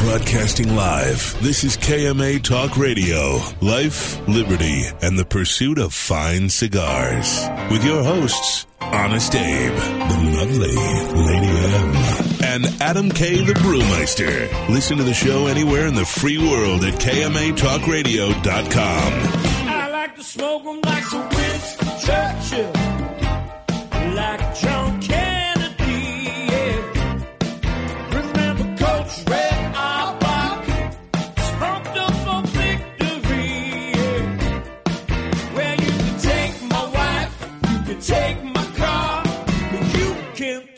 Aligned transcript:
Broadcasting 0.00 0.74
live, 0.74 1.36
this 1.42 1.62
is 1.62 1.76
KMA 1.76 2.42
Talk 2.42 2.76
Radio. 2.78 3.38
Life, 3.60 4.18
liberty, 4.26 4.84
and 5.02 5.18
the 5.18 5.26
pursuit 5.26 5.78
of 5.78 5.92
fine 5.92 6.48
cigars. 6.48 7.46
With 7.70 7.84
your 7.84 8.02
hosts, 8.02 8.64
Honest 8.80 9.34
Abe, 9.34 9.74
the 9.74 10.34
lovely 10.38 10.74
Lady 10.74 11.48
M, 11.74 11.94
and 12.42 12.64
Adam 12.80 13.10
K. 13.10 13.44
the 13.44 13.52
Brewmeister. 13.52 14.48
Listen 14.70 14.96
to 14.96 15.04
the 15.04 15.12
show 15.14 15.46
anywhere 15.46 15.86
in 15.86 15.94
the 15.94 16.06
free 16.06 16.38
world 16.38 16.82
at 16.82 16.94
KMATalkRadio.com. 16.94 19.12
I 19.68 19.88
like 19.90 20.16
to 20.16 20.24
smoke 20.24 20.62
'em 20.66 20.80
like 20.82 21.04
Sir 21.04 21.28
Winston 21.30 21.88
Churchill, 22.04 22.72
like 24.14 24.58
John 24.60 24.99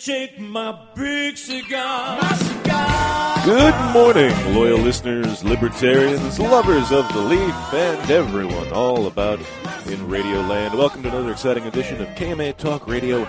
take 0.04 0.38
my 0.40 0.76
big 0.96 1.36
cigar. 1.36 2.20
My 2.20 2.34
cigar. 2.34 3.44
Good 3.44 3.92
morning, 3.92 4.54
loyal 4.54 4.78
listeners, 4.78 5.44
libertarians, 5.44 6.40
lovers 6.40 6.90
of 6.90 7.12
the 7.12 7.20
leaf, 7.20 7.54
and 7.72 8.10
everyone 8.10 8.72
all 8.72 9.06
about 9.06 9.38
in 9.86 10.08
Radio 10.08 10.40
Land. 10.40 10.74
Welcome 10.74 11.02
to 11.04 11.08
another 11.08 11.30
exciting 11.30 11.64
edition 11.66 12.00
of 12.02 12.08
KMA 12.10 12.56
Talk 12.56 12.88
Radio. 12.88 13.28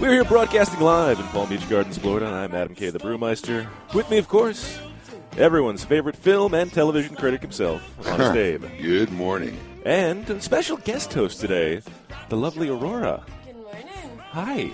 We're 0.00 0.12
here 0.12 0.24
broadcasting 0.24 0.80
live 0.80 1.20
in 1.20 1.26
Palm 1.26 1.48
Beach 1.48 1.68
Gardens, 1.68 1.98
Florida. 1.98 2.26
I'm 2.26 2.54
Adam 2.54 2.74
K. 2.74 2.90
the 2.90 2.98
Brewmeister. 2.98 3.68
With 3.94 4.10
me, 4.10 4.18
of 4.18 4.26
course, 4.26 4.78
everyone's 5.36 5.84
favorite 5.84 6.16
film 6.16 6.52
and 6.52 6.72
television 6.72 7.14
critic 7.14 7.42
himself, 7.42 7.82
Honest 8.06 8.34
Abe. 8.34 8.64
Good 8.80 9.12
morning. 9.12 9.56
And 9.84 10.28
a 10.30 10.40
special 10.40 10.78
guest 10.78 11.12
host 11.14 11.40
today, 11.40 11.80
the 12.28 12.36
lovely 12.36 12.68
Aurora. 12.68 13.24
Good 13.46 13.56
morning. 13.56 14.18
Hi. 14.30 14.70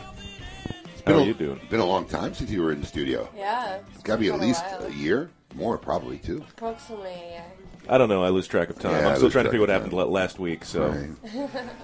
How 1.07 1.13
Been 1.13 1.21
are 1.21 1.23
a- 1.23 1.27
you 1.27 1.35
doing? 1.35 1.61
Been 1.71 1.81
a 1.81 1.85
long 1.85 2.07
time 2.07 2.33
since 2.35 2.51
you 2.51 2.63
were 2.63 2.73
in 2.73 2.81
the 2.81 2.87
studio. 2.87 3.29
Yeah. 3.37 3.79
It's 3.93 4.03
got 4.03 4.15
to 4.17 4.21
be 4.21 4.29
at 4.29 4.33
been 4.33 4.43
a 4.43 4.47
least 4.47 4.65
a 4.81 4.93
year, 4.93 5.31
more 5.55 5.77
probably 5.77 6.19
too. 6.19 6.45
Approximately, 6.57 7.13
yeah. 7.31 7.45
I 7.89 7.99
don't 7.99 8.09
know. 8.09 8.25
I 8.25 8.31
lose 8.31 8.47
track 8.47 8.71
of 8.71 8.79
time. 8.79 8.93
Yeah, 8.93 9.09
I 9.09 9.11
I'm 9.11 9.17
still 9.17 9.31
trying 9.31 9.45
to 9.45 9.51
track 9.51 9.61
figure 9.61 9.61
what 9.61 9.71
of 9.71 9.83
happened 9.93 10.13
last 10.13 10.39
week, 10.39 10.65
so. 10.65 10.87
Right. 10.89 11.11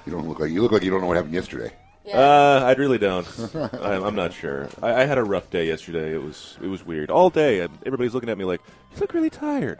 You 0.06 0.12
don't 0.12 0.26
look 0.26 0.40
like 0.40 0.50
you 0.50 0.62
look 0.62 0.72
like 0.72 0.82
you 0.82 0.90
don't 0.90 1.02
know 1.02 1.06
what 1.06 1.16
happened 1.16 1.34
yesterday. 1.34 1.72
Yeah. 2.06 2.18
Uh, 2.18 2.62
I 2.64 2.72
really 2.80 2.96
don't. 2.96 3.26
I, 3.54 3.96
I'm 3.96 4.14
not 4.14 4.32
sure. 4.32 4.70
I, 4.80 5.02
I 5.02 5.04
had 5.04 5.18
a 5.18 5.22
rough 5.22 5.50
day 5.50 5.66
yesterday. 5.66 6.14
It 6.14 6.22
was 6.22 6.56
it 6.62 6.68
was 6.68 6.84
weird 6.86 7.10
all 7.10 7.28
day. 7.28 7.60
Everybody's 7.84 8.14
looking 8.14 8.30
at 8.30 8.38
me 8.38 8.46
like 8.46 8.62
you 8.94 9.00
look 9.00 9.12
really 9.12 9.28
tired. 9.28 9.78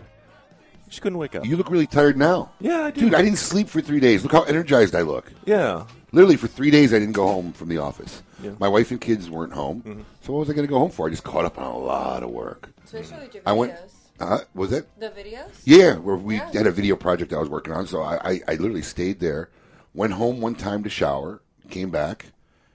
Just 0.91 1.01
couldn't 1.01 1.19
wake 1.19 1.35
up. 1.35 1.47
You 1.47 1.57
look 1.57 1.71
really 1.71 1.87
tired 1.87 2.19
now. 2.19 2.51
yeah, 2.61 2.81
I 2.83 2.91
do. 2.91 3.03
Dude, 3.03 3.15
I 3.15 3.23
didn't 3.23 3.39
sleep 3.39 3.69
for 3.69 3.81
three 3.81 4.01
days. 4.01 4.23
Look 4.23 4.33
how 4.33 4.43
energized 4.43 4.95
I 4.95 5.03
look. 5.03 5.33
yeah, 5.47 5.87
Literally 6.13 6.37
for 6.37 6.49
three 6.49 6.71
days, 6.71 6.93
I 6.93 6.99
didn't 6.99 7.15
go 7.15 7.27
home 7.29 7.53
from 7.53 7.69
the 7.71 7.79
office. 7.79 8.23
Yeah. 8.43 8.51
Mm-hmm. 8.51 8.59
My 8.63 8.69
wife 8.69 8.91
and 8.91 9.01
kids 9.01 9.29
weren't 9.31 9.53
home, 9.53 10.05
so 10.23 10.33
what 10.33 10.41
was 10.41 10.51
I 10.51 10.53
going 10.55 10.67
to 10.67 10.71
go 10.71 10.79
home 10.79 10.91
for? 10.91 11.07
I 11.07 11.11
just 11.11 11.25
caught 11.25 11.45
up 11.45 11.59
on 11.59 11.65
a 11.67 11.79
lot 11.79 12.23
of 12.23 12.31
work. 12.31 12.71
Especially 12.85 13.19
with 13.19 13.35
your 13.35 13.43
videos. 13.43 13.47
I 13.47 13.53
went. 13.53 13.75
Uh, 14.19 14.39
was 14.55 14.71
it? 14.73 14.87
the 14.99 15.09
videos? 15.11 15.49
Yeah, 15.65 15.97
where 15.97 16.17
we 16.17 16.37
Yeah. 16.37 16.51
had 16.53 16.67
a 16.67 16.71
video 16.71 16.95
project 16.95 17.33
I 17.33 17.39
was 17.39 17.49
working 17.49 17.73
on, 17.73 17.87
so 17.87 18.03
I, 18.03 18.17
I, 18.33 18.41
I 18.49 18.55
literally 18.57 18.83
stayed 18.83 19.19
there, 19.21 19.49
went 19.95 20.13
home 20.13 20.41
one 20.43 20.55
time 20.55 20.83
to 20.85 20.91
shower, 20.91 21.41
came 21.71 21.91
back, 21.91 22.27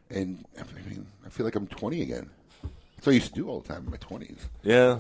and 0.10 0.44
I 0.58 0.64
mean, 0.90 1.06
I 1.26 1.30
feel 1.30 1.46
like 1.46 1.56
I'm 1.56 1.68
20 1.68 2.02
again. 2.02 2.30
That's 2.96 3.06
what 3.08 3.12
I 3.12 3.16
used 3.16 3.28
to 3.28 3.34
do 3.34 3.48
all 3.48 3.60
the 3.60 3.68
time 3.68 3.84
in 3.86 3.92
my 3.92 3.98
20s. 3.98 4.38
yeah. 4.64 4.98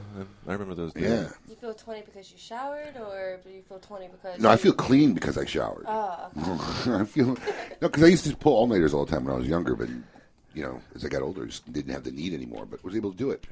I 0.47 0.51
remember 0.51 0.75
those 0.75 0.93
days. 0.93 1.03
Yeah. 1.05 1.29
You 1.49 1.55
feel 1.55 1.73
20 1.73 2.01
because 2.01 2.31
you 2.31 2.37
showered, 2.37 2.95
or 2.99 3.39
do 3.43 3.49
you 3.49 3.63
feel 3.63 3.79
20 3.79 4.07
because. 4.09 4.39
No, 4.39 4.49
I 4.49 4.57
feel 4.57 4.73
clean 4.73 5.13
because 5.15 5.39
I 5.39 5.45
showered. 5.45 5.85
Oh, 5.87 6.29
I 6.99 7.05
feel 7.05 7.29
no, 7.29 7.35
because 7.89 8.03
I 8.03 8.07
used 8.07 8.25
to 8.27 8.35
pull 8.37 8.53
all 8.53 8.67
nighters 8.67 8.93
all 8.93 9.05
the 9.05 9.11
time 9.11 9.25
when 9.25 9.33
I 9.33 9.37
was 9.39 9.47
younger, 9.47 9.75
but 9.75 9.89
you 10.55 10.63
know, 10.63 10.81
as 10.95 11.05
I 11.05 11.09
got 11.09 11.21
older, 11.21 11.45
just 11.45 11.71
didn't 11.71 11.93
have 11.93 12.03
the 12.03 12.11
need 12.11 12.33
anymore, 12.33 12.65
but 12.65 12.83
was 12.83 12.95
able 12.95 13.11
to 13.11 13.17
do 13.17 13.29
it. 13.29 13.45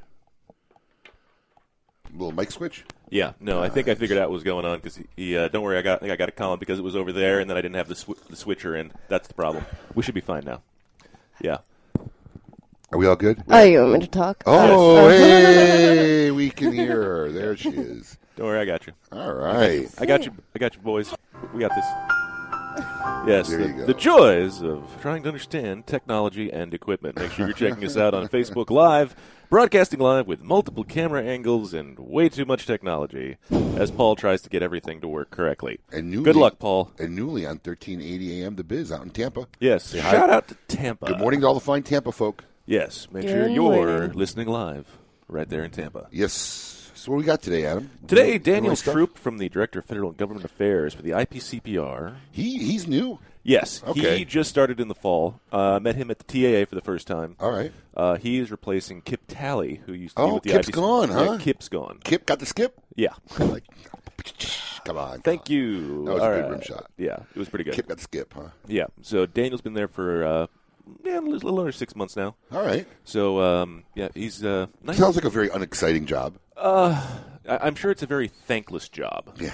Little 2.14 2.32
mic 2.32 2.52
switch. 2.52 2.86
Yeah, 3.10 3.34
no, 3.40 3.62
I 3.62 3.70
think 3.70 3.88
I 3.88 3.96
figured 3.96 4.18
out 4.18 4.30
what 4.30 4.36
was 4.36 4.44
going 4.44 4.66
on 4.66 4.78
because 4.78 4.96
he. 4.96 5.06
he 5.16 5.38
uh, 5.38 5.48
don't 5.50 5.64
worry, 5.64 5.78
I 5.78 5.82
got. 5.82 5.98
I 5.98 6.00
think 6.00 6.12
I 6.12 6.16
got 6.16 6.30
a 6.30 6.34
column 6.34 6.60
because 6.60 6.80
it 6.80 6.84
was 6.84 6.96
over 6.96 7.12
there, 7.12 7.40
and 7.40 7.50
then 7.50 7.58
I 7.58 7.62
didn't 7.62 7.76
have 7.76 7.88
the, 7.88 7.96
sw- 7.96 8.28
the 8.30 8.36
switcher 8.36 8.76
in. 8.76 8.92
That's 9.10 9.28
the 9.28 9.34
problem. 9.34 9.66
We 9.96 10.04
should 10.04 10.16
be 10.16 10.22
fine 10.22 10.46
now. 10.46 10.62
Yeah. 11.42 11.58
Are 12.92 12.98
we 12.98 13.08
all 13.08 13.16
good? 13.16 13.44
oh, 13.50 13.64
you 13.64 13.80
want 13.80 13.94
me 13.94 14.00
to 14.02 14.08
talk? 14.08 14.44
Oh, 14.46 15.08
hey, 15.10 16.30
we 16.32 16.52
can 16.52 16.72
hear 16.72 17.02
her. 17.02 17.32
There 17.32 17.58
she 17.58 17.70
is. 17.70 18.18
Don't 18.36 18.46
worry, 18.46 18.60
I 18.60 18.66
got 18.66 18.86
you. 18.86 18.94
All 19.12 19.34
right. 19.34 19.90
I 19.98 20.06
got 20.06 20.26
you. 20.26 20.34
I 20.56 20.60
got 20.60 20.76
you, 20.76 20.82
boys. 20.82 21.14
We 21.54 21.62
got 21.62 21.74
this. 21.76 22.23
Yes, 23.26 23.48
the, 23.48 23.86
the 23.88 23.94
joys 23.94 24.62
of 24.62 24.84
trying 25.02 25.24
to 25.24 25.30
understand 25.30 25.88
technology 25.88 26.52
and 26.52 26.74
equipment. 26.74 27.18
Make 27.18 27.32
sure 27.32 27.46
you're 27.48 27.56
checking 27.56 27.86
us 27.86 27.96
out 27.96 28.14
on 28.14 28.28
Facebook 28.28 28.70
Live, 28.70 29.16
broadcasting 29.50 30.02
live 30.02 30.28
with 30.28 30.42
multiple 30.42 30.84
camera 30.84 31.24
angles 31.24 31.74
and 31.74 31.98
way 31.98 32.28
too 32.28 32.44
much 32.44 32.66
technology, 32.66 33.38
as 33.78 33.92
Paul 33.92 34.18
tries 34.18 34.42
to 34.42 34.50
get 34.50 34.62
everything 34.62 35.00
to 35.00 35.08
work 35.08 35.30
correctly. 35.30 35.80
And 35.90 36.12
newly, 36.12 36.26
Good 36.26 36.36
luck, 36.36 36.60
Paul. 36.60 36.92
And 37.00 37.16
newly 37.16 37.46
on 37.46 37.62
1380 37.64 38.44
AM, 38.44 38.58
The 38.58 38.66
Biz 38.66 38.92
out 38.92 39.04
in 39.04 39.12
Tampa. 39.12 39.48
Yes, 39.58 39.94
hi. 39.94 40.12
shout 40.12 40.30
out 40.30 40.50
to 40.50 40.56
Tampa. 40.68 41.06
Good 41.06 41.20
morning 41.20 41.40
to 41.42 41.48
all 41.48 41.54
the 41.54 41.62
fine 41.62 41.84
Tampa 41.84 42.12
folk. 42.12 42.44
Yes, 42.66 43.08
make 43.10 43.24
Good 43.24 43.30
sure 43.32 43.48
you're 43.48 43.62
morning. 44.02 44.12
listening 44.18 44.50
live 44.50 44.86
right 45.30 45.48
there 45.48 45.64
in 45.64 45.72
Tampa. 45.72 46.08
Yes. 46.12 46.73
So 47.04 47.12
what 47.12 47.18
we 47.18 47.26
got 47.26 47.42
today, 47.42 47.66
Adam? 47.66 47.90
Today, 48.08 48.38
Daniel? 48.38 48.78
Troop 48.78 49.18
from 49.18 49.38
the 49.38 49.50
Director 49.50 49.80
of 49.80 49.86
Federal 49.86 50.12
Government 50.14 50.46
Affairs 50.46 50.94
for 50.94 51.02
the 51.02 51.10
IPCPR 51.10 52.16
He 52.32 52.60
he's 52.60 52.88
new. 52.88 53.20
Yes, 53.44 53.84
Okay. 53.86 54.20
he 54.20 54.24
just 54.24 54.50
started 54.50 54.80
in 54.80 54.88
the 54.88 54.96
fall. 54.96 55.42
Uh, 55.52 55.82
met 55.82 55.98
him 55.98 56.10
at 56.10 56.20
the 56.20 56.24
TAA 56.24 56.64
for 56.66 56.76
the 56.76 56.82
first 56.82 57.06
time. 57.06 57.36
All 57.42 57.52
right. 57.52 57.74
Uh, 57.94 58.16
he 58.16 58.40
is 58.40 58.52
replacing 58.52 59.02
Kip 59.02 59.20
Talley, 59.28 59.82
who 59.86 59.92
used 59.92 60.16
to 60.16 60.22
be 60.22 60.30
Oh, 60.30 60.34
with 60.36 60.44
the 60.44 60.52
Kip's 60.52 60.70
IPC. 60.70 60.72
gone, 60.76 61.10
Yeah, 61.10 61.16
huh? 61.26 61.38
Kip's 61.40 61.68
gone. 61.68 62.00
Kip 62.06 62.26
got 62.26 62.40
the 62.40 62.46
skip. 62.46 62.80
Yeah. 62.96 63.16
Like, 63.38 63.66
come 64.86 64.96
on. 64.98 65.20
Thank 65.20 65.48
come 65.48 65.54
you. 65.56 66.06
That 66.06 66.14
was 66.14 66.22
a 66.22 66.26
All 66.26 66.32
good 66.32 66.42
right. 66.44 66.52
rim 66.52 66.62
shot. 66.62 66.90
Yeah, 66.98 67.18
it 67.36 67.38
was 67.38 67.50
pretty 67.50 67.66
good. 67.66 67.74
Kip 67.74 67.90
got 67.90 67.98
the 67.98 68.04
skip, 68.04 68.34
huh? 68.34 68.48
Yeah. 68.66 68.86
So 69.02 69.26
Daniel's 69.26 69.60
been 69.60 69.74
there 69.74 69.90
for 69.90 70.24
uh, 70.24 70.48
yeah, 71.04 71.20
a 71.20 71.22
little 71.22 71.40
little 71.40 71.60
under 71.60 71.72
six 71.72 71.96
months 71.96 72.16
now. 72.16 72.36
All 72.52 72.64
right. 72.66 72.86
So 73.04 73.40
um, 73.42 73.84
yeah, 73.96 74.10
he's 74.14 74.44
uh, 74.44 74.68
nice. 74.84 74.98
Sounds 74.98 75.16
like 75.16 75.26
a 75.26 75.30
very 75.30 75.50
unexciting 75.50 76.06
job. 76.06 76.36
I- 76.58 77.20
I'm 77.46 77.76
sure 77.76 77.92
it's 77.92 78.04
a 78.04 78.08
very 78.08 78.30
thankless 78.30 78.88
job, 78.88 79.36
Yeah. 79.40 79.54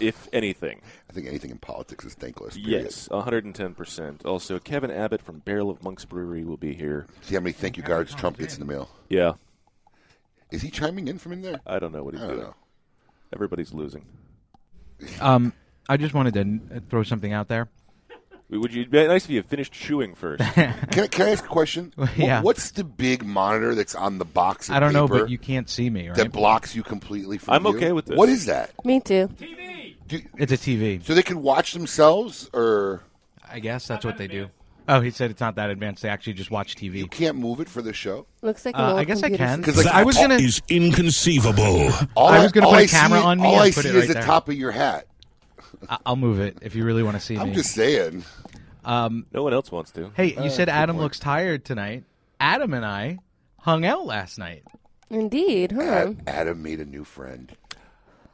if 0.00 0.26
anything. 0.32 0.80
I 1.10 1.12
think 1.12 1.26
anything 1.26 1.50
in 1.50 1.58
politics 1.58 2.04
is 2.06 2.14
thankless. 2.14 2.56
period. 2.56 2.84
Yes, 2.84 3.10
110 3.10 3.74
percent. 3.74 4.24
Also, 4.24 4.58
Kevin 4.58 4.90
Abbott 4.90 5.20
from 5.20 5.40
Barrel 5.40 5.68
of 5.70 5.82
Monks 5.82 6.04
Brewery 6.06 6.44
will 6.44 6.56
be 6.56 6.72
here. 6.72 7.06
See 7.22 7.34
how 7.34 7.40
many 7.42 7.52
thank 7.52 7.76
you 7.76 7.82
cards 7.82 8.14
Trump 8.14 8.38
gets 8.38 8.54
in 8.54 8.60
the 8.60 8.66
mail. 8.66 8.88
Yeah, 9.10 9.32
Is 10.50 10.62
he 10.62 10.70
chiming 10.70 11.08
in 11.08 11.18
from 11.18 11.32
in 11.32 11.42
there? 11.42 11.60
I 11.66 11.78
don't 11.78 11.92
know 11.92 12.02
what 12.04 12.14
he's 12.14 12.22
I 12.22 12.26
don't 12.26 12.36
doing. 12.36 12.46
know. 12.48 12.54
Everybody's 13.34 13.74
losing. 13.74 14.06
Um, 15.20 15.52
I 15.88 15.96
just 15.98 16.14
wanted 16.14 16.34
to 16.34 16.40
n- 16.40 16.82
throw 16.88 17.02
something 17.02 17.32
out 17.32 17.48
there. 17.48 17.68
Would 18.48 18.72
you? 18.72 18.86
Be 18.86 19.06
nice 19.08 19.24
if 19.24 19.30
you 19.30 19.42
finished 19.42 19.72
chewing 19.72 20.14
first. 20.14 20.40
Can, 20.54 20.74
I- 21.04 21.06
can 21.08 21.26
I 21.26 21.30
ask 21.30 21.44
a 21.44 21.48
question? 21.48 21.92
Wh- 21.98 22.16
Yeah. 22.18 22.42
What's 22.42 22.70
the 22.70 22.84
big 22.84 23.24
monitor 23.24 23.74
that's 23.74 23.94
on 23.96 24.18
the 24.18 24.24
box 24.24 24.68
of 24.68 24.76
I 24.76 24.80
don't 24.80 24.92
know, 24.92 25.08
but 25.08 25.28
you 25.30 25.38
can't 25.38 25.68
see 25.68 25.90
me, 25.90 26.10
that 26.14 26.30
blocks 26.32 26.74
you 26.74 26.82
completely 26.84 27.38
from 27.38 27.54
I'm 27.54 27.62
view? 27.62 27.76
okay 27.76 27.92
with 27.92 28.06
this. 28.06 28.16
What 28.16 28.28
is 28.28 28.46
that? 28.46 28.70
Me 28.84 29.00
too. 29.00 29.28
Do, 30.06 30.20
It's 30.38 30.52
a 30.52 30.56
TV. 30.56 31.04
so 31.04 31.14
they 31.14 31.24
can 31.24 31.42
watch 31.42 31.72
themselves, 31.72 32.48
or 32.52 33.02
I 33.50 33.58
guess 33.58 33.88
that's 33.88 34.04
what 34.04 34.16
they 34.16 34.28
do. 34.28 34.48
Oh, 34.88 35.00
he 35.00 35.10
said 35.10 35.32
it's 35.32 35.40
not 35.40 35.56
that 35.56 35.70
advanced. 35.70 36.04
They 36.04 36.08
actually 36.08 36.34
just 36.34 36.52
watch 36.52 36.76
TV. 36.76 36.98
you 36.98 37.08
can't 37.08 37.36
move 37.36 37.58
it 37.58 37.68
for 37.68 37.82
the 37.82 37.92
show? 37.92 38.24
Looks 38.42 38.64
like 38.64 38.76
Uh, 38.78 38.94
I 38.94 39.02
guess 39.02 39.24
I 39.24 39.30
can. 39.30 39.38
system. 39.38 39.62
'Cause, 39.64 39.84
like, 39.84 39.92
I 39.92 40.04
was 40.04 40.16
gonna. 40.16 40.36
Is 40.36 40.62
inconceivable. 40.68 41.90
All 42.14 42.28
I 42.28 42.38
was 42.42 42.52
gonna 42.52 42.66
put 42.66 42.74
a 42.74 42.78
I 42.78 42.86
see 42.86 42.96
camera 42.96 43.18
is- 43.18 43.24
on 43.24 43.40
me 43.40 43.46
All 43.48 43.54
and 43.54 43.62
I 43.62 43.70
put 43.72 43.82
see 43.82 43.88
it 43.88 43.94
is 43.96 44.00
right 44.02 44.08
the 44.08 44.14
there. 44.14 44.22
top 44.22 44.48
of 44.48 44.54
your 44.54 44.70
hat. 44.70 45.06
I- 45.88 45.98
I'll 46.06 46.16
move 46.16 46.40
it 46.40 46.58
if 46.62 46.74
you 46.74 46.84
really 46.84 47.02
want 47.02 47.16
to 47.16 47.20
see 47.20 47.36
I'm 47.36 47.50
me. 47.50 47.54
just 47.54 47.72
saying. 47.72 48.24
Um, 48.84 49.26
no 49.32 49.42
one 49.42 49.52
else 49.52 49.70
wants 49.72 49.90
to. 49.92 50.10
hey, 50.14 50.36
you 50.42 50.50
said 50.50 50.68
Adam 50.68 50.96
point. 50.96 51.02
looks 51.04 51.18
tired 51.18 51.64
tonight. 51.64 52.04
Adam 52.38 52.72
and 52.74 52.84
I 52.84 53.18
hung 53.60 53.84
out 53.84 54.06
last 54.06 54.38
night. 54.38 54.62
Indeed, 55.10 55.72
huh? 55.72 55.82
Ad- 55.82 56.22
Adam 56.26 56.62
made 56.62 56.80
a 56.80 56.84
new 56.84 57.04
friend. 57.04 57.52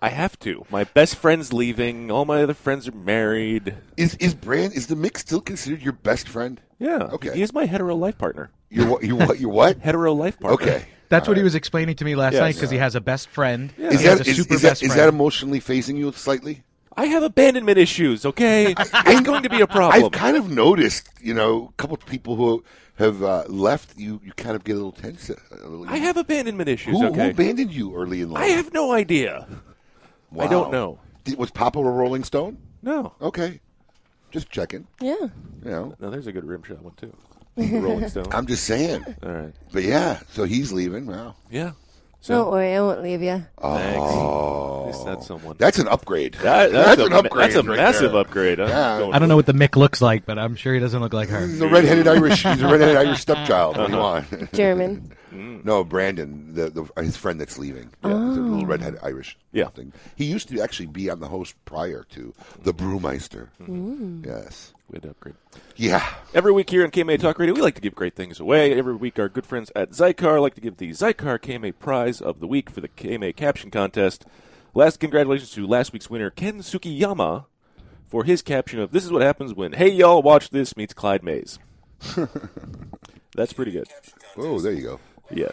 I 0.01 0.09
have 0.09 0.39
to. 0.41 0.65
My 0.69 0.83
best 0.85 1.15
friend's 1.17 1.53
leaving. 1.53 2.11
All 2.11 2.25
my 2.25 2.43
other 2.43 2.55
friends 2.55 2.89
are 2.89 2.93
married. 2.93 3.77
Is 3.97 4.15
is 4.17 4.35
Brand 4.35 4.73
is 4.75 4.89
the 4.89 4.97
mix 4.97 5.21
still 5.21 5.41
considered 5.41 5.81
your 5.81 5.93
best 5.93 6.29
friend? 6.29 6.61
Yeah. 6.81 6.97
Okay. 7.13 7.33
He 7.35 7.43
is 7.43 7.53
my 7.53 7.67
hetero 7.67 7.95
life 7.95 8.19
partner. 8.19 8.51
You're 8.69 8.89
what? 8.89 9.05
You're 9.05 9.17
what? 9.17 9.39
You're 9.39 9.51
what? 9.53 9.79
Hetero 9.83 10.13
life 10.15 10.41
partner. 10.41 10.55
Okay. 10.61 10.85
That's 11.09 11.29
All 11.29 11.33
what 11.33 11.37
he 11.39 11.45
was 11.45 11.55
explaining 11.55 11.95
to 11.97 12.05
me 12.07 12.15
last 12.17 12.33
Yes. 12.33 12.41
night 12.41 12.55
because 12.57 12.71
he 12.71 12.79
has 12.79 12.95
a 12.97 13.01
best 13.01 13.29
friend. 13.29 13.73
Is 13.77 14.01
he 14.01 14.07
has 14.07 14.19
that 14.19 14.27
a 14.27 14.31
is, 14.31 14.37
super 14.39 14.55
is 14.55 14.63
that 14.63 14.69
best 14.71 14.83
is 14.83 14.89
friend. 14.89 15.01
that 15.01 15.09
emotionally 15.09 15.61
phasing 15.61 15.99
you 15.99 16.11
slightly? 16.13 16.63
I 16.97 17.07
have 17.07 17.23
abandonment 17.23 17.79
issues. 17.79 18.25
Okay, 18.27 18.75
it's 18.79 19.21
going 19.21 19.43
to 19.43 19.51
be 19.51 19.61
a 19.61 19.67
problem. 19.67 20.05
I've 20.05 20.13
kind 20.13 20.37
of 20.37 20.51
noticed, 20.51 21.09
you 21.21 21.35
know, 21.35 21.69
a 21.71 21.73
couple 21.81 21.95
of 21.95 22.05
people 22.07 22.37
who 22.37 22.63
have 22.97 23.23
uh, 23.23 23.45
left. 23.49 23.97
You, 23.97 24.21
you 24.25 24.33
kind 24.33 24.57
of 24.57 24.65
get 24.65 24.73
a 24.73 24.77
little 24.77 24.93
tense. 24.93 25.31
A 25.31 25.37
little, 25.69 25.89
I 25.89 25.97
have 25.97 26.17
abandonment 26.17 26.69
issues. 26.69 26.99
Who, 26.99 27.07
okay, 27.09 27.25
who 27.25 27.31
abandoned 27.31 27.73
you 27.73 27.95
early 27.95 28.21
in 28.21 28.31
life? 28.31 28.43
I 28.43 28.47
have 28.49 28.73
no 28.73 28.93
idea. 28.93 29.47
Wow. 30.31 30.45
I 30.45 30.49
don't 30.49 30.73
know. 30.73 30.99
Did, 31.25 31.39
was 31.39 31.51
Papa 31.51 31.79
a 31.79 31.83
Rolling 31.83 32.25
Stone? 32.25 32.59
No, 32.83 33.15
Okay, 33.21 33.61
just 34.33 34.51
checking. 34.51 34.87
Yeah. 35.01 35.15
You 35.21 35.71
know, 35.71 35.95
no. 36.01 36.11
There's 36.11 36.27
a 36.27 36.33
good 36.33 36.45
rim 36.45 36.63
shot 36.65 36.83
one 36.83 36.95
too. 36.95 37.15
Rolling 37.57 38.09
Stone. 38.09 38.27
I'm 38.33 38.47
just 38.47 38.65
saying. 38.65 39.05
All 39.23 39.31
right. 39.31 39.53
But 39.73 39.85
yeah, 39.85 40.21
so 40.31 40.45
he's 40.45 40.73
leaving. 40.73 41.07
Wow, 41.07 41.37
Yeah. 41.51 41.73
Don't 42.25 42.45
So 42.45 42.51
worry, 42.53 42.75
I 42.75 42.81
won't 42.81 43.03
leave 43.03 43.21
you. 43.23 43.45
thanks. 43.61 43.99
Oh. 44.01 44.81
At 44.83 44.87
least 44.87 45.05
that's 45.07 45.27
someone. 45.27 45.57
that's 45.59 45.79
an 45.79 45.89
upgrade. 45.89 46.35
That- 46.35 46.71
that's, 46.71 47.01
a, 47.01 47.07
an 47.07 47.13
upgrade. 47.13 47.45
That's 47.53 47.55
a 47.57 47.63
right 47.63 47.77
massive 47.77 48.13
there. 48.13 48.21
upgrade. 48.21 48.61
I'm 48.61 48.69
Yeah. 48.69 49.11
I 49.13 49.19
don't 49.19 49.29
know 49.29 49.37
what 49.37 49.47
the 49.47 49.53
Mick 49.55 49.75
looks 49.77 50.01
like, 50.01 50.25
but 50.27 50.39
I'm 50.39 50.55
sure 50.55 50.73
he 50.75 50.81
doesn't 50.81 51.01
look 51.01 51.13
like 51.13 51.29
her. 51.31 51.47
He's 51.47 51.61
a 51.61 51.69
redheaded 51.69 52.07
Irish. 52.07 52.43
He's 52.45 52.63
a 52.63 52.69
redheaded 52.69 52.97
Irish 52.97 53.21
stepchild. 53.21 53.77
What 53.77 53.87
do 53.89 53.93
you 53.95 53.99
Uh-huh. 54.01 54.25
want? 54.39 54.53
German. 54.53 55.13
no, 55.33 55.85
Brandon, 55.85 56.55
the, 56.55 56.71
the 56.71 57.03
his 57.03 57.17
friend 57.17 57.41
that's 57.41 57.59
leaving. 57.59 57.91
Yeah, 58.05 58.11
he's 58.29 58.37
a 58.37 58.41
little 58.41 58.67
redhead 58.67 58.99
Irish. 59.03 59.37
Yeah. 59.53 59.69
thing. 59.69 59.93
He 60.17 60.25
used 60.25 60.49
to 60.49 60.61
actually 60.61 60.87
be 60.87 61.11
on 61.11 61.21
the 61.21 61.29
host 61.29 61.55
prior 61.65 62.05
to 62.11 62.35
the 62.63 62.73
Brewmeister. 62.75 63.49
Mm-hmm. 63.61 64.25
Yes. 64.27 64.73
We 64.91 64.97
had 64.97 65.03
to 65.05 65.11
upgrade. 65.11 65.35
Yeah. 65.77 66.07
Every 66.35 66.53
week 66.53 66.69
here 66.71 66.85
on 66.85 66.91
KMA 66.91 67.19
Talk 67.19 67.39
Radio, 67.39 67.55
we 67.55 67.63
like 67.63 67.75
to 67.77 67.81
give 67.81 67.95
great 67.95 68.15
things 68.15 68.39
away. 68.41 68.77
Every 68.77 68.95
week, 68.95 69.19
our 69.19 69.29
good 69.29 69.47
friends 69.47 69.73
at 69.75 69.91
Xikar 69.91 70.41
like 70.41 70.55
to 70.55 70.61
give 70.61 70.77
the 70.77 70.91
Xikar 70.91 71.39
KMA 71.39 71.75
Prize 71.79 72.21
of 72.21 72.41
the 72.41 72.47
Week 72.47 72.69
for 72.69 72.81
the 72.81 72.89
KMA 72.89 73.35
Caption 73.35 73.71
Contest. 73.71 74.27
Last 74.75 75.01
congratulations 75.01 75.51
to 75.53 75.67
last 75.67 75.93
week's 75.93 76.09
winner, 76.11 76.31
Ken 76.31 76.59
Sukiyama, 76.61 77.45
for 78.07 78.25
his 78.25 78.43
caption 78.43 78.81
of 78.81 78.91
"This 78.91 79.05
is 79.05 79.13
what 79.13 79.23
happens 79.23 79.55
when 79.55 79.73
Hey 79.73 79.89
Y'all 79.91 80.23
Watch 80.23 80.51
This 80.51 80.77
meets 80.77 80.95
Clyde 80.95 81.23
Mays." 81.23 81.59
That's 83.35 83.53
pretty 83.53 83.73
good. 83.73 83.89
Oh, 84.37 84.61
there 84.61 84.73
you 84.73 84.83
go. 84.83 85.01
Yeah. 85.33 85.51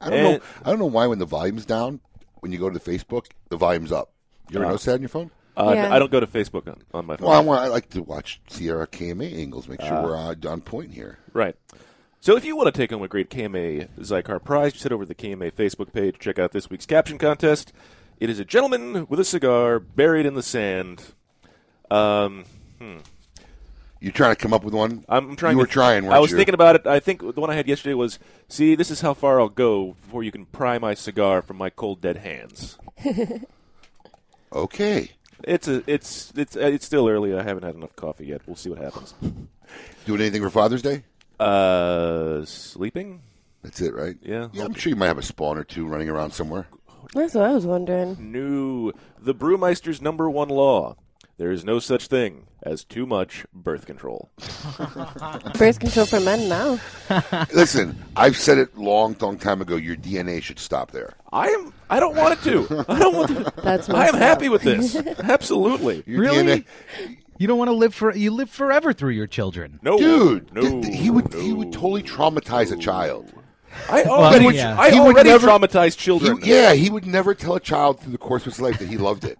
I 0.00 0.10
don't 0.10 0.22
know. 0.22 0.40
I 0.64 0.70
don't 0.70 0.78
know 0.78 0.86
why 0.86 1.06
when 1.06 1.18
the 1.18 1.26
volume's 1.26 1.66
down, 1.66 2.00
when 2.40 2.52
you 2.52 2.58
go 2.58 2.70
to 2.70 2.78
the 2.78 2.90
Facebook, 2.90 3.26
the 3.48 3.56
volume's 3.56 3.92
up. 3.92 4.12
You 4.50 4.56
ever 4.58 4.66
notice 4.66 4.84
that 4.84 4.94
on 4.94 5.00
your 5.00 5.08
phone? 5.08 5.30
Uh, 5.56 5.72
Yeah. 5.74 5.94
I 5.94 5.98
don't 5.98 6.10
go 6.10 6.20
to 6.20 6.26
Facebook 6.26 6.66
on, 6.68 6.82
on 6.94 7.06
my 7.06 7.16
phone. 7.16 7.28
Well, 7.28 7.36
I, 7.36 7.40
want, 7.44 7.60
I 7.60 7.66
like 7.68 7.90
to 7.90 8.02
watch 8.02 8.40
Sierra 8.48 8.86
KMA 8.86 9.36
angles, 9.38 9.68
make 9.68 9.80
sure 9.80 10.02
we're 10.02 10.16
uh, 10.16 10.34
on 10.48 10.60
point 10.60 10.92
here. 10.92 11.18
Right. 11.32 11.56
So 12.20 12.36
if 12.36 12.44
you 12.44 12.54
want 12.56 12.72
to 12.72 12.78
take 12.78 12.90
home 12.90 13.02
a 13.02 13.08
great 13.08 13.30
KMA 13.30 13.88
Xikar 13.98 14.42
prize, 14.44 14.72
just 14.72 14.82
head 14.84 14.92
over 14.92 15.04
to 15.04 15.08
the 15.08 15.14
KMA 15.14 15.52
Facebook 15.52 15.92
page, 15.92 16.18
check 16.18 16.38
out 16.38 16.52
this 16.52 16.68
week's 16.70 16.86
caption 16.86 17.16
contest. 17.18 17.72
It 18.18 18.28
is 18.28 18.38
a 18.38 18.44
gentleman 18.44 19.06
with 19.08 19.18
a 19.20 19.24
cigar 19.24 19.78
buried 19.80 20.26
in 20.26 20.34
the 20.34 20.42
sand. 20.42 21.02
Um, 21.90 22.44
You 24.00 24.10
trying 24.10 24.34
to 24.34 24.36
come 24.40 24.54
up 24.54 24.64
with 24.64 24.72
one? 24.72 25.04
I'm 25.08 25.36
trying. 25.36 25.52
You 25.52 25.58
were 25.58 25.66
to- 25.66 25.72
trying. 25.72 26.04
Weren't 26.04 26.14
I 26.14 26.20
was 26.20 26.30
you? 26.30 26.36
thinking 26.38 26.54
about 26.54 26.74
it. 26.76 26.86
I 26.86 27.00
think 27.00 27.20
the 27.20 27.40
one 27.40 27.50
I 27.50 27.54
had 27.54 27.68
yesterday 27.68 27.92
was, 27.94 28.18
"See, 28.48 28.74
this 28.74 28.90
is 28.90 29.02
how 29.02 29.12
far 29.12 29.38
I'll 29.40 29.50
go 29.50 29.94
before 30.02 30.22
you 30.22 30.32
can 30.32 30.46
pry 30.46 30.78
my 30.78 30.94
cigar 30.94 31.42
from 31.42 31.58
my 31.58 31.68
cold 31.70 32.00
dead 32.00 32.16
hands." 32.18 32.78
Okay. 34.52 35.12
It's 35.44 35.68
a, 35.68 35.82
it's, 35.86 36.32
it's, 36.36 36.56
uh, 36.56 36.60
it's 36.60 36.84
still 36.84 37.08
early. 37.08 37.34
I 37.34 37.42
haven't 37.42 37.62
had 37.62 37.74
enough 37.76 37.94
coffee 37.96 38.26
yet. 38.26 38.42
We'll 38.46 38.56
see 38.56 38.68
what 38.68 38.78
happens. 38.80 39.14
Doing 40.04 40.20
anything 40.20 40.42
for 40.42 40.50
Father's 40.50 40.82
Day? 40.82 41.04
Uh, 41.38 42.44
sleeping? 42.44 43.22
That's 43.62 43.80
it, 43.80 43.94
right? 43.94 44.16
Yeah. 44.22 44.48
Yeah, 44.52 44.64
I'm 44.64 44.74
sure 44.74 44.90
you 44.90 44.96
might 44.96 45.06
have 45.06 45.18
a 45.18 45.22
spawn 45.22 45.56
or 45.56 45.64
two 45.64 45.86
running 45.86 46.08
around 46.08 46.32
somewhere. 46.32 46.66
That's 47.14 47.34
what 47.34 47.44
I 47.44 47.52
was 47.52 47.64
wondering. 47.66 48.16
No. 48.32 48.92
The 49.20 49.34
Brewmeister's 49.34 50.02
number 50.02 50.28
one 50.28 50.48
law: 50.48 50.96
there 51.40 51.50
is 51.50 51.64
no 51.64 51.78
such 51.78 52.06
thing 52.06 52.46
as 52.62 52.84
too 52.84 53.06
much 53.06 53.46
birth 53.54 53.86
control. 53.86 54.30
Birth 55.58 55.80
control 55.80 56.04
for 56.04 56.20
men 56.20 56.50
now. 56.50 56.78
Listen, 57.54 57.96
I've 58.14 58.36
said 58.36 58.58
it 58.58 58.76
long, 58.76 59.16
long 59.20 59.38
time 59.38 59.62
ago. 59.62 59.76
Your 59.76 59.96
DNA 59.96 60.42
should 60.42 60.58
stop 60.58 60.90
there. 60.90 61.14
I 61.32 61.48
am. 61.48 61.72
I 61.88 61.98
don't 61.98 62.14
want 62.14 62.34
it 62.38 62.42
to. 62.50 62.84
I 62.88 62.98
don't 62.98 63.16
want 63.16 63.28
to. 63.30 63.52
That's 63.62 63.88
I 63.88 64.08
am 64.08 64.12
messed 64.12 64.16
happy 64.16 64.48
with 64.50 64.60
this. 64.62 64.94
Absolutely. 64.96 66.02
Your 66.06 66.20
Really? 66.20 66.42
DNA, 66.44 66.64
You 67.38 67.46
don't 67.46 67.56
want 67.56 67.68
to 67.68 67.74
live 67.74 67.94
for 67.94 68.14
you 68.14 68.30
live 68.32 68.50
forever 68.50 68.92
through 68.92 69.12
your 69.12 69.26
children. 69.26 69.80
No, 69.82 69.96
dude. 69.96 70.52
No, 70.54 70.60
th- 70.60 70.84
th- 70.84 70.98
he 71.00 71.10
would 71.10 71.32
he 71.32 71.54
would 71.54 71.72
totally 71.72 72.02
traumatize 72.02 72.70
a 72.70 72.76
child. 72.76 73.32
I 73.88 74.02
already, 74.02 74.44
Well, 74.44 74.54
yeah. 74.54 74.78
I 74.78 74.90
He 74.90 75.00
would 75.00 75.14
already 75.14 75.30
never- 75.30 75.46
traumatized 75.48 75.94
He, 75.94 76.00
children. 76.04 76.40
yeah, 76.42 76.74
he 76.74 76.90
would 76.90 77.06
never 77.06 77.34
tell 77.34 77.54
a 77.54 77.60
child 77.60 78.00
through 78.00 78.12
the 78.12 78.18
course 78.18 78.42
of 78.46 78.52
his 78.52 78.60
life 78.60 78.78
that 78.80 78.88
he 78.88 78.98
loved 78.98 79.24
it, 79.24 79.38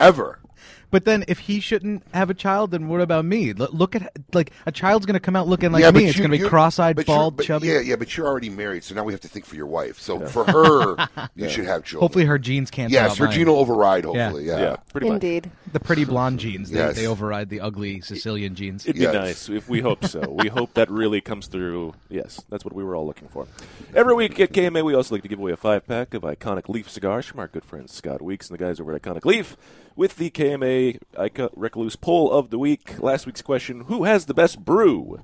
ever. 0.00 0.40
But 0.90 1.04
then, 1.04 1.24
if 1.28 1.38
he 1.38 1.60
shouldn't 1.60 2.02
have 2.14 2.30
a 2.30 2.34
child, 2.34 2.70
then 2.70 2.88
what 2.88 3.00
about 3.00 3.24
me? 3.24 3.50
L- 3.58 3.68
look 3.72 3.94
at 3.94 4.10
like 4.32 4.52
a 4.64 4.72
child's 4.72 5.04
going 5.04 5.14
to 5.14 5.20
come 5.20 5.36
out 5.36 5.46
looking 5.46 5.70
like 5.70 5.82
yeah, 5.82 5.90
me. 5.90 6.06
It's 6.06 6.18
going 6.18 6.30
to 6.30 6.38
be 6.38 6.48
cross-eyed, 6.48 6.96
but 6.96 7.06
bald, 7.06 7.36
but 7.36 7.44
chubby. 7.46 7.68
Yeah, 7.68 7.80
yeah, 7.80 7.96
but 7.96 8.16
you're 8.16 8.26
already 8.26 8.48
married, 8.48 8.84
so 8.84 8.94
now 8.94 9.04
we 9.04 9.12
have 9.12 9.20
to 9.20 9.28
think 9.28 9.44
for 9.44 9.56
your 9.56 9.66
wife. 9.66 9.98
So 10.00 10.18
for 10.26 10.44
her, 10.44 11.08
you 11.34 11.48
should 11.50 11.66
have 11.66 11.84
children. 11.84 12.00
Hopefully, 12.04 12.24
her 12.24 12.38
genes 12.38 12.70
cancel 12.70 12.94
yes, 12.94 13.12
out 13.12 13.18
her 13.18 13.24
mine. 13.26 13.34
gene 13.34 13.48
will 13.48 13.58
override. 13.58 14.04
Hopefully, 14.04 14.46
yeah. 14.46 14.58
yeah, 14.58 14.76
pretty 14.90 15.08
much. 15.08 15.14
Indeed. 15.14 15.50
The 15.72 15.80
pretty 15.80 16.04
blonde 16.06 16.40
genes. 16.40 16.70
They, 16.70 16.78
Yes. 16.78 16.96
they 16.96 17.06
override 17.06 17.50
the 17.50 17.60
ugly 17.60 18.00
Sicilian 18.00 18.54
genes. 18.54 18.86
It'd 18.86 19.00
Yes. 19.00 19.12
be 19.12 19.18
nice 19.18 19.48
if 19.50 19.68
we 19.68 19.80
hope 19.80 20.06
so. 20.06 20.30
we 20.30 20.48
hope 20.48 20.72
that 20.74 20.90
really 20.90 21.20
comes 21.20 21.46
through. 21.48 21.92
Yes, 22.08 22.40
that's 22.48 22.64
what 22.64 22.74
we 22.74 22.82
were 22.82 22.96
all 22.96 23.06
looking 23.06 23.28
for. 23.28 23.46
Every 23.94 24.14
week 24.14 24.40
at 24.40 24.52
KMA, 24.52 24.82
we 24.82 24.94
also 24.94 25.14
like 25.14 25.22
to 25.22 25.28
give 25.28 25.38
away 25.38 25.52
a 25.52 25.56
five 25.56 25.86
pack 25.86 26.14
of 26.14 26.22
iconic 26.22 26.68
Leaf 26.70 26.88
cigars 26.88 27.26
from 27.26 27.40
our 27.40 27.48
good 27.48 27.64
friend 27.64 27.90
Scott 27.90 28.22
Weeks 28.22 28.48
and 28.48 28.58
the 28.58 28.64
guys 28.64 28.80
over 28.80 28.94
at 28.94 29.02
Iconic 29.02 29.26
Leaf 29.26 29.56
with 29.98 30.16
the 30.16 30.30
KMA 30.30 31.00
Ica- 31.14 31.50
Recluse 31.56 31.96
poll 31.96 32.30
of 32.30 32.50
the 32.50 32.58
week. 32.58 32.98
Last 33.00 33.26
week's 33.26 33.42
question 33.42 33.80
Who 33.88 34.04
has 34.04 34.26
the 34.26 34.32
best 34.34 34.64
brew? 34.64 35.20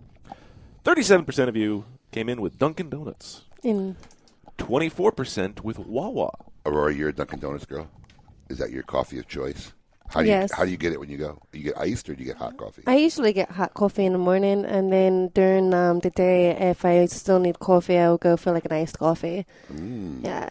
37% 0.84 1.48
of 1.48 1.56
you 1.56 1.84
came 2.10 2.28
in 2.28 2.40
with 2.42 2.58
Dunkin' 2.58 2.90
Donuts, 2.90 3.44
In 3.62 3.96
24% 4.58 5.62
with 5.62 5.78
Wawa. 5.78 6.30
Aurora, 6.66 6.92
you're 6.92 7.08
a 7.08 7.12
Dunkin' 7.12 7.38
Donuts 7.38 7.64
girl. 7.64 7.88
Is 8.50 8.58
that 8.58 8.70
your 8.72 8.82
coffee 8.82 9.18
of 9.18 9.26
choice? 9.28 9.72
How 10.08 10.20
do 10.20 10.26
Yes. 10.28 10.50
you 10.50 10.56
how 10.56 10.64
do 10.66 10.70
you 10.70 10.76
get 10.76 10.92
it 10.92 11.00
when 11.00 11.08
you 11.08 11.16
go? 11.16 11.38
You 11.52 11.62
get 11.62 11.78
iced 11.78 12.08
or 12.10 12.14
do 12.14 12.20
you 12.22 12.26
get 12.26 12.36
hot 12.36 12.56
coffee? 12.58 12.82
I 12.86 12.96
usually 12.96 13.32
get 13.32 13.50
hot 13.50 13.72
coffee 13.74 14.04
in 14.04 14.12
the 14.12 14.18
morning, 14.18 14.64
and 14.66 14.92
then 14.92 15.28
during 15.34 15.72
um, 15.72 16.00
the 16.00 16.10
day, 16.10 16.50
if 16.50 16.84
I 16.84 17.06
still 17.06 17.38
need 17.40 17.58
coffee, 17.58 17.96
I'll 17.96 18.18
go 18.18 18.36
for 18.36 18.52
like 18.52 18.66
an 18.66 18.72
iced 18.72 18.98
coffee. 18.98 19.46
Mm. 19.72 20.22
Yeah. 20.24 20.50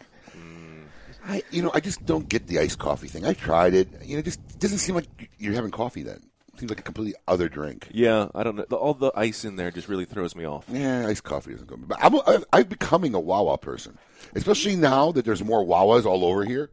I, 1.26 1.42
you 1.50 1.62
know, 1.62 1.70
I 1.74 1.80
just 1.80 2.04
don't 2.04 2.28
get 2.28 2.46
the 2.46 2.58
iced 2.58 2.78
coffee 2.78 3.08
thing. 3.08 3.24
I 3.24 3.32
tried 3.32 3.74
it. 3.74 3.88
You 4.02 4.14
know, 4.16 4.18
it 4.20 4.24
just 4.26 4.58
doesn't 4.58 4.78
seem 4.78 4.94
like 4.94 5.06
you're 5.38 5.54
having 5.54 5.70
coffee 5.70 6.02
then. 6.02 6.20
It 6.52 6.60
seems 6.60 6.70
like 6.70 6.80
a 6.80 6.82
completely 6.82 7.14
other 7.26 7.48
drink. 7.48 7.88
Yeah, 7.90 8.28
I 8.34 8.44
don't 8.44 8.56
know. 8.56 8.64
The, 8.68 8.76
all 8.76 8.94
the 8.94 9.10
ice 9.16 9.44
in 9.44 9.56
there 9.56 9.70
just 9.70 9.88
really 9.88 10.04
throws 10.04 10.36
me 10.36 10.44
off. 10.44 10.66
Yeah, 10.68 11.06
iced 11.06 11.24
coffee 11.24 11.52
doesn't 11.52 11.66
go. 11.66 11.76
But 11.76 11.98
I'm, 12.02 12.14
I've, 12.26 12.44
I'm 12.52 12.64
becoming 12.66 13.14
a 13.14 13.20
Wawa 13.20 13.58
person, 13.58 13.98
especially 14.34 14.76
now 14.76 15.10
that 15.12 15.24
there's 15.24 15.42
more 15.42 15.64
Wawas 15.64 16.04
all 16.04 16.24
over 16.24 16.44
here. 16.44 16.70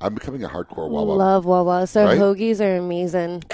I'm 0.00 0.12
becoming 0.12 0.44
a 0.44 0.48
hardcore 0.48 0.90
Wawa. 0.90 1.12
Love 1.12 1.44
Wawa. 1.46 1.86
So 1.86 2.04
Right? 2.04 2.18
hoagies 2.18 2.60
are 2.60 2.76
amazing. 2.76 3.44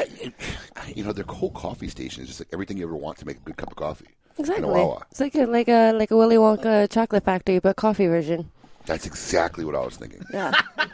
You 0.94 1.04
know, 1.04 1.12
their 1.12 1.24
whole 1.26 1.50
coffee 1.50 1.88
station 1.88 2.22
is 2.22 2.28
just 2.28 2.40
like 2.40 2.48
everything 2.52 2.78
you 2.78 2.84
ever 2.84 2.96
want 2.96 3.18
to 3.18 3.26
make 3.26 3.36
a 3.36 3.40
good 3.40 3.56
cup 3.58 3.70
of 3.70 3.76
coffee. 3.76 4.06
In 4.38 4.44
Exactly. 4.44 4.64
a 4.64 4.72
Wawa. 4.72 5.04
It's 5.10 5.20
like 5.20 5.34
a 5.34 5.44
like 5.44 5.68
a 5.68 5.92
like 5.92 6.10
a 6.10 6.16
Willy 6.16 6.36
Wonka 6.36 6.90
chocolate 6.90 7.24
factory, 7.24 7.58
but 7.58 7.76
coffee 7.76 8.06
version. 8.06 8.50
That's 8.90 9.06
exactly 9.06 9.64
what 9.64 9.76
I 9.76 9.80
was 9.84 9.94
thinking. 9.96 10.20
Yeah. 10.32 10.50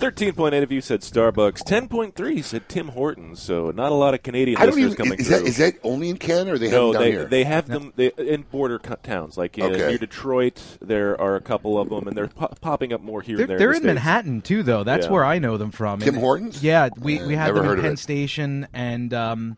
13.8 0.00 0.62
of 0.62 0.72
you 0.72 0.80
said 0.80 1.02
Starbucks. 1.02 1.62
10.3 1.62 2.42
said 2.44 2.68
Tim 2.68 2.88
Hortons. 2.88 3.40
So 3.40 3.70
not 3.70 3.92
a 3.92 3.94
lot 3.94 4.12
of 4.12 4.24
Canadian 4.24 4.56
I 4.58 4.66
don't 4.66 4.74
listeners 4.74 4.94
even. 4.94 4.96
coming 5.04 5.18
Is 5.20 5.28
through. 5.28 5.38
that 5.38 5.46
is 5.46 5.56
that 5.58 5.74
only 5.84 6.08
in 6.08 6.16
Canada 6.16 6.52
or 6.52 6.58
they 6.58 6.68
have 6.68 6.72
no, 6.72 6.92
them 6.92 6.94
down 6.94 7.02
they 7.02 7.10
here? 7.12 7.24
they 7.26 7.44
have 7.44 7.68
them 7.68 7.92
they, 7.94 8.06
in 8.18 8.42
border 8.42 8.78
co- 8.80 8.96
towns 9.04 9.38
like 9.38 9.56
in, 9.56 9.64
Okay. 9.66 9.86
near 9.88 9.98
Detroit. 9.98 10.60
There 10.80 11.20
are 11.20 11.36
a 11.36 11.40
couple 11.40 11.78
of 11.78 11.90
them, 11.90 12.08
and 12.08 12.16
they're 12.16 12.26
po- 12.26 12.52
popping 12.60 12.92
up 12.92 13.00
more 13.02 13.22
here 13.22 13.36
They're, 13.36 13.44
and 13.44 13.50
there. 13.50 13.58
they're 13.58 13.70
in, 13.70 13.76
in 13.76 13.82
the 13.82 13.92
States. 13.92 14.04
Manhattan 14.04 14.40
too, 14.42 14.62
though. 14.64 14.82
That's 14.82 15.06
Yeah. 15.06 15.12
where 15.12 15.24
I 15.24 15.38
know 15.38 15.56
them 15.56 15.70
from. 15.70 16.00
Tim 16.00 16.14
And- 16.14 16.20
Hortons? 16.22 16.62
Yeah, 16.62 16.88
we 16.98 17.18
Yeah, 17.20 17.26
we 17.26 17.34
had 17.36 17.46
never 17.46 17.58
them 17.58 17.66
heard 17.66 17.78
in 17.78 17.84
Penn 17.84 17.92
it. 17.92 17.98
Station 18.00 18.66
and 18.74 19.14
um, 19.14 19.56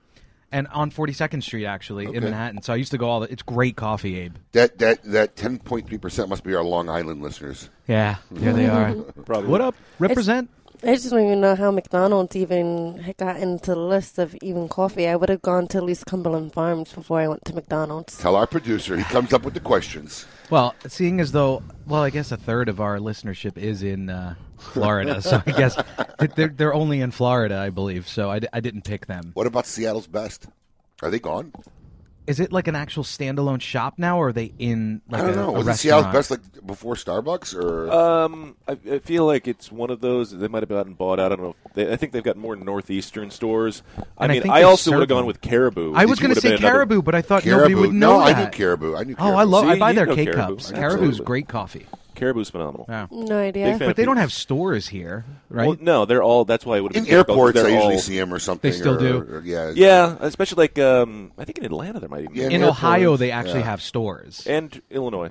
and 0.52 0.68
on 0.68 0.90
42nd 0.90 1.42
Street 1.42 1.66
actually 1.66 2.06
Okay. 2.06 2.18
in 2.18 2.22
Manhattan. 2.24 2.62
So 2.62 2.72
I 2.72 2.76
used 2.76 2.92
to 2.92 2.98
go 2.98 3.08
all. 3.08 3.20
The, 3.20 3.32
it's 3.32 3.42
great 3.42 3.74
coffee, 3.76 4.18
Abe. 4.20 4.36
that 4.52 4.78
that 4.78 5.02
that 5.04 5.34
ten 5.36 5.58
point 5.58 5.88
three 5.88 5.98
percent 5.98 6.28
must 6.28 6.44
be 6.44 6.54
our 6.54 6.62
Long 6.62 6.88
Island 6.88 7.22
listeners. 7.22 7.70
Yeah, 7.88 8.16
there 8.30 8.52
they 8.52 8.68
are. 8.68 8.94
Probably. 9.24 9.48
What 9.48 9.60
up? 9.60 9.74
Represent. 9.98 10.48
I 10.84 10.94
just 10.94 11.10
don't 11.10 11.24
even 11.24 11.40
know 11.40 11.54
how 11.54 11.70
McDonald's 11.70 12.34
even 12.34 13.14
got 13.16 13.36
into 13.36 13.72
the 13.74 13.80
list 13.80 14.18
of 14.18 14.34
even 14.42 14.68
coffee. 14.68 15.06
I 15.06 15.14
would 15.14 15.28
have 15.28 15.40
gone 15.42 15.68
to 15.68 15.78
at 15.78 15.84
least 15.84 16.06
Cumberland 16.06 16.52
Farms 16.52 16.92
before 16.92 17.20
I 17.20 17.28
went 17.28 17.44
to 17.44 17.54
McDonald's. 17.54 18.18
Tell 18.18 18.34
our 18.34 18.48
producer 18.48 18.96
he 18.96 19.04
comes 19.04 19.32
up 19.32 19.44
with 19.44 19.54
the 19.54 19.60
questions. 19.60 20.26
Well, 20.50 20.74
seeing 20.88 21.20
as 21.20 21.30
though, 21.30 21.62
well, 21.86 22.02
I 22.02 22.10
guess 22.10 22.32
a 22.32 22.36
third 22.36 22.68
of 22.68 22.80
our 22.80 22.98
listenership 22.98 23.56
is 23.56 23.84
in 23.84 24.10
uh, 24.10 24.34
Florida, 24.58 25.22
so 25.22 25.40
I 25.46 25.52
guess 25.52 25.80
they're 26.36 26.48
they're 26.48 26.74
only 26.74 27.00
in 27.00 27.12
Florida, 27.12 27.58
I 27.58 27.70
believe. 27.70 28.08
So 28.08 28.28
I, 28.28 28.40
d- 28.40 28.48
I 28.52 28.58
didn't 28.58 28.82
pick 28.82 29.06
them. 29.06 29.30
What 29.34 29.46
about 29.46 29.66
Seattle's 29.66 30.08
best? 30.08 30.46
Are 31.00 31.10
they 31.10 31.20
gone? 31.20 31.52
Is 32.26 32.38
it 32.40 32.52
like 32.52 32.68
an 32.68 32.76
actual 32.76 33.02
standalone 33.02 33.60
shop 33.60 33.94
now, 33.98 34.18
or 34.18 34.28
are 34.28 34.32
they 34.32 34.52
in 34.58 35.02
like 35.08 35.22
I 35.22 35.26
don't 35.26 35.34
a, 35.34 35.36
know. 35.36 35.52
Was 35.52 35.66
it 35.66 35.70
restaurant? 35.70 36.04
Seattle's 36.04 36.14
best 36.14 36.30
like 36.30 36.66
before 36.66 36.94
Starbucks 36.94 37.54
or? 37.54 37.90
Um, 37.92 38.56
I, 38.68 38.78
I 38.90 38.98
feel 39.00 39.26
like 39.26 39.48
it's 39.48 39.72
one 39.72 39.90
of 39.90 40.00
those 40.00 40.30
they 40.30 40.48
might 40.48 40.62
have 40.62 40.68
gotten 40.68 40.94
bought 40.94 41.18
out. 41.18 41.32
I 41.32 41.36
don't 41.36 41.44
know. 41.44 41.56
They, 41.74 41.92
I 41.92 41.96
think 41.96 42.12
they've 42.12 42.22
got 42.22 42.36
more 42.36 42.54
northeastern 42.54 43.30
stores. 43.30 43.82
I 44.16 44.24
And 44.24 44.32
mean, 44.32 44.42
think 44.42 44.54
I, 44.54 44.62
also 44.62 44.92
would 44.92 45.00
have 45.00 45.08
gone 45.08 45.26
with 45.26 45.40
Caribou. 45.40 45.94
I 45.94 46.04
was 46.04 46.20
going 46.20 46.34
to 46.34 46.40
say 46.40 46.56
Caribou, 46.58 47.02
but 47.02 47.14
I 47.14 47.22
thought 47.22 47.44
nobody 47.44 47.74
would 47.74 47.92
no, 47.92 48.18
know 48.18 48.20
I 48.20 48.32
that. 48.32 48.44
knew 48.44 48.50
Caribou. 48.56 48.94
I 48.96 49.04
knew. 49.04 49.16
Oh, 49.18 49.34
I 49.34 49.44
Caribou. 49.44 49.50
love. 49.50 49.64
I 49.66 49.78
buy 49.78 49.92
their 49.92 50.06
know 50.06 50.14
K 50.14 50.26
cups. 50.26 50.70
Absolutely. 50.70 50.80
Caribou's 50.80 51.20
great 51.20 51.48
coffee. 51.48 51.86
Caribou's 52.22 52.50
phenomenal. 52.50 52.86
Yeah. 52.88 53.06
No 53.10 53.36
idea. 53.38 53.76
But 53.80 53.96
they 53.96 54.04
don't 54.04 54.16
have 54.16 54.32
stores 54.32 54.86
here, 54.86 55.24
right? 55.48 55.66
Well, 55.66 55.76
no, 55.80 56.04
they're 56.04 56.22
all. 56.22 56.44
That's 56.44 56.64
why 56.64 56.76
it 56.76 56.82
would 56.82 56.92
In 56.94 57.00
have 57.04 57.06
been 57.08 57.16
difficult, 57.16 57.36
'cause 57.36 57.56
airports, 57.56 57.58
I 57.58 57.62
they're 57.62 57.70
usually 57.74 57.94
all- 57.94 58.00
see 58.00 58.18
them 58.18 58.32
or 58.32 58.38
something. 58.38 58.70
They 58.70 58.76
still 58.76 58.94
or- 58.94 58.98
do. 59.26 59.34
or- 59.36 59.42
yeah. 59.44 59.72
Yeah, 59.74 60.16
especially 60.20 60.62
like 60.62 60.78
um, 60.78 61.32
I 61.36 61.44
think 61.44 61.58
in 61.58 61.64
Atlanta 61.64 61.98
there 61.98 62.08
might 62.08 62.22
even 62.22 62.34
Yeah, 62.36 62.48
be. 62.48 62.54
in 62.54 62.62
in 62.62 62.68
Ohio, 62.68 63.16
they 63.16 63.32
actually 63.32 63.60
yeah. 63.60 63.64
have 63.66 63.82
stores, 63.82 64.46
and 64.46 64.80
Illinois. 64.90 65.30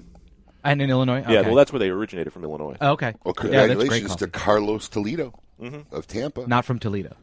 and 0.66 0.82
in 0.82 0.90
Illinois. 0.90 1.24
Yeah, 1.30 1.42
well, 1.42 1.56
that's 1.56 1.72
where 1.72 1.80
they 1.80 1.90
originated 1.90 2.34
from 2.34 2.44
Illinois. 2.44 2.76
Oh, 2.82 2.92
okay. 2.92 3.14
Well, 3.24 3.34
yeah, 3.38 3.42
congratulations 3.68 4.16
to. 4.18 4.28
Carlos 4.28 4.90
Toledo 4.90 5.34
Mm-hmm. 5.62 5.96
of 5.96 6.08
Tampa. 6.08 6.46
Not 6.48 6.66
from 6.66 6.78
Toledo. 6.80 7.16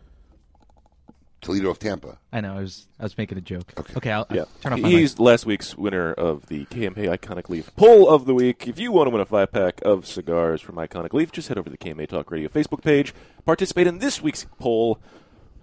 Toledo 1.40 1.71
of 1.71 1.78
Tampa. 1.78 2.18
I 2.33 2.40
know. 2.40 2.57
I 2.57 2.61
was 2.61 2.88
I 2.99 3.04
was 3.04 3.16
making 3.16 3.38
a 3.38 3.40
joke. 3.40 3.73
Okay. 3.78 3.95
Okay, 3.97 4.11
I'll, 4.11 4.26
Yeah, 4.30 4.42
I'll 4.42 4.47
turn 4.61 4.73
off 4.73 4.80
my 4.80 4.88
he's 4.88 5.18
last 5.18 5.47
week's 5.47 5.76
winner 5.76 6.12
of 6.12 6.47
the 6.47 6.64
KMA 6.66 7.16
Iconic 7.16 7.49
Leaf 7.49 7.71
Poll 7.76 8.09
of 8.09 8.26
the 8.26 8.35
Week. 8.35 8.66
If 8.66 8.78
you 8.78 8.90
want 8.92 9.07
to 9.07 9.11
win 9.11 9.21
a 9.21 9.26
five 9.26 9.52
pack 9.52 9.80
of 9.83 10.07
cigars 10.07 10.61
from 10.61 10.76
Iconic 10.76 11.12
Leaf, 11.12 11.30
just 11.33 11.49
head 11.49 11.59
over 11.59 11.71
to 11.71 11.76
the 11.76 11.78
KMA 11.78 12.09
Talk 12.09 12.30
Radio 12.30 12.49
Facebook 12.49 12.83
page. 12.83 13.14
Participate 13.45 13.87
in 13.87 13.99
this 13.99 14.21
week's 14.21 14.47
poll. 14.59 15.00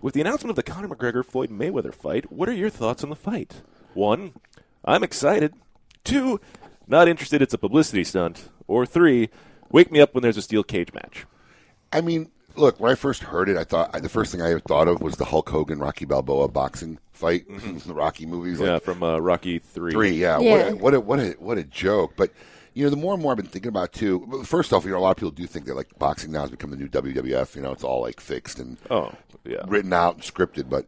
With 0.02 0.14
the 0.14 0.22
announcement 0.22 0.52
of 0.52 0.56
the 0.56 0.64
Conor 0.64 0.88
McGregor 0.88 1.26
Floyd 1.26 1.50
Mayweather 1.50 1.94
fight, 1.94 2.32
what 2.32 2.48
are 2.48 2.54
your 2.54 2.70
thoughts 2.70 3.04
on 3.04 3.10
the 3.10 3.16
fight? 3.16 3.62
One, 3.94 4.34
I'm 4.84 5.04
excited. 5.04 5.54
Two, 6.04 6.40
not 6.88 7.08
interested. 7.08 7.42
It's 7.42 7.54
a 7.54 7.58
publicity 7.58 8.04
stunt. 8.04 8.50
Or 8.68 8.86
three, 8.86 9.30
wake 9.72 9.92
me 9.92 10.00
up 10.00 10.14
when 10.14 10.22
there's 10.22 10.38
a 10.38 10.42
steel 10.42 10.64
cage 10.64 10.94
match. 10.94 11.26
I 11.92 12.02
mean, 12.02 12.30
look, 12.58 12.80
when 12.80 12.92
I 12.92 12.96
first 12.96 13.24
heard 13.24 13.50
it, 13.50 13.58
I 13.58 13.64
thought 13.64 13.92
the 14.02 14.10
first 14.10 14.32
thing 14.32 14.42
I 14.42 14.58
thought 14.60 14.88
of 14.88 15.02
was 15.02 15.16
the 15.16 15.26
Hulk 15.26 15.50
Hogan 15.50 15.80
Rocky 15.80 16.06
Balboa 16.06 16.48
boxing 16.48 16.98
fight, 17.14 17.46
the 17.86 17.94
Rocky 17.94 18.26
movies. 18.26 18.60
like 18.60 18.68
Yeah, 18.68 18.80
from 18.80 19.04
uh, 19.04 19.20
Rocky 19.20 19.60
Three. 19.60 19.92
three. 19.92 20.12
Yeah, 20.12 20.40
Yeah. 20.40 20.72
What, 20.72 20.72
a, 20.72 20.76
what 20.76 20.94
a 20.94 21.00
what 21.02 21.20
a 21.20 21.30
what 21.40 21.58
a 21.58 21.64
joke. 21.64 22.14
But 22.18 22.32
you 22.74 22.84
know, 22.84 22.90
the 22.90 22.98
more 22.98 23.14
and 23.14 23.24
more 23.24 23.32
I've 23.32 23.38
been 23.38 23.46
thinking 23.46 23.70
about 23.70 23.86
it, 23.86 23.94
too. 23.94 24.44
First 24.46 24.74
off, 24.74 24.84
you 24.84 24.92
know, 24.92 24.98
a 24.98 25.00
lot 25.00 25.12
of 25.12 25.18
people 25.18 25.32
do 25.32 25.48
think 25.48 25.66
that 25.66 25.76
like 25.76 25.98
boxing 25.98 26.32
now 26.32 26.42
has 26.42 26.52
become 26.52 26.72
the 26.72 26.76
new 26.78 26.90
WWF. 26.90 27.56
You 27.56 27.62
know, 27.62 27.72
it's 27.72 27.84
all 27.86 28.02
like 28.02 28.20
fixed 28.20 28.60
and 28.60 28.78
Oh, 28.90 29.14
yeah. 29.46 29.64
written 29.68 29.94
out 29.94 30.16
and 30.16 30.24
scripted. 30.24 30.70
But 30.70 30.88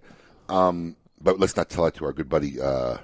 um, 0.53 0.95
but 1.21 1.39
let's 1.39 1.55
not 1.55 1.69
tell 1.69 1.85
that 1.85 1.93
to 1.95 2.05
our 2.05 2.13
good 2.13 2.27
buddy. 2.29 2.59
Uh, 2.59 2.97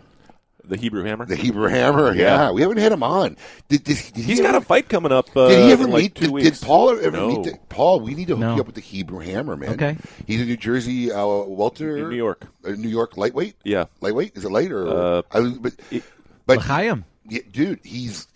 The 0.65 0.77
Hebrew 0.77 1.03
Hammer. 1.03 1.25
the 1.25 1.36
Hebrew 1.36 1.67
Hammer, 1.67 2.13
yeah. 2.15 2.46
Yeah. 2.46 2.51
we 2.51 2.62
haven't 2.62 2.77
had 2.77 2.91
him 2.93 3.03
on. 3.03 3.36
Did, 3.67 3.84
did, 3.84 3.98
did 4.13 4.15
He's 4.24 4.38
he 4.38 4.43
got 4.43 4.55
ever, 4.55 4.60
a 4.60 4.62
fight 4.62 4.88
coming 4.88 5.12
up. 5.12 5.36
Uh, 5.36 5.50
Did 5.50 5.65
he 5.65 5.72
ever 5.74 5.84
in 5.84 5.91
like 5.91 6.01
meet? 6.03 6.15
two 6.15 6.22
Did, 6.25 6.32
weeks. 6.32 6.60
did 6.60 6.65
Paul 6.65 6.91
ever 6.91 7.12
No. 7.17 7.27
meet? 7.27 7.43
The, 7.43 7.60
Paul, 7.70 8.00
we 8.00 8.15
need 8.15 8.27
to 8.27 8.36
hook 8.36 8.39
No. 8.39 8.55
you 8.55 8.62
up 8.62 8.67
with 8.67 8.75
the 8.75 8.82
Hebrew 8.82 9.20
Hammer, 9.20 9.58
man. 9.58 9.72
Okay. 9.72 9.98
he's 10.25 10.39
a 10.41 10.46
New 10.46 10.55
Jersey 10.58 11.12
uh, 11.12 11.25
welter, 11.25 11.98
In 11.98 12.10
New 12.10 12.15
York. 12.15 12.48
uh, 12.65 12.70
New 12.72 12.88
York 12.89 13.17
lightweight. 13.17 13.55
Yeah. 13.65 13.86
lightweight. 14.00 14.38
Is 14.38 14.46
it 14.46 14.51
light 14.51 14.72
or? 14.72 14.88
Uh, 14.88 15.22
I, 15.32 15.41
but 15.60 15.74
it- 15.91 16.03
but 16.46 16.58
L'chaim. 16.60 17.05
yeah, 17.29 17.41
dude, 17.51 17.79
he's 17.84 18.27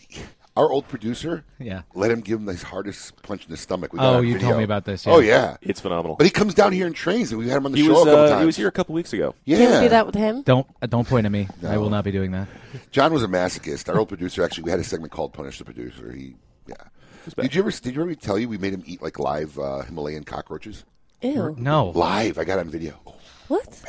our 0.58 0.70
old 0.72 0.88
producer. 0.88 1.44
Yeah. 1.60 1.84
let 1.94 2.10
him 2.12 2.22
give 2.22 2.40
him 2.40 2.48
his 2.48 2.64
hardest 2.64 3.22
punch 3.22 3.46
in 3.46 3.52
the 3.52 3.58
stomach. 3.58 3.94
We 3.94 4.00
got 4.00 4.16
Oh, 4.16 4.22
you 4.22 4.34
video. 4.34 4.48
told 4.50 4.58
me 4.60 4.64
about 4.64 4.86
this, 4.86 5.06
yeah. 5.06 5.14
Oh 5.14 5.20
yeah, 5.20 5.58
It's 5.62 5.80
phenomenal. 5.80 6.16
but 6.18 6.26
he 6.26 6.32
comes 6.32 6.54
down 6.54 6.72
here 6.72 6.86
and 6.88 6.96
trains, 6.96 7.32
and 7.32 7.40
we 7.40 7.48
had 7.48 7.58
him 7.58 7.66
on 7.68 7.72
the 7.74 7.78
he 7.78 7.86
show 7.86 7.92
was 7.94 8.02
a 8.02 8.06
couple 8.06 8.20
uh, 8.24 8.30
times. 8.30 8.40
he 8.42 8.46
was 8.48 8.56
here 8.58 8.68
a 8.68 8.72
couple 8.72 8.96
weeks 8.96 9.14
ago. 9.14 9.36
Yeah, 9.46 9.58
Can 9.58 9.74
you 9.74 9.80
do 9.82 9.90
that 9.90 10.06
with 10.06 10.16
him? 10.16 10.42
Don't 10.42 10.68
uh, 10.82 10.88
don't 10.88 11.08
point 11.08 11.26
at 11.26 11.32
me. 11.32 11.48
I 11.66 11.78
will 11.78 11.90
not 11.90 12.04
be 12.04 12.12
doing 12.12 12.32
that. 12.32 12.48
John 12.92 13.14
was 13.14 13.24
a 13.24 13.28
masochist. 13.28 13.88
Our 13.90 14.00
old 14.00 14.10
producer, 14.10 14.44
actually, 14.44 14.64
we 14.64 14.72
had 14.72 14.80
a 14.80 14.84
segment 14.84 15.12
called 15.12 15.34
"Punish 15.34 15.58
the 15.60 15.66
Producer." 15.66 16.12
He, 16.12 16.36
yeah. 16.68 16.76
Did 17.40 17.54
you 17.56 17.62
ever? 17.62 17.72
Did 17.72 17.96
you 17.96 18.02
ever 18.02 18.16
tell 18.16 18.38
you 18.40 18.50
we 18.50 18.58
made 18.58 18.74
him 18.74 18.84
eat 18.86 19.02
like 19.02 19.20
live 19.20 19.58
uh, 19.60 19.82
Himalayan 19.84 20.24
cockroaches? 20.24 20.84
Ew. 21.22 21.56
No. 21.58 21.90
Live. 21.96 22.38
I 22.38 22.44
got 22.46 22.60
on 22.60 22.70
video. 22.70 23.00
What? 23.48 23.82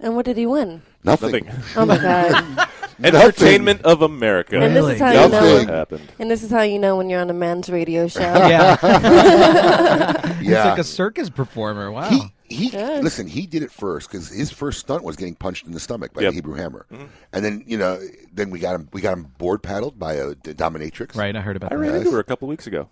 And 0.00 0.14
what 0.16 0.24
did 0.24 0.36
he 0.36 0.46
win? 0.46 0.82
Nothing. 1.04 1.44
Nothing. 1.46 1.62
Oh 1.76 1.84
my 1.86 1.98
god! 1.98 2.68
Entertainment 3.02 3.82
of 3.82 4.02
America. 4.02 4.58
and 4.60 4.74
this 4.74 4.86
is 4.94 5.00
how 5.00 5.12
Nothing. 5.12 5.48
you 5.48 5.54
What 5.56 5.66
know. 5.68 5.72
happened? 5.74 6.12
And 6.18 6.30
this 6.30 6.42
is 6.42 6.50
how 6.50 6.62
you 6.62 6.78
know 6.78 6.96
when 6.96 7.08
you're 7.08 7.20
on 7.20 7.30
a 7.30 7.34
man's 7.34 7.68
radio 7.70 8.08
show. 8.08 8.20
Yeah. 8.20 8.76
Yeah. 10.40 10.62
He's 10.62 10.70
like 10.70 10.78
a 10.78 10.84
circus 10.84 11.28
performer. 11.30 11.90
Wow. 11.92 12.08
he 12.10 12.22
he 12.48 12.70
Good. 12.70 13.04
listen. 13.04 13.26
He 13.26 13.46
did 13.46 13.62
it 13.62 13.70
first 13.70 14.10
because 14.10 14.28
his 14.28 14.50
first 14.50 14.80
stunt 14.80 15.04
was 15.04 15.16
getting 15.16 15.34
punched 15.34 15.66
in 15.66 15.72
the 15.72 15.80
stomach 15.80 16.12
by 16.14 16.22
Yep. 16.22 16.30
the 16.30 16.34
Hebrew 16.36 16.54
Hammer, 16.54 16.86
mm-hmm. 16.92 17.04
and 17.32 17.44
then 17.44 17.62
you 17.66 17.76
know, 17.78 18.00
then 18.32 18.50
we 18.50 18.58
got 18.58 18.74
him. 18.74 18.88
We 18.92 19.00
got 19.00 19.12
him 19.12 19.24
board 19.38 19.62
paddled 19.62 19.98
by 19.98 20.18
uh, 20.18 20.30
a 20.30 20.34
dominatrix. 20.34 21.14
right, 21.16 21.34
I 21.36 21.40
heard 21.40 21.56
about 21.56 21.72
I 21.72 21.76
that. 21.76 21.80
ran 21.80 21.94
into 21.96 22.10
her 22.12 22.18
a 22.20 22.24
couple 22.24 22.48
weeks 22.48 22.66
ago. 22.66 22.88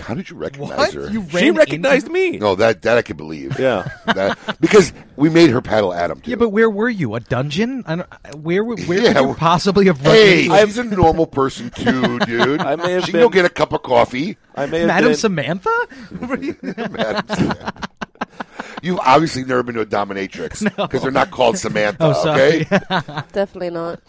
How 0.00 0.14
did 0.14 0.28
you 0.30 0.36
recognize 0.36 0.76
What? 0.78 0.94
her? 0.94 1.10
You 1.10 1.20
ran 1.20 1.42
She 1.42 1.50
recognized 1.50 2.06
into- 2.08 2.12
me. 2.18 2.38
no, 2.38 2.54
that 2.56 2.82
that 2.82 2.98
I 2.98 3.02
can 3.02 3.16
believe. 3.16 3.58
Yeah. 3.58 3.88
That, 4.16 4.38
because 4.60 4.92
we 5.16 5.28
made 5.28 5.50
her 5.50 5.60
paddle 5.60 5.92
Adam. 5.92 6.20
Too. 6.20 6.30
Yeah, 6.30 6.36
but 6.36 6.48
where 6.48 6.70
were 6.70 6.88
you? 6.88 7.14
A 7.16 7.20
dungeon? 7.20 7.82
I 7.86 7.96
don't, 7.96 8.08
where 8.36 8.64
where 8.64 8.78
Yeah, 8.78 9.12
could 9.12 9.28
you 9.28 9.34
possibly 9.34 9.86
have 9.86 10.02
run 10.04 10.14
Hey, 10.14 10.44
into 10.46 10.66
she's 10.66 10.78
a 10.78 10.84
normal 10.84 11.26
person 11.26 11.68
too, 11.70 12.18
dude. 12.26 12.60
I 12.60 12.76
may 12.76 12.92
have 12.92 13.04
she 13.04 13.12
can 13.12 13.20
go 13.20 13.28
get 13.28 13.44
a 13.44 13.50
cup 13.50 13.72
of 13.74 13.82
coffee. 13.82 14.38
I 14.54 14.64
may 14.66 14.78
have 14.80 14.88
Madam 14.88 15.10
been. 15.10 15.16
Samantha? 15.18 15.70
Madam 16.12 16.56
Samantha. 16.62 17.72
You've 18.86 19.00
obviously 19.00 19.44
never 19.44 19.62
been 19.62 19.74
to 19.74 19.80
a 19.80 19.86
dominatrix 19.86 20.62
because 20.76 21.02
they're 21.02 21.10
not 21.10 21.30
called 21.30 21.58
Samantha. 21.58 22.14
Oh. 22.16 22.30
Okay, 22.32 22.64
Definitely 23.32 23.70
not. 23.70 24.00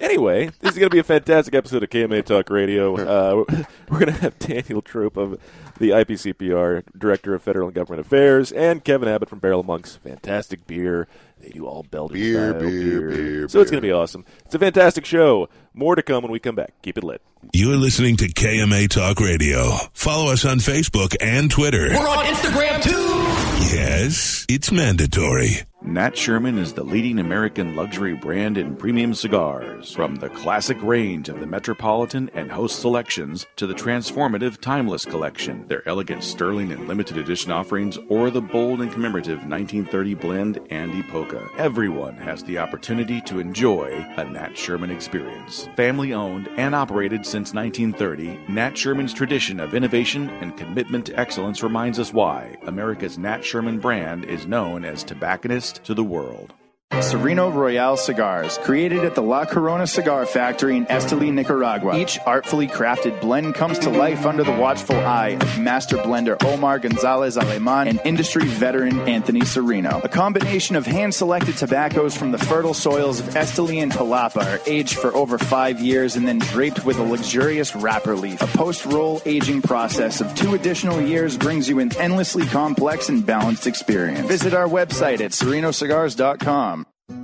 Anyway, 0.00 0.46
this 0.60 0.72
is 0.72 0.78
going 0.78 0.88
to 0.88 0.94
be 0.94 0.98
a 0.98 1.04
fantastic 1.04 1.54
episode 1.54 1.82
of 1.82 1.90
KMA 1.90 2.24
Talk 2.24 2.48
Radio. 2.48 2.96
Uh, 2.96 3.44
we're 3.90 3.98
going 3.98 4.06
to 4.06 4.12
have 4.12 4.38
Daniel 4.38 4.80
Troop 4.80 5.18
of 5.18 5.38
the 5.78 5.90
IPCPR, 5.90 6.84
Director 6.96 7.34
of 7.34 7.42
Federal 7.42 7.68
and 7.68 7.74
Government 7.74 8.06
Affairs, 8.06 8.50
and 8.50 8.82
Kevin 8.82 9.08
Abbott 9.08 9.28
from 9.28 9.40
Barrel 9.40 9.62
Monks. 9.62 9.96
Fantastic 9.96 10.66
beer. 10.66 11.06
They 11.40 11.50
do 11.50 11.66
all 11.66 11.82
Belgian 11.82 12.18
Beer, 12.18 12.50
style 12.50 12.60
beer, 12.60 13.08
beer, 13.10 13.48
So 13.48 13.60
it's 13.60 13.70
going 13.70 13.82
to 13.82 13.86
be 13.86 13.92
awesome. 13.92 14.24
It's 14.46 14.54
a 14.54 14.58
fantastic 14.58 15.04
show. 15.04 15.50
More 15.74 15.94
to 15.94 16.02
come 16.02 16.22
when 16.22 16.32
we 16.32 16.38
come 16.38 16.54
back. 16.54 16.72
Keep 16.82 16.96
it 16.98 17.04
lit. 17.04 17.20
You're 17.52 17.76
listening 17.76 18.16
to 18.18 18.28
KMA 18.28 18.88
Talk 18.88 19.20
Radio. 19.20 19.70
Follow 19.92 20.32
us 20.32 20.44
on 20.46 20.58
Facebook 20.58 21.14
and 21.20 21.50
Twitter. 21.50 21.88
We're 21.90 22.08
on 22.08 22.24
Instagram 22.24 22.82
too. 22.82 23.19
Yes, 23.60 24.46
it's 24.48 24.72
mandatory. 24.72 25.64
Nat 25.82 26.14
Sherman 26.14 26.58
is 26.58 26.74
the 26.74 26.84
leading 26.84 27.18
American 27.18 27.74
luxury 27.74 28.14
brand 28.14 28.58
in 28.58 28.76
premium 28.76 29.14
cigars. 29.14 29.94
From 29.94 30.16
the 30.16 30.28
classic 30.28 30.76
range 30.82 31.30
of 31.30 31.40
the 31.40 31.46
Metropolitan 31.46 32.30
and 32.34 32.52
Host 32.52 32.80
selections 32.80 33.46
to 33.56 33.66
the 33.66 33.72
transformative 33.72 34.60
Timeless 34.60 35.06
collection, 35.06 35.66
their 35.68 35.86
elegant 35.88 36.22
sterling 36.22 36.70
and 36.70 36.86
limited 36.86 37.16
edition 37.16 37.50
offerings, 37.50 37.98
or 38.10 38.30
the 38.30 38.42
bold 38.42 38.82
and 38.82 38.92
commemorative 38.92 39.38
1930 39.38 40.14
blend 40.14 40.60
and 40.68 40.94
Epoca. 40.94 41.48
Everyone 41.56 42.14
has 42.16 42.44
the 42.44 42.58
opportunity 42.58 43.22
to 43.22 43.40
enjoy 43.40 44.06
a 44.18 44.24
Nat 44.24 44.58
Sherman 44.58 44.90
experience. 44.90 45.66
Family 45.76 46.12
owned 46.12 46.48
and 46.58 46.74
operated 46.74 47.24
since 47.24 47.54
1930, 47.54 48.52
Nat 48.52 48.76
Sherman's 48.76 49.14
tradition 49.14 49.58
of 49.58 49.74
innovation 49.74 50.28
and 50.28 50.58
commitment 50.58 51.06
to 51.06 51.18
excellence 51.18 51.62
reminds 51.62 51.98
us 51.98 52.12
why 52.12 52.54
America's 52.66 53.16
Nat 53.16 53.42
Sherman 53.42 53.78
brand 53.78 54.26
is 54.26 54.46
known 54.46 54.84
as 54.84 55.02
tobacconist 55.02 55.69
to 55.72 55.94
the 55.94 56.04
world. 56.04 56.52
Sereno 57.00 57.50
Royale 57.50 57.96
cigars, 57.96 58.58
created 58.58 59.04
at 59.04 59.14
the 59.14 59.22
La 59.22 59.44
Corona 59.44 59.86
Cigar 59.86 60.26
Factory 60.26 60.76
in 60.76 60.86
Esteli, 60.86 61.32
Nicaragua. 61.32 61.96
Each 61.96 62.18
artfully 62.26 62.66
crafted 62.68 63.20
blend 63.20 63.54
comes 63.54 63.78
to 63.80 63.90
life 63.90 64.26
under 64.26 64.44
the 64.44 64.52
watchful 64.52 64.96
eye 64.96 65.38
of 65.40 65.58
master 65.58 65.96
blender 65.96 66.36
Omar 66.44 66.78
Gonzalez 66.78 67.36
Aleman 67.38 67.88
and 67.88 68.00
industry 68.04 68.44
veteran 68.44 68.98
Anthony 69.08 69.44
Sereno. 69.44 70.00
A 70.04 70.08
combination 70.08 70.76
of 70.76 70.84
hand-selected 70.84 71.56
tobaccos 71.56 72.14
from 72.16 72.32
the 72.32 72.38
fertile 72.38 72.74
soils 72.74 73.20
of 73.20 73.26
Esteli 73.30 73.82
and 73.82 73.90
Jalapa 73.92 74.44
are 74.44 74.60
aged 74.66 74.98
for 74.98 75.14
over 75.14 75.38
five 75.38 75.80
years 75.80 76.16
and 76.16 76.28
then 76.28 76.38
draped 76.38 76.84
with 76.84 76.98
a 76.98 77.02
luxurious 77.04 77.74
wrapper 77.74 78.14
leaf. 78.14 78.42
A 78.42 78.46
post-roll 78.58 79.22
aging 79.24 79.62
process 79.62 80.20
of 80.20 80.34
two 80.34 80.54
additional 80.54 81.00
years 81.00 81.38
brings 81.38 81.68
you 81.68 81.78
an 81.78 81.96
endlessly 81.98 82.44
complex 82.46 83.08
and 83.08 83.24
balanced 83.24 83.66
experience. 83.66 84.28
Visit 84.28 84.54
our 84.54 84.68
website 84.68 85.20
at 85.20 85.30
serenoscigars.com. 85.30 86.79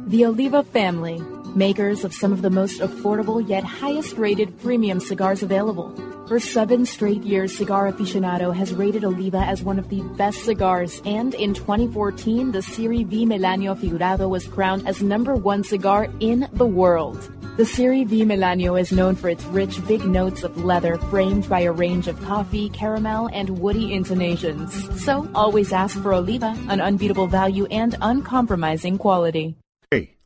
The 0.06 0.25
Oliva 0.25 0.62
family, 0.62 1.20
makers 1.56 2.04
of 2.04 2.14
some 2.14 2.32
of 2.32 2.40
the 2.40 2.48
most 2.48 2.80
affordable 2.80 3.42
yet 3.48 3.64
highest 3.64 4.16
rated 4.16 4.56
premium 4.60 5.00
cigars 5.00 5.42
available. 5.42 5.92
For 6.28 6.38
seven 6.38 6.86
straight 6.86 7.25
years, 7.25 7.56
Cigar 7.56 7.90
Aficionado 7.90 8.54
has 8.54 8.72
rated 8.72 9.02
Oliva 9.02 9.38
as 9.38 9.64
one 9.64 9.80
of 9.80 9.88
the 9.88 10.02
best 10.16 10.44
cigars, 10.44 11.02
and 11.04 11.34
in 11.34 11.54
2014, 11.54 12.52
the 12.52 12.62
Serie 12.62 13.02
V 13.02 13.26
Melanio 13.26 13.76
Figurado 13.76 14.28
was 14.28 14.46
crowned 14.46 14.86
as 14.86 15.02
number 15.02 15.34
one 15.34 15.64
cigar 15.64 16.06
in 16.20 16.48
the 16.52 16.66
world. 16.66 17.18
The 17.56 17.66
Serie 17.66 18.04
V 18.04 18.22
Melanio 18.22 18.80
is 18.80 18.92
known 18.92 19.16
for 19.16 19.28
its 19.28 19.44
rich, 19.46 19.84
big 19.88 20.04
notes 20.04 20.44
of 20.44 20.64
leather 20.64 20.98
framed 21.10 21.48
by 21.48 21.62
a 21.62 21.72
range 21.72 22.06
of 22.06 22.22
coffee, 22.22 22.68
caramel, 22.68 23.28
and 23.32 23.58
woody 23.58 23.92
intonations. 23.92 25.02
So 25.02 25.28
always 25.34 25.72
ask 25.72 26.00
for 26.00 26.14
Oliva, 26.14 26.56
an 26.68 26.80
unbeatable 26.80 27.26
value 27.26 27.66
and 27.72 27.96
uncompromising 28.00 28.98
quality. 28.98 29.56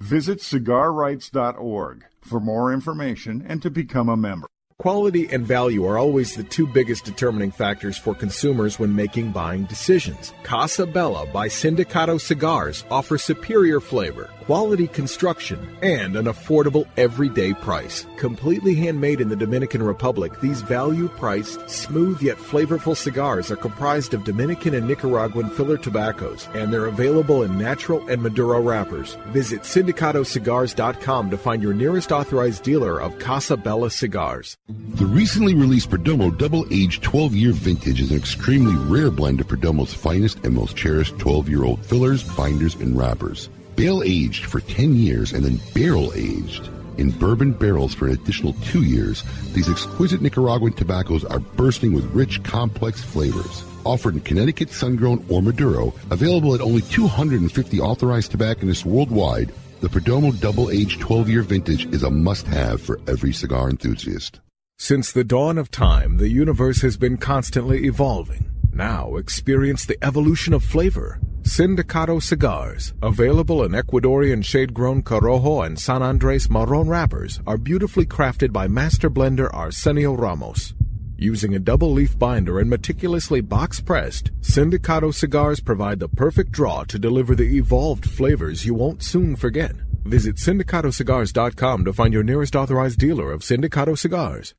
Visit 0.00 0.38
cigarrights.org 0.38 2.04
for 2.20 2.40
more 2.40 2.72
information 2.72 3.44
and 3.46 3.62
to 3.62 3.70
become 3.70 4.08
a 4.08 4.16
member. 4.16 4.46
Quality 4.78 5.28
and 5.30 5.46
value 5.46 5.86
are 5.86 5.96
always 5.96 6.34
the 6.34 6.42
two 6.42 6.66
biggest 6.66 7.04
determining 7.04 7.52
factors 7.52 7.96
for 7.96 8.16
consumers 8.16 8.80
when 8.80 8.96
making 8.96 9.30
buying 9.30 9.64
decisions. 9.66 10.32
Casa 10.42 10.86
Bella 10.86 11.24
by 11.26 11.46
Sindicato 11.46 12.20
Cigars 12.20 12.84
offers 12.90 13.22
superior 13.22 13.78
flavor, 13.78 14.28
quality 14.44 14.88
construction, 14.88 15.58
and 15.82 16.16
an 16.16 16.26
affordable 16.26 16.86
everyday 16.96 17.52
price. 17.54 18.06
Completely 18.16 18.74
handmade 18.74 19.20
in 19.20 19.28
the 19.28 19.36
Dominican 19.36 19.82
Republic, 19.82 20.40
these 20.40 20.62
value 20.62 21.08
priced, 21.08 21.68
smooth 21.70 22.20
yet 22.20 22.36
flavorful 22.36 22.96
cigars 22.96 23.50
are 23.50 23.56
comprised 23.56 24.14
of 24.14 24.24
Dominican 24.24 24.74
and 24.74 24.88
Nicaraguan 24.88 25.48
filler 25.50 25.76
tobaccos, 25.76 26.48
and 26.54 26.72
they're 26.72 26.86
available 26.86 27.42
in 27.42 27.56
natural 27.56 28.06
and 28.08 28.22
Maduro 28.22 28.60
wrappers. 28.60 29.16
Visit 29.28 29.62
sindicatocigars.com 29.62 31.30
to 31.30 31.38
find 31.38 31.62
your 31.62 31.74
nearest 31.74 32.12
authorized 32.12 32.62
dealer 32.62 33.00
of 33.00 33.18
Casa 33.18 33.56
Bella 33.56 33.90
cigars. 33.90 34.56
The 34.68 35.06
recently 35.06 35.54
released 35.54 35.90
Perdomo 35.90 36.36
Double 36.36 36.66
Aged 36.70 37.02
12 37.02 37.34
Year 37.34 37.52
Vintage 37.52 38.00
is 38.00 38.10
an 38.10 38.16
extremely 38.18 38.74
rare 38.74 39.10
blend 39.10 39.40
of 39.40 39.48
Perdomo's 39.48 39.94
finest 39.94 40.44
and 40.44 40.54
most 40.54 40.76
cherished 40.76 41.18
12 41.18 41.48
year 41.48 41.64
old 41.64 41.84
fillers, 41.84 42.22
binders, 42.36 42.74
and 42.74 42.96
wrappers. 42.96 43.48
Bale 43.82 44.04
aged 44.04 44.44
for 44.44 44.60
10 44.60 44.94
years 44.94 45.32
and 45.32 45.44
then 45.44 45.58
barrel 45.74 46.12
aged. 46.14 46.70
In 46.98 47.10
bourbon 47.10 47.50
barrels 47.50 47.92
for 47.92 48.06
an 48.06 48.12
additional 48.12 48.52
two 48.62 48.84
years, 48.84 49.24
these 49.54 49.68
exquisite 49.68 50.22
Nicaraguan 50.22 50.72
tobaccos 50.72 51.24
are 51.24 51.40
bursting 51.40 51.92
with 51.92 52.04
rich, 52.14 52.40
complex 52.44 53.02
flavors. 53.02 53.64
Offered 53.82 54.14
in 54.14 54.20
Connecticut, 54.20 54.70
sun-grown, 54.70 55.26
or 55.28 55.42
Maduro, 55.42 55.92
available 56.12 56.54
at 56.54 56.60
only 56.60 56.82
250 56.82 57.80
authorized 57.80 58.30
tobacconists 58.30 58.84
worldwide, 58.84 59.52
the 59.80 59.88
Perdomo 59.88 60.30
Double 60.40 60.70
Aged 60.70 61.00
12 61.00 61.28
Year 61.28 61.42
Vintage 61.42 61.86
is 61.86 62.04
a 62.04 62.10
must-have 62.10 62.80
for 62.80 63.00
every 63.08 63.32
cigar 63.32 63.68
enthusiast. 63.68 64.38
Since 64.78 65.10
the 65.10 65.24
dawn 65.24 65.58
of 65.58 65.72
time, 65.72 66.18
the 66.18 66.28
universe 66.28 66.82
has 66.82 66.96
been 66.96 67.16
constantly 67.16 67.86
evolving. 67.86 68.48
Now 68.72 69.16
experience 69.16 69.84
the 69.84 69.98
evolution 70.04 70.54
of 70.54 70.62
flavor. 70.62 71.18
Sindicato 71.42 72.22
cigars, 72.22 72.94
available 73.02 73.64
in 73.64 73.72
Ecuadorian 73.72 74.44
shade-grown 74.44 75.02
Corojo 75.02 75.66
and 75.66 75.78
San 75.78 76.00
Andres 76.00 76.48
Marron 76.48 76.88
wrappers, 76.88 77.40
are 77.46 77.58
beautifully 77.58 78.06
crafted 78.06 78.52
by 78.52 78.68
master 78.68 79.10
blender 79.10 79.52
Arsenio 79.52 80.14
Ramos. 80.14 80.74
Using 81.18 81.54
a 81.54 81.58
double 81.58 81.92
leaf 81.92 82.16
binder 82.16 82.60
and 82.60 82.70
meticulously 82.70 83.40
box 83.40 83.80
pressed, 83.80 84.30
Sindicato 84.40 85.12
cigars 85.12 85.60
provide 85.60 85.98
the 85.98 86.08
perfect 86.08 86.52
draw 86.52 86.84
to 86.84 86.98
deliver 86.98 87.34
the 87.34 87.56
evolved 87.56 88.08
flavors 88.08 88.64
you 88.64 88.74
won't 88.74 89.02
soon 89.02 89.34
forget. 89.34 89.72
Visit 90.04 90.36
sindicatocigars.com 90.36 91.84
to 91.84 91.92
find 91.92 92.14
your 92.14 92.24
nearest 92.24 92.56
authorized 92.56 92.98
dealer 92.98 93.32
of 93.32 93.42
Sindicato 93.42 93.98
cigars. 93.98 94.54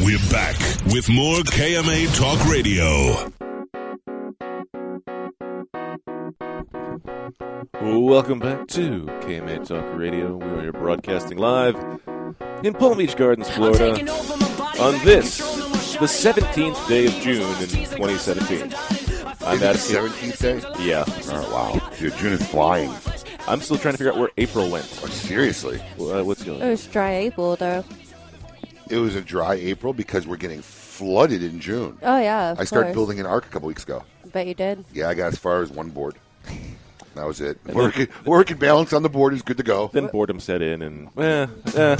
We're 0.00 0.18
back 0.30 0.56
with 0.86 1.08
more 1.08 1.38
KMA 1.38 2.14
Talk 2.16 2.46
Radio. 2.50 3.32
Welcome 7.86 8.40
back 8.40 8.66
to 8.68 9.02
KMA 9.20 9.64
Talk 9.64 9.96
Radio. 9.96 10.34
We 10.34 10.66
are 10.66 10.72
broadcasting 10.72 11.38
live 11.38 11.76
in 12.64 12.74
Palm 12.74 12.98
Beach 12.98 13.14
Gardens, 13.14 13.48
Florida, 13.50 13.90
on 14.80 14.98
this, 15.04 15.38
the 15.38 16.06
17th 16.06 16.88
day 16.88 17.06
of 17.06 17.12
June 17.22 17.42
in 17.62 17.68
2017. 17.68 18.74
I'm 19.46 19.62
Is 19.62 19.88
it 19.88 19.96
17th 19.96 20.38
day? 20.76 20.84
Yeah. 20.84 21.04
Oh, 21.06 21.52
wow. 21.52 21.90
Dude, 21.96 22.12
June 22.16 22.32
is 22.32 22.44
flying. 22.48 22.92
I'm 23.46 23.60
still 23.60 23.78
trying 23.78 23.94
to 23.94 23.98
figure 23.98 24.12
out 24.12 24.18
where 24.18 24.30
April 24.36 24.68
went. 24.68 24.86
seriously? 24.86 25.80
Uh, 25.92 26.24
what's 26.24 26.42
going 26.42 26.56
on? 26.56 26.62
It 26.62 26.64
on? 26.64 26.70
was 26.70 26.86
dry 26.88 27.12
April 27.14 27.54
though. 27.54 27.84
It 28.90 28.98
was 28.98 29.14
a 29.14 29.22
dry 29.22 29.54
April 29.54 29.92
because 29.92 30.26
we're 30.26 30.38
getting 30.38 30.60
flooded 30.60 31.44
in 31.44 31.60
June. 31.60 31.98
Oh 32.02 32.18
yeah, 32.18 32.50
of 32.50 32.58
I 32.58 32.64
started 32.64 32.86
course. 32.88 32.94
building 32.96 33.20
an 33.20 33.26
ark 33.26 33.46
a 33.46 33.48
couple 33.48 33.68
weeks 33.68 33.84
ago. 33.84 34.02
Bet 34.32 34.48
you 34.48 34.54
did. 34.54 34.84
Yeah, 34.92 35.08
I 35.08 35.14
got 35.14 35.28
as 35.28 35.38
far 35.38 35.62
as 35.62 35.70
one 35.70 35.90
board. 35.90 36.16
That 37.16 37.26
was 37.26 37.40
it. 37.40 37.58
And 37.66 37.74
Working, 37.74 38.08
working 38.24 38.56
balance 38.58 38.92
on 38.92 39.02
the 39.02 39.08
board 39.08 39.34
is 39.34 39.42
good 39.42 39.56
to 39.56 39.62
go. 39.62 39.90
Then 39.92 40.06
boredom 40.06 40.38
set 40.38 40.62
in, 40.62 40.82
and 40.82 41.08
eh, 41.18 41.46
eh, 41.74 41.96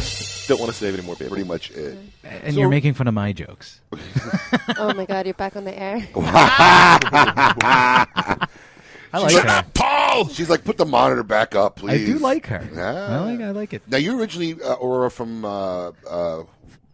don't 0.47 0.61
want 0.61 0.71
to 0.71 0.77
save 0.77 0.95
any 0.95 1.03
more 1.03 1.17
paper. 1.17 1.31
Pretty 1.31 1.49
much 1.49 1.71
it. 1.73 1.99
And 2.23 2.55
you're 2.55 2.69
making 2.69 2.95
fun 2.95 3.09
of 3.09 3.15
my 3.15 3.33
jokes. 3.33 3.81
oh 4.79 4.95
my 4.95 5.07
god, 5.07 5.27
you're 5.27 5.35
back 5.35 5.57
on 5.57 5.65
the 5.65 5.77
air. 5.79 6.07
I 9.13 9.19
like 9.19 9.31
She's 9.31 9.41
her. 9.41 9.65
Paul! 9.73 10.29
She's 10.29 10.51
like, 10.51 10.65
put 10.65 10.77
the 10.77 10.85
monitor 10.85 11.23
back 11.23 11.55
up, 11.55 11.77
please. 11.77 12.09
I 12.09 12.13
do 12.13 12.19
like 12.19 12.47
her. 12.49 12.69
Yeah. 12.75 12.93
I 12.93 13.19
like, 13.21 13.41
I 13.41 13.51
like 13.51 13.73
it. 13.73 13.83
Now, 13.89 13.97
you're 13.97 14.17
originally, 14.17 14.61
uh, 14.63 14.75
Aurora, 14.75 15.11
from 15.11 15.45
uh, 15.45 15.93
uh, 16.09 16.43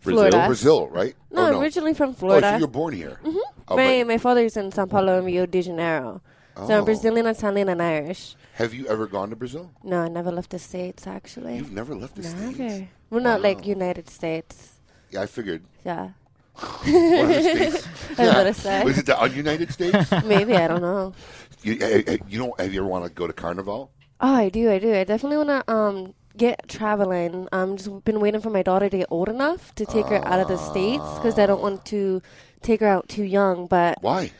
Florida. 0.00 0.46
Brazil, 0.46 0.88
right? 0.88 1.14
No, 1.32 1.48
Or 1.48 1.60
originally 1.60 1.94
from 1.94 2.14
Florida. 2.14 2.46
Oh, 2.46 2.50
so 2.50 2.56
you 2.56 2.62
were 2.62 2.70
born 2.70 2.94
here. 2.94 3.18
Mm-hmm. 3.24 3.38
Oh, 3.68 3.76
my 3.76 4.04
my 4.04 4.18
father's 4.18 4.56
in 4.56 4.70
Sao 4.72 4.86
Paulo 4.86 5.18
and 5.18 5.26
Rio 5.26 5.46
de 5.46 5.62
Janeiro. 5.62 6.20
So 6.56 6.62
Oh. 6.68 6.78
I'm 6.78 6.84
Brazilian, 6.84 7.26
Italian, 7.26 7.68
and 7.68 7.80
Irish. 7.82 8.36
Have 8.54 8.74
you 8.74 8.86
ever 8.86 9.06
gone 9.06 9.30
to 9.30 9.36
Brazil? 9.36 9.70
No, 9.82 10.00
I 10.02 10.08
never 10.08 10.30
left 10.30 10.50
the 10.50 10.58
states. 10.58 11.06
Actually, 11.06 11.56
You've 11.56 11.72
never 11.72 11.94
left 11.94 12.14
the 12.16 12.22
States? 12.22 12.40
never. 12.40 12.54
States? 12.68 12.90
Well, 13.10 13.22
not 13.22 13.40
like 13.40 13.66
United 13.66 14.10
States. 14.10 14.74
Yeah, 15.10 15.22
I 15.22 15.26
figured. 15.26 15.62
Yeah. 15.84 16.10
One 16.54 16.68
of 16.84 17.28
the 17.28 17.42
states. 17.80 17.88
I 18.18 18.24
was 18.24 18.34
gonna 18.34 18.54
say. 18.54 18.84
Was 18.84 18.98
it 18.98 19.06
the 19.06 19.30
United 19.34 19.72
States? 19.72 20.10
Maybe 20.24 20.54
I 20.54 20.68
don't 20.68 20.82
know. 20.82 21.14
You, 21.62 21.78
eh, 21.80 22.02
eh, 22.06 22.16
you 22.28 22.38
don't? 22.38 22.60
Have 22.60 22.72
you 22.74 22.80
ever 22.80 22.88
want 22.88 23.04
to 23.06 23.10
go 23.10 23.26
to 23.26 23.32
Carnival? 23.32 23.90
Oh, 24.20 24.34
I 24.34 24.48
do. 24.50 24.70
I 24.70 24.78
do. 24.78 24.94
I 24.94 25.04
definitely 25.04 25.38
want 25.38 25.48
to 25.66 25.72
um 25.72 26.14
get 26.36 26.68
traveling. 26.68 27.48
I'm 27.52 27.76
just 27.78 28.04
been 28.04 28.20
waiting 28.20 28.40
for 28.42 28.50
my 28.50 28.62
daughter 28.62 28.90
to 28.90 28.98
get 28.98 29.06
old 29.10 29.28
enough 29.30 29.74
to 29.76 29.86
take 29.86 30.06
her 30.06 30.22
out 30.28 30.40
of 30.40 30.48
the 30.48 30.58
states 30.58 31.04
because 31.14 31.38
I 31.38 31.46
don't 31.46 31.62
want 31.62 31.86
to 31.86 32.20
take 32.60 32.80
her 32.80 32.86
out 32.86 33.08
too 33.08 33.24
young. 33.24 33.66
But 33.66 33.96
why? 34.02 34.30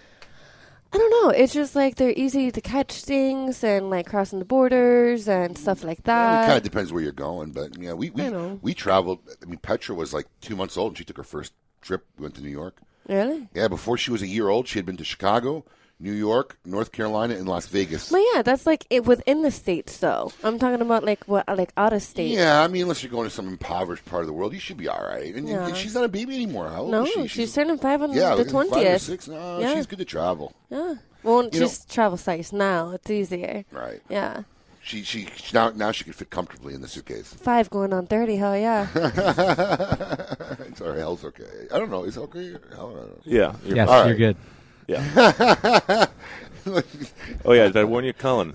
I 0.95 0.99
don't 0.99 1.11
know. 1.11 1.31
It's 1.31 1.55
just 1.55 1.75
like 1.75 1.97
they're 1.97 2.13
easy 2.15 2.51
to 2.51 2.61
catch 2.61 3.03
things 3.03 3.65
and 3.65 3.89
like 3.89 4.07
crossing 4.07 4.39
the 4.41 4.45
borders 4.45 5.27
and 5.27 5.57
stuff 5.57 5.85
like 5.85 6.03
that. 6.05 6.45
it 6.45 6.47
kind 6.47 6.57
of 6.59 6.63
depends 6.63 6.93
where 6.93 7.03
you're 7.03 7.13
going, 7.13 7.53
but 7.53 7.79
yeah, 7.79 7.95
we 7.95 8.11
we, 8.11 8.25
I 8.25 8.29
know. 8.29 8.59
we 8.61 8.75
traveled. 8.75 9.21
I 9.43 9.47
mean, 9.47 9.59
Petra 9.59 9.95
was 9.95 10.13
like 10.13 10.27
two 10.41 10.55
months 10.55 10.77
old, 10.77 10.91
and 10.91 10.99
she 10.99 11.05
took 11.05 11.17
her 11.17 11.25
first 11.25 11.55
trip. 11.81 12.05
We 12.19 12.25
went 12.25 12.35
to 12.35 12.43
New 12.43 12.51
York. 12.51 12.77
Really? 13.09 13.49
Yeah, 13.55 13.69
before 13.69 13.97
she 13.97 14.11
was 14.11 14.23
a 14.23 14.27
year 14.27 14.49
old, 14.49 14.69
she 14.69 14.79
had 14.79 14.87
been 14.87 14.97
to 14.99 15.05
Chicago, 15.05 15.65
New 16.03 16.13
York, 16.13 16.59
North 16.65 16.91
Carolina, 16.91 17.35
and 17.37 17.49
Las 17.49 17.67
Vegas. 17.69 18.11
Well, 18.11 18.25
yeah, 18.35 18.43
that's 18.43 18.67
like 18.67 18.85
it 18.91 19.05
within 19.07 19.43
the 19.43 19.53
states, 19.53 19.99
though. 19.99 20.33
I'm 20.43 20.59
talking 20.59 20.81
about 20.83 21.05
like 21.05 21.23
what, 21.29 21.47
like 21.57 21.73
out 21.77 21.93
of 21.93 22.03
state. 22.03 22.31
Yeah, 22.33 22.61
I 22.63 22.67
mean, 22.67 22.83
unless 22.83 23.05
you're 23.05 23.13
going 23.13 23.29
to 23.29 23.35
some 23.35 23.47
impoverished 23.47 24.05
part 24.05 24.23
of 24.23 24.27
the 24.27 24.33
world, 24.33 24.53
you 24.53 24.59
should 24.59 24.77
be 24.77 24.89
all 24.89 25.01
right. 25.03 25.33
And, 25.33 25.49
and 25.49 25.77
she's 25.77 25.95
not 25.95 26.03
a 26.03 26.09
baby 26.09 26.35
anymore. 26.35 26.69
How 26.69 26.83
old 26.83 26.91
No, 26.91 27.05
is 27.05 27.13
she? 27.13 27.27
she's, 27.29 27.55
turning 27.55 27.79
five 27.79 28.03
on 28.03 28.13
yeah, 28.13 28.31
the 28.35 28.43
like 28.43 28.49
twentieth. 28.49 29.03
six. 29.03 29.29
No, 29.29 29.61
yeah. 29.61 29.75
she's 29.75 29.87
good 29.87 30.01
to 30.01 30.05
travel. 30.05 30.53
Yeah. 30.71 30.95
Well, 31.23 31.45
You 31.45 31.61
know- 31.61 31.67
she's 31.69 31.85
travel 31.85 32.19
size 32.19 32.53
now. 32.53 32.91
It's 32.91 33.09
easier. 33.09 33.65
Right. 33.71 34.03
Yeah. 34.09 34.43
She 34.85 35.05
she 35.05 35.27
she- 35.37 35.55
now 35.55 35.71
now 35.71 35.93
she 35.93 36.03
can 36.03 36.13
fit 36.13 36.31
comfortably 36.31 36.75
in 36.75 36.81
the 36.81 36.89
suitcase. 36.89 37.33
Five 37.33 37.71
going 37.71 37.93
on 37.93 38.09
thirty. 38.09 38.35
Hell 38.35 38.59
yeah. 38.59 38.87
Sorry. 40.75 40.99
Hell's 40.99 41.25
okay. 41.25 41.69
I 41.73 41.79
don't 41.79 41.89
know. 41.93 42.03
Is 42.03 42.17
it 42.17 42.21
okay? 42.23 42.51
Hell, 42.75 42.91
I 42.91 42.95
don't 42.95 42.97
know. 42.97 43.19
Yeah, 43.25 43.55
you're 43.65 43.77
Yes, 43.77 44.07
you're 44.09 44.17
good. 44.17 44.37
Yeah. 44.93 46.07
oh 47.45 47.53
yeah, 47.53 47.67
did 47.67 47.77
I 47.77 47.85
warn 47.85 48.05
you, 48.05 48.13
Colin? 48.13 48.55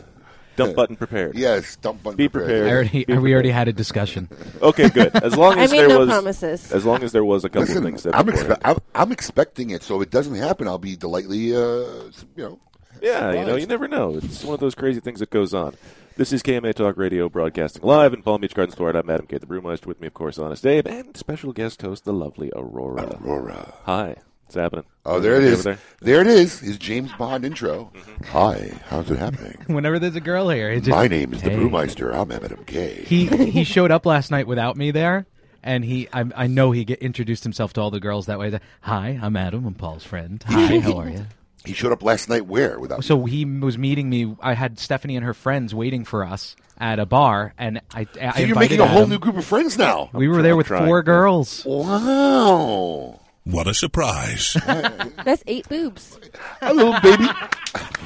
Dump 0.56 0.76
button 0.76 0.96
prepared. 0.96 1.36
Yes, 1.38 1.76
dump 1.76 2.02
button 2.02 2.18
Be 2.18 2.28
prepared. 2.30 2.50
prepared. 2.50 2.68
I 2.68 2.72
already, 2.74 3.06
Be 3.06 3.18
we 3.18 3.34
already 3.34 3.52
had 3.52 3.68
a 3.68 3.74
discussion. 3.74 4.28
Okay, 4.62 4.90
good. 4.90 5.16
As 5.16 5.38
long 5.38 5.54
I 5.60 5.64
as 5.64 5.72
made 5.72 5.82
there 5.82 5.90
no 5.90 6.00
was 6.00 6.10
promises. 6.10 6.72
as 6.72 6.84
long 6.84 7.04
as 7.04 7.12
there 7.12 7.24
was 7.24 7.46
a 7.46 7.50
couple 7.50 7.62
Listen, 7.68 7.78
of 7.78 7.84
things 7.84 8.04
that 8.04 8.16
I'm, 8.16 8.26
expe- 8.26 8.60
I'm, 8.66 8.78
I'm 8.96 9.12
expecting 9.12 9.70
it, 9.70 9.84
so 9.84 9.98
if 10.02 10.08
it 10.08 10.12
doesn't 10.12 10.34
happen, 10.34 10.68
I'll 10.68 10.80
be 10.80 10.96
delightfully, 10.96 11.56
uh, 11.56 11.60
you 11.60 12.12
know. 12.38 12.60
Yeah, 13.04 13.34
you 13.34 13.46
know, 13.46 13.56
you 13.56 13.68
never 13.68 13.88
know. 13.88 14.16
It's 14.16 14.44
one 14.44 14.56
of 14.56 14.60
those 14.60 14.74
crazy 14.74 15.00
things 15.00 15.20
that 15.20 15.30
goes 15.30 15.54
on. 15.54 15.76
This 16.16 16.34
is 16.34 16.42
KMA 16.42 16.74
Talk 16.74 16.98
Radio 16.98 17.30
broadcasting 17.30 17.84
live 17.84 18.12
in 18.16 18.24
Palm 18.24 18.42
Beach 18.42 18.56
Gardens, 18.56 18.74
Florida. 18.74 18.98
I'm 18.98 19.10
Adam 19.12 19.28
K. 19.28 19.38
the 19.38 19.46
Brewmeister. 19.46 19.86
With 19.86 20.02
me, 20.02 20.08
of 20.08 20.16
course, 20.16 20.40
Honest 20.40 20.64
Dave, 20.64 20.88
and 20.88 21.16
special 21.16 21.54
guest 21.54 21.84
host, 21.84 22.06
the 22.06 22.14
lovely 22.14 22.52
Aurora. 22.56 23.20
Aurora. 23.24 23.76
Hi. 23.84 24.16
What's 24.48 24.56
happening? 24.56 24.86
Oh, 25.06 25.20
there 25.20 25.36
it 25.36 25.44
is. 25.44 25.66
There? 25.66 25.78
There 26.00 26.22
it 26.22 26.28
is. 26.28 26.62
His 26.62 26.78
James 26.78 27.12
Bond 27.12 27.44
intro. 27.44 27.92
Mm-hmm. 27.94 28.24
Hi, 28.28 28.72
how's 28.88 29.12
it 29.12 29.20
happening? 29.20 29.58
Whenever 29.68 30.00
there's 30.00 30.16
a 30.16 30.22
girl 30.22 30.48
here, 30.50 30.72
it 30.72 30.80
just, 30.86 30.92
My 30.92 31.10
name 31.10 31.34
is 31.34 31.42
the 31.42 31.50
Hey. 31.50 31.58
Brewmeister. 31.58 32.16
I'm 32.16 32.32
Adam 32.32 32.64
K. 32.64 33.04
He 33.06 33.26
he 33.52 33.66
showed 33.66 33.92
up 33.92 34.06
last 34.06 34.32
night 34.32 34.48
without 34.48 34.78
me 34.78 34.92
there, 34.92 35.26
and 35.64 35.84
he 35.84 36.08
I, 36.14 36.24
I 36.34 36.48
know 36.48 36.72
he 36.72 36.86
get, 36.86 37.00
introduced 37.00 37.44
himself 37.44 37.74
to 37.74 37.82
all 37.82 37.92
the 37.92 38.00
girls 38.00 38.28
that 38.28 38.40
way. 38.40 38.58
Hi, 38.82 39.20
I'm 39.22 39.36
Adam. 39.36 39.66
I'm 39.66 39.74
Paul's 39.74 40.06
friend. 40.06 40.42
Hi, 40.48 40.80
how 40.80 40.98
are 40.98 41.10
you? 41.10 41.26
He 41.66 41.74
showed 41.74 41.92
up 41.92 42.02
last 42.02 42.30
night 42.30 42.46
where 42.46 42.80
without 42.80 43.04
So 43.04 43.26
he 43.26 43.44
was 43.44 43.78
meeting 43.78 44.10
me. 44.10 44.34
I 44.40 44.54
had 44.54 44.80
Stephanie 44.80 45.18
and 45.18 45.26
her 45.26 45.34
friends 45.34 45.76
waiting 45.76 46.06
for 46.06 46.24
us 46.24 46.56
at 46.78 47.00
a 47.00 47.06
bar, 47.06 47.54
and 47.58 47.82
I, 47.94 48.08
I 48.22 48.32
So 48.32 48.44
you're 48.44 48.58
making 48.58 48.80
a 48.80 48.88
whole 48.88 49.08
new 49.08 49.20
group 49.20 49.36
of 49.36 49.44
friends 49.44 49.78
now. 49.78 50.10
We 50.14 50.30
were 50.30 50.42
there 50.42 50.56
with 50.56 50.68
trying, 50.68 50.86
four 50.86 51.04
girls. 51.04 51.66
Wow. 51.66 53.20
What 53.50 53.68
a 53.68 53.74
surprise. 53.74 54.58
That's 54.66 55.44
eight 55.48 55.68
boobs. 55.70 56.20
Our 56.62 56.74
little 56.74 57.00
baby. 57.02 57.28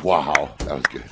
Wow, 0.04 0.54
that 0.60 0.76
was 0.76 0.86
good. 0.88 1.04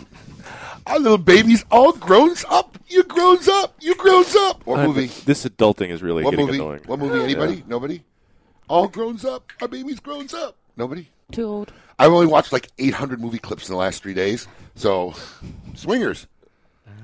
Our 0.85 0.99
little 0.99 1.17
baby's 1.17 1.65
all 1.71 1.93
grown 1.93 2.35
up. 2.49 2.77
You 2.87 3.03
grown 3.03 3.37
up. 3.51 3.75
You 3.81 3.95
grown 3.95 4.25
up. 4.39 4.65
What 4.65 4.79
I- 4.81 4.87
movie? 4.87 5.07
This 5.25 5.45
adulting 5.45 5.89
is 5.89 6.01
really 6.03 6.23
What 6.23 6.31
getting 6.31 6.45
movie? 6.47 6.59
annoying. 6.59 6.81
What 6.85 6.99
movie? 6.99 7.23
Anybody? 7.23 7.63
Nobody? 7.67 8.03
All 8.67 8.87
grown 8.87 9.17
up. 9.25 9.51
Our 9.61 9.67
baby's 9.67 9.99
grown 9.99 10.27
up. 10.35 10.55
Nobody? 10.77 11.09
Too 11.31 11.45
old. 11.45 11.73
I've 11.97 12.11
only 12.11 12.27
watched 12.27 12.53
like 12.53 12.69
800 12.77 13.19
movie 13.19 13.39
clips 13.39 13.67
in 13.67 13.73
the 13.73 13.79
last 13.79 14.01
three 14.03 14.13
days. 14.13 14.47
So, 14.75 15.13
Swingers. 15.75 16.27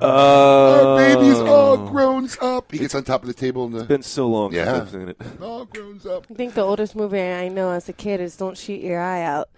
Uh, 0.01 0.05
Our 0.07 0.97
baby's 0.97 1.39
all 1.39 1.77
grown 1.77 2.27
up. 2.41 2.71
He 2.71 2.79
gets 2.79 2.93
on 2.95 3.03
top 3.03 3.21
of 3.21 3.27
the 3.27 3.33
table 3.33 3.65
and 3.65 3.73
the. 3.73 3.79
It's 3.79 3.87
been 3.87 4.03
so 4.03 4.27
long 4.27 4.51
Yeah. 4.53 4.65
since 4.65 4.81
I've 4.81 4.89
seen 4.91 5.09
it. 5.09 5.17
all 5.41 5.65
grown 5.65 6.01
up. 6.09 6.25
I 6.29 6.33
think 6.33 6.53
the 6.53 6.61
oldest 6.63 6.95
movie 6.95 7.21
I 7.21 7.47
know 7.47 7.71
as 7.71 7.87
a 7.87 7.93
kid 7.93 8.19
is 8.19 8.35
"Don't 8.35 8.57
Shoot 8.57 8.81
Your 8.81 8.99
Eye 9.01 9.23
Out." 9.23 9.49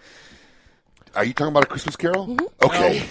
Are 1.16 1.26
you 1.26 1.34
talking 1.34 1.52
about 1.52 1.64
a 1.64 1.68
Christmas 1.68 1.96
Carol? 1.96 2.38
Okay. 2.64 3.04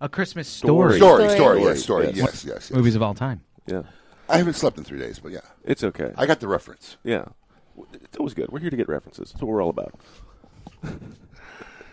A 0.00 0.08
Christmas 0.08 0.46
Story. 0.46 0.98
story. 0.98 1.24
Story, 1.24 1.28
story, 1.30 1.36
Story. 1.36 1.62
yes, 1.62 1.82
story, 1.82 2.06
Yes. 2.06 2.16
yes, 2.16 2.44
yes, 2.44 2.44
yes. 2.44 2.70
Movies 2.70 2.94
of 2.94 3.02
all 3.02 3.14
time. 3.14 3.40
Yeah, 3.66 3.82
I 4.28 4.36
haven't 4.36 4.54
slept 4.54 4.78
in 4.78 4.84
three 4.84 5.00
days, 5.00 5.18
but 5.18 5.32
yeah, 5.32 5.40
it's 5.64 5.82
okay. 5.82 6.12
I 6.16 6.26
got 6.26 6.38
the 6.38 6.46
reference. 6.46 6.96
Yeah, 7.02 7.24
it's 7.92 8.16
always 8.16 8.34
good. 8.34 8.50
We're 8.50 8.60
here 8.60 8.70
to 8.70 8.76
get 8.76 8.88
references. 8.88 9.32
That's 9.32 9.42
what 9.42 9.48
we're 9.50 9.62
all 9.62 9.70
about. 9.70 9.94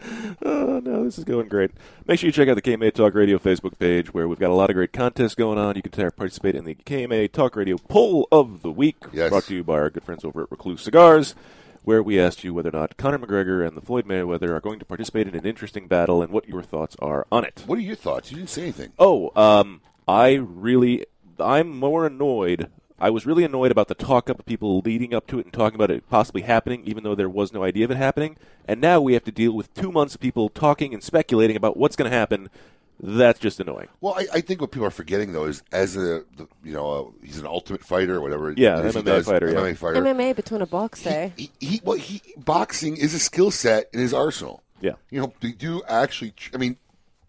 oh 0.43 0.79
no, 0.83 1.03
this 1.03 1.17
is 1.17 1.23
going 1.23 1.47
great. 1.47 1.71
Make 2.07 2.19
sure 2.19 2.27
you 2.27 2.31
check 2.31 2.47
out 2.47 2.55
the 2.55 2.61
KMA 2.61 2.93
Talk 2.93 3.13
Radio 3.15 3.37
Facebook 3.37 3.77
page, 3.79 4.13
where 4.13 4.27
we've 4.27 4.39
got 4.39 4.49
a 4.51 4.53
lot 4.55 4.69
of 4.69 4.75
great 4.75 4.93
contests 4.93 5.35
going 5.35 5.57
on. 5.57 5.75
You 5.75 5.81
can 5.81 5.91
participate 6.11 6.55
in 6.55 6.65
the 6.65 6.75
KMA 6.75 7.31
Talk 7.31 7.55
Radio 7.55 7.77
Poll 7.77 8.27
of 8.31 8.61
the 8.61 8.71
Week, 8.71 8.97
Yes. 9.13 9.29
brought 9.29 9.43
to 9.45 9.55
you 9.55 9.63
by 9.63 9.73
our 9.75 9.89
good 9.89 10.03
friends 10.03 10.23
over 10.25 10.43
at 10.43 10.51
Recluse 10.51 10.81
Cigars, 10.81 11.35
where 11.83 12.01
we 12.03 12.19
asked 12.19 12.43
you 12.43 12.53
whether 12.53 12.69
or 12.69 12.79
not 12.79 12.97
Conor 12.97 13.19
McGregor 13.19 13.65
and 13.67 13.75
the 13.77 13.81
Floyd 13.81 14.05
Mayweather 14.05 14.49
are 14.49 14.59
going 14.59 14.79
to 14.79 14.85
participate 14.85 15.27
in 15.27 15.35
an 15.35 15.45
interesting 15.45 15.87
battle, 15.87 16.21
and 16.21 16.31
what 16.31 16.47
your 16.47 16.61
thoughts 16.61 16.95
are 16.99 17.25
on 17.31 17.45
it. 17.45 17.63
What 17.65 17.77
are 17.77 17.81
your 17.81 17.95
thoughts? 17.95 18.31
You 18.31 18.37
didn't 18.37 18.49
say 18.49 18.63
anything. 18.63 18.91
Oh, 18.99 19.31
um, 19.35 19.81
I 20.07 20.33
really, 20.33 21.05
I'm 21.39 21.77
more 21.77 22.05
annoyed. 22.05 22.69
I 22.97 23.09
was 23.09 23.25
really 23.25 23.43
annoyed 23.43 23.71
about 23.71 23.89
the 23.89 23.95
talk 23.95 24.29
up 24.29 24.39
of 24.39 24.45
people 24.45 24.79
leading 24.79 25.13
up 25.13 25.27
to 25.27 25.39
it 25.39 25.45
and 25.45 25.53
talking 25.53 25.75
about 25.75 25.91
it 25.91 26.09
possibly 26.09 26.43
happening, 26.43 26.83
even 26.85 27.03
though 27.03 27.15
there 27.15 27.29
was 27.29 27.51
no 27.51 27.63
idea 27.63 27.85
of 27.85 27.91
it 27.91 27.97
happening. 27.97 28.37
And 28.67 28.79
now 28.79 29.01
we 29.01 29.13
have 29.13 29.25
to 29.25 29.31
deal 29.31 29.51
with 29.51 29.73
two 29.73 29.91
months 29.91 30.15
of 30.15 30.21
people 30.21 30.47
talking 30.49 30.93
and 30.93 31.03
speculating 31.03 31.57
about 31.57 31.75
what's 31.75 31.97
going 31.97 32.09
to 32.09 32.17
happen. 32.17 32.49
That's 32.97 33.39
just 33.39 33.59
annoying. 33.59 33.89
Well, 33.99 34.13
I, 34.17 34.27
I 34.35 34.41
think 34.41 34.61
what 34.61 34.71
people 34.71 34.87
are 34.87 34.91
forgetting 34.91 35.33
though 35.33 35.43
is 35.45 35.61
as 35.73 35.97
a 35.97 36.23
the, 36.37 36.47
you 36.63 36.71
know 36.71 37.13
a, 37.21 37.25
he's 37.25 37.37
an 37.39 37.45
ultimate 37.45 37.83
fighter 37.83 38.15
or 38.15 38.21
whatever. 38.21 38.53
Yeah, 38.55 38.79
is 38.79 38.95
he 38.95 39.01
MMA 39.01 39.05
does, 39.05 39.25
fighter, 39.25 39.51
yeah. 39.51 39.57
MMA 39.57 39.77
fighter. 39.77 40.01
MMA 40.01 40.33
between 40.33 40.61
a 40.61 40.65
boxer. 40.65 41.33
He, 41.35 41.51
he, 41.59 41.81
well, 41.83 41.97
he 41.97 42.21
boxing 42.37 42.95
is 42.95 43.13
a 43.13 43.19
skill 43.19 43.51
set 43.51 43.89
in 43.91 43.99
his 43.99 44.13
arsenal. 44.13 44.63
Yeah. 44.79 44.93
You 45.09 45.19
know, 45.19 45.33
they 45.41 45.51
do 45.51 45.83
actually. 45.89 46.33
I 46.53 46.57
mean, 46.57 46.77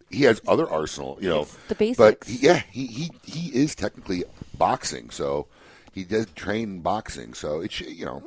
he 0.09 0.23
has 0.23 0.41
other 0.47 0.71
arsenal. 0.71 1.19
You 1.21 1.31
know, 1.31 1.43
It's 1.43 1.57
the 1.67 1.75
basics. 1.75 1.99
But 1.99 2.25
he, 2.25 2.47
yeah, 2.47 2.63
he, 2.71 2.87
he 2.87 3.11
he 3.25 3.49
is 3.49 3.75
technically 3.75 4.23
boxing, 4.57 5.11
so 5.11 5.49
he 5.97 6.05
does 6.05 6.27
train 6.35 6.81
boxing. 6.81 7.33
So 7.33 7.61
it 7.61 7.73
should, 7.73 7.89
you 7.89 8.05
know. 8.05 8.23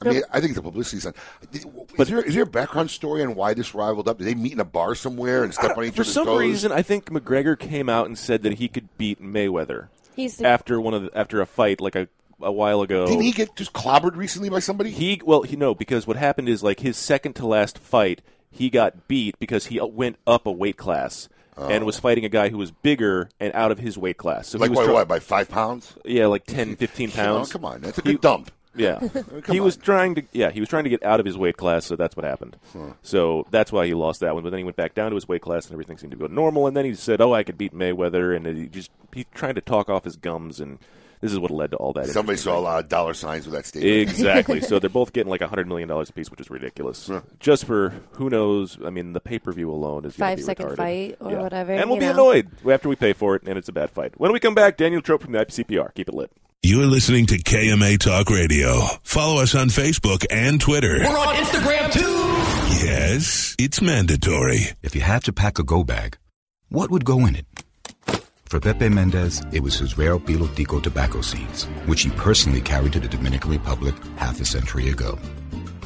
I 0.00 0.10
mean, 0.10 0.22
I 0.30 0.38
think 0.38 0.50
it's 0.50 0.58
a 0.60 0.62
publicity 0.62 1.00
stunt. 1.00 1.16
Is 1.52 2.08
there 2.08 2.22
is 2.22 2.34
there 2.34 2.44
a 2.44 2.46
background 2.46 2.88
story 2.88 3.20
on 3.24 3.34
why 3.34 3.52
this 3.54 3.74
rivaled 3.74 4.06
up? 4.06 4.18
Did 4.18 4.28
they 4.28 4.36
meet 4.36 4.52
in 4.52 4.60
a 4.60 4.64
bar 4.64 4.94
somewhere 4.94 5.42
and 5.42 5.52
step 5.52 5.76
on 5.76 5.84
each 5.84 5.96
For 5.96 6.04
some 6.04 6.26
toes? 6.26 6.38
reason, 6.38 6.70
I 6.70 6.82
think 6.82 7.06
McGregor 7.06 7.58
came 7.58 7.88
out 7.88 8.06
and 8.06 8.16
said 8.16 8.44
that 8.44 8.54
he 8.54 8.68
could 8.68 8.96
beat 8.96 9.20
Mayweather 9.20 9.88
He's 10.14 10.36
the, 10.36 10.46
after 10.46 10.80
one 10.80 10.94
of 10.94 11.02
the, 11.02 11.18
after 11.18 11.40
a 11.40 11.46
fight 11.46 11.80
like 11.80 11.96
a 11.96 12.06
a 12.40 12.52
while 12.52 12.82
ago. 12.82 13.08
Didn't 13.08 13.22
he 13.22 13.32
get 13.32 13.56
just 13.56 13.72
clobbered 13.72 14.14
recently 14.14 14.48
by 14.48 14.60
somebody? 14.60 14.90
He 14.90 15.20
well, 15.24 15.42
he 15.42 15.56
no, 15.56 15.74
because 15.74 16.06
what 16.06 16.16
happened 16.16 16.48
is 16.48 16.62
like 16.62 16.78
his 16.78 16.96
second 16.96 17.32
to 17.34 17.46
last 17.48 17.76
fight, 17.76 18.22
he 18.52 18.70
got 18.70 19.08
beat 19.08 19.36
because 19.40 19.66
he 19.66 19.80
went 19.80 20.16
up 20.28 20.46
a 20.46 20.52
weight 20.52 20.76
class 20.76 21.28
and 21.66 21.84
was 21.84 21.98
oh. 21.98 22.00
fighting 22.00 22.24
a 22.24 22.28
guy 22.28 22.48
who 22.48 22.58
was 22.58 22.70
bigger 22.70 23.28
and 23.40 23.52
out 23.54 23.70
of 23.72 23.78
his 23.78 23.96
weight 23.98 24.16
class. 24.16 24.48
So 24.48 24.58
Oh. 24.58 24.60
like 24.60 24.68
he 24.68 24.70
was 24.70 24.76
what, 24.78 24.84
try- 24.86 24.94
what, 24.94 25.08
by 25.08 25.18
five 25.18 25.48
pounds? 25.48 25.94
yeah, 26.04 26.26
like 26.26 26.44
10, 26.46 26.76
15 26.76 27.10
Come 27.12 27.20
on, 27.20 27.26
pounds. 27.36 27.52
come 27.52 27.64
on, 27.64 27.80
that's 27.80 27.98
a 27.98 28.02
He- 28.02 28.16
dump. 28.16 28.50
Yeah, 28.76 29.00
he 29.50 29.58
was 29.58 29.76
trying 29.76 30.14
to. 30.16 30.22
Yeah, 30.30 30.50
he 30.50 30.60
was 30.60 30.68
trying 30.68 30.84
to 30.84 30.90
get 30.90 31.02
out 31.02 31.18
of 31.18 31.26
his 31.26 31.36
weight 31.36 31.56
class, 31.56 31.84
so 31.84 31.96
that's 31.96 32.14
what 32.14 32.24
happened. 32.24 32.56
So 33.02 33.44
that's 33.50 33.72
why 33.72 33.86
he 33.86 33.94
lost 33.94 34.20
that 34.20 34.34
one. 34.34 34.44
But 34.44 34.50
then 34.50 34.58
he 34.58 34.62
went 34.64 34.76
back 34.76 34.94
down 34.94 35.10
to 35.10 35.16
his 35.16 35.26
weight 35.26 35.42
class, 35.42 35.64
and 35.64 35.72
everything 35.72 35.98
seemed 35.98 36.12
to 36.12 36.16
go 36.16 36.28
normal. 36.28 36.68
And 36.68 36.76
then 36.76 36.84
he 36.84 36.94
said, 36.94 37.20
"Oh, 37.20 37.34
I 37.34 37.42
could 37.42 37.58
beat 37.58 37.74
Mayweather," 37.74 38.36
and 38.36 38.46
he 38.46 38.68
just 38.68 38.92
he 39.12 39.26
trying 39.34 39.56
to 39.56 39.60
talk 39.60 39.88
off 39.88 40.04
his 40.04 40.14
gums, 40.16 40.60
and 40.60 40.78
this 41.20 41.32
is 41.32 41.38
what 41.38 41.50
led 41.50 41.70
to 41.72 41.76
all 41.76 41.92
that. 41.94 42.06
Somebody 42.08 42.38
saw 42.38 42.58
a 42.58 42.60
lot 42.60 42.82
of 42.84 42.88
dollar 42.88 43.14
signs 43.14 43.46
with 43.46 43.54
that 43.54 43.66
statement. 43.66 43.94
Exactly. 44.10 44.60
so 44.60 44.78
they're 44.80 44.88
both 44.90 45.12
getting 45.12 45.30
like 45.30 45.40
a 45.40 45.48
hundred 45.48 45.66
million 45.68 45.88
dollars 45.88 46.10
a 46.10 46.12
piece, 46.12 46.30
which 46.30 46.40
is 46.40 46.50
ridiculous. 46.50 47.10
Just 47.40 47.64
for 47.64 47.90
who 48.12 48.30
knows? 48.30 48.78
I 48.84 48.90
mean, 48.90 49.12
the 49.12 49.20
pay 49.20 49.38
per 49.38 49.52
view 49.52 49.70
alone 49.70 50.04
is 50.04 50.16
gonna 50.16 50.30
Five 50.30 50.36
be 50.38 50.42
second 50.44 50.66
retarded. 50.66 50.76
fight 50.76 51.16
or 51.20 51.32
Yeah. 51.32 51.42
whatever, 51.42 51.72
and 51.72 51.88
we'll 51.90 51.98
be 51.98 52.06
know. 52.06 52.12
annoyed 52.12 52.48
after 52.70 52.88
we 52.88 52.96
pay 52.96 53.12
for 53.12 53.34
it, 53.36 53.42
and 53.46 53.58
it's 53.58 53.68
a 53.68 53.72
bad 53.72 53.90
fight. 53.90 54.12
When 54.18 54.32
we 54.32 54.40
come 54.40 54.54
back, 54.54 54.76
Daniel 54.76 55.00
Trope 55.02 55.22
from 55.22 55.32
the 55.32 55.38
IPCPR. 55.40 55.92
Keep 55.94 56.08
it 56.08 56.14
lit. 56.14 56.30
You're 56.62 56.86
listening 56.86 57.26
to 57.26 57.38
KMA 57.38 57.98
Talk 57.98 58.30
Radio. 58.30 58.80
Follow 59.04 59.40
us 59.40 59.54
on 59.54 59.68
Facebook 59.68 60.24
and 60.28 60.60
Twitter. 60.60 60.98
We're 60.98 61.16
on 61.16 61.36
Instagram 61.36 61.92
too. 61.92 62.84
Yes, 62.84 63.54
it's 63.58 63.80
mandatory. 63.80 64.60
If 64.82 64.94
you 64.94 65.00
had 65.00 65.22
to 65.24 65.32
pack 65.32 65.58
a 65.58 65.62
go 65.64 65.84
bag, 65.84 66.18
what 66.68 66.90
would 66.90 67.04
go 67.04 67.26
in 67.26 67.36
it? 67.36 67.46
For 68.48 68.58
Pepe 68.58 68.88
Mendez, 68.88 69.42
it 69.52 69.62
was 69.62 69.78
his 69.78 69.98
rare 69.98 70.16
Pilotico 70.18 70.82
tobacco 70.82 71.20
seeds, 71.20 71.64
which 71.84 72.00
he 72.00 72.10
personally 72.10 72.62
carried 72.62 72.94
to 72.94 73.00
the 73.00 73.06
Dominican 73.06 73.50
Republic 73.50 73.94
half 74.16 74.40
a 74.40 74.44
century 74.46 74.88
ago. 74.88 75.18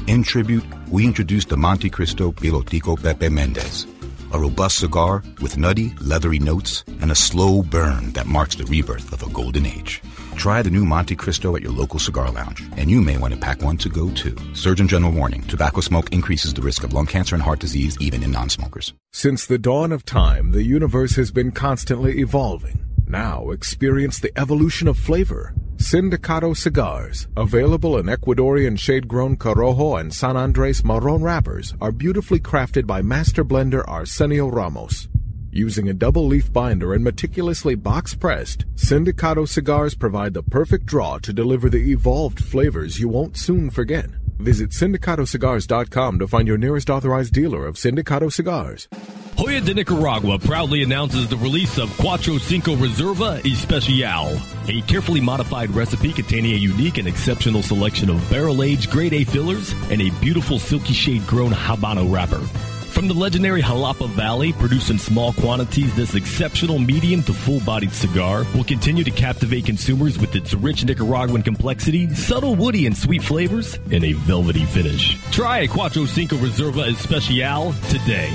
In 0.07 0.23
tribute, 0.23 0.63
we 0.89 1.05
introduced 1.05 1.49
the 1.49 1.57
Monte 1.57 1.89
Cristo 1.89 2.31
Pilotico 2.31 2.95
Pepe 2.95 3.27
Mendez, 3.27 3.85
a 4.31 4.39
robust 4.39 4.79
cigar 4.79 5.23
with 5.41 5.57
nutty, 5.57 5.93
leathery 5.99 6.39
notes 6.39 6.85
and 7.01 7.11
a 7.11 7.15
slow 7.15 7.63
burn 7.63 8.13
that 8.13 8.27
marks 8.27 8.55
the 8.55 8.65
rebirth 8.65 9.11
of 9.11 9.23
a 9.23 9.33
golden 9.33 9.65
age. 9.65 10.01
Try 10.35 10.61
the 10.61 10.69
new 10.69 10.85
Monte 10.85 11.15
Cristo 11.15 11.55
at 11.55 11.61
your 11.61 11.71
local 11.71 11.99
cigar 11.99 12.29
lounge, 12.29 12.63
and 12.75 12.91
you 12.91 13.01
may 13.01 13.17
want 13.17 13.33
to 13.33 13.39
pack 13.39 13.61
one 13.61 13.77
to 13.77 13.89
go 13.89 14.09
too. 14.11 14.35
Surgeon 14.53 14.87
General 14.87 15.11
warning 15.11 15.41
tobacco 15.43 15.81
smoke 15.81 16.11
increases 16.11 16.53
the 16.53 16.61
risk 16.61 16.83
of 16.83 16.93
lung 16.93 17.05
cancer 17.05 17.35
and 17.35 17.43
heart 17.43 17.59
disease 17.59 17.97
even 17.99 18.23
in 18.23 18.31
non 18.31 18.49
smokers. 18.49 18.93
Since 19.13 19.45
the 19.45 19.57
dawn 19.57 19.91
of 19.91 20.05
time, 20.05 20.51
the 20.51 20.63
universe 20.63 21.15
has 21.15 21.31
been 21.31 21.51
constantly 21.51 22.19
evolving. 22.19 22.83
Now 23.07 23.51
experience 23.51 24.19
the 24.19 24.37
evolution 24.37 24.87
of 24.87 24.97
flavor. 24.97 25.53
Sindicato 25.77 26.55
cigars, 26.55 27.27
available 27.35 27.97
in 27.97 28.05
Ecuadorian 28.05 28.79
shade-grown 28.79 29.37
Corojo 29.37 29.99
and 29.99 30.13
San 30.13 30.37
Andres 30.37 30.83
Marron 30.83 31.21
wrappers, 31.21 31.73
are 31.81 31.91
beautifully 31.91 32.39
crafted 32.39 32.87
by 32.87 33.01
master 33.01 33.43
blender 33.43 33.83
Arsenio 33.87 34.47
Ramos. 34.47 35.07
Using 35.55 35.87
a 35.87 35.93
double 35.93 36.25
leaf 36.25 36.51
binder 36.51 36.95
and 36.95 37.03
meticulously 37.03 37.75
box 37.75 38.15
pressed, 38.15 38.65
Sindicato 38.73 39.47
cigars 39.47 39.93
provide 39.93 40.33
the 40.33 40.41
perfect 40.41 40.87
draw 40.87 41.19
to 41.19 41.31
deliver 41.31 41.69
the 41.69 41.91
evolved 41.91 42.43
flavors 42.43 42.99
you 42.99 43.07
won't 43.07 43.37
soon 43.37 43.69
forget. 43.69 44.07
Visit 44.39 44.71
sindicatocigars.com 44.71 46.17
to 46.17 46.27
find 46.27 46.47
your 46.47 46.57
nearest 46.57 46.89
authorized 46.89 47.33
dealer 47.33 47.67
of 47.67 47.75
Sindicato 47.75 48.33
cigars. 48.33 48.87
Joya 49.37 49.61
de 49.61 49.75
Nicaragua 49.75 50.39
proudly 50.39 50.81
announces 50.81 51.27
the 51.27 51.37
release 51.37 51.77
of 51.77 51.89
Cuatro 51.97 52.39
Cinco 52.39 52.75
Reserva 52.75 53.39
Especial, 53.45 54.41
a 54.67 54.81
carefully 54.87 55.21
modified 55.21 55.69
recipe 55.69 56.13
containing 56.13 56.53
a 56.53 56.57
unique 56.57 56.97
and 56.97 57.07
exceptional 57.07 57.61
selection 57.61 58.09
of 58.09 58.27
barrel-aged 58.27 58.89
grade 58.89 59.13
A 59.13 59.23
fillers 59.23 59.71
and 59.91 60.01
a 60.01 60.09
beautiful 60.19 60.57
silky 60.57 60.93
shade 60.93 61.27
grown 61.27 61.51
Habano 61.51 62.11
wrapper. 62.11 62.41
From 62.93 63.07
the 63.07 63.15
legendary 63.15 63.63
Jalapa 63.63 64.07
Valley, 64.09 64.53
produced 64.53 64.91
in 64.91 64.99
small 64.99 65.33
quantities, 65.33 65.95
this 65.95 66.13
exceptional 66.13 66.77
medium 66.77 67.23
to 67.23 67.33
full-bodied 67.33 67.91
cigar 67.91 68.45
will 68.53 68.63
continue 68.63 69.03
to 69.03 69.09
captivate 69.09 69.65
consumers 69.65 70.19
with 70.19 70.35
its 70.35 70.53
rich 70.53 70.85
Nicaraguan 70.85 71.41
complexity, 71.41 72.13
subtle 72.13 72.55
woody 72.55 72.85
and 72.85 72.95
sweet 72.95 73.23
flavors, 73.23 73.79
and 73.91 74.03
a 74.03 74.13
velvety 74.13 74.65
finish. 74.65 75.17
Try 75.31 75.61
a 75.61 75.67
Cuatro 75.67 76.07
Cinco 76.07 76.35
Reserva 76.35 76.87
Especial 76.87 77.73
today. 77.89 78.31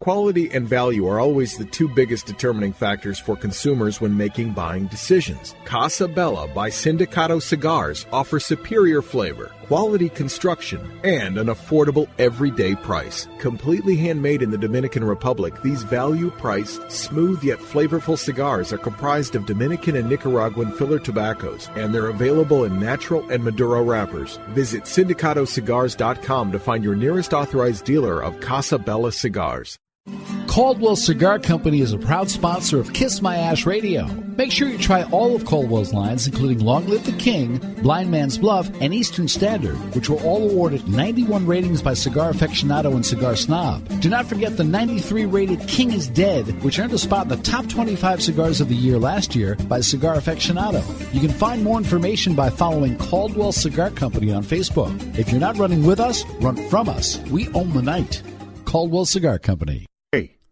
Quality 0.00 0.48
and 0.50 0.66
value 0.66 1.06
are 1.06 1.20
always 1.20 1.58
the 1.58 1.66
two 1.66 1.86
biggest 1.86 2.24
determining 2.24 2.72
factors 2.72 3.18
for 3.18 3.36
consumers 3.36 4.00
when 4.00 4.16
making 4.16 4.54
buying 4.54 4.86
decisions. 4.86 5.54
Casa 5.66 6.08
Bella 6.08 6.48
by 6.48 6.70
Sindicato 6.70 7.42
Cigars 7.42 8.06
offers 8.10 8.46
superior 8.46 9.02
flavor, 9.02 9.50
quality 9.68 10.08
construction, 10.08 10.80
and 11.04 11.36
an 11.36 11.48
affordable 11.48 12.08
everyday 12.18 12.74
price. 12.74 13.28
Completely 13.38 13.96
handmade 13.96 14.40
in 14.40 14.50
the 14.50 14.58
Dominican 14.58 15.04
Republic, 15.04 15.54
these 15.62 15.82
value 15.82 16.30
priced, 16.30 16.90
smooth 16.90 17.44
yet 17.44 17.58
flavorful 17.58 18.18
cigars 18.18 18.72
are 18.72 18.78
comprised 18.78 19.36
of 19.36 19.44
Dominican 19.44 19.94
and 19.96 20.08
Nicaraguan 20.08 20.72
filler 20.72 20.98
tobaccos, 20.98 21.68
and 21.76 21.94
they're 21.94 22.08
available 22.08 22.64
in 22.64 22.80
natural 22.80 23.28
and 23.30 23.44
Maduro 23.44 23.82
wrappers. 23.84 24.38
Visit 24.48 24.84
sindicatocigars.com 24.84 26.52
to 26.52 26.58
find 26.58 26.82
your 26.82 26.96
nearest 26.96 27.34
authorized 27.34 27.84
dealer 27.84 28.22
of 28.22 28.40
Casa 28.40 28.78
Bella 28.78 29.12
cigars. 29.12 29.78
Caldwell 30.48 30.96
Cigar 30.96 31.38
Company 31.38 31.82
is 31.82 31.92
a 31.92 31.98
proud 31.98 32.30
sponsor 32.30 32.80
of 32.80 32.92
Kiss 32.92 33.22
My 33.22 33.36
Ash 33.36 33.64
Radio. 33.66 34.06
Make 34.38 34.50
sure 34.50 34.68
you 34.68 34.78
try 34.78 35.02
all 35.10 35.36
of 35.36 35.44
Caldwell's 35.44 35.92
lines, 35.92 36.26
including 36.26 36.60
Long 36.60 36.86
Live 36.86 37.04
the 37.04 37.12
King, 37.12 37.58
Blind 37.82 38.10
Man's 38.10 38.38
Bluff, 38.38 38.70
and 38.80 38.94
Eastern 38.94 39.28
Standard, 39.28 39.74
which 39.94 40.08
were 40.08 40.20
all 40.20 40.50
awarded 40.50 40.88
91 40.88 41.46
ratings 41.46 41.82
by 41.82 41.92
Cigar 41.94 42.32
Aficionado 42.32 42.94
and 42.94 43.04
Cigar 43.04 43.36
Snob. 43.36 44.00
Do 44.00 44.08
not 44.08 44.26
forget 44.26 44.56
the 44.56 44.64
93 44.64 45.26
rated 45.26 45.66
King 45.66 45.92
is 45.92 46.08
Dead, 46.08 46.46
which 46.62 46.78
earned 46.78 46.92
a 46.92 46.98
spot 46.98 47.24
in 47.24 47.28
the 47.28 47.48
top 47.48 47.68
25 47.68 48.22
cigars 48.22 48.60
of 48.60 48.68
the 48.68 48.76
year 48.76 48.98
last 48.98 49.34
year 49.34 49.56
by 49.68 49.80
Cigar 49.80 50.14
Aficionado. 50.14 50.82
You 51.12 51.20
can 51.20 51.30
find 51.30 51.64
more 51.64 51.78
information 51.78 52.34
by 52.34 52.48
following 52.48 52.96
Caldwell 52.98 53.52
Cigar 53.52 53.90
Company 53.90 54.32
on 54.32 54.44
Facebook. 54.44 55.18
If 55.18 55.30
you're 55.30 55.40
not 55.40 55.58
running 55.58 55.84
with 55.84 56.00
us, 56.00 56.24
run 56.40 56.56
from 56.68 56.88
us. 56.88 57.18
We 57.30 57.48
own 57.48 57.72
the 57.74 57.82
night. 57.82 58.22
Caldwell 58.64 59.04
Cigar 59.04 59.40
Company. 59.40 59.87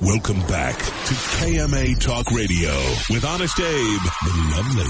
Welcome 0.00 0.40
back 0.48 0.76
to 0.78 1.14
KMA 1.14 2.00
Talk 2.00 2.30
Radio 2.32 2.74
with 3.08 3.24
Honest 3.24 3.60
Abe, 3.60 4.00
the 4.24 4.32
lovely 4.56 4.84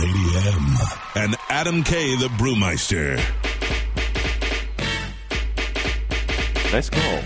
Lady 0.00 0.36
M, 0.48 0.76
and 1.14 1.36
Adam 1.48 1.84
K, 1.84 2.16
the 2.16 2.26
Brewmeister. 2.38 3.20
Nice 6.72 6.90
call. 6.90 7.20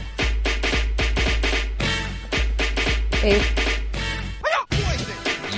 Abe. 3.22 3.61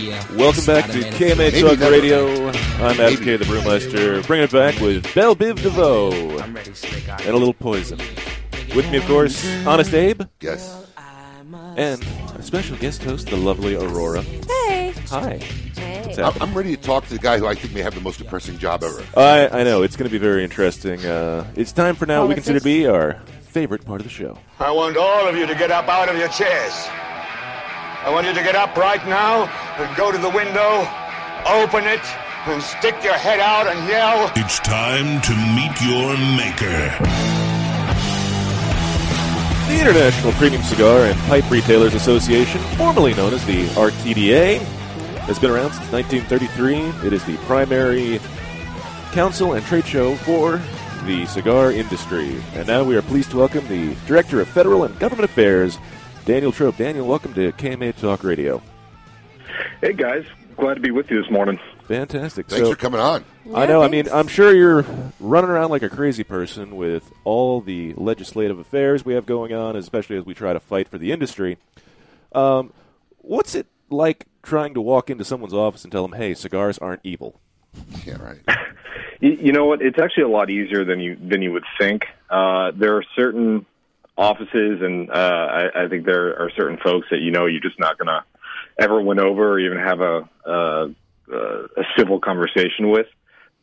Welcome 0.05 0.67
back 0.67 0.90
to 0.90 0.99
KMA 1.01 1.38
Maybe 1.38 1.62
Talk. 1.62 1.79
Radio. 1.79 2.49
I'm 2.49 3.01
Adam 3.01 3.17
K, 3.17 3.37
the 3.37 3.47
Brewmeister, 3.47 4.27
bringing 4.27 4.45
it 4.45 4.53
back 4.53 4.79
with 4.79 5.14
Belle 5.14 5.35
Biv 5.35 5.62
DeVoe 5.62 6.38
and 6.40 7.29
a 7.29 7.33
little 7.33 7.55
poison. 7.55 7.99
With 8.77 8.90
me, 8.90 8.99
of 8.99 9.07
course, 9.07 9.47
Honest 9.67 9.95
Abe. 9.95 10.23
Yes. 10.40 10.87
And 11.77 12.03
a 12.37 12.43
special 12.43 12.77
guest 12.77 13.03
host, 13.03 13.29
the 13.29 13.37
lovely 13.37 13.77
Aurora. 13.77 14.21
Hey. 14.23 14.93
Hi. 15.09 15.38
Hey. 15.38 16.23
I'm. 16.23 16.43
I'm 16.43 16.55
ready 16.55 16.77
to 16.77 16.83
talk 16.83 17.05
to 17.07 17.14
the 17.14 17.19
guy 17.19 17.38
who 17.38 17.47
I 17.47 17.55
think 17.55 17.73
may 17.73 17.81
have 17.81 17.95
the 17.95 18.01
most 18.03 18.19
depressing 18.19 18.59
job 18.59 18.85
ever. 18.85 19.03
I, 19.17 19.61
I 19.61 19.64
know, 19.64 19.83
it's 19.83 19.97
going 19.97 20.09
to 20.09 20.12
be 20.12 20.19
very 20.19 20.45
interesting. 20.45 21.05
Uh, 21.07 21.47
it's 21.57 21.73
time 21.73 21.95
for 21.95 22.05
now 22.05 22.21
what 22.21 22.29
we 22.29 22.35
consider 22.35 22.59
to 22.59 22.64
be 22.64 22.87
our 22.87 23.21
favorite 23.40 23.87
part 23.87 24.01
of 24.03 24.07
the 24.07 24.12
show. 24.12 24.37
I 24.61 24.71
want 24.71 24.99
all 24.99 25.27
of 25.27 25.35
you 25.35 25.47
to 25.47 25.55
get 25.55 25.71
up 25.71 25.88
out 25.88 26.11
of 26.11 26.19
your 26.19 26.29
chairs. 26.29 26.88
I 28.05 28.11
want 28.11 28.27
you 28.27 28.35
to 28.35 28.43
get 28.43 28.55
up 28.55 28.77
right 28.77 29.03
now 29.07 29.47
and 29.79 29.97
go 29.97 30.12
to 30.12 30.19
the 30.19 30.29
window, 30.29 30.87
open 31.49 31.87
it, 31.88 32.05
and 32.45 32.62
stick 32.62 33.03
your 33.03 33.14
head 33.14 33.40
out 33.40 33.67
and 33.67 33.88
yell. 33.88 34.31
It's 34.37 34.59
time 34.59 35.23
to 35.23 35.33
meet 35.33 35.73
your 35.81 36.12
maker. 36.37 36.93
The 39.73 39.81
International 39.81 40.33
Premium 40.33 40.62
Cigar 40.64 41.07
and 41.07 41.19
Pipe 41.21 41.51
Retailers 41.51 41.95
Association, 41.95 42.61
formerly 42.77 43.14
known 43.14 43.33
as 43.33 43.43
the 43.47 43.64
RTDA, 43.69 44.59
has 45.25 45.38
been 45.38 45.51
around 45.51 45.73
since 45.73 45.90
1933. 45.90 47.07
It 47.07 47.14
is 47.14 47.25
the 47.25 47.38
primary 47.47 48.21
council 49.12 49.55
and 49.55 49.64
trade 49.64 49.87
show 49.87 50.14
for 50.17 50.61
the 51.07 51.25
cigar 51.25 51.73
industry. 51.73 52.38
And 52.53 52.67
now 52.67 52.85
we 52.85 52.97
are 52.97 53.03
pleased 53.03 53.31
to 53.31 53.38
welcome 53.38 53.67
the 53.67 53.97
Director 54.07 54.43
of 54.43 54.49
Federal 54.49 54.85
and 54.85 54.99
Government 54.99 55.31
Affairs, 55.31 55.79
Daniel 56.25 56.53
Trope. 56.53 56.77
Daniel, 56.77 57.07
welcome 57.07 57.35
to 57.35 57.53
KMA 57.53 57.99
Talk 58.01 58.25
Radio. 58.25 58.63
Hey 59.81 59.93
guys, 59.93 60.25
glad 60.57 60.75
to 60.75 60.81
be 60.81 60.91
with 60.91 61.11
you 61.11 61.21
this 61.21 61.31
morning. 61.31 61.59
Fantastic. 61.87 62.47
Thanks 62.47 62.65
So- 62.65 62.71
for 62.73 62.77
coming 62.79 63.01
on. 63.01 63.25
I 63.55 63.67
know. 63.67 63.83
I 63.83 63.89
mean, 63.89 64.09
I'm 64.11 64.27
sure 64.27 64.55
you're 64.55 64.87
running 65.21 65.51
around 65.51 65.71
like 65.71 65.83
a 65.83 65.91
crazy 65.91 66.25
person 66.25 66.77
with 66.77 67.13
all 67.25 67.61
the 67.61 67.93
legislative 67.95 68.59
affairs 68.59 69.05
we 69.05 69.13
have 69.15 69.27
going 69.27 69.53
on, 69.53 69.77
especially 69.77 70.17
as 70.17 70.25
we 70.25 70.33
try 70.33 70.55
to 70.55 70.61
fight 70.61 70.89
for 70.89 70.97
the 70.97 71.13
industry. 71.13 71.59
Um, 72.33 72.73
what's 73.19 73.55
it 73.55 73.67
like 73.91 74.25
trying 74.43 74.73
to 74.75 74.81
walk 74.81 75.11
into 75.11 75.25
someone's 75.25 75.53
office 75.53 75.85
and 75.85 75.93
tell 75.93 76.09
them, 76.09 76.19
"Hey, 76.19 76.33
cigars 76.35 76.79
aren't 76.79 77.01
evil"? 77.05 77.41
Yeah, 78.07 78.17
right. 78.23 78.39
You, 79.21 79.33
you 79.41 79.53
know 79.53 79.67
what? 79.67 79.81
It's 79.83 79.99
actually 79.99 80.25
a 80.25 80.29
lot 80.29 80.49
easier 80.51 80.85
than 80.85 81.01
you 81.01 81.17
than 81.17 81.43
you 81.43 81.53
would 81.53 81.65
think. 81.79 82.07
Uh, 82.31 82.71
there 82.75 82.97
are 82.97 83.05
certain 83.15 83.67
offices, 84.16 84.81
and 84.83 85.11
uh, 85.11 85.14
I, 85.14 85.85
I 85.85 85.88
think 85.88 86.07
there 86.07 86.40
are 86.40 86.50
certain 86.57 86.79
folks 86.83 87.09
that 87.11 87.20
you 87.20 87.31
know 87.31 87.46
you're 87.46 87.61
just 87.61 87.79
not 87.79 87.98
going 87.98 88.09
to 88.09 88.24
ever 88.79 89.00
win 89.00 89.18
over 89.18 89.53
or 89.53 89.59
even 89.59 89.79
have 89.79 90.00
a 90.00 90.29
a, 90.44 90.94
a 91.33 91.83
civil 91.96 92.20
conversation 92.20 92.90
with. 92.90 93.07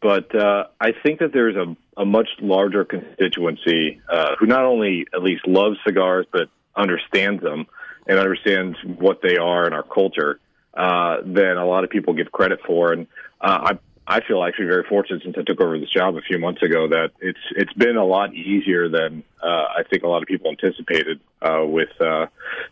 But 0.01 0.33
uh, 0.35 0.65
I 0.79 0.93
think 1.03 1.19
that 1.19 1.31
there's 1.31 1.55
a, 1.55 1.75
a 1.95 2.05
much 2.05 2.27
larger 2.41 2.83
constituency 2.83 4.01
uh, 4.11 4.35
who 4.39 4.47
not 4.47 4.65
only 4.65 5.05
at 5.13 5.21
least 5.21 5.47
loves 5.47 5.77
cigars 5.85 6.25
but 6.31 6.49
understands 6.75 7.43
them 7.43 7.67
and 8.07 8.17
understands 8.17 8.77
what 8.83 9.21
they 9.21 9.37
are 9.37 9.67
in 9.67 9.73
our 9.73 9.83
culture 9.83 10.39
uh, 10.73 11.17
than 11.23 11.57
a 11.57 11.65
lot 11.65 11.83
of 11.83 11.91
people 11.91 12.13
give 12.13 12.31
credit 12.31 12.59
for. 12.65 12.91
And 12.93 13.07
uh, 13.39 13.73
I 13.73 13.79
I 14.11 14.19
feel 14.27 14.43
actually 14.43 14.65
very 14.65 14.83
fortunate 14.89 15.23
since 15.23 15.37
I 15.39 15.43
took 15.43 15.61
over 15.61 15.79
this 15.79 15.89
job 15.89 16.17
a 16.17 16.21
few 16.21 16.37
months 16.37 16.61
ago 16.61 16.85
that 16.89 17.11
it's 17.21 17.39
it's 17.51 17.71
been 17.71 17.95
a 17.95 18.03
lot 18.03 18.33
easier 18.33 18.89
than 18.89 19.23
uh, 19.41 19.45
I 19.47 19.83
think 19.89 20.03
a 20.03 20.07
lot 20.09 20.21
of 20.21 20.27
people 20.27 20.51
anticipated 20.51 21.21
uh, 21.41 21.63
with 21.65 21.89
uh, 22.01 22.25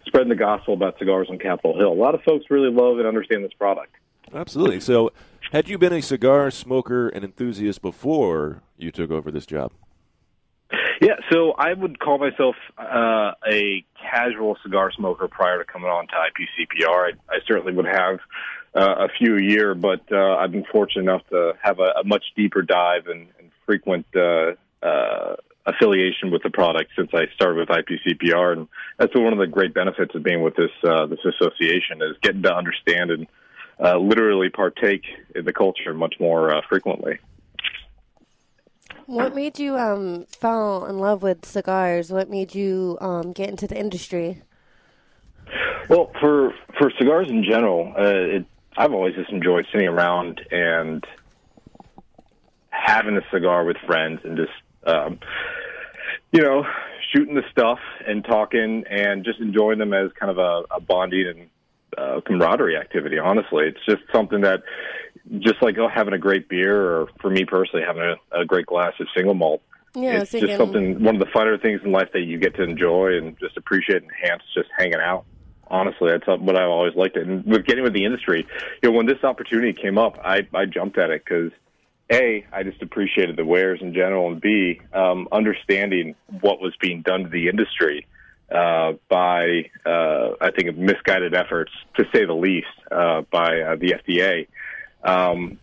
spreading 0.06 0.28
the 0.28 0.36
gospel 0.36 0.73
about 0.73 0.99
cigars 0.99 1.28
on 1.30 1.39
Capitol 1.39 1.78
Hill. 1.78 1.93
A 1.93 1.93
lot 1.93 2.13
of 2.13 2.23
folks 2.23 2.47
really 2.49 2.69
love 2.69 2.97
and 2.97 3.08
understand 3.08 3.45
this 3.45 3.54
product. 3.54 3.95
Absolutely. 4.34 4.82
So, 4.82 5.12
had 5.54 5.69
you 5.69 5.78
been 5.78 5.93
a 5.93 6.02
cigar 6.02 6.52
smoker 6.52 7.08
and 7.08 7.23
enthusiast 7.23 7.82
before 7.82 8.62
you 8.78 8.91
took 8.91 9.10
over 9.10 9.32
this 9.32 9.45
job? 9.45 9.71
Yeah, 11.02 11.15
so 11.32 11.54
I 11.58 11.73
would 11.73 11.99
call 11.99 12.17
myself 12.17 12.56
uh, 12.78 13.32
a 13.49 13.86
casual 14.12 14.58
cigar 14.62 14.91
smoker 14.91 15.30
prior 15.30 15.58
to 15.58 15.63
coming 15.63 15.89
on 15.89 16.08
to 16.08 16.13
IPCPR. 16.13 17.13
I, 17.13 17.34
I 17.34 17.39
certainly 17.47 17.71
would 17.71 17.86
have 17.86 18.19
uh, 18.75 19.05
a 19.05 19.08
few 19.17 19.38
a 19.38 19.41
year, 19.41 19.73
but 19.75 20.01
uh, 20.12 20.36
I've 20.36 20.51
been 20.51 20.65
fortunate 20.71 21.03
enough 21.03 21.27
to 21.29 21.53
have 21.62 21.79
a, 21.79 21.99
a 22.01 22.03
much 22.03 22.23
deeper 22.36 22.62
dive 22.62 23.08
and, 23.08 23.27
and 23.39 23.51
frequent 23.65 24.05
uh, 24.15 24.51
uh, 24.86 25.36
affiliation 25.65 26.32
with 26.32 26.43
the 26.43 26.49
product 26.49 26.91
since 26.97 27.10
I 27.13 27.25
started 27.36 27.58
with 27.58 27.69
IPCPR, 27.69 28.53
and 28.53 28.67
that's 28.97 29.13
one 29.15 29.34
of 29.34 29.39
the 29.39 29.47
great 29.47 29.73
benefits 29.73 30.13
of 30.15 30.23
being 30.23 30.41
with 30.41 30.55
this 30.55 30.71
uh, 30.84 31.05
this 31.05 31.19
association 31.25 32.01
is 32.01 32.17
getting 32.21 32.43
to 32.43 32.53
understand 32.53 33.12
and 33.12 33.27
uh, 33.84 33.97
literally 33.97 34.49
partake 34.49 35.03
in 35.36 35.45
the 35.45 35.53
culture 35.53 35.93
much 35.93 36.15
more 36.19 36.55
uh, 36.55 36.62
frequently. 36.67 37.19
What 39.05 39.34
made 39.34 39.58
you 39.58 39.75
um 39.75 40.25
fall 40.25 40.86
in 40.86 40.99
love 40.99 41.23
with 41.23 41.45
cigars? 41.45 42.12
What 42.12 42.29
made 42.29 42.53
you 42.53 42.97
um 43.01 43.32
get 43.34 43.49
into 43.49 43.67
the 43.67 43.77
industry? 43.77 44.43
Well, 45.89 46.12
for 46.19 46.53
for 46.77 46.91
cigars 46.99 47.27
in 47.29 47.43
general, 47.43 47.93
uh, 47.97 48.38
it, 48.38 48.45
I've 48.79 48.93
always 48.93 49.13
just 49.13 49.29
enjoyed 49.29 49.65
sitting 49.73 49.89
around 49.89 50.39
and 50.51 51.05
having 52.69 53.17
a 53.17 53.21
cigar 53.29 53.65
with 53.65 53.75
friends 53.85 54.21
and 54.23 54.37
just 54.37 54.51
um, 54.87 55.19
you 56.31 56.41
know 56.41 56.63
shooting 57.11 57.35
the 57.35 57.43
stuff 57.51 57.79
and 58.07 58.23
talking 58.23 58.85
and 58.89 59.25
just 59.25 59.41
enjoying 59.41 59.79
them 59.79 59.93
as 59.93 60.11
kind 60.17 60.31
of 60.31 60.37
a, 60.37 60.75
a 60.75 60.79
bonding 60.79 61.27
and 61.27 61.49
uh, 61.97 62.21
camaraderie 62.25 62.77
activity. 62.77 63.19
Honestly, 63.19 63.65
it's 63.65 63.85
just 63.85 64.01
something 64.13 64.41
that 64.41 64.63
just 65.39 65.61
like 65.61 65.77
oh, 65.77 65.89
having 65.93 66.13
a 66.13 66.17
great 66.17 66.47
beer, 66.47 66.81
or 66.81 67.09
for 67.19 67.29
me 67.29 67.43
personally, 67.43 67.83
having 67.85 68.03
a, 68.03 68.41
a 68.41 68.45
great 68.45 68.65
glass 68.65 68.93
of 69.01 69.07
single 69.13 69.33
malt. 69.33 69.61
Yeah, 69.93 70.21
it's 70.21 70.31
just 70.31 70.55
something 70.55 71.03
one 71.03 71.15
of 71.15 71.19
the 71.19 71.31
finer 71.33 71.57
things 71.57 71.81
in 71.83 71.91
life 71.91 72.09
that 72.13 72.21
you 72.21 72.37
get 72.37 72.55
to 72.55 72.63
enjoy 72.63 73.17
and 73.17 73.37
just 73.39 73.57
appreciate 73.57 74.03
and 74.03 74.11
enhance 74.23 74.43
just 74.53 74.69
hanging 74.77 75.01
out. 75.01 75.25
Honestly, 75.69 76.12
that's 76.12 76.27
what 76.27 76.55
I've 76.55 76.69
always 76.69 76.95
liked 76.95 77.15
it. 77.15 77.27
And 77.27 77.45
with 77.45 77.65
getting 77.65 77.84
with 77.84 77.93
the 77.93 78.05
industry, 78.05 78.47
you 78.82 78.89
know, 78.89 78.95
when 78.95 79.05
this 79.05 79.23
opportunity 79.23 79.73
came 79.73 79.97
up, 79.97 80.17
I 80.23 80.47
I 80.53 80.65
jumped 80.65 80.97
at 80.97 81.12
it 81.12 81.23
because 81.23 81.51
a 82.12 82.45
I 82.51 82.63
just 82.63 82.82
appreciated 82.82 83.36
the 83.36 83.45
wares 83.45 83.79
in 83.82 83.93
general, 83.93 84.32
and 84.32 84.41
b 84.41 84.82
um, 84.93 85.27
understanding 85.32 86.15
what 86.41 86.60
was 86.60 86.73
being 86.82 87.01
done 87.01 87.23
to 87.23 87.29
the 87.29 87.49
industry 87.49 88.08
uh, 88.51 88.93
by 89.10 89.69
uh, 89.86 90.32
I 90.41 90.51
think 90.51 90.75
misguided 90.75 91.36
efforts, 91.36 91.71
to 91.97 92.05
say 92.13 92.25
the 92.25 92.34
least, 92.34 92.67
uh, 92.91 93.21
by 93.32 93.62
uh, 93.62 93.75
the 93.75 93.93
FDA. 93.93 94.47
Um, 95.03 95.60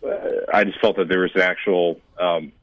I 0.51 0.63
just 0.63 0.79
felt 0.79 0.97
that 0.97 1.09
there 1.09 1.19
was 1.19 1.31
an 1.35 1.41
actual 1.41 1.99
um, 2.19 2.53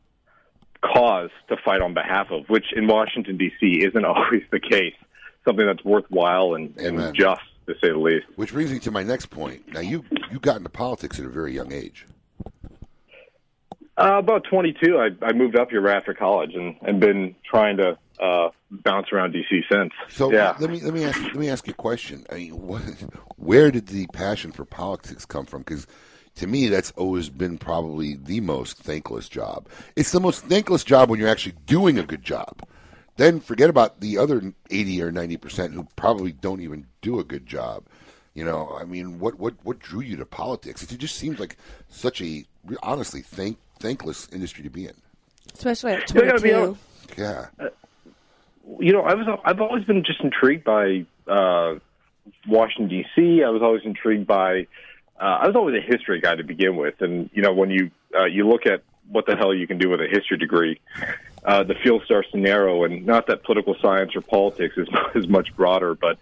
cause 0.80 1.30
to 1.48 1.56
fight 1.64 1.80
on 1.80 1.94
behalf 1.94 2.28
of, 2.30 2.48
which 2.48 2.72
in 2.74 2.86
Washington 2.86 3.36
D.C. 3.36 3.84
isn't 3.84 4.04
always 4.04 4.42
the 4.50 4.60
case. 4.60 4.94
Something 5.44 5.66
that's 5.66 5.84
worthwhile 5.84 6.54
and, 6.54 6.76
and 6.78 7.14
just, 7.14 7.40
to 7.66 7.74
say 7.74 7.90
the 7.90 7.98
least. 7.98 8.26
Which 8.36 8.52
brings 8.52 8.72
me 8.72 8.78
to 8.80 8.90
my 8.90 9.02
next 9.02 9.26
point. 9.26 9.72
Now, 9.72 9.80
you 9.80 10.04
you 10.30 10.38
got 10.38 10.56
into 10.56 10.70
politics 10.70 11.18
at 11.18 11.26
a 11.26 11.28
very 11.28 11.54
young 11.54 11.72
age. 11.72 12.06
Uh, 13.96 14.18
about 14.18 14.42
22, 14.50 14.98
I, 14.98 15.10
I 15.24 15.32
moved 15.32 15.56
up 15.56 15.70
here 15.70 15.80
right 15.80 15.96
after 15.96 16.14
college 16.14 16.52
and, 16.54 16.74
and 16.82 16.98
been 16.98 17.36
trying 17.48 17.76
to 17.76 17.96
uh, 18.20 18.48
bounce 18.70 19.06
around 19.12 19.34
DC 19.34 19.62
since. 19.70 19.92
So 20.08 20.32
yeah. 20.32 20.56
let 20.58 20.70
me 20.70 20.80
let 20.80 20.92
me 20.92 21.04
ask 21.04 21.20
let 21.20 21.36
me 21.36 21.48
ask 21.48 21.66
you 21.66 21.72
a 21.72 21.76
question. 21.76 22.24
I 22.30 22.34
mean, 22.34 22.60
what, 22.60 22.82
where 23.36 23.70
did 23.70 23.86
the 23.86 24.06
passion 24.08 24.50
for 24.50 24.64
politics 24.64 25.24
come 25.24 25.46
from? 25.46 25.60
Because 25.62 25.86
to 26.36 26.46
me, 26.48 26.68
that's 26.68 26.90
always 26.92 27.28
been 27.28 27.56
probably 27.56 28.16
the 28.16 28.40
most 28.40 28.78
thankless 28.78 29.28
job. 29.28 29.68
It's 29.94 30.10
the 30.10 30.20
most 30.20 30.44
thankless 30.44 30.82
job 30.82 31.08
when 31.08 31.20
you're 31.20 31.28
actually 31.28 31.54
doing 31.66 31.98
a 31.98 32.02
good 32.02 32.22
job. 32.22 32.66
Then 33.16 33.40
forget 33.40 33.70
about 33.70 34.00
the 34.00 34.18
other 34.18 34.52
eighty 34.70 35.00
or 35.02 35.12
ninety 35.12 35.36
percent 35.36 35.72
who 35.74 35.86
probably 35.96 36.32
don't 36.32 36.60
even 36.60 36.86
do 37.00 37.20
a 37.20 37.24
good 37.24 37.46
job. 37.46 37.84
You 38.34 38.44
know, 38.44 38.76
I 38.80 38.84
mean, 38.84 39.20
what 39.20 39.38
what 39.38 39.54
what 39.62 39.78
drew 39.78 40.00
you 40.00 40.16
to 40.16 40.26
politics? 40.26 40.82
It 40.82 40.98
just 40.98 41.14
seems 41.16 41.38
like 41.38 41.56
such 41.88 42.20
a 42.20 42.44
honestly 42.82 43.20
thank, 43.22 43.58
thankless 43.78 44.28
industry 44.32 44.64
to 44.64 44.70
be 44.70 44.86
in. 44.86 44.94
Especially 45.54 45.92
at 45.92 46.12
Yeah, 46.12 46.22
I 46.22 46.26
gotta 46.26 46.42
be 46.42 46.50
22. 46.50 46.56
honest. 46.56 46.80
Yeah. 47.16 47.68
you 48.80 48.92
know, 48.92 49.02
I 49.02 49.14
was 49.14 49.40
I've 49.44 49.60
always 49.60 49.84
been 49.84 50.02
just 50.04 50.20
intrigued 50.20 50.64
by 50.64 51.06
uh, 51.28 51.78
Washington 52.48 52.88
D.C. 52.88 53.42
I 53.44 53.50
was 53.50 53.62
always 53.62 53.82
intrigued 53.84 54.26
by. 54.26 54.66
Uh, 55.20 55.38
I 55.42 55.46
was 55.46 55.54
always 55.54 55.76
a 55.76 55.80
history 55.80 56.20
guy 56.20 56.34
to 56.34 56.42
begin 56.42 56.76
with, 56.76 57.00
and 57.00 57.30
you 57.32 57.42
know, 57.42 57.52
when 57.54 57.70
you 57.70 57.92
uh, 58.18 58.24
you 58.24 58.48
look 58.48 58.66
at 58.66 58.82
what 59.08 59.26
the 59.26 59.36
hell 59.36 59.54
you 59.54 59.66
can 59.68 59.78
do 59.78 59.90
with 59.90 60.00
a 60.00 60.08
history 60.10 60.38
degree, 60.38 60.80
uh, 61.44 61.62
the 61.62 61.74
field 61.74 62.02
starts 62.04 62.30
to 62.30 62.38
narrow. 62.38 62.84
And 62.84 63.06
not 63.06 63.26
that 63.26 63.44
political 63.44 63.76
science 63.80 64.16
or 64.16 64.20
politics 64.20 64.76
is 64.76 64.88
is 65.14 65.28
much 65.28 65.54
broader, 65.54 65.94
but 65.94 66.18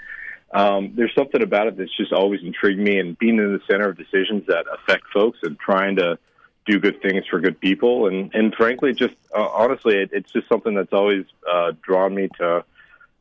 um, 0.53 0.93
there's 0.95 1.15
something 1.15 1.43
about 1.43 1.67
it 1.67 1.77
that's 1.77 1.97
just 1.97 2.13
always 2.13 2.43
intrigued 2.43 2.81
me. 2.81 2.99
And 2.99 3.19
being 3.19 3.39
in 3.39 3.53
the 3.53 3.61
center 3.71 3.89
of 3.89 3.97
decisions 3.97 4.47
that 4.47 4.67
affect 4.73 5.05
folks 5.13 5.39
and 5.43 5.59
trying 5.59 5.97
to 5.97 6.19
do 6.65 6.79
good 6.79 7.03
things 7.03 7.25
for 7.29 7.41
good 7.41 7.61
people, 7.61 8.07
and 8.07 8.35
and 8.35 8.55
frankly, 8.55 8.93
just 8.93 9.15
uh, 9.35 9.49
honestly, 9.49 9.97
it, 9.97 10.11
it's 10.13 10.33
just 10.33 10.49
something 10.49 10.75
that's 10.75 10.93
always 10.93 11.25
uh, 11.51 11.73
drawn 11.83 12.15
me 12.15 12.29
to 12.39 12.65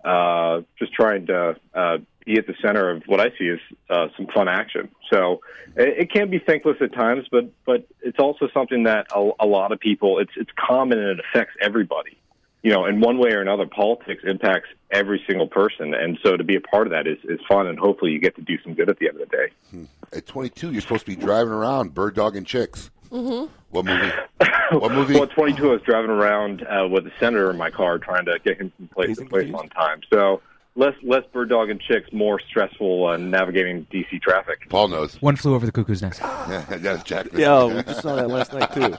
uh, 0.03 0.61
just 0.77 0.93
trying 0.93 1.27
to 1.27 1.55
uh, 1.73 1.97
be 2.25 2.37
at 2.37 2.47
the 2.47 2.55
center 2.61 2.89
of 2.89 3.03
what 3.05 3.19
I 3.19 3.31
see 3.37 3.49
as 3.49 3.59
uh, 3.89 4.07
some 4.15 4.27
fun 4.27 4.47
action. 4.47 4.89
So 5.11 5.41
it, 5.75 6.03
it 6.03 6.11
can 6.11 6.29
be 6.29 6.39
thankless 6.39 6.77
at 6.81 6.93
times, 6.93 7.25
but 7.31 7.51
but 7.65 7.87
it's 8.01 8.19
also 8.19 8.47
something 8.53 8.83
that 8.83 9.07
a, 9.15 9.31
a 9.39 9.47
lot 9.47 9.71
of 9.71 9.79
people 9.79 10.19
it's 10.19 10.31
it's 10.35 10.51
common 10.57 10.99
and 10.99 11.19
it 11.19 11.25
affects 11.25 11.55
everybody. 11.61 12.17
You 12.63 12.71
know, 12.71 12.85
in 12.85 13.01
one 13.01 13.17
way 13.17 13.31
or 13.31 13.41
another, 13.41 13.65
politics 13.65 14.21
impacts 14.23 14.69
every 14.91 15.23
single 15.27 15.47
person, 15.47 15.95
and 15.95 16.19
so 16.23 16.37
to 16.37 16.43
be 16.43 16.55
a 16.55 16.61
part 16.61 16.85
of 16.85 16.91
that 16.91 17.07
is 17.07 17.17
is 17.23 17.39
fun, 17.47 17.67
and 17.67 17.79
hopefully 17.79 18.11
you 18.11 18.19
get 18.19 18.35
to 18.35 18.41
do 18.41 18.57
some 18.63 18.75
good 18.75 18.89
at 18.89 18.99
the 18.99 19.07
end 19.07 19.19
of 19.19 19.29
the 19.29 19.35
day. 19.37 19.87
At 20.13 20.27
22, 20.27 20.71
you're 20.71 20.81
supposed 20.81 21.05
to 21.05 21.11
be 21.11 21.15
driving 21.15 21.53
around, 21.53 21.93
bird 21.93 22.15
dogging 22.15 22.45
chicks. 22.45 22.91
Mm-hmm. 23.09 23.51
What 23.71 23.85
movie? 23.85 24.11
what 24.71 24.91
movie? 24.91 25.13
Well, 25.15 25.23
at 25.23 25.31
22, 25.31 25.69
I 25.69 25.71
was 25.73 25.81
driving 25.81 26.11
around 26.11 26.63
uh, 26.63 26.87
with 26.87 27.05
the 27.05 27.11
senator 27.19 27.49
in 27.49 27.57
my 27.57 27.71
car, 27.71 27.97
trying 27.97 28.25
to 28.25 28.37
get 28.43 28.57
him 28.59 28.71
from 28.77 28.87
place 28.89 29.17
to 29.17 29.25
place 29.25 29.51
on 29.53 29.69
time. 29.69 30.01
So 30.11 30.41
less 30.75 30.93
less 31.03 31.23
bird 31.33 31.49
dog 31.49 31.69
and 31.69 31.79
chicks, 31.81 32.11
more 32.11 32.39
stressful 32.39 33.07
uh, 33.07 33.17
navigating 33.17 33.85
DC 33.91 34.21
traffic. 34.21 34.69
Paul 34.69 34.87
knows. 34.87 35.21
One 35.21 35.35
flew 35.35 35.55
over 35.55 35.65
the 35.65 35.71
cuckoo's 35.71 36.01
nest. 36.01 36.21
Yeah, 36.51 36.65
that's 36.67 37.03
Jack. 37.03 37.27
Yeah, 37.33 37.65
we 37.65 37.83
just 37.83 38.01
saw 38.01 38.15
that 38.15 38.27
last 38.27 38.51
night, 38.51 38.73
too. 38.73 38.95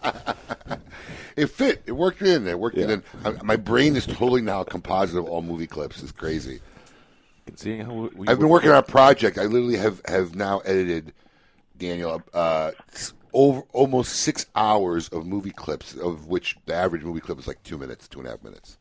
it 1.37 1.47
fit. 1.47 1.83
It 1.87 1.93
worked 1.93 2.23
in. 2.23 2.47
It 2.47 2.59
worked 2.59 2.79
in. 2.79 3.03
I, 3.25 3.31
my 3.43 3.57
brain 3.57 3.97
is 3.97 4.07
totally 4.07 4.41
now 4.41 4.63
a 4.63 4.65
composite 4.65 5.19
of 5.19 5.27
all 5.27 5.43
movie 5.43 5.67
clips. 5.67 6.03
It's 6.03 6.13
crazy. 6.13 6.61
Can 7.47 7.57
see 7.57 7.79
how 7.79 7.93
we, 7.93 8.09
we 8.15 8.29
I've 8.29 8.39
been 8.39 8.49
working 8.49 8.71
on 8.71 8.77
a 8.77 8.83
project. 8.83 9.39
I 9.39 9.45
literally 9.45 9.77
have, 9.77 10.01
have 10.07 10.35
now 10.35 10.61
edited, 10.61 11.13
Daniel, 11.77 12.23
uh, 12.33 12.71
over 13.33 13.63
almost 13.73 14.13
six 14.13 14.47
hours 14.55 15.09
of 15.09 15.27
movie 15.27 15.51
clips, 15.51 15.95
of 15.95 16.27
which 16.27 16.57
the 16.67 16.75
average 16.75 17.03
movie 17.03 17.21
clip 17.21 17.39
is 17.39 17.47
like 17.47 17.63
two 17.65 17.77
minutes, 17.77 18.09
two 18.09 18.21
and 18.21 18.29
a 18.29 18.31
half 18.31 18.43
minutes. 18.43 18.79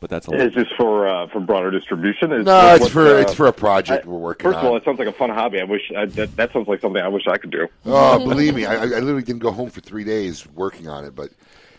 But 0.00 0.08
that's 0.08 0.28
a 0.28 0.32
Is 0.32 0.54
this 0.54 0.66
for 0.78 1.06
uh, 1.06 1.28
for 1.28 1.40
broader 1.40 1.70
distribution? 1.70 2.32
Is, 2.32 2.46
No, 2.46 2.74
it's 2.74 2.88
for- 2.88 3.06
uh, 3.06 3.20
it's 3.20 3.34
for 3.34 3.46
a 3.46 3.52
project 3.52 4.06
I- 4.06 4.08
we're 4.08 4.18
working 4.18 4.44
First 4.44 4.58
on. 4.58 4.64
of 4.64 4.70
all, 4.70 4.76
it 4.78 4.84
sounds 4.84 4.98
like 4.98 5.08
a 5.08 5.12
fun 5.12 5.28
hobby. 5.30 5.60
I 5.60 5.64
wish 5.64 5.92
I, 5.96 6.06
that 6.06 6.34
that 6.36 6.52
sounds 6.52 6.68
like 6.68 6.80
something 6.80 7.02
I 7.02 7.08
wish 7.08 7.26
I 7.28 7.36
could 7.36 7.50
do. 7.50 7.68
Oh, 7.84 8.18
believe 8.18 8.54
me, 8.54 8.64
I, 8.64 8.76
I 8.76 8.82
I 8.82 8.84
literally 8.84 9.22
didn't 9.22 9.42
go 9.42 9.52
home 9.52 9.68
for 9.68 9.80
three 9.80 10.04
days 10.04 10.48
working 10.48 10.88
on 10.88 11.04
it. 11.04 11.14
But 11.14 11.30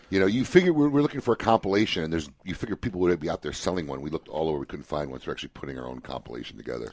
you 0.08 0.20
know, 0.20 0.26
you 0.26 0.44
figure 0.44 0.72
we're, 0.72 0.88
we're 0.88 1.02
looking 1.02 1.20
for 1.20 1.32
a 1.32 1.36
compilation, 1.36 2.04
and 2.04 2.12
there's 2.12 2.30
you 2.44 2.54
figure 2.54 2.76
people 2.76 3.00
would 3.00 3.18
be 3.18 3.28
out 3.28 3.42
there 3.42 3.52
selling 3.52 3.88
one. 3.88 4.00
We 4.00 4.10
looked 4.10 4.28
all 4.28 4.48
over, 4.48 4.58
we 4.60 4.66
couldn't 4.66 4.86
find 4.86 5.10
one, 5.10 5.20
so 5.20 5.26
we're 5.26 5.32
actually 5.32 5.50
putting 5.50 5.78
our 5.78 5.86
own 5.86 6.00
compilation 6.00 6.56
together. 6.56 6.92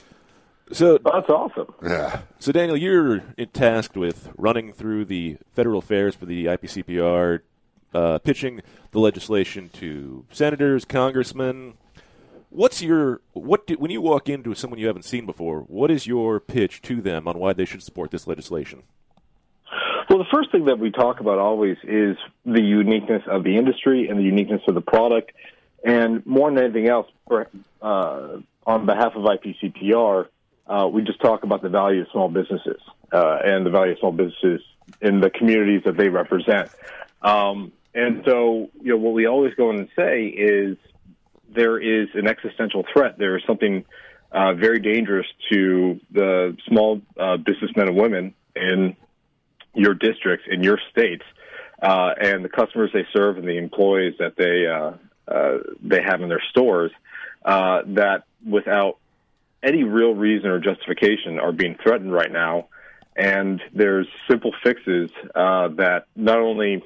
So 0.72 0.98
that's 1.00 1.30
awesome. 1.30 1.74
Yeah. 1.84 2.22
So 2.40 2.52
Daniel, 2.52 2.78
you're 2.78 3.20
tasked 3.54 3.98
with 3.98 4.30
running 4.38 4.72
through 4.72 5.06
the 5.06 5.38
federal 5.54 5.80
affairs 5.80 6.16
for 6.16 6.26
the 6.26 6.46
IPCPR, 6.46 7.42
uh, 7.94 8.20
pitching 8.20 8.62
the 8.92 9.00
legislation 9.00 9.70
to 9.74 10.26
senators, 10.32 10.86
congressmen. 10.86 11.74
What's 12.50 12.82
your 12.82 13.22
what 13.34 13.68
do, 13.68 13.76
when 13.76 13.92
you 13.92 14.02
walk 14.02 14.28
into 14.30 14.56
someone 14.56 14.80
you 14.80 14.88
haven't 14.88 15.04
seen 15.04 15.26
before? 15.26 15.62
What 15.62 15.92
is 15.92 16.08
your 16.08 16.40
pitch 16.40 16.82
to 16.84 17.02
them 17.02 17.28
on 17.28 17.38
why 17.38 17.54
they 17.54 17.66
should 17.66 17.84
support 17.84 18.12
this 18.12 18.26
legislation? 18.26 18.84
Well, 20.10 20.18
the 20.18 20.30
first 20.32 20.52
thing 20.52 20.66
that 20.66 20.80
we 20.80 20.90
talk 20.90 21.20
about 21.20 21.38
always 21.38 21.78
is 21.84 22.18
the 22.44 22.62
uniqueness 22.62 23.22
of 23.28 23.44
the 23.44 23.56
industry 23.58 24.08
and 24.08 24.18
the 24.18 24.24
uniqueness 24.24 24.62
of 24.68 24.74
the 24.74 24.82
product. 24.82 25.32
And 25.86 26.26
more 26.26 26.50
than 26.50 26.64
anything 26.64 26.90
else, 26.90 27.08
uh, 27.82 28.38
on 28.66 28.86
behalf 28.88 29.14
of 29.16 29.24
IPCPR, 29.24 30.28
uh, 30.66 30.88
we 30.92 31.04
just 31.04 31.22
talk 31.22 31.44
about 31.44 31.62
the 31.62 31.70
value 31.70 32.02
of 32.02 32.08
small 32.12 32.28
businesses. 32.28 32.82
uh, 33.12 33.40
and 33.44 33.66
the 33.66 33.70
value 33.70 33.94
of 33.94 34.00
small 34.00 34.12
businesses 34.12 34.62
in 35.02 35.20
the 35.22 35.30
communities 35.30 35.82
that 35.86 35.98
they 35.98 36.10
represent. 36.10 36.70
Um, 37.22 37.72
and 37.94 38.24
so, 38.26 38.70
you 38.82 38.92
know, 38.92 38.98
what 38.98 39.14
we 39.14 39.26
always 39.26 39.54
go 39.56 39.70
in 39.72 39.80
and 39.80 39.90
say 39.96 40.26
is 40.26 40.78
there 41.54 41.80
is 41.80 42.10
an 42.14 42.28
existential 42.28 42.86
threat. 42.94 43.18
There 43.18 43.38
is 43.38 43.44
something 43.48 43.86
uh, 44.32 44.54
very 44.54 44.80
dangerous 44.80 45.26
to 45.52 46.00
the 46.12 46.56
small 46.68 47.02
uh, 47.20 47.38
businessmen 47.38 47.88
and 47.88 47.98
women 47.98 48.36
in 48.56 48.96
your 49.74 49.96
districts, 49.96 50.46
in 50.50 50.64
your 50.64 50.80
states, 50.92 51.24
uh, 51.82 52.12
and 52.20 52.46
the 52.46 52.50
customers 52.50 52.92
they 52.94 53.08
serve 53.14 53.38
and 53.38 53.48
the 53.48 53.58
employees 53.58 54.14
that 54.20 54.36
they 54.36 54.68
uh, 54.68 54.94
uh, 55.28 55.60
they 55.82 56.02
have 56.02 56.22
in 56.22 56.30
their 56.30 56.44
stores. 56.50 56.92
Uh, 57.44 57.82
that 57.86 58.26
without 58.46 58.98
any 59.64 59.84
real 59.84 60.14
reason 60.14 60.50
or 60.50 60.60
justification 60.60 61.40
are 61.40 61.52
being 61.52 61.76
threatened 61.82 62.12
right 62.12 62.32
now. 62.32 62.68
And 63.16 63.62
there's 63.74 64.08
simple 64.30 64.54
fixes 64.64 65.10
uh, 65.36 65.70
that 65.70 66.06
not 66.16 66.40
only 66.40 66.84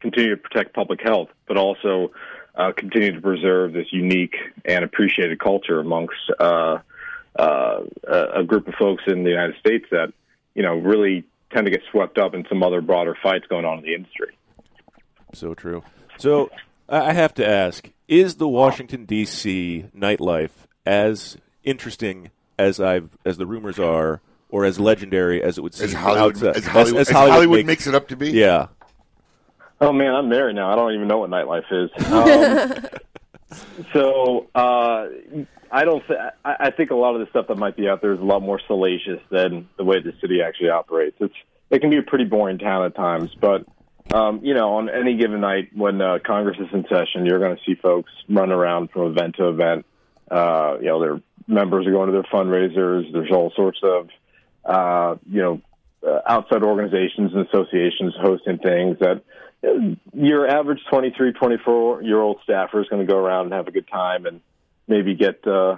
continue 0.00 0.30
to 0.30 0.36
protect 0.36 0.74
public 0.74 1.00
health, 1.02 1.28
but 1.46 1.56
also 1.56 2.12
uh, 2.54 2.72
continue 2.76 3.12
to 3.12 3.20
preserve 3.20 3.72
this 3.72 3.86
unique 3.92 4.36
and 4.64 4.84
appreciated 4.84 5.38
culture 5.38 5.80
amongst 5.80 6.14
uh, 6.40 6.78
uh, 7.38 7.80
a 8.34 8.42
group 8.44 8.66
of 8.68 8.74
folks 8.74 9.04
in 9.06 9.22
the 9.24 9.30
United 9.30 9.56
States 9.60 9.84
that, 9.90 10.12
you 10.54 10.62
know, 10.62 10.74
really 10.74 11.24
tend 11.52 11.66
to 11.66 11.70
get 11.70 11.82
swept 11.90 12.18
up 12.18 12.34
in 12.34 12.44
some 12.48 12.62
other 12.62 12.80
broader 12.80 13.16
fights 13.22 13.46
going 13.48 13.64
on 13.64 13.78
in 13.78 13.84
the 13.84 13.94
industry. 13.94 14.36
So 15.34 15.54
true. 15.54 15.82
So 16.18 16.50
I 16.88 17.12
have 17.12 17.34
to 17.34 17.48
ask: 17.48 17.90
Is 18.08 18.36
the 18.36 18.48
Washington 18.48 19.04
D.C. 19.04 19.84
nightlife 19.96 20.50
as 20.86 21.36
interesting 21.62 22.30
as 22.58 22.80
I've 22.80 23.10
as 23.24 23.36
the 23.36 23.46
rumors 23.46 23.78
are, 23.78 24.20
or 24.48 24.64
as 24.64 24.80
legendary 24.80 25.42
as 25.42 25.58
it 25.58 25.60
would 25.60 25.74
seem 25.74 25.84
As 25.88 25.92
Hollywood- 25.92 26.36
outside- 26.42 26.56
as 26.56 26.66
Hollywood- 26.66 27.00
as 27.02 27.08
Hollywood 27.10 27.66
makes 27.66 27.86
it 27.86 27.94
up 27.94 28.08
to 28.08 28.16
be? 28.16 28.30
Yeah. 28.30 28.68
Oh 29.80 29.92
man, 29.92 30.14
I'm 30.14 30.28
married 30.28 30.56
now. 30.56 30.72
I 30.72 30.76
don't 30.76 30.92
even 30.92 31.08
know 31.08 31.18
what 31.18 31.30
nightlife 31.30 31.70
is. 31.70 31.90
Um, 33.50 33.84
so 33.94 34.46
uh, 34.54 35.06
I 35.70 35.84
don't. 35.84 36.06
Th- 36.06 36.18
I, 36.44 36.56
I 36.60 36.70
think 36.70 36.90
a 36.90 36.94
lot 36.94 37.14
of 37.14 37.20
the 37.20 37.30
stuff 37.30 37.46
that 37.48 37.56
might 37.56 37.76
be 37.76 37.88
out 37.88 38.02
there 38.02 38.12
is 38.12 38.20
a 38.20 38.24
lot 38.24 38.42
more 38.42 38.60
salacious 38.66 39.20
than 39.30 39.68
the 39.78 39.84
way 39.84 40.00
the 40.00 40.12
city 40.20 40.42
actually 40.42 40.68
operates. 40.68 41.16
It's 41.20 41.34
it 41.70 41.80
can 41.80 41.90
be 41.90 41.98
a 41.98 42.02
pretty 42.02 42.24
boring 42.24 42.58
town 42.58 42.84
at 42.84 42.94
times, 42.94 43.30
but 43.40 43.64
um, 44.12 44.40
you 44.42 44.54
know, 44.54 44.74
on 44.74 44.88
any 44.88 45.16
given 45.16 45.40
night 45.40 45.70
when 45.74 46.00
uh, 46.00 46.18
Congress 46.24 46.56
is 46.58 46.68
in 46.72 46.84
session, 46.88 47.26
you're 47.26 47.38
going 47.38 47.56
to 47.56 47.62
see 47.64 47.74
folks 47.74 48.10
run 48.28 48.52
around 48.52 48.90
from 48.90 49.10
event 49.10 49.36
to 49.36 49.48
event. 49.48 49.86
Uh, 50.30 50.76
you 50.80 50.86
know, 50.86 51.00
their 51.00 51.20
members 51.46 51.86
are 51.86 51.90
going 51.90 52.06
to 52.06 52.12
their 52.12 52.22
fundraisers. 52.24 53.10
There's 53.12 53.30
all 53.30 53.52
sorts 53.54 53.80
of 53.82 54.08
uh, 54.64 55.16
you 55.28 55.42
know 55.42 55.60
uh, 56.06 56.20
outside 56.26 56.62
organizations 56.62 57.32
and 57.34 57.46
associations 57.46 58.14
hosting 58.20 58.58
things 58.58 58.98
that 59.00 59.22
your 60.12 60.48
average 60.48 60.80
23, 60.90 61.32
24 61.32 62.02
year 62.02 62.20
old 62.20 62.38
staffer 62.44 62.80
is 62.80 62.88
going 62.88 63.04
to 63.04 63.10
go 63.12 63.18
around 63.18 63.46
and 63.46 63.54
have 63.54 63.66
a 63.68 63.70
good 63.72 63.88
time 63.88 64.26
and 64.26 64.40
maybe 64.86 65.14
get 65.14 65.46
uh, 65.46 65.76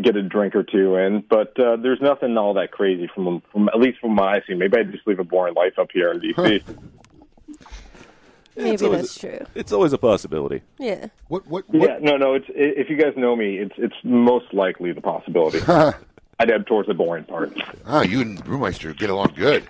get 0.00 0.16
a 0.16 0.22
drink 0.22 0.54
or 0.54 0.62
two 0.62 0.96
in. 0.96 1.24
But 1.28 1.58
uh, 1.58 1.76
there's 1.76 2.00
nothing 2.00 2.36
all 2.38 2.54
that 2.54 2.70
crazy 2.70 3.08
from 3.14 3.42
from 3.52 3.68
at 3.68 3.78
least 3.80 3.98
from 4.00 4.14
my 4.14 4.42
scene. 4.46 4.58
Maybe 4.58 4.76
I 4.78 4.82
just 4.84 5.06
live 5.06 5.18
a 5.18 5.24
boring 5.24 5.54
life 5.54 5.78
up 5.78 5.88
here 5.92 6.10
in 6.12 6.20
DC. 6.20 6.62
Maybe 8.56 8.70
It's 8.70 8.82
always- 8.82 9.00
that's 9.02 9.18
true. 9.18 9.46
It's 9.54 9.72
always 9.72 9.92
a 9.92 9.98
possibility. 9.98 10.62
Yeah. 10.78 11.08
What? 11.28 11.46
What? 11.46 11.64
Yeah, 11.72 11.98
no, 12.00 12.16
no. 12.16 12.34
It's 12.34 12.46
i 12.48 12.52
if 12.54 12.88
you 12.88 12.96
guys 12.96 13.12
know 13.16 13.36
me, 13.36 13.58
it's 13.58 13.74
it's 13.76 13.96
most 14.02 14.54
likely 14.54 14.92
the 14.92 15.02
possibility. 15.02 15.60
I'd 16.38 16.50
head 16.50 16.66
towards 16.66 16.86
the 16.88 16.94
boring 16.94 17.24
part. 17.24 17.52
Ah, 17.86 18.02
you 18.02 18.20
and 18.20 18.42
Brewmeister 18.44 18.96
get 18.96 19.08
along 19.10 19.32
good. 19.36 19.64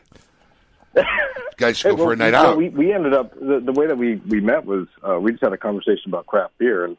Guys 1.56 1.78
should 1.78 1.92
Hey, 1.92 1.96
go 1.96 2.04
for 2.04 2.12
a 2.12 2.16
night 2.16 2.26
you 2.26 2.32
know, 2.32 2.38
out. 2.50 2.56
We, 2.56 2.68
we 2.68 2.92
ended 2.92 3.14
up 3.14 3.32
the, 3.34 3.60
the 3.64 3.72
way 3.72 3.86
that 3.86 3.96
we 3.96 4.16
we 4.16 4.40
met 4.40 4.66
was 4.66 4.86
uh, 5.02 5.18
we 5.20 5.32
just 5.32 5.42
had 5.42 5.52
a 5.52 5.56
conversation 5.58 6.08
about 6.08 6.26
craft 6.26 6.58
beer, 6.58 6.84
and 6.84 6.96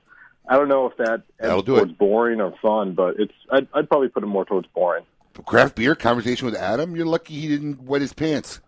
I 0.50 0.56
don't 0.58 0.68
know 0.68 0.88
if 0.88 0.98
that 0.98 1.24
That'll 1.40 1.58
ends 1.58 1.66
do 1.66 1.78
it. 1.78 1.98
boring 1.98 2.42
or 2.42 2.54
fun, 2.62 2.94
but 2.94 3.20
it's 3.20 3.34
I'd, 3.52 3.68
I'd 3.74 3.88
probably 3.90 4.10
put 4.10 4.24
it 4.24 4.28
more 4.28 4.46
towards 4.46 4.68
boring. 4.74 5.04
Craft 5.46 5.76
beer 5.76 5.94
conversation 5.94 6.46
with 6.48 6.56
Adam. 6.56 6.96
You're 6.96 7.06
lucky 7.06 7.36
he 7.40 7.48
didn't 7.48 7.84
wet 7.84 8.02
his 8.02 8.14
pants. 8.14 8.60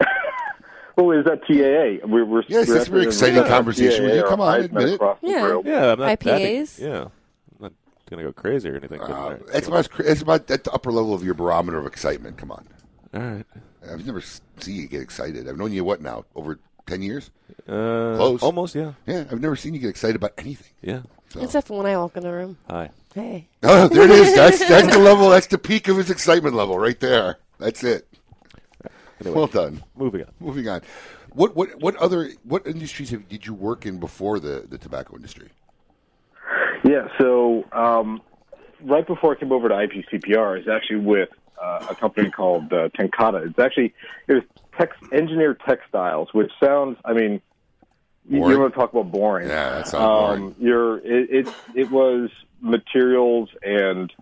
Well, 0.96 1.12
is 1.16 1.26
that 1.26 1.42
TAA? 1.46 2.04
We 2.08 2.24
were 2.24 2.42
Yes, 2.48 2.66
we're 2.66 2.74
that's 2.74 2.88
a 2.88 2.90
very 2.90 3.04
exciting 3.04 3.44
conversation 3.44 4.04
with 4.04 4.16
you. 4.16 4.24
Come 4.24 4.40
on, 4.40 4.60
Heisman 4.60 4.64
admit 4.64 4.88
it. 4.88 5.00
Yeah. 5.22 5.60
Yeah, 5.64 5.92
I'm 5.92 5.98
not. 6.00 6.08
I 6.08 6.16
think- 6.16 6.40
IPAs? 6.68 6.80
yeah, 6.80 7.02
I'm 7.02 7.10
not 7.60 7.72
gonna 8.10 8.24
go 8.24 8.32
crazy 8.32 8.68
or 8.68 8.74
anything. 8.76 8.98
but, 8.98 9.08
Uh, 9.10 9.36
that's 9.52 9.68
about 9.68 9.88
that's 9.96 10.22
about 10.22 10.50
at 10.50 10.64
the 10.64 10.72
upper 10.72 10.90
level 10.90 11.14
of 11.14 11.22
your 11.22 11.34
barometer 11.34 11.78
of 11.78 11.86
excitement. 11.86 12.36
Come 12.36 12.50
on. 12.50 12.66
All 13.14 13.20
right. 13.20 13.46
I've 13.90 14.04
never 14.04 14.20
seen 14.20 14.76
you 14.76 14.86
get 14.86 15.00
excited. 15.00 15.48
I've 15.48 15.56
known 15.56 15.72
you 15.72 15.84
what 15.84 16.00
now 16.00 16.24
over 16.34 16.58
ten 16.86 17.02
years. 17.02 17.30
Uh, 17.66 18.16
Close. 18.16 18.42
almost, 18.42 18.74
yeah. 18.74 18.92
Yeah, 19.06 19.24
I've 19.30 19.40
never 19.40 19.56
seen 19.56 19.74
you 19.74 19.80
get 19.80 19.90
excited 19.90 20.16
about 20.16 20.32
anything. 20.38 20.72
Yeah. 20.82 21.02
So. 21.30 21.40
Except 21.40 21.66
for 21.68 21.78
when 21.78 21.86
I 21.86 21.96
walk 21.96 22.16
in 22.16 22.22
the 22.22 22.32
room. 22.32 22.56
Hi. 22.68 22.90
Hey. 23.14 23.48
Oh, 23.62 23.88
there 23.88 24.04
it 24.04 24.10
is. 24.10 24.34
That's 24.34 24.58
that's 24.68 24.94
the 24.94 24.98
level. 24.98 25.30
That's 25.30 25.46
the 25.46 25.58
peak 25.58 25.88
of 25.88 25.96
his 25.96 26.10
excitement 26.10 26.54
level 26.54 26.78
right 26.78 26.98
there. 27.00 27.38
That's 27.58 27.82
it. 27.84 28.06
Anyway, 29.20 29.36
well 29.36 29.46
done. 29.46 29.82
Moving 29.96 30.22
on. 30.22 30.32
Moving 30.40 30.68
on. 30.68 30.82
What 31.32 31.56
what 31.56 31.80
what 31.80 31.96
other 31.96 32.30
what 32.44 32.66
industries 32.66 33.10
have, 33.10 33.28
did 33.28 33.46
you 33.46 33.54
work 33.54 33.86
in 33.86 33.98
before 33.98 34.38
the 34.40 34.66
the 34.68 34.78
tobacco 34.78 35.16
industry? 35.16 35.50
Yeah, 36.84 37.08
so 37.18 37.64
um, 37.72 38.22
right 38.82 39.06
before 39.06 39.36
I 39.36 39.38
came 39.38 39.52
over 39.52 39.68
to 39.68 39.74
IPCPR, 39.74 40.60
is 40.60 40.68
actually 40.68 41.00
with 41.00 41.28
uh, 41.60 41.86
a 41.90 41.94
company 41.94 42.30
called 42.30 42.72
uh, 42.72 42.88
TenCate. 42.90 43.50
It's 43.50 43.58
actually 43.58 43.94
it 44.26 44.32
was 44.34 44.42
tex- 44.76 44.96
engineered 45.12 45.60
textiles, 45.66 46.28
which 46.32 46.50
sounds, 46.62 46.98
I 47.04 47.12
mean, 47.12 47.40
you, 48.28 48.40
Boring. 48.40 48.52
you 48.56 48.60
want 48.60 48.74
to 48.74 48.78
talk 48.78 48.92
about 48.92 49.10
boring? 49.10 49.48
Yeah, 49.48 49.70
that 49.70 49.88
sounds 49.88 50.40
um, 50.40 50.54
You're 50.58 50.98
it, 50.98 51.46
it 51.46 51.54
it 51.74 51.90
was 51.90 52.30
materials 52.60 53.48
and 53.62 54.12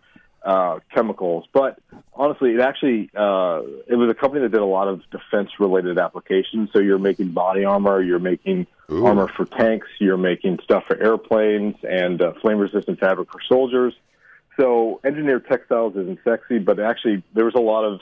uh, 0.45 0.79
chemicals, 0.95 1.45
but 1.53 1.81
honestly, 2.15 2.53
it 2.53 2.61
actually 2.61 3.11
uh, 3.17 3.63
it 3.89 3.97
was 3.97 4.09
a 4.09 4.15
company 4.15 4.43
that 4.43 4.53
did 4.53 4.61
a 4.61 4.65
lot 4.65 4.87
of 4.87 5.03
defense 5.11 5.51
related 5.59 5.99
applications. 5.99 6.71
So 6.73 6.79
you're 6.79 7.01
making 7.01 7.33
body 7.33 7.65
armor, 7.65 8.01
you're 8.01 8.21
making 8.21 8.69
Ooh. 8.93 9.07
armor 9.07 9.27
for 9.27 9.45
tanks, 9.45 9.89
you're 9.99 10.17
making 10.17 10.61
stuff 10.63 10.85
for 10.87 10.97
airplanes, 11.03 11.75
and 11.83 12.23
uh, 12.23 12.35
flame 12.41 12.59
resistant 12.59 13.01
fabric 13.01 13.33
for 13.33 13.41
soldiers. 13.49 13.93
So 14.57 15.01
engineered 15.05 15.47
textiles 15.47 15.97
isn't 15.97 16.21
sexy, 16.25 16.59
but 16.59 16.81
actually 16.81 17.23
there 17.35 17.45
was 17.45 17.55
a 17.55 17.61
lot 17.61 17.85
of 17.85 18.01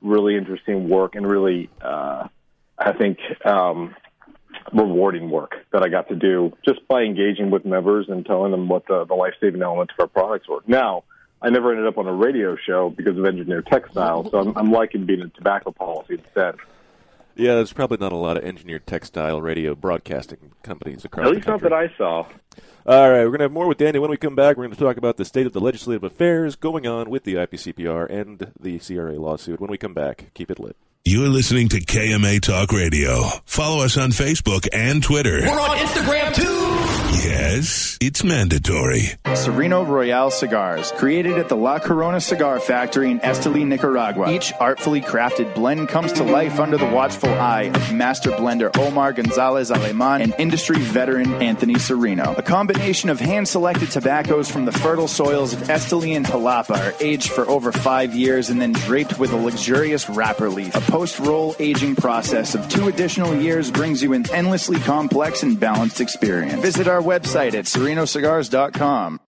really 0.00 0.36
interesting 0.36 0.88
work 0.88 1.14
and 1.14 1.26
really, 1.26 1.68
uh, 1.80 2.28
I 2.78 2.92
think, 2.92 3.18
um, 3.44 3.94
rewarding 4.72 5.30
work 5.30 5.54
that 5.72 5.82
I 5.82 5.88
got 5.88 6.08
to 6.08 6.16
do 6.16 6.52
just 6.64 6.86
by 6.88 7.02
engaging 7.02 7.50
with 7.50 7.64
members 7.64 8.06
and 8.08 8.24
telling 8.24 8.52
them 8.52 8.68
what 8.68 8.86
the, 8.86 9.04
the 9.04 9.14
life 9.14 9.34
saving 9.40 9.62
elements 9.62 9.94
of 9.98 10.02
our 10.02 10.06
products 10.06 10.48
were. 10.48 10.62
Now, 10.66 11.04
I 11.42 11.50
never 11.50 11.70
ended 11.70 11.86
up 11.86 11.98
on 11.98 12.06
a 12.06 12.12
radio 12.12 12.56
show 12.56 12.90
because 12.90 13.18
of 13.18 13.26
engineered 13.26 13.66
textiles, 13.66 14.30
so 14.30 14.38
I'm, 14.38 14.56
I'm 14.56 14.70
liking 14.70 15.04
being 15.04 15.20
in 15.20 15.30
tobacco 15.30 15.70
policy 15.70 16.14
instead. 16.14 16.56
Yeah, 17.36 17.54
there's 17.56 17.72
probably 17.72 17.98
not 17.98 18.12
a 18.12 18.16
lot 18.16 18.36
of 18.38 18.44
engineered 18.44 18.86
textile 18.86 19.40
radio 19.42 19.74
broadcasting 19.74 20.52
companies 20.62 21.04
across 21.04 21.26
At 21.26 21.28
the 21.28 21.34
least 21.36 21.46
not 21.46 21.60
that 21.60 21.72
I 21.72 21.92
saw. 21.98 22.26
All 22.86 23.10
right, 23.10 23.24
we're 23.24 23.26
going 23.26 23.38
to 23.38 23.44
have 23.44 23.52
more 23.52 23.66
with 23.66 23.78
Danny 23.78 23.98
when 23.98 24.10
we 24.10 24.16
come 24.16 24.34
back. 24.34 24.56
We're 24.56 24.64
going 24.64 24.76
to 24.76 24.82
talk 24.82 24.96
about 24.96 25.16
the 25.16 25.24
state 25.24 25.44
of 25.44 25.52
the 25.52 25.60
legislative 25.60 26.04
affairs 26.04 26.56
going 26.56 26.86
on 26.86 27.10
with 27.10 27.24
the 27.24 27.34
IPCPR 27.34 28.08
and 28.08 28.52
the 28.58 28.78
CRA 28.78 29.18
lawsuit. 29.18 29.60
When 29.60 29.70
we 29.70 29.76
come 29.76 29.92
back, 29.92 30.30
keep 30.34 30.50
it 30.50 30.58
lit. 30.58 30.76
You're 31.04 31.28
listening 31.28 31.68
to 31.68 31.80
KMA 31.80 32.40
Talk 32.40 32.72
Radio. 32.72 33.22
Follow 33.44 33.84
us 33.84 33.96
on 33.96 34.10
Facebook 34.10 34.68
and 34.72 35.02
Twitter. 35.02 35.40
We're 35.42 35.60
on 35.60 35.76
Instagram 35.78 36.34
too. 36.34 36.85
Yes, 37.24 37.96
it's 38.00 38.22
mandatory. 38.22 39.12
Sereno 39.34 39.84
Royale 39.84 40.30
cigars, 40.30 40.92
created 40.92 41.38
at 41.38 41.48
the 41.48 41.56
La 41.56 41.78
Corona 41.78 42.20
Cigar 42.20 42.60
Factory 42.60 43.10
in 43.10 43.20
Esteli, 43.20 43.66
Nicaragua. 43.66 44.30
Each 44.30 44.52
artfully 44.60 45.00
crafted 45.00 45.54
blend 45.54 45.88
comes 45.88 46.12
to 46.12 46.24
life 46.24 46.60
under 46.60 46.76
the 46.76 46.86
watchful 46.86 47.30
eye 47.30 47.70
of 47.74 47.94
master 47.94 48.30
blender 48.32 48.70
Omar 48.76 49.14
Gonzalez 49.14 49.70
Aleman 49.70 50.20
and 50.20 50.34
industry 50.38 50.78
veteran 50.78 51.32
Anthony 51.42 51.78
Sereno. 51.78 52.34
A 52.36 52.42
combination 52.42 53.08
of 53.08 53.18
hand-selected 53.18 53.90
tobaccos 53.90 54.50
from 54.50 54.66
the 54.66 54.72
fertile 54.72 55.08
soils 55.08 55.54
of 55.54 55.60
Esteli 55.60 56.16
and 56.16 56.26
Jalapa 56.26 56.76
are 56.76 56.94
aged 57.00 57.30
for 57.30 57.48
over 57.48 57.72
five 57.72 58.14
years 58.14 58.50
and 58.50 58.60
then 58.60 58.72
draped 58.72 59.18
with 59.18 59.32
a 59.32 59.36
luxurious 59.36 60.08
wrapper 60.10 60.50
leaf. 60.50 60.74
A 60.74 60.80
post-roll 60.82 61.56
aging 61.58 61.96
process 61.96 62.54
of 62.54 62.68
two 62.68 62.88
additional 62.88 63.34
years 63.34 63.70
brings 63.70 64.02
you 64.02 64.12
an 64.12 64.30
endlessly 64.32 64.78
complex 64.80 65.42
and 65.42 65.58
balanced 65.58 66.02
experience. 66.02 66.60
Visit 66.60 66.86
our 66.86 67.05
website 67.06 67.54
at 67.54 67.64
serenocigars.com. 67.64 69.20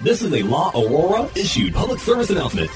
This 0.00 0.22
is 0.22 0.32
a 0.32 0.42
La 0.42 0.70
Aurora 0.74 1.30
issued 1.36 1.74
public 1.74 2.00
service 2.00 2.30
announcement. 2.30 2.70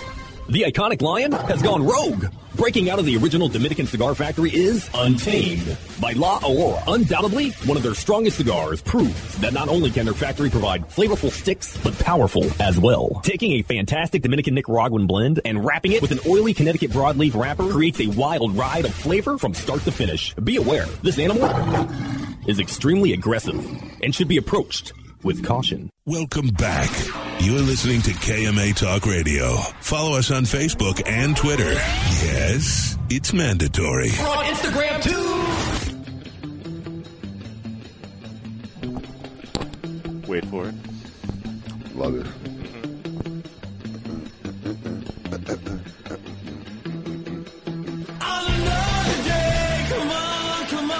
The 0.49 0.63
iconic 0.63 1.03
lion 1.03 1.33
has 1.33 1.61
gone 1.61 1.85
rogue. 1.85 2.27
Breaking 2.55 2.89
out 2.89 3.01
of 3.01 3.05
the 3.05 3.17
original 3.17 3.49
Dominican 3.49 3.85
cigar 3.87 4.15
factory 4.15 4.55
is 4.55 4.89
Untamed 4.95 5.77
by 6.01 6.13
La 6.13 6.39
Aurora. 6.39 6.83
Undoubtedly, 6.87 7.51
one 7.67 7.77
of 7.77 7.83
their 7.83 7.95
strongest 7.95 8.39
cigars 8.39 8.81
proves 8.81 9.37
that 9.39 9.53
not 9.53 9.69
only 9.69 9.91
can 9.91 10.05
their 10.05 10.15
factory 10.15 10.49
provide 10.49 10.89
flavorful 10.89 11.31
sticks, 11.31 11.77
but 11.79 11.99
powerful 11.99 12.45
as 12.61 12.79
well. 12.79 13.21
Taking 13.25 13.53
a 13.53 13.63
fantastic 13.63 14.23
Dominican 14.23 14.55
Nicaraguan 14.55 15.09
blend 15.09 15.41
and 15.45 15.65
wrapping 15.65 15.93
it 15.93 16.01
with 16.01 16.13
an 16.13 16.21
oily 16.27 16.55
Connecticut 16.55 16.93
broadleaf 16.93 17.35
wrapper 17.35 17.69
creates 17.69 18.01
a 18.01 18.07
wild 18.07 18.57
ride 18.57 18.85
of 18.85 18.95
flavor 18.95 19.37
from 19.37 19.53
start 19.53 19.83
to 19.83 19.91
finish. 19.91 20.33
Be 20.37 20.57
aware, 20.57 20.87
this 21.03 21.19
animal 21.19 21.45
is 22.47 22.61
extremely 22.61 23.13
aggressive 23.13 23.59
and 24.03 24.15
should 24.15 24.29
be 24.29 24.37
approached 24.37 24.93
with 25.27 25.45
caution. 25.45 25.91
Welcome 26.07 26.49
back. 26.51 26.89
You're 27.41 27.59
listening 27.59 28.01
to 28.03 28.13
KMA 28.13 28.77
Talk 28.77 29.07
Radio. 29.07 29.57
Follow 29.81 30.17
us 30.17 30.31
on 30.31 30.45
Facebook 30.45 31.03
and 31.05 31.37
Twitter. 31.37 31.73
Yes, 31.73 32.97
it's 33.11 33.33
mandatory. 33.33 34.13
We're 34.19 34.29
on 34.29 34.45
Instagram 34.45 35.03
too. 35.03 35.27
Wait 40.29 40.47
for 40.47 40.69
it. 40.69 40.75
Love 41.97 42.15
it. 42.15 42.27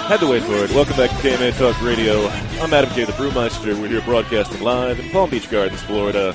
Had 0.07 0.21
to 0.21 0.27
wait 0.27 0.43
for 0.43 0.53
it. 0.53 0.71
Welcome 0.71 0.95
back 0.95 1.09
to 1.09 1.15
KMA 1.17 1.57
Talk 1.57 1.81
Radio. 1.81 2.27
I'm 2.61 2.73
Adam 2.73 2.89
K. 2.91 3.03
the 3.03 3.11
Brewmeister. 3.11 3.77
We're 3.77 3.89
here 3.89 4.01
broadcasting 4.03 4.61
live 4.61 5.01
in 5.01 5.09
Palm 5.09 5.29
Beach 5.29 5.49
Gardens, 5.51 5.81
Florida. 5.81 6.33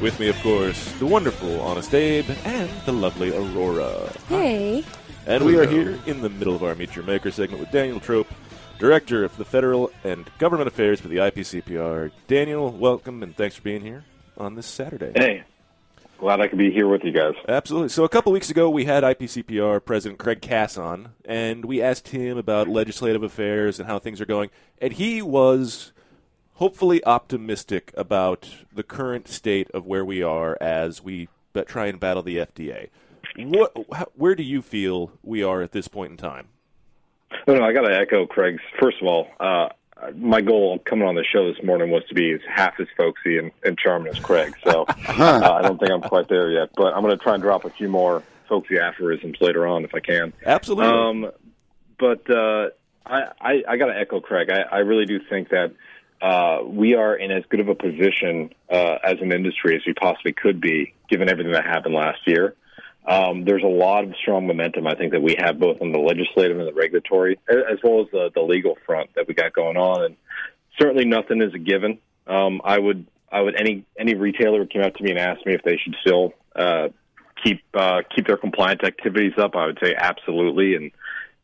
With 0.00 0.18
me, 0.18 0.28
of 0.28 0.40
course, 0.40 0.90
the 0.92 1.04
wonderful 1.04 1.60
Honest 1.60 1.94
Abe 1.94 2.30
and 2.46 2.70
the 2.86 2.92
lovely 2.92 3.28
Aurora. 3.36 4.10
Hey. 4.30 4.86
And 5.26 5.44
we 5.44 5.58
are 5.58 5.66
here 5.66 5.98
in 6.06 6.22
the 6.22 6.30
middle 6.30 6.56
of 6.56 6.64
our 6.64 6.74
Meet 6.74 6.96
Your 6.96 7.04
Maker 7.04 7.30
segment 7.30 7.60
with 7.60 7.70
Daniel 7.70 8.00
Trope, 8.00 8.32
Director 8.78 9.22
of 9.22 9.36
the 9.36 9.44
Federal 9.44 9.90
and 10.02 10.30
Government 10.38 10.68
Affairs 10.68 10.98
for 10.98 11.08
the 11.08 11.18
IPCPR. 11.18 12.12
Daniel, 12.26 12.70
welcome 12.70 13.22
and 13.22 13.36
thanks 13.36 13.56
for 13.56 13.62
being 13.62 13.82
here 13.82 14.02
on 14.38 14.54
this 14.54 14.66
Saturday. 14.66 15.12
Hey, 15.14 15.44
glad 16.20 16.40
I 16.40 16.48
could 16.48 16.58
be 16.58 16.70
here 16.70 16.86
with 16.86 17.02
you 17.02 17.12
guys. 17.12 17.34
Absolutely. 17.48 17.88
So 17.88 18.04
a 18.04 18.08
couple 18.08 18.30
weeks 18.30 18.50
ago, 18.50 18.68
we 18.68 18.84
had 18.84 19.02
IPCPR 19.02 19.84
President 19.84 20.18
Craig 20.18 20.40
Cass 20.40 20.76
on, 20.76 21.14
and 21.24 21.64
we 21.64 21.82
asked 21.82 22.08
him 22.08 22.36
about 22.38 22.68
legislative 22.68 23.22
affairs 23.22 23.80
and 23.80 23.88
how 23.88 23.98
things 23.98 24.20
are 24.20 24.26
going, 24.26 24.50
and 24.78 24.92
he 24.92 25.22
was 25.22 25.92
hopefully 26.54 27.02
optimistic 27.04 27.92
about 27.96 28.50
the 28.72 28.82
current 28.82 29.26
state 29.26 29.70
of 29.72 29.86
where 29.86 30.04
we 30.04 30.22
are 30.22 30.58
as 30.60 31.02
we 31.02 31.28
try 31.66 31.86
and 31.86 31.98
battle 31.98 32.22
the 32.22 32.36
FDA. 32.36 32.90
What, 33.36 33.72
where 34.16 34.34
do 34.34 34.42
you 34.42 34.60
feel 34.60 35.12
we 35.22 35.42
are 35.42 35.62
at 35.62 35.72
this 35.72 35.88
point 35.88 36.10
in 36.10 36.16
time? 36.18 36.48
No, 37.46 37.54
no, 37.54 37.64
I 37.64 37.72
got 37.72 37.82
to 37.82 37.96
echo 37.96 38.26
Craig's. 38.26 38.60
First 38.78 38.98
of 39.00 39.06
all, 39.06 39.28
uh, 39.40 39.70
my 40.16 40.40
goal 40.40 40.78
coming 40.78 41.06
on 41.06 41.14
the 41.14 41.24
show 41.24 41.52
this 41.52 41.62
morning 41.62 41.90
was 41.90 42.02
to 42.08 42.14
be 42.14 42.32
as 42.32 42.40
half 42.48 42.78
as 42.80 42.86
folksy 42.96 43.38
and, 43.38 43.50
and 43.64 43.78
charming 43.78 44.12
as 44.12 44.18
Craig. 44.18 44.54
So 44.64 44.84
uh, 45.08 45.58
I 45.58 45.62
don't 45.62 45.78
think 45.78 45.90
I'm 45.90 46.00
quite 46.00 46.28
there 46.28 46.50
yet, 46.50 46.70
but 46.76 46.94
I'm 46.94 47.02
going 47.02 47.16
to 47.16 47.22
try 47.22 47.34
and 47.34 47.42
drop 47.42 47.64
a 47.64 47.70
few 47.70 47.88
more 47.88 48.22
folksy 48.48 48.78
aphorisms 48.78 49.36
later 49.40 49.66
on 49.66 49.84
if 49.84 49.94
I 49.94 50.00
can. 50.00 50.32
Absolutely. 50.44 50.86
Um, 50.86 51.30
but 51.98 52.28
uh, 52.30 52.70
I, 53.06 53.22
I, 53.40 53.62
I 53.68 53.76
got 53.76 53.86
to 53.86 53.98
echo 53.98 54.20
Craig. 54.20 54.50
I, 54.50 54.76
I 54.76 54.78
really 54.78 55.06
do 55.06 55.20
think 55.28 55.50
that 55.50 55.72
uh, 56.20 56.62
we 56.64 56.94
are 56.94 57.14
in 57.14 57.30
as 57.30 57.44
good 57.48 57.60
of 57.60 57.68
a 57.68 57.74
position 57.74 58.52
uh, 58.70 58.96
as 59.04 59.16
an 59.20 59.32
industry 59.32 59.76
as 59.76 59.82
we 59.86 59.94
possibly 59.94 60.32
could 60.32 60.60
be, 60.60 60.94
given 61.08 61.30
everything 61.30 61.52
that 61.52 61.64
happened 61.64 61.94
last 61.94 62.20
year. 62.26 62.54
Um, 63.06 63.44
there's 63.44 63.62
a 63.62 63.66
lot 63.66 64.04
of 64.04 64.14
strong 64.20 64.46
momentum, 64.46 64.86
I 64.86 64.94
think, 64.94 65.12
that 65.12 65.22
we 65.22 65.36
have 65.38 65.58
both 65.58 65.80
on 65.80 65.92
the 65.92 65.98
legislative 65.98 66.58
and 66.58 66.68
the 66.68 66.72
regulatory, 66.72 67.38
as 67.48 67.78
well 67.82 68.02
as 68.02 68.08
the, 68.12 68.30
the 68.34 68.42
legal 68.42 68.76
front 68.86 69.10
that 69.14 69.26
we 69.26 69.34
got 69.34 69.52
going 69.52 69.76
on. 69.76 70.04
And 70.04 70.16
certainly, 70.78 71.06
nothing 71.06 71.42
is 71.42 71.54
a 71.54 71.58
given. 71.58 71.98
Um, 72.26 72.60
I 72.64 72.78
would, 72.78 73.06
I 73.32 73.40
would 73.40 73.58
any 73.58 73.84
any 73.98 74.14
retailer 74.14 74.60
who 74.60 74.66
came 74.66 74.82
out 74.82 74.94
to 74.96 75.02
me 75.02 75.10
and 75.10 75.18
asked 75.18 75.46
me 75.46 75.54
if 75.54 75.62
they 75.62 75.78
should 75.82 75.96
still 76.00 76.34
uh, 76.54 76.88
keep 77.42 77.62
uh, 77.74 78.02
keep 78.14 78.26
their 78.26 78.36
compliance 78.36 78.82
activities 78.84 79.32
up. 79.38 79.56
I 79.56 79.66
would 79.66 79.78
say 79.82 79.94
absolutely, 79.96 80.74
and 80.74 80.92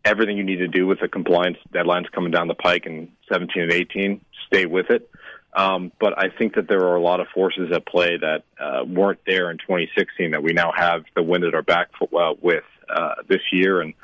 everything 0.05 0.37
you 0.37 0.45
need 0.45 0.59
to 0.59 0.69
do 0.69 0.87
with 0.87 1.01
the 1.01 1.09
compliance 1.09 1.59
deadlines 1.75 2.11
coming 2.13 2.31
down 2.31 2.49
the 2.49 2.55
pike 2.55 2.87
in 2.87 3.11
17 3.33 3.63
and 3.63 3.73
18, 3.73 4.21
stay 4.47 4.67
with 4.67 4.91
it. 4.91 5.11
Um, 5.57 5.91
but 5.99 6.19
I 6.19 6.29
think 6.29 6.55
that 6.57 6.69
there 6.69 6.83
are 6.83 6.97
a 6.97 7.01
lot 7.01 7.21
of 7.21 7.29
forces 7.35 7.73
at 7.73 7.87
play 7.87 8.19
that 8.19 8.45
uh, 8.61 8.85
weren't 8.85 9.21
there 9.27 9.51
in 9.51 9.57
2016 9.57 10.33
that 10.33 10.43
we 10.43 10.53
now 10.53 10.71
have 10.77 11.05
the 11.15 11.23
wind 11.23 11.45
at 11.45 11.55
our 11.55 11.63
back 11.63 11.89
for, 11.99 12.09
uh, 12.23 12.35
with 12.43 12.65
uh, 12.95 13.15
this 13.27 13.41
year, 13.51 13.81
and 13.81 13.95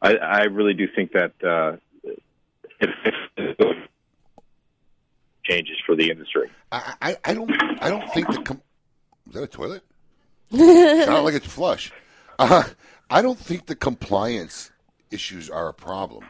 I, 0.00 0.16
I 0.16 0.42
really 0.44 0.72
do 0.72 0.88
think 0.96 1.12
that 1.12 1.32
uh, 1.44 1.76
changes 5.44 5.76
for 5.84 5.94
the 5.94 6.10
industry. 6.10 6.50
I, 6.72 6.94
I, 7.02 7.16
I 7.24 7.34
don't 7.34 7.82
I 7.82 7.90
don't 7.90 8.10
think 8.12 8.28
the 8.28 8.40
com- 8.40 8.62
is 9.28 9.34
that 9.34 9.42
a 9.42 9.46
toilet? 9.46 9.82
Sound 10.50 11.24
like 11.24 11.34
it's 11.34 11.46
flush. 11.46 11.92
Uh, 12.38 12.64
I 13.10 13.22
don't 13.22 13.38
think 13.38 13.66
the 13.66 13.76
compliance 13.76 14.70
issues 15.10 15.50
are 15.50 15.68
a 15.68 15.74
problem. 15.74 16.24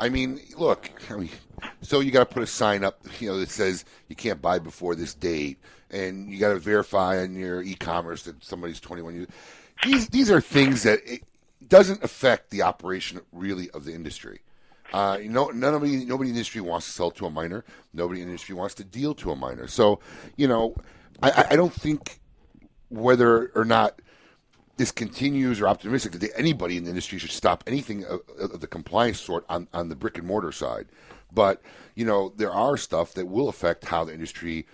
I 0.00 0.08
mean, 0.08 0.40
look, 0.56 0.90
I 1.10 1.16
mean, 1.16 1.30
so 1.82 2.00
you 2.00 2.10
got 2.10 2.28
to 2.28 2.34
put 2.34 2.42
a 2.42 2.46
sign 2.46 2.84
up, 2.84 3.00
you 3.20 3.28
know, 3.28 3.38
that 3.38 3.50
says 3.50 3.84
you 4.08 4.16
can't 4.16 4.40
buy 4.40 4.58
before 4.58 4.94
this 4.94 5.14
date, 5.14 5.58
and 5.90 6.30
you 6.30 6.38
got 6.38 6.50
to 6.52 6.58
verify 6.58 7.20
on 7.20 7.34
your 7.34 7.62
e-commerce 7.62 8.22
that 8.24 8.44
somebody's 8.44 8.80
21 8.80 9.14
years. 9.14 9.28
These 9.84 10.08
these 10.08 10.30
are 10.30 10.40
things 10.40 10.82
that 10.82 11.00
it 11.04 11.22
doesn't 11.66 12.02
affect 12.02 12.50
the 12.50 12.62
operation 12.62 13.20
really 13.32 13.70
of 13.70 13.84
the 13.84 13.94
industry. 13.94 14.40
Uh, 14.92 15.18
you 15.20 15.28
know, 15.28 15.48
nobody 15.48 16.04
nobody 16.04 16.30
in 16.30 16.34
the 16.34 16.40
industry 16.40 16.60
wants 16.60 16.86
to 16.86 16.92
sell 16.92 17.10
to 17.12 17.26
a 17.26 17.30
minor. 17.30 17.64
Nobody 17.92 18.20
in 18.20 18.26
the 18.26 18.32
industry 18.32 18.54
wants 18.54 18.74
to 18.76 18.84
deal 18.84 19.14
to 19.16 19.30
a 19.30 19.36
minor. 19.36 19.66
So, 19.66 20.00
you 20.36 20.48
know, 20.48 20.74
I, 21.22 21.46
I 21.50 21.56
don't 21.56 21.72
think 21.72 22.20
whether 22.88 23.48
or 23.54 23.64
not 23.64 24.00
this 24.78 24.90
continues 24.90 25.60
or 25.60 25.68
optimistic 25.68 26.12
that 26.12 26.30
anybody 26.36 26.76
in 26.76 26.84
the 26.84 26.90
industry 26.90 27.18
should 27.18 27.30
stop 27.30 27.62
anything 27.66 28.04
of, 28.04 28.20
of 28.40 28.60
the 28.60 28.66
compliance 28.66 29.20
sort 29.20 29.44
on, 29.48 29.68
on 29.74 29.88
the 29.90 29.96
brick 29.96 30.16
and 30.16 30.26
mortar 30.26 30.52
side. 30.52 30.86
But, 31.32 31.60
you 31.94 32.06
know, 32.06 32.32
there 32.36 32.52
are 32.52 32.76
stuff 32.78 33.12
that 33.14 33.26
will 33.26 33.48
affect 33.48 33.84
how 33.84 34.04
the 34.04 34.14
industry 34.14 34.66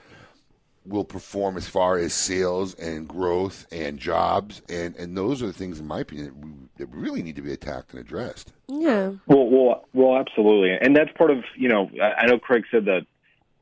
will 0.87 1.05
perform 1.05 1.57
as 1.57 1.67
far 1.67 1.97
as 1.97 2.13
sales 2.13 2.75
and 2.75 3.09
growth 3.09 3.67
and 3.73 3.99
jobs. 3.99 4.63
And, 4.69 4.95
and 4.97 5.17
those 5.17 5.43
are 5.43 5.47
the 5.47 5.53
things, 5.53 5.81
in 5.81 5.87
my 5.87 6.01
opinion, 6.01 6.27
that, 6.27 6.37
we, 6.37 6.53
that 6.77 6.87
really 6.95 7.23
need 7.23 7.37
to 7.37 7.43
be 7.43 7.53
attacked 7.53 7.93
and 7.93 8.01
addressed. 8.01 8.53
Yeah. 8.69 9.13
Well, 9.27 9.49
well, 9.49 9.89
well, 9.95 10.17
absolutely, 10.19 10.77
and 10.81 10.95
that's 10.95 11.11
part 11.17 11.31
of 11.31 11.45
you 11.57 11.69
know. 11.69 11.91
I 12.03 12.23
I 12.23 12.27
know 12.27 12.39
Craig 12.39 12.65
said 12.71 12.87
that 12.87 13.07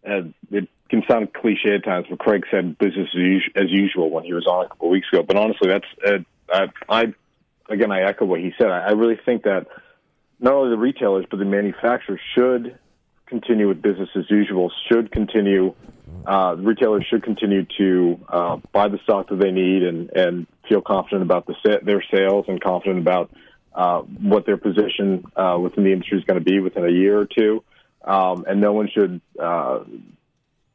uh, 0.08 0.28
it 0.50 0.68
can 0.88 1.02
sound 1.10 1.32
cliche 1.32 1.74
at 1.74 1.84
times, 1.84 2.06
but 2.08 2.18
Craig 2.18 2.44
said 2.50 2.78
business 2.78 3.08
as, 3.14 3.20
us- 3.20 3.62
as 3.64 3.70
usual 3.70 4.10
when 4.10 4.24
he 4.24 4.32
was 4.32 4.46
on 4.46 4.66
a 4.66 4.68
couple 4.68 4.88
of 4.88 4.92
weeks 4.92 5.08
ago. 5.12 5.22
But 5.22 5.36
honestly, 5.36 5.68
that's 5.68 5.86
uh, 6.06 6.18
I, 6.52 6.66
I 6.88 7.14
again 7.68 7.90
I 7.90 8.02
echo 8.02 8.24
what 8.24 8.40
he 8.40 8.52
said. 8.58 8.70
I, 8.70 8.88
I 8.88 8.90
really 8.92 9.18
think 9.24 9.44
that 9.44 9.66
not 10.38 10.54
only 10.54 10.70
the 10.70 10.78
retailers 10.78 11.26
but 11.30 11.38
the 11.38 11.44
manufacturers 11.44 12.20
should 12.36 12.78
continue 13.32 13.66
with 13.66 13.80
business 13.80 14.10
as 14.14 14.24
usual. 14.28 14.70
Should 14.90 15.10
continue. 15.10 15.74
Uh, 16.26 16.54
retailers 16.58 17.04
should 17.08 17.22
continue 17.22 17.64
to 17.78 18.20
uh, 18.28 18.56
buy 18.72 18.88
the 18.88 18.98
stock 19.04 19.30
that 19.30 19.40
they 19.40 19.50
need 19.50 19.82
and, 19.82 20.10
and 20.10 20.46
feel 20.68 20.82
confident 20.82 21.22
about 21.22 21.46
the 21.46 21.80
their 21.82 22.04
sales 22.12 22.44
and 22.48 22.60
confident 22.60 22.98
about 22.98 23.30
uh, 23.74 24.00
what 24.00 24.44
their 24.44 24.58
position 24.58 25.24
uh, 25.34 25.58
within 25.60 25.84
the 25.84 25.92
industry 25.92 26.18
is 26.18 26.24
going 26.24 26.38
to 26.38 26.44
be 26.44 26.60
within 26.60 26.84
a 26.84 26.90
year 26.90 27.18
or 27.18 27.26
two. 27.26 27.64
Um, 28.04 28.44
and 28.46 28.60
no 28.60 28.72
one 28.72 28.90
should 28.92 29.20
uh, 29.40 29.84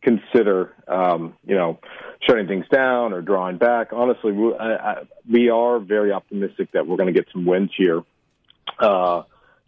consider, 0.07 0.73
um, 0.87 1.33
you 1.45 1.55
know, 1.55 1.79
shutting 2.21 2.47
things 2.47 2.65
down 2.69 3.11
or 3.11 3.21
drawing 3.21 3.57
back. 3.57 3.91
Honestly, 3.91 4.31
we, 4.31 4.55
I, 4.55 4.91
I, 4.91 5.03
we 5.29 5.49
are 5.49 5.79
very 5.79 6.13
optimistic 6.13 6.71
that 6.71 6.87
we're 6.87 6.95
going 6.95 7.13
to 7.13 7.19
get 7.19 7.27
some 7.33 7.45
wins 7.45 7.71
here. 7.75 8.03
Uh, 8.79 9.23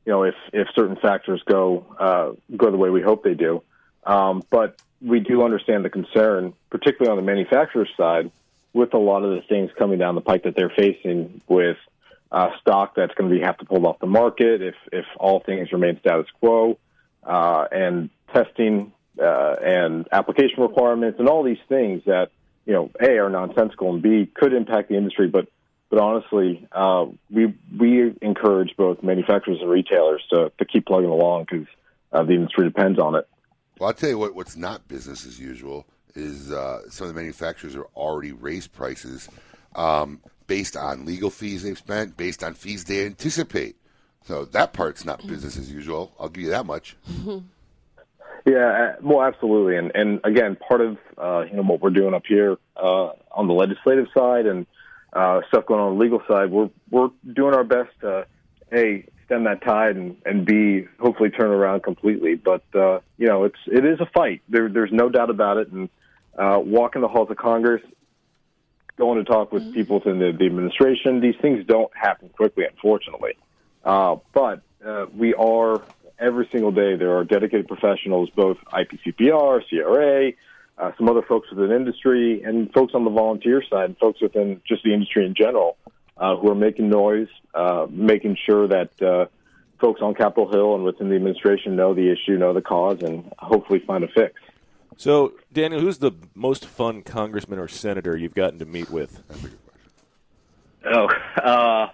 you 0.06 0.14
know, 0.14 0.24
if 0.24 0.36
if 0.54 0.68
certain 0.76 0.96
factors 0.96 1.44
go 1.46 1.86
uh, 2.00 2.32
go 2.56 2.72
the 2.72 2.78
way 2.78 2.90
we 2.90 3.02
hope 3.02 3.22
they 3.22 3.34
do, 3.34 3.62
um, 4.06 4.42
but 4.50 4.82
we 5.02 5.20
do 5.20 5.44
understand 5.44 5.84
the 5.84 5.90
concern, 5.90 6.54
particularly 6.70 7.12
on 7.12 7.18
the 7.18 7.30
manufacturer 7.30 7.88
side, 7.98 8.32
with 8.72 8.94
a 8.94 8.98
lot 8.98 9.24
of 9.24 9.32
the 9.32 9.42
things 9.42 9.72
coming 9.78 10.00
down 10.00 10.16
the 10.16 10.22
pike 10.22 10.44
that 10.44 10.56
they're 10.56 10.70
facing 10.70 11.42
with 11.50 11.78
uh, 12.32 12.50
stock 12.62 12.96
that's 12.96 13.14
going 13.16 13.30
to 13.30 13.36
be 13.36 13.42
have 13.42 13.58
to 13.58 13.66
pull 13.66 13.86
off 13.86 14.00
the 14.00 14.08
market 14.08 14.62
if 14.62 14.76
if 14.94 15.06
all 15.18 15.42
things 15.42 15.74
remain 15.74 16.00
status 16.00 16.28
quo, 16.40 16.78
uh, 17.26 17.66
and 17.72 18.10
testing 18.34 18.94
uh, 19.22 19.56
and 19.62 20.08
application 20.12 20.62
requirements 20.62 21.20
and 21.20 21.28
all 21.28 21.44
these 21.44 21.62
things 21.68 22.04
that 22.06 22.32
you 22.66 22.74
know 22.74 22.90
a 23.02 23.18
are 23.18 23.30
nonsensical 23.30 23.94
and 23.94 24.02
b 24.02 24.30
could 24.34 24.54
impact 24.54 24.90
the 24.90 24.96
industry, 24.96 25.28
but 25.28 25.48
but 25.90 26.00
honestly, 26.00 26.68
uh, 26.72 27.06
we 27.32 27.54
we 27.78 28.14
encourage 28.22 28.76
both 28.78 29.02
manufacturers 29.02 29.58
and 29.62 29.70
retailers 29.70 30.24
to 30.32 30.52
to 30.58 30.66
keep 30.66 30.86
plugging 30.86 31.10
along 31.10 31.48
because 31.50 31.68
uh, 32.12 32.24
the 32.24 32.34
industry 32.34 32.66
depends 32.66 33.00
on 33.00 33.16
it. 33.16 33.28
Well, 33.80 33.88
I'll 33.88 33.94
tell 33.94 34.10
you 34.10 34.18
what. 34.18 34.36
What's 34.36 34.56
not 34.56 34.88
business 34.88 35.26
as 35.26 35.40
usual 35.40 35.88
is 36.16 36.52
uh, 36.52 36.90
some 36.90 37.08
of 37.08 37.14
the 37.14 37.20
manufacturers 37.20 37.76
are 37.76 37.88
already 37.96 38.32
raised 38.32 38.72
prices 38.74 39.30
um, 39.76 40.22
based 40.48 40.78
on 40.78 41.06
legal 41.06 41.30
fees 41.30 41.64
they've 41.64 41.78
spent, 41.78 42.18
based 42.18 42.44
on 42.44 42.54
fees 42.54 42.84
they 42.84 43.06
anticipate. 43.06 43.76
So 44.26 44.46
that 44.46 44.74
part's 44.74 45.06
not 45.06 45.26
business 45.26 45.58
as 45.58 45.72
usual. 45.72 46.14
I'll 46.20 46.30
give 46.30 46.44
you 46.44 46.50
that 46.52 46.66
much. 46.66 46.96
Yeah, 48.46 48.56
uh, 48.58 48.96
well, 49.02 49.22
absolutely, 49.22 49.78
and 49.78 49.92
and 49.96 50.22
again, 50.24 50.56
part 50.56 50.82
of 50.82 50.98
uh, 51.18 51.46
you 51.50 51.56
know 51.58 51.64
what 51.64 51.82
we're 51.82 51.90
doing 51.90 52.14
up 52.14 52.24
here 52.28 52.58
uh, 52.76 53.10
on 53.32 53.48
the 53.48 53.54
legislative 53.54 54.08
side 54.18 54.46
and 54.46 54.66
uh, 55.14 55.42
stuff 55.48 55.66
going 55.66 55.82
on 55.82 55.98
the 55.98 56.04
legal 56.04 56.22
side, 56.28 56.52
we're 56.52 56.70
we're 56.90 57.10
doing 57.34 57.54
our 57.54 57.64
best 57.64 57.90
to 58.02 58.26
a 58.72 59.06
stem 59.26 59.44
that 59.44 59.62
tide 59.64 59.96
and 59.96 60.18
and 60.26 60.46
b 60.46 60.86
hopefully 61.00 61.30
turn 61.30 61.50
around 61.50 61.84
completely. 61.84 62.36
But 62.36 62.64
uh, 62.74 63.00
you 63.18 63.28
know, 63.28 63.44
it's 63.44 63.60
it 63.68 63.86
is 63.86 64.00
a 64.00 64.06
fight. 64.06 64.42
There, 64.50 64.70
there's 64.70 64.92
no 64.92 65.10
doubt 65.10 65.30
about 65.30 65.58
it. 65.58 65.72
And 65.72 65.90
uh, 66.38 66.60
walking 66.64 67.02
the 67.02 67.08
halls 67.08 67.30
of 67.30 67.38
Congress, 67.38 67.82
going 68.98 69.24
to 69.24 69.30
talk 69.30 69.52
with 69.52 69.74
people 69.74 70.00
within 70.00 70.20
the, 70.20 70.32
the 70.32 70.46
administration, 70.46 71.22
these 71.22 71.36
things 71.42 71.66
don't 71.66 71.92
happen 71.96 72.30
quickly, 72.30 72.66
unfortunately. 72.66 73.34
Uh, 73.84 74.18
but 74.34 74.62
uh, 74.86 75.06
we 75.16 75.34
are 75.34 75.82
every 76.20 76.48
single 76.52 76.72
day. 76.72 76.96
There 76.96 77.18
are 77.18 77.24
dedicated 77.24 77.68
professionals, 77.68 78.30
both 78.36 78.58
IPCPR, 78.74 79.62
CRA, 79.70 80.32
uh, 80.78 80.92
some 80.98 81.10
other 81.10 81.22
folks 81.22 81.50
within 81.52 81.72
industry, 81.76 82.42
and 82.44 82.72
folks 82.74 82.94
on 82.94 83.04
the 83.04 83.10
volunteer 83.10 83.64
side, 83.70 83.86
and 83.86 83.98
folks 83.98 84.22
within 84.22 84.62
just 84.68 84.84
the 84.84 84.94
industry 84.94 85.26
in 85.26 85.36
general, 85.36 85.78
uh, 86.18 86.36
who 86.36 86.50
are 86.50 86.56
making 86.56 86.90
noise, 86.90 87.28
uh, 87.54 87.86
making 87.90 88.38
sure 88.46 88.68
that 88.68 89.02
uh, 89.02 89.26
folks 89.80 90.02
on 90.02 90.14
Capitol 90.14 90.52
Hill 90.52 90.76
and 90.76 90.84
within 90.84 91.10
the 91.10 91.16
administration 91.16 91.76
know 91.76 91.94
the 91.94 92.12
issue, 92.12 92.38
know 92.38 92.54
the 92.54 92.62
cause, 92.62 93.02
and 93.02 93.32
hopefully 93.38 93.80
find 93.80 94.04
a 94.04 94.08
fix. 94.08 94.34
So, 94.98 95.34
Daniel, 95.54 95.80
who's 95.80 96.00
the 96.00 96.12
most 96.36 96.66
fun 96.66 97.04
congressman 97.04 97.58
or 97.58 97.70
senator 97.70 98.18
you've 98.18 98.36
gotten 98.36 98.60
to 98.60 98.66
meet 98.66 98.90
with? 98.90 99.24
Oh, 100.86 101.08
uh, 101.42 101.90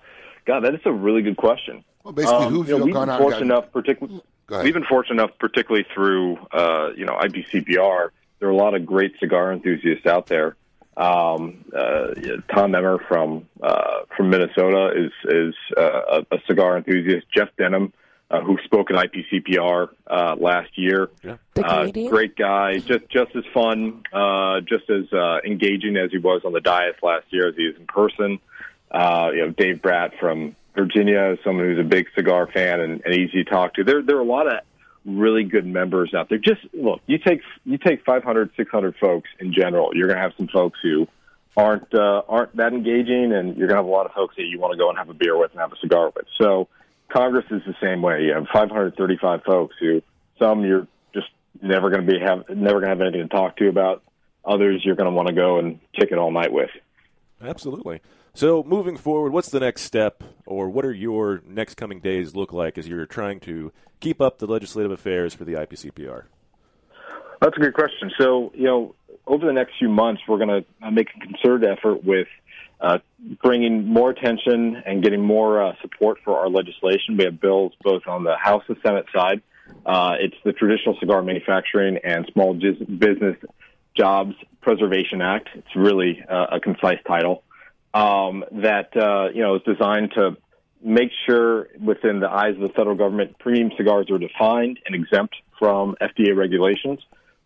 God, 0.45 0.63
that 0.63 0.73
is 0.73 0.82
a 0.86 0.91
really 0.91 1.21
good 1.21 1.38
question. 1.38 1.84
Well, 2.06 2.14
basically, 2.14 2.45
Um, 2.45 2.53
who've 2.53 2.70
you 2.70 2.78
know, 2.78 2.86
we've 2.86 2.93
gone 2.93 3.08
been 3.08 3.16
out 3.16 3.20
fortunate 3.20 3.47
gotten- 3.47 3.51
enough, 3.51 3.72
particularly. 3.74 4.22
We've 4.64 4.74
been 4.76 4.84
fortunate 4.86 5.16
enough, 5.24 5.32
particularly 5.39 5.88
through 5.91 6.38
uh, 6.51 6.91
you 6.95 7.03
know 7.03 7.14
IPCPR. 7.14 8.10
There 8.39 8.47
are 8.47 8.51
a 8.51 8.56
lot 8.56 8.76
of 8.76 8.86
great 8.86 9.14
cigar 9.20 9.51
enthusiasts 9.51 10.06
out 10.06 10.28
there. 10.28 10.56
Um, 10.97 11.66
uh, 11.76 12.14
yeah, 12.22 12.36
Tom 12.53 12.76
Emmer 12.76 12.99
from 13.08 13.47
uh, 13.62 14.01
from 14.16 14.30
Minnesota 14.30 14.91
is 14.95 15.12
is 15.28 15.56
uh, 15.76 16.22
a, 16.32 16.36
a 16.36 16.39
cigar 16.45 16.78
enthusiast. 16.78 17.26
Jeff 17.36 17.49
Denham, 17.58 17.91
uh, 18.30 18.41
who 18.41 18.60
spoke 18.66 18.91
at 18.91 18.97
IPCPR 18.97 19.89
uh, 20.06 20.36
last 20.39 20.78
year, 20.78 21.10
The 21.56 21.66
uh, 21.66 21.88
great 22.10 22.36
guy, 22.36 22.78
just 22.78 23.10
just 23.10 23.36
as 23.36 23.45
fun, 23.51 24.03
uh, 24.14 24.62
just 24.62 24.88
as 24.91 25.12
uh, 25.12 25.39
engaging 25.43 25.97
as 25.97 26.12
he 26.12 26.20
was 26.20 26.43
on 26.45 26.53
the 26.53 26.62
diet 26.62 26.97
last 27.01 27.26
year 27.32 27.47
as 27.49 27.56
he 27.56 27.64
is 27.64 27.76
in 27.78 27.88
person. 27.88 28.38
Uh, 28.91 29.32
you 29.34 29.39
know, 29.39 29.49
Dave 29.49 29.82
Brat 29.82 30.14
from 30.20 30.56
Virginia 30.76 31.32
is 31.34 31.39
someone 31.43 31.65
who's 31.65 31.80
a 31.80 31.88
big 31.88 32.07
cigar 32.15 32.47
fan 32.47 32.80
and, 32.80 33.01
and 33.05 33.13
easy 33.13 33.43
to 33.43 33.49
talk 33.49 33.76
to. 33.76 33.84
There, 33.84 34.01
there 34.01 34.17
are 34.17 34.21
a 34.21 34.26
lot 34.26 34.47
of 34.47 34.59
really 35.05 35.43
good 35.43 35.65
members 35.65 36.13
out 36.13 36.30
there. 36.30 36.38
Just 36.38 36.61
look, 36.73 37.01
you 37.07 37.17
take 37.17 37.41
you 37.63 37.78
take 37.78 38.03
500, 38.03 38.51
600 38.57 38.95
folks 38.97 39.30
in 39.39 39.53
general. 39.53 39.91
You're 39.93 40.07
going 40.07 40.17
to 40.17 40.23
have 40.23 40.34
some 40.38 40.47
folks 40.47 40.80
who 40.82 41.07
aren't 41.55 41.93
uh, 41.93 42.23
aren't 42.28 42.55
that 42.57 42.73
engaging, 42.73 43.32
and 43.34 43.55
you're 43.57 43.67
going 43.67 43.78
to 43.78 43.84
have 43.84 43.86
a 43.86 43.89
lot 43.89 44.05
of 44.05 44.13
folks 44.13 44.36
that 44.38 44.43
you 44.43 44.59
want 44.59 44.73
to 44.73 44.78
go 44.78 44.89
and 44.89 44.97
have 44.97 45.09
a 45.09 45.13
beer 45.13 45.38
with 45.38 45.51
and 45.51 45.59
have 45.59 45.71
a 45.71 45.78
cigar 45.78 46.11
with. 46.15 46.26
So 46.39 46.67
Congress 47.09 47.45
is 47.51 47.61
the 47.65 47.76
same 47.82 48.01
way. 48.01 48.23
You 48.23 48.34
have 48.34 48.47
535 48.51 49.43
folks 49.43 49.76
who 49.80 50.01
some 50.39 50.65
you're 50.65 50.88
just 51.13 51.28
never 51.61 51.89
going 51.89 52.05
to 52.05 52.11
be 52.11 52.19
have 52.19 52.49
never 52.49 52.80
going 52.82 52.84
to 52.84 52.89
have 52.89 53.01
anything 53.01 53.30
to 53.30 53.36
talk 53.36 53.57
to 53.57 53.69
about. 53.69 54.03
Others 54.43 54.82
you're 54.84 54.95
going 54.95 55.09
to 55.09 55.15
want 55.15 55.28
to 55.28 55.34
go 55.34 55.59
and 55.59 55.80
kick 55.93 56.11
it 56.11 56.17
all 56.17 56.32
night 56.32 56.51
with. 56.51 56.69
Absolutely. 57.41 58.01
So, 58.36 58.63
moving 58.63 58.97
forward, 58.97 59.31
what's 59.31 59.49
the 59.49 59.61
next 59.61 59.83
step, 59.83 60.21
or 60.45 60.67
what 60.67 60.83
are 60.83 60.91
your 60.91 61.41
next 61.47 61.75
coming 61.75 62.01
days 62.01 62.36
look 62.36 62.51
like 62.51 62.77
as 62.77 62.86
you're 62.86 63.05
trying 63.05 63.39
to 63.41 63.71
keep 64.01 64.19
up 64.19 64.39
the 64.39 64.45
legislative 64.45 64.91
affairs 64.91 65.33
for 65.33 65.45
the 65.45 65.53
IPCPR? 65.53 66.23
That's 67.39 67.55
a 67.55 67.59
good 67.61 67.73
question. 67.73 68.11
So, 68.19 68.51
you 68.53 68.65
know, 68.65 68.95
over 69.25 69.45
the 69.45 69.53
next 69.53 69.75
few 69.79 69.88
months, 69.88 70.21
we're 70.27 70.38
going 70.38 70.65
to 70.81 70.91
make 70.91 71.07
a 71.15 71.19
concerted 71.25 71.69
effort 71.69 72.03
with 72.03 72.27
uh, 72.81 72.97
bringing 73.41 73.88
more 73.88 74.09
attention 74.09 74.83
and 74.86 75.01
getting 75.01 75.21
more 75.21 75.63
uh, 75.63 75.71
support 75.81 76.17
for 76.25 76.38
our 76.38 76.49
legislation. 76.49 77.15
We 77.15 77.23
have 77.23 77.39
bills 77.39 77.71
both 77.83 78.05
on 78.05 78.25
the 78.25 78.36
House 78.36 78.63
and 78.67 78.75
Senate 78.86 79.05
side. 79.15 79.43
Uh, 79.86 80.15
it's 80.19 80.36
the 80.43 80.51
Traditional 80.51 80.97
Cigar 80.99 81.21
Manufacturing 81.21 81.99
and 82.03 82.29
Small 82.33 82.53
Business 82.53 83.38
Jobs 83.95 84.36
Preservation 84.59 85.21
Act. 85.21 85.47
It's 85.55 85.73
really 85.73 86.21
uh, 86.29 86.47
a 86.51 86.59
concise 86.59 86.99
title 87.07 87.43
um, 87.95 88.43
that 88.51 88.95
uh, 88.95 89.29
you 89.33 89.41
know 89.41 89.55
is 89.55 89.61
designed 89.63 90.11
to 90.15 90.35
make 90.83 91.09
sure 91.25 91.69
within 91.79 92.19
the 92.19 92.29
eyes 92.29 92.53
of 92.55 92.61
the 92.61 92.69
federal 92.69 92.95
government, 92.95 93.39
premium 93.39 93.71
cigars 93.77 94.07
are 94.11 94.19
defined 94.19 94.79
and 94.85 94.93
exempt 94.93 95.35
from 95.57 95.95
FDA 96.01 96.35
regulations. 96.35 96.99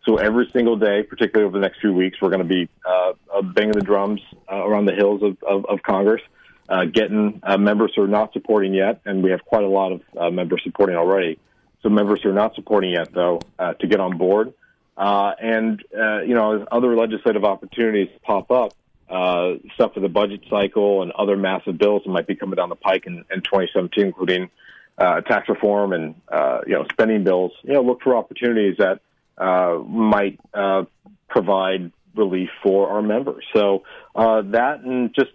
So 0.04 0.16
every 0.16 0.50
single 0.52 0.76
day, 0.76 1.04
particularly 1.04 1.46
over 1.46 1.58
the 1.58 1.62
next 1.62 1.80
few 1.80 1.92
weeks, 1.92 2.20
we're 2.20 2.30
going 2.30 2.42
to 2.42 2.48
be 2.48 2.68
uh, 2.84 3.12
uh, 3.32 3.42
banging 3.42 3.72
the 3.72 3.82
drums 3.82 4.20
uh, 4.50 4.56
around 4.56 4.86
the 4.86 4.94
hills 4.94 5.22
of, 5.22 5.36
of, 5.42 5.64
of 5.66 5.82
Congress, 5.82 6.22
uh, 6.68 6.86
getting 6.86 7.40
uh, 7.42 7.56
members 7.56 7.92
who 7.94 8.02
are 8.02 8.08
not 8.08 8.32
supporting 8.32 8.74
yet, 8.74 9.00
and 9.04 9.22
we 9.22 9.30
have 9.30 9.44
quite 9.44 9.62
a 9.62 9.68
lot 9.68 9.92
of 9.92 10.02
uh, 10.18 10.30
members 10.30 10.62
supporting 10.64 10.96
already. 10.96 11.38
So 11.82 11.90
members 11.90 12.20
who 12.22 12.30
are 12.30 12.34
not 12.34 12.54
supporting 12.56 12.90
yet, 12.90 13.12
though, 13.14 13.40
to 13.58 13.86
get 13.86 14.00
on 14.00 14.18
board. 14.18 14.52
Uh, 15.00 15.32
and 15.40 15.82
uh, 15.98 16.20
you 16.20 16.34
know, 16.34 16.60
as 16.60 16.68
other 16.70 16.94
legislative 16.94 17.42
opportunities 17.42 18.08
pop 18.22 18.50
up, 18.50 18.74
uh, 19.10 19.54
stuff 19.74 19.94
for 19.94 20.00
the 20.00 20.08
budget 20.08 20.42
cycle 20.48 21.02
and 21.02 21.12
other 21.12 21.36
massive 21.36 21.78
bills 21.78 22.02
that 22.04 22.10
might 22.10 22.26
be 22.26 22.36
coming 22.36 22.56
down 22.56 22.68
the 22.68 22.76
pike 22.76 23.04
in, 23.06 23.24
in 23.30 23.42
2017, 23.42 24.06
including 24.06 24.50
uh, 24.98 25.20
tax 25.22 25.48
reform 25.48 25.92
and 25.92 26.14
uh, 26.28 26.60
you 26.66 26.74
know 26.74 26.84
spending 26.92 27.24
bills. 27.24 27.52
You 27.62 27.74
know, 27.74 27.82
look 27.82 28.02
for 28.02 28.16
opportunities 28.16 28.76
that 28.78 29.00
uh, 29.38 29.78
might 29.86 30.38
uh, 30.54 30.84
provide 31.28 31.92
relief 32.14 32.50
for 32.62 32.90
our 32.90 33.02
members. 33.02 33.44
So 33.54 33.84
uh, 34.14 34.42
that 34.42 34.80
and 34.80 35.14
just 35.14 35.30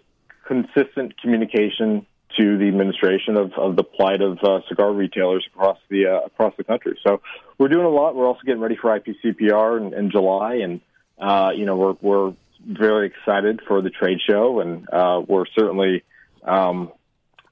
consistent 0.46 1.20
communication 1.20 2.06
to 2.38 2.58
the 2.58 2.68
administration 2.68 3.36
of, 3.36 3.52
of 3.54 3.76
the 3.76 3.82
plight 3.82 4.20
of 4.20 4.38
uh, 4.42 4.60
cigar 4.68 4.92
retailers 4.92 5.46
across 5.52 5.78
the 5.88 6.06
uh, 6.06 6.26
across 6.26 6.54
the 6.56 6.64
country. 6.64 6.98
So 7.06 7.20
we're 7.58 7.68
doing 7.68 7.86
a 7.86 7.90
lot. 7.90 8.14
We're 8.14 8.26
also 8.26 8.40
getting 8.44 8.60
ready 8.60 8.76
for 8.76 8.98
IPCPR 8.98 9.80
in, 9.80 9.94
in 9.94 10.10
July, 10.10 10.56
and 10.56 10.80
uh, 11.18 11.50
you 11.54 11.66
know 11.66 11.76
we're 11.76 11.96
we're 12.00 12.34
very 12.66 13.06
excited 13.06 13.60
for 13.66 13.80
the 13.80 13.90
trade 13.90 14.18
show, 14.26 14.60
and 14.60 14.88
uh, 14.92 15.22
we're 15.26 15.46
certainly. 15.58 16.04
Um, 16.42 16.92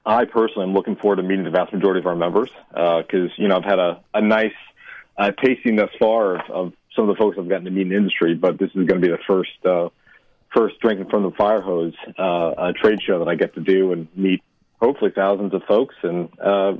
I 0.07 0.25
personally 0.25 0.67
am 0.67 0.73
looking 0.75 0.97
forward 0.97 1.15
to 1.15 1.23
meeting 1.23 1.45
the 1.45 1.49
vast 1.49 1.73
majority 1.73 1.99
of 1.99 2.05
our 2.05 2.15
members 2.15 2.51
because 2.69 3.31
you 3.37 3.47
know 3.47 3.57
I've 3.57 3.63
had 3.63 3.79
a, 3.79 4.03
a 4.13 4.21
nice 4.21 4.53
uh, 5.17 5.31
tasting 5.31 5.77
thus 5.77 5.89
far 5.97 6.35
of, 6.35 6.51
of 6.51 6.73
some 6.95 7.09
of 7.09 7.15
the 7.15 7.19
folks 7.19 7.37
I've 7.39 7.49
gotten 7.49 7.65
to 7.65 7.71
meet 7.71 7.83
in 7.83 7.89
the 7.89 7.95
industry, 7.95 8.35
but 8.35 8.59
this 8.59 8.69
is 8.69 8.85
going 8.87 9.01
to 9.01 9.07
be 9.07 9.09
the 9.09 9.19
first 9.27 9.65
uh, 9.65 9.89
first 10.55 10.79
drinking 10.79 11.09
from 11.09 11.23
the 11.23 11.31
fire 11.31 11.61
hose 11.61 11.93
uh, 12.17 12.71
trade 12.81 12.99
show 13.05 13.19
that 13.19 13.27
I 13.27 13.35
get 13.35 13.55
to 13.55 13.61
do 13.61 13.91
and 13.91 14.07
meet 14.15 14.41
hopefully 14.81 15.11
thousands 15.13 15.53
of 15.53 15.63
folks 15.63 15.95
and 16.03 16.29
uh, 16.39 16.73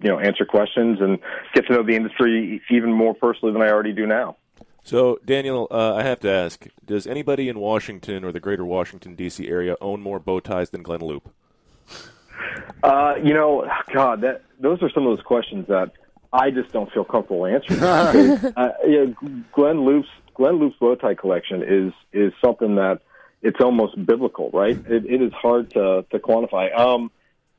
you 0.00 0.08
know 0.08 0.18
answer 0.18 0.44
questions 0.44 0.98
and 1.00 1.18
get 1.54 1.66
to 1.66 1.74
know 1.74 1.82
the 1.82 1.94
industry 1.94 2.62
even 2.70 2.92
more 2.92 3.14
personally 3.14 3.52
than 3.52 3.62
I 3.62 3.70
already 3.70 3.92
do 3.92 4.06
now. 4.06 4.36
So, 4.82 5.18
Daniel, 5.24 5.68
uh, 5.70 5.94
I 5.94 6.02
have 6.02 6.20
to 6.20 6.30
ask: 6.30 6.66
Does 6.84 7.06
anybody 7.06 7.48
in 7.48 7.58
Washington 7.58 8.24
or 8.24 8.32
the 8.32 8.40
Greater 8.40 8.64
Washington 8.64 9.14
D.C. 9.14 9.48
area 9.48 9.76
own 9.80 10.00
more 10.00 10.18
bow 10.18 10.40
ties 10.40 10.70
than 10.70 10.82
Glynn 10.82 11.00
Loope? 11.00 11.30
Uh, 12.82 13.14
you 13.22 13.34
know, 13.34 13.70
God, 13.92 14.22
that 14.22 14.42
those 14.58 14.82
are 14.82 14.90
some 14.90 15.06
of 15.06 15.16
those 15.16 15.24
questions 15.24 15.66
that 15.68 15.92
I 16.32 16.50
just 16.50 16.72
don't 16.72 16.90
feel 16.92 17.04
comfortable 17.04 17.46
answering. 17.46 17.82
uh, 18.56 18.72
yeah, 18.86 19.06
Glynn 19.52 19.84
Loope's 19.84 20.08
Glynn 20.34 20.58
Loope's 20.58 20.76
bow 20.78 20.94
tie 20.94 21.14
collection 21.14 21.62
is 21.62 21.92
is 22.12 22.32
something 22.42 22.76
that 22.76 23.00
it's 23.42 23.60
almost 23.60 24.04
biblical, 24.04 24.50
right? 24.50 24.76
It, 24.86 25.06
it 25.06 25.22
is 25.22 25.32
hard 25.32 25.70
to 25.72 26.04
to 26.10 26.18
quantify. 26.18 26.76
Um, 26.76 27.10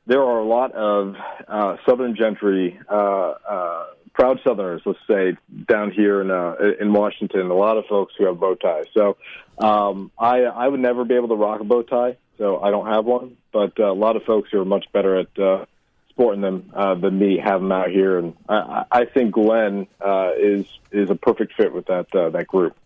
there 0.06 0.22
are 0.22 0.40
a 0.40 0.44
lot 0.44 0.72
of 0.72 1.14
uh, 1.46 1.76
Southern 1.86 2.16
gentry, 2.16 2.78
uh, 2.90 3.34
uh, 3.48 3.86
proud 4.14 4.40
Southerners, 4.44 4.82
let's 4.84 4.98
say, 5.08 5.36
down 5.68 5.90
here 5.90 6.20
in 6.20 6.30
uh, 6.30 6.54
in 6.80 6.92
Washington. 6.92 7.50
A 7.50 7.54
lot 7.54 7.76
of 7.76 7.84
folks 7.86 8.14
who 8.16 8.26
have 8.26 8.38
bow 8.38 8.54
ties. 8.54 8.86
So 8.94 9.16
um, 9.58 10.10
I 10.18 10.42
I 10.42 10.68
would 10.68 10.80
never 10.80 11.04
be 11.04 11.14
able 11.14 11.28
to 11.28 11.36
rock 11.36 11.60
a 11.60 11.64
bow 11.64 11.82
tie, 11.82 12.16
so 12.38 12.60
I 12.60 12.70
don't 12.70 12.86
have 12.86 13.04
one. 13.04 13.36
But 13.52 13.78
uh, 13.78 13.90
a 13.90 13.94
lot 13.94 14.16
of 14.16 14.24
folks 14.24 14.50
who 14.50 14.60
are 14.60 14.64
much 14.64 14.86
better 14.92 15.20
at 15.20 15.38
uh, 15.38 15.64
sporting 16.10 16.42
them 16.42 16.70
uh, 16.74 16.94
than 16.94 17.18
me 17.18 17.38
have 17.38 17.60
them 17.60 17.72
out 17.72 17.90
here, 17.90 18.18
and 18.18 18.34
I, 18.48 18.84
I 18.90 19.04
think 19.06 19.32
Glynn 19.32 19.86
uh, 20.00 20.30
is 20.38 20.66
is 20.90 21.10
a 21.10 21.14
perfect 21.14 21.54
fit 21.54 21.72
with 21.72 21.86
that 21.86 22.14
uh, 22.14 22.30
that 22.30 22.46
group. 22.46 22.76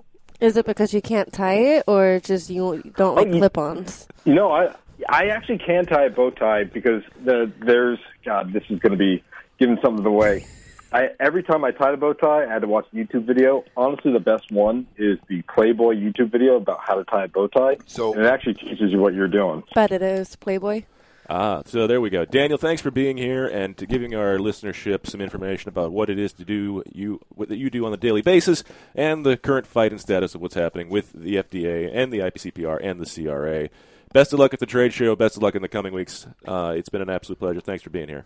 Is 0.41 0.57
it 0.57 0.67
because 0.67 0.93
you 0.93 1.01
can't 1.01 1.33
tie 1.33 1.55
it, 1.55 1.85
or 1.87 2.21
just 2.23 2.51
you 2.51 2.83
don't 2.97 3.15
like 3.15 3.29
Oh, 3.29 3.39
clip-ons? 3.39 4.07
You 4.25 4.35
know, 4.35 4.53
I 4.53 4.75
I 5.09 5.27
actually 5.29 5.59
can 5.59 5.87
tie 5.87 6.05
a 6.05 6.11
bow 6.11 6.31
tie 6.31 6.65
because 6.65 7.03
the 7.25 7.51
there's 7.61 7.99
God, 8.25 8.53
this 8.53 8.65
is 8.69 8.79
going 8.79 8.93
to 8.93 8.99
be 8.99 9.23
giving 9.59 9.79
something 9.83 10.05
away. 10.05 10.47
I 10.93 11.09
every 11.19 11.43
time 11.43 11.65
I 11.65 11.73
tied 11.73 11.95
a 11.95 11.97
bow 11.97 12.13
tie, 12.13 12.45
I 12.45 12.53
had 12.53 12.63
to 12.63 12.69
watch 12.69 12.87
a 12.93 12.97
YouTube 12.97 13.25
video. 13.25 13.65
Honestly, 13.77 14.13
the 14.13 14.21
best 14.21 14.51
one 14.51 14.87
is 14.97 15.19
the 15.29 15.43
Playboy 15.43 15.95
YouTube 15.95 16.31
video 16.31 16.57
about 16.57 16.81
how 16.83 16.95
to 16.95 17.05
tie 17.05 17.25
a 17.25 17.29
bow 17.29 17.49
tie. 17.49 17.77
So 17.87 18.13
and 18.13 18.23
it 18.23 18.27
actually 18.27 18.55
teaches 18.55 18.93
you 18.93 18.99
what 18.99 19.15
you're 19.15 19.29
doing. 19.29 19.63
But 19.75 19.91
it 19.91 20.03
is 20.03 20.37
Playboy. 20.37 20.85
Ah, 21.29 21.63
so 21.67 21.89
there 21.89 22.01
we 22.01 22.09
go. 22.09 22.25
Daniel, 22.25 22.57
thanks 22.57 22.81
for 22.81 22.93
being 22.93 23.17
here 23.17 23.47
and 23.47 23.77
to 23.79 23.87
giving 23.87 24.15
our 24.15 24.39
listenership 24.39 25.09
some 25.09 25.21
information 25.21 25.69
about 25.69 25.91
what 25.91 26.09
it 26.09 26.21
is 26.21 26.33
to 26.35 26.45
do 26.45 26.85
you 26.93 27.21
what 27.31 27.49
that 27.49 27.57
you 27.57 27.69
do 27.69 27.85
on 27.85 27.93
a 27.93 27.97
daily 27.97 28.23
basis 28.23 28.63
and 28.95 29.27
the 29.27 29.37
current 29.37 29.67
fight 29.67 29.91
and 29.91 30.01
status 30.01 30.37
of 30.37 30.41
what's 30.41 30.55
happening 30.55 30.89
with 30.89 31.13
the 31.13 31.35
FDA 31.37 31.91
and 31.93 32.13
the 32.13 32.21
IPCPR 32.21 32.79
and 32.81 33.01
the 33.01 33.07
CRA. 33.07 33.69
Best 34.13 34.33
of 34.33 34.39
luck 34.39 34.55
at 34.55 34.61
the 34.61 34.67
trade 34.67 34.93
show. 34.93 35.17
Best 35.17 35.37
of 35.37 35.43
luck 35.43 35.57
in 35.57 35.63
the 35.63 35.69
coming 35.69 35.93
weeks. 35.93 36.29
Uh, 36.47 36.75
it's 36.77 36.89
been 36.89 37.03
an 37.03 37.11
absolute 37.11 37.41
pleasure. 37.41 37.61
Thanks 37.61 37.83
for 37.83 37.91
being 37.91 38.09
here. 38.09 38.25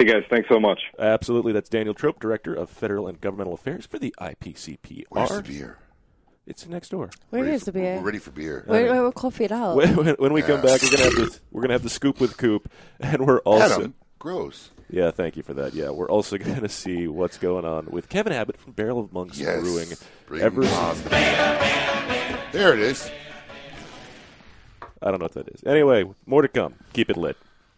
Hey 0.00 0.06
guys, 0.06 0.22
thanks 0.30 0.48
so 0.48 0.58
much. 0.58 0.80
Absolutely. 0.98 1.52
That's 1.52 1.68
Daniel 1.68 1.92
Trope, 1.92 2.20
Director 2.20 2.54
of 2.54 2.70
Federal 2.70 3.06
and 3.06 3.20
Governmental 3.20 3.52
Affairs 3.52 3.84
for 3.84 3.98
the 3.98 4.14
IPCPR. 4.18 5.04
Where's 5.10 5.28
the 5.28 5.42
beer? 5.42 5.76
It's 6.46 6.66
next 6.66 6.88
door. 6.88 7.10
Where 7.28 7.44
is 7.46 7.66
the 7.66 7.72
beer? 7.72 7.96
We're 7.96 8.06
ready 8.06 8.18
for 8.18 8.30
beer. 8.30 8.62
Where, 8.64 9.02
where, 9.02 9.12
coffee 9.12 9.44
it 9.44 9.52
out? 9.52 9.76
When, 9.76 9.94
when, 9.96 10.14
when 10.14 10.32
we 10.32 10.40
come 10.40 10.62
back, 10.62 10.80
we're 10.80 10.90
gonna 10.90 11.02
have 11.02 11.12
the 11.16 11.38
we're 11.50 11.60
gonna 11.60 11.74
have 11.74 11.82
the 11.82 11.90
scoop 11.90 12.18
with 12.18 12.38
Coop, 12.38 12.72
and 13.00 13.26
we're 13.26 13.40
also 13.40 13.74
Adam, 13.74 13.94
gross. 14.18 14.70
Yeah, 14.88 15.10
thank 15.10 15.36
you 15.36 15.42
for 15.42 15.52
that. 15.52 15.74
Yeah, 15.74 15.90
we're 15.90 16.08
also 16.08 16.38
going 16.38 16.62
to 16.62 16.70
see 16.70 17.06
what's 17.06 17.36
going 17.36 17.66
on 17.66 17.84
with 17.90 18.08
Kevin 18.08 18.32
Abbott 18.32 18.56
from 18.56 18.72
Barrel 18.72 19.00
of 19.00 19.12
Monks 19.12 19.38
Yes. 19.38 19.60
Brewing. 19.60 19.88
Bring 20.24 20.40
Ever 20.40 20.62
it. 20.64 22.52
There 22.52 22.72
it 22.72 22.80
is. 22.80 23.10
I 25.02 25.10
don't 25.10 25.20
know 25.20 25.24
what 25.24 25.34
that 25.34 25.48
is. 25.48 25.62
Anyway, 25.66 26.06
more 26.24 26.40
to 26.40 26.48
come. 26.48 26.76
Keep 26.94 27.10
it 27.10 27.18
lit. 27.18 27.36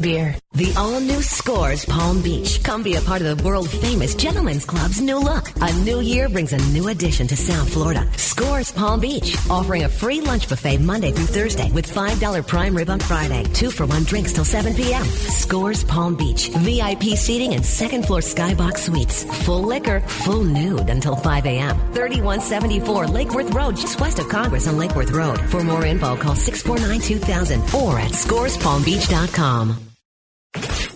beer. 0.00 0.34
The 0.52 0.72
all-new 0.76 1.20
Scores 1.20 1.84
Palm 1.84 2.22
Beach. 2.22 2.62
Come 2.62 2.82
be 2.82 2.94
a 2.94 3.00
part 3.00 3.22
of 3.22 3.36
the 3.36 3.44
world-famous 3.44 4.14
Gentlemen's 4.14 4.64
Club's 4.64 5.00
new 5.00 5.18
look. 5.18 5.50
A 5.60 5.72
new 5.80 6.00
year 6.00 6.28
brings 6.28 6.52
a 6.52 6.58
new 6.72 6.88
addition 6.88 7.26
to 7.26 7.36
South 7.36 7.72
Florida. 7.72 8.08
Scores 8.16 8.70
Palm 8.70 9.00
Beach, 9.00 9.36
offering 9.50 9.84
a 9.84 9.88
free 9.88 10.20
lunch 10.20 10.48
buffet 10.48 10.78
Monday 10.78 11.10
through 11.10 11.26
Thursday 11.26 11.70
with 11.72 11.92
$5 11.92 12.46
prime 12.46 12.76
rib 12.76 12.88
on 12.88 13.00
Friday. 13.00 13.42
Two 13.52 13.70
for 13.70 13.84
one 13.84 14.04
drinks 14.04 14.32
till 14.32 14.44
7 14.44 14.74
p.m. 14.74 15.04
Scores 15.04 15.82
Palm 15.84 16.14
Beach. 16.14 16.48
VIP 16.48 17.02
seating 17.16 17.54
and 17.54 17.64
second 17.64 18.06
floor 18.06 18.20
skybox 18.20 18.78
suites. 18.78 19.24
Full 19.44 19.62
liquor, 19.62 20.00
full 20.00 20.44
nude 20.44 20.88
until 20.88 21.16
5 21.16 21.46
a.m. 21.46 21.76
3174 21.92 23.06
Lake 23.08 23.34
Worth 23.34 23.52
Road, 23.52 23.76
just 23.76 24.00
west 24.00 24.18
of 24.18 24.28
Congress 24.28 24.68
on 24.68 24.78
Lake 24.78 24.94
Worth 24.94 25.10
Road. 25.10 25.40
For 25.50 25.62
more 25.64 25.84
info, 25.84 26.16
call 26.16 26.36
649-2000 26.36 27.74
or 27.74 27.98
at 27.98 28.12
scorespalmbeach.com. 28.12 29.73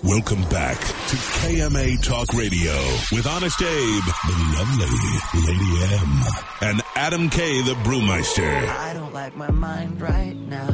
Welcome 0.04 0.42
back 0.48 0.78
to 0.78 1.16
KMA 1.16 2.00
Talk 2.02 2.32
Radio 2.32 2.72
with 3.10 3.26
Honest 3.26 3.60
Abe, 3.60 4.04
the 4.26 4.54
lovely 4.56 5.44
Lady 5.44 5.94
M, 5.96 6.22
and 6.60 6.82
Adam 6.94 7.28
K, 7.28 7.62
the 7.62 7.74
Brewmeister. 7.82 8.68
I 8.68 8.94
don't 8.94 9.12
like 9.12 9.36
my 9.36 9.50
mind 9.50 10.00
right 10.00 10.36
now. 10.36 10.68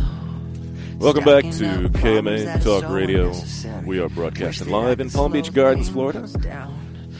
Welcome 0.99 1.25
back 1.25 1.45
to 1.45 1.89
KMA 1.89 2.62
Talk 2.62 2.91
Radio. 2.91 3.33
We 3.87 3.99
are 3.99 4.11
broadcasting 4.11 4.68
live 4.68 5.01
in 5.01 5.09
Palm 5.09 5.33
Beach 5.33 5.55
Gardens, 5.55 5.89
Florida. 5.89 6.29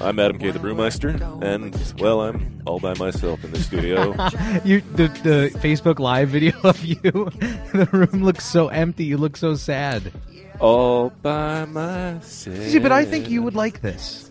I'm 0.01 0.19
Adam 0.19 0.39
K. 0.39 0.51
the 0.51 0.59
Brewmeister, 0.59 1.43
and 1.43 2.01
well, 2.01 2.21
I'm 2.21 2.61
all 2.67 2.81
by 2.81 2.95
myself 2.95 3.45
in 3.45 3.53
the 3.53 3.61
studio. 3.61 4.13
you 4.65 4.83
the 4.93 5.09
the 5.23 5.59
Facebook 5.61 5.99
live 5.99 6.29
video 6.29 6.53
of 6.65 6.85
you. 6.85 7.01
the 7.01 7.89
room 7.93 8.25
looks 8.25 8.45
so 8.45 8.69
empty. 8.69 9.05
You 9.05 9.17
look 9.17 9.37
so 9.37 9.55
sad. 9.55 10.13
All 10.61 11.11
by 11.23 11.65
myself. 11.65 12.57
See, 12.59 12.79
but 12.79 12.93
I 12.93 13.05
think 13.05 13.29
you 13.31 13.43
would 13.43 13.55
like 13.55 13.81
this. 13.81 14.31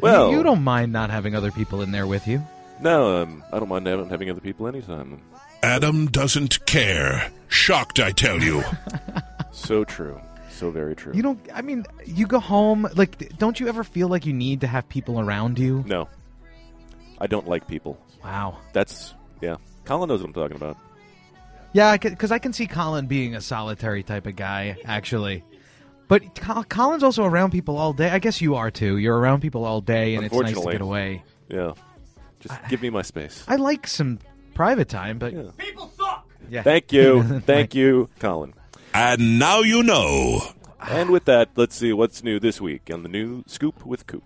Well- 0.00 0.30
you, 0.30 0.38
you 0.38 0.42
don't 0.42 0.62
mind 0.62 0.92
not 0.92 1.10
having 1.10 1.34
other 1.34 1.50
people 1.50 1.82
in 1.82 1.90
there 1.92 2.06
with 2.06 2.26
you. 2.26 2.42
No, 2.80 3.22
um, 3.22 3.42
I 3.52 3.58
don't 3.58 3.68
mind 3.68 3.86
having, 3.86 4.08
having 4.08 4.30
other 4.30 4.40
people 4.40 4.66
anytime. 4.66 5.20
Adam 5.62 6.06
doesn't 6.06 6.64
care. 6.66 7.32
Shocked, 7.48 7.98
I 8.00 8.12
tell 8.12 8.42
you. 8.42 8.62
So 9.52 9.84
true. 9.84 10.20
So 10.50 10.70
very 10.70 10.94
true. 10.94 11.14
You 11.14 11.22
don't. 11.22 11.40
I 11.52 11.62
mean, 11.62 11.86
you 12.04 12.26
go 12.26 12.38
home. 12.38 12.86
Like, 12.94 13.38
don't 13.38 13.58
you 13.58 13.68
ever 13.68 13.82
feel 13.82 14.06
like 14.06 14.26
you 14.26 14.34
need 14.34 14.60
to 14.60 14.66
have 14.66 14.86
people 14.86 15.18
around 15.18 15.58
you? 15.58 15.82
No. 15.86 16.08
I 17.18 17.26
don't 17.26 17.48
like 17.48 17.66
people. 17.66 17.98
Wow. 18.22 18.58
That's, 18.74 19.14
yeah. 19.40 19.56
Colin 19.86 20.10
knows 20.10 20.20
what 20.20 20.28
I'm 20.28 20.34
talking 20.34 20.56
about. 20.56 20.76
Yeah, 21.76 21.98
because 21.98 22.32
I 22.32 22.38
can 22.38 22.54
see 22.54 22.66
Colin 22.66 23.06
being 23.06 23.34
a 23.34 23.40
solitary 23.42 24.02
type 24.02 24.26
of 24.26 24.34
guy, 24.34 24.78
actually. 24.86 25.44
But 26.08 26.34
Col- 26.34 26.64
Colin's 26.64 27.02
also 27.02 27.22
around 27.24 27.50
people 27.50 27.76
all 27.76 27.92
day. 27.92 28.08
I 28.08 28.18
guess 28.18 28.40
you 28.40 28.54
are 28.54 28.70
too. 28.70 28.96
You're 28.96 29.18
around 29.18 29.42
people 29.42 29.66
all 29.66 29.82
day, 29.82 30.14
and 30.14 30.24
it's 30.24 30.32
nice 30.34 30.52
to 30.52 30.56
Unfortunately. 30.56 30.72
get 30.72 30.80
away. 30.80 31.24
Yeah. 31.48 31.72
Just 32.40 32.54
give 32.70 32.80
me 32.80 32.88
my 32.88 33.02
space. 33.02 33.44
I 33.46 33.56
like 33.56 33.86
some 33.86 34.20
private 34.54 34.88
time, 34.88 35.18
but 35.18 35.34
people 35.58 35.92
suck. 35.98 36.26
Yeah. 36.48 36.62
Thank 36.62 36.94
you. 36.94 37.22
Thank 37.40 37.74
you, 37.74 38.08
Colin. 38.20 38.54
And 38.94 39.38
now 39.38 39.60
you 39.60 39.82
know. 39.82 40.40
And 40.80 41.10
with 41.10 41.26
that, 41.26 41.50
let's 41.56 41.76
see 41.76 41.92
what's 41.92 42.24
new 42.24 42.40
this 42.40 42.58
week 42.58 42.88
on 42.90 43.02
the 43.02 43.10
new 43.10 43.44
Scoop 43.46 43.84
with 43.84 44.06
Coop. 44.06 44.24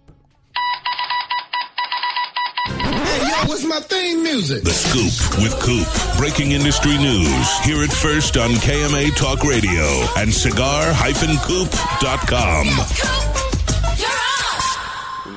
Yo, 3.31 3.49
what's 3.49 3.65
my 3.65 3.81
theme 3.81 4.23
music? 4.23 4.63
The 4.65 4.71
Scoop 4.71 5.43
with 5.43 5.59
Coop. 5.61 5.87
Breaking 6.19 6.53
industry 6.53 6.97
news. 6.99 7.59
Hear 7.61 7.83
it 7.83 7.93
first 7.93 8.37
on 8.37 8.51
KMA 8.51 9.17
Talk 9.17 9.45
Radio 9.45 9.85
and 10.17 10.33
cigar-coop.com. 10.33 10.97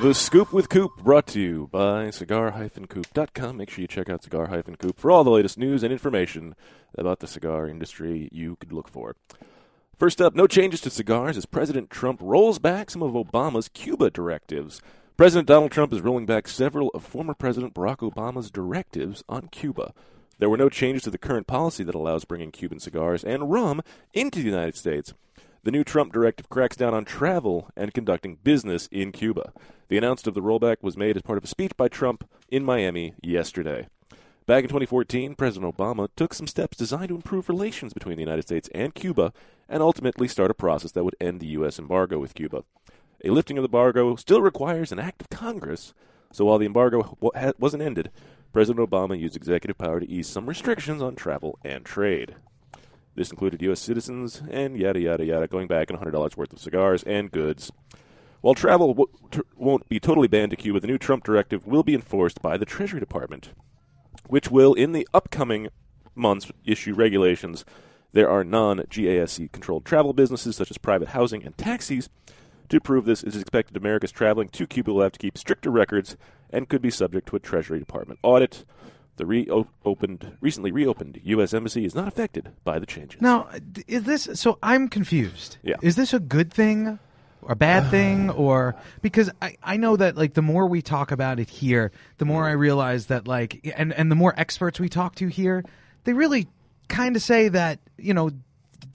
The 0.02 0.12
Scoop 0.12 0.52
with 0.52 0.68
Coop 0.68 0.90
brought 1.02 1.26
to 1.28 1.40
you 1.40 1.68
by 1.70 2.10
cigar-coop.com. 2.10 3.56
Make 3.56 3.70
sure 3.70 3.82
you 3.82 3.88
check 3.88 4.10
out 4.10 4.22
cigar-coop 4.24 4.98
for 4.98 5.10
all 5.10 5.24
the 5.24 5.30
latest 5.30 5.56
news 5.56 5.82
and 5.82 5.92
information 5.92 6.54
about 6.98 7.20
the 7.20 7.26
cigar 7.26 7.68
industry 7.68 8.28
you 8.32 8.56
could 8.56 8.72
look 8.72 8.88
for. 8.88 9.16
First 9.98 10.20
up, 10.20 10.34
no 10.34 10.46
changes 10.46 10.80
to 10.82 10.90
cigars 10.90 11.36
as 11.36 11.46
President 11.46 11.88
Trump 11.88 12.18
rolls 12.22 12.58
back 12.58 12.90
some 12.90 13.02
of 13.02 13.12
Obama's 13.12 13.68
Cuba 13.68 14.10
directives. 14.10 14.82
President 15.16 15.46
Donald 15.46 15.70
Trump 15.70 15.92
is 15.92 16.00
rolling 16.00 16.26
back 16.26 16.48
several 16.48 16.88
of 16.88 17.04
former 17.04 17.34
President 17.34 17.72
Barack 17.72 17.98
Obama's 17.98 18.50
directives 18.50 19.22
on 19.28 19.46
Cuba. 19.46 19.94
There 20.40 20.50
were 20.50 20.56
no 20.56 20.68
changes 20.68 21.04
to 21.04 21.10
the 21.10 21.18
current 21.18 21.46
policy 21.46 21.84
that 21.84 21.94
allows 21.94 22.24
bringing 22.24 22.50
Cuban 22.50 22.80
cigars 22.80 23.22
and 23.22 23.48
rum 23.48 23.80
into 24.12 24.40
the 24.40 24.50
United 24.50 24.74
States. 24.74 25.14
The 25.62 25.70
new 25.70 25.84
Trump 25.84 26.12
directive 26.12 26.48
cracks 26.48 26.74
down 26.74 26.94
on 26.94 27.04
travel 27.04 27.70
and 27.76 27.94
conducting 27.94 28.38
business 28.42 28.88
in 28.90 29.12
Cuba. 29.12 29.52
The 29.86 29.96
announcement 29.96 30.26
of 30.26 30.34
the 30.34 30.48
rollback 30.48 30.78
was 30.82 30.96
made 30.96 31.14
as 31.14 31.22
part 31.22 31.38
of 31.38 31.44
a 31.44 31.46
speech 31.46 31.76
by 31.76 31.86
Trump 31.86 32.28
in 32.48 32.64
Miami 32.64 33.14
yesterday. 33.22 33.86
Back 34.46 34.64
in 34.64 34.68
2014, 34.68 35.36
President 35.36 35.76
Obama 35.76 36.08
took 36.16 36.34
some 36.34 36.48
steps 36.48 36.76
designed 36.76 37.10
to 37.10 37.14
improve 37.14 37.48
relations 37.48 37.94
between 37.94 38.16
the 38.16 38.24
United 38.24 38.42
States 38.42 38.68
and 38.74 38.92
Cuba 38.92 39.32
and 39.68 39.80
ultimately 39.80 40.26
start 40.26 40.50
a 40.50 40.54
process 40.54 40.90
that 40.90 41.04
would 41.04 41.16
end 41.20 41.38
the 41.38 41.46
U.S. 41.46 41.78
embargo 41.78 42.18
with 42.18 42.34
Cuba. 42.34 42.64
A 43.24 43.30
lifting 43.30 43.56
of 43.56 43.62
the 43.62 43.68
embargo 43.68 44.16
still 44.16 44.42
requires 44.42 44.92
an 44.92 44.98
act 44.98 45.22
of 45.22 45.30
Congress, 45.30 45.94
so 46.30 46.44
while 46.44 46.58
the 46.58 46.66
embargo 46.66 47.16
wasn't 47.58 47.82
ended, 47.82 48.10
President 48.52 48.86
Obama 48.86 49.18
used 49.18 49.34
executive 49.34 49.78
power 49.78 49.98
to 49.98 50.08
ease 50.08 50.26
some 50.26 50.46
restrictions 50.46 51.00
on 51.00 51.16
travel 51.16 51.58
and 51.64 51.86
trade. 51.86 52.36
This 53.14 53.30
included 53.30 53.62
U.S. 53.62 53.80
citizens 53.80 54.42
and 54.50 54.76
yada 54.76 55.00
yada 55.00 55.24
yada, 55.24 55.48
going 55.48 55.68
back 55.68 55.88
in 55.88 55.96
$100 55.96 56.36
worth 56.36 56.52
of 56.52 56.58
cigars 56.58 57.02
and 57.04 57.32
goods. 57.32 57.72
While 58.42 58.54
travel 58.54 59.08
won't 59.56 59.88
be 59.88 59.98
totally 59.98 60.28
banned 60.28 60.50
to 60.50 60.56
Cuba, 60.56 60.80
the 60.80 60.86
new 60.86 60.98
Trump 60.98 61.24
directive 61.24 61.66
will 61.66 61.82
be 61.82 61.94
enforced 61.94 62.42
by 62.42 62.58
the 62.58 62.66
Treasury 62.66 63.00
Department, 63.00 63.52
which 64.26 64.50
will, 64.50 64.74
in 64.74 64.92
the 64.92 65.08
upcoming 65.14 65.68
months, 66.14 66.52
issue 66.66 66.92
regulations. 66.92 67.64
There 68.12 68.28
are 68.28 68.44
non 68.44 68.80
GAESA 68.80 69.50
controlled 69.50 69.86
travel 69.86 70.12
businesses 70.12 70.56
such 70.56 70.70
as 70.70 70.76
private 70.76 71.08
housing 71.08 71.42
and 71.42 71.56
taxis. 71.56 72.10
To 72.70 72.80
prove 72.80 73.04
this, 73.04 73.22
it 73.22 73.28
is 73.28 73.40
expected 73.40 73.76
Americans 73.76 74.12
traveling 74.12 74.48
to 74.50 74.66
Cuba 74.66 74.92
will 74.92 75.02
have 75.02 75.12
to 75.12 75.18
keep 75.18 75.36
stricter 75.36 75.70
records 75.70 76.16
and 76.50 76.68
could 76.68 76.82
be 76.82 76.90
subject 76.90 77.28
to 77.28 77.36
a 77.36 77.40
Treasury 77.40 77.78
Department 77.78 78.20
audit. 78.22 78.64
The 79.16 79.26
reopened, 79.26 80.36
recently 80.40 80.72
reopened 80.72 81.20
U.S. 81.22 81.54
Embassy 81.54 81.84
is 81.84 81.94
not 81.94 82.08
affected 82.08 82.50
by 82.64 82.80
the 82.80 82.86
changes. 82.86 83.20
Now, 83.20 83.48
is 83.86 84.04
this 84.04 84.28
so? 84.34 84.58
I'm 84.60 84.88
confused. 84.88 85.58
Yeah. 85.62 85.76
Is 85.82 85.94
this 85.94 86.12
a 86.12 86.18
good 86.18 86.52
thing, 86.52 86.98
or 87.42 87.52
a 87.52 87.56
bad 87.56 87.90
thing, 87.92 88.30
or 88.30 88.74
because 89.02 89.30
I, 89.40 89.56
I 89.62 89.76
know 89.76 89.96
that 89.96 90.16
like 90.16 90.34
the 90.34 90.42
more 90.42 90.66
we 90.66 90.82
talk 90.82 91.12
about 91.12 91.38
it 91.38 91.48
here, 91.48 91.92
the 92.18 92.24
more 92.24 92.48
I 92.48 92.52
realize 92.52 93.06
that 93.06 93.28
like 93.28 93.72
and 93.76 93.92
and 93.92 94.10
the 94.10 94.16
more 94.16 94.34
experts 94.36 94.80
we 94.80 94.88
talk 94.88 95.14
to 95.16 95.28
here, 95.28 95.64
they 96.02 96.12
really 96.12 96.48
kind 96.88 97.14
of 97.14 97.22
say 97.22 97.48
that 97.50 97.78
you 97.96 98.14
know 98.14 98.30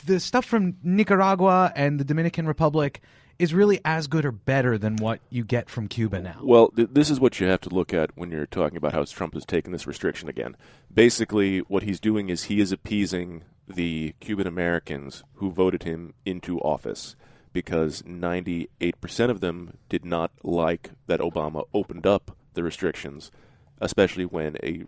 the 0.05 0.19
stuff 0.19 0.43
from 0.43 0.75
Nicaragua 0.83 1.71
and 1.75 1.97
the 1.97 2.03
Dominican 2.03 2.45
Republic 2.45 3.01
is 3.39 3.53
really 3.53 3.79
as 3.85 4.07
good 4.07 4.25
or 4.25 4.31
better 4.33 4.77
than 4.77 4.97
what 4.97 5.21
you 5.29 5.43
get 5.45 5.69
from 5.69 5.87
Cuba 5.87 6.21
now. 6.21 6.39
Well, 6.43 6.67
th- 6.69 6.89
this 6.91 7.09
is 7.09 7.19
what 7.21 7.39
you 7.39 7.47
have 7.47 7.61
to 7.61 7.69
look 7.69 7.93
at 7.93 8.11
when 8.15 8.29
you're 8.31 8.45
talking 8.45 8.77
about 8.77 8.91
how 8.93 9.03
Trump 9.05 9.33
has 9.33 9.45
taken 9.45 9.71
this 9.71 9.87
restriction 9.87 10.27
again. 10.27 10.57
Basically, 10.93 11.59
what 11.59 11.83
he's 11.83 11.99
doing 12.01 12.29
is 12.29 12.43
he 12.43 12.59
is 12.59 12.71
appeasing 12.73 13.43
the 13.67 14.13
Cuban 14.19 14.45
Americans 14.45 15.23
who 15.35 15.51
voted 15.51 15.83
him 15.83 16.13
into 16.25 16.59
office 16.59 17.15
because 17.53 18.01
98% 18.03 18.67
of 19.29 19.39
them 19.39 19.77
did 19.87 20.03
not 20.05 20.31
like 20.43 20.91
that 21.07 21.19
Obama 21.19 21.63
opened 21.73 22.05
up 22.05 22.35
the 22.55 22.63
restrictions, 22.63 23.31
especially 23.79 24.25
when 24.25 24.57
a 24.61 24.83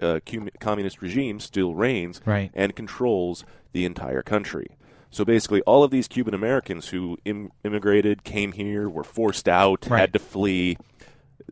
uh, 0.00 0.20
communist 0.60 1.00
regime 1.02 1.40
still 1.40 1.74
reigns 1.74 2.20
Right. 2.24 2.50
and 2.54 2.76
controls 2.76 3.44
the 3.72 3.84
entire 3.84 4.22
country. 4.22 4.68
So 5.10 5.24
basically, 5.24 5.62
all 5.62 5.82
of 5.84 5.90
these 5.90 6.08
Cuban 6.08 6.34
Americans 6.34 6.88
who 6.88 7.16
Im- 7.24 7.50
immigrated, 7.64 8.24
came 8.24 8.52
here, 8.52 8.88
were 8.88 9.04
forced 9.04 9.48
out, 9.48 9.86
Right. 9.88 10.00
had 10.00 10.12
to 10.12 10.18
flee, 10.18 10.76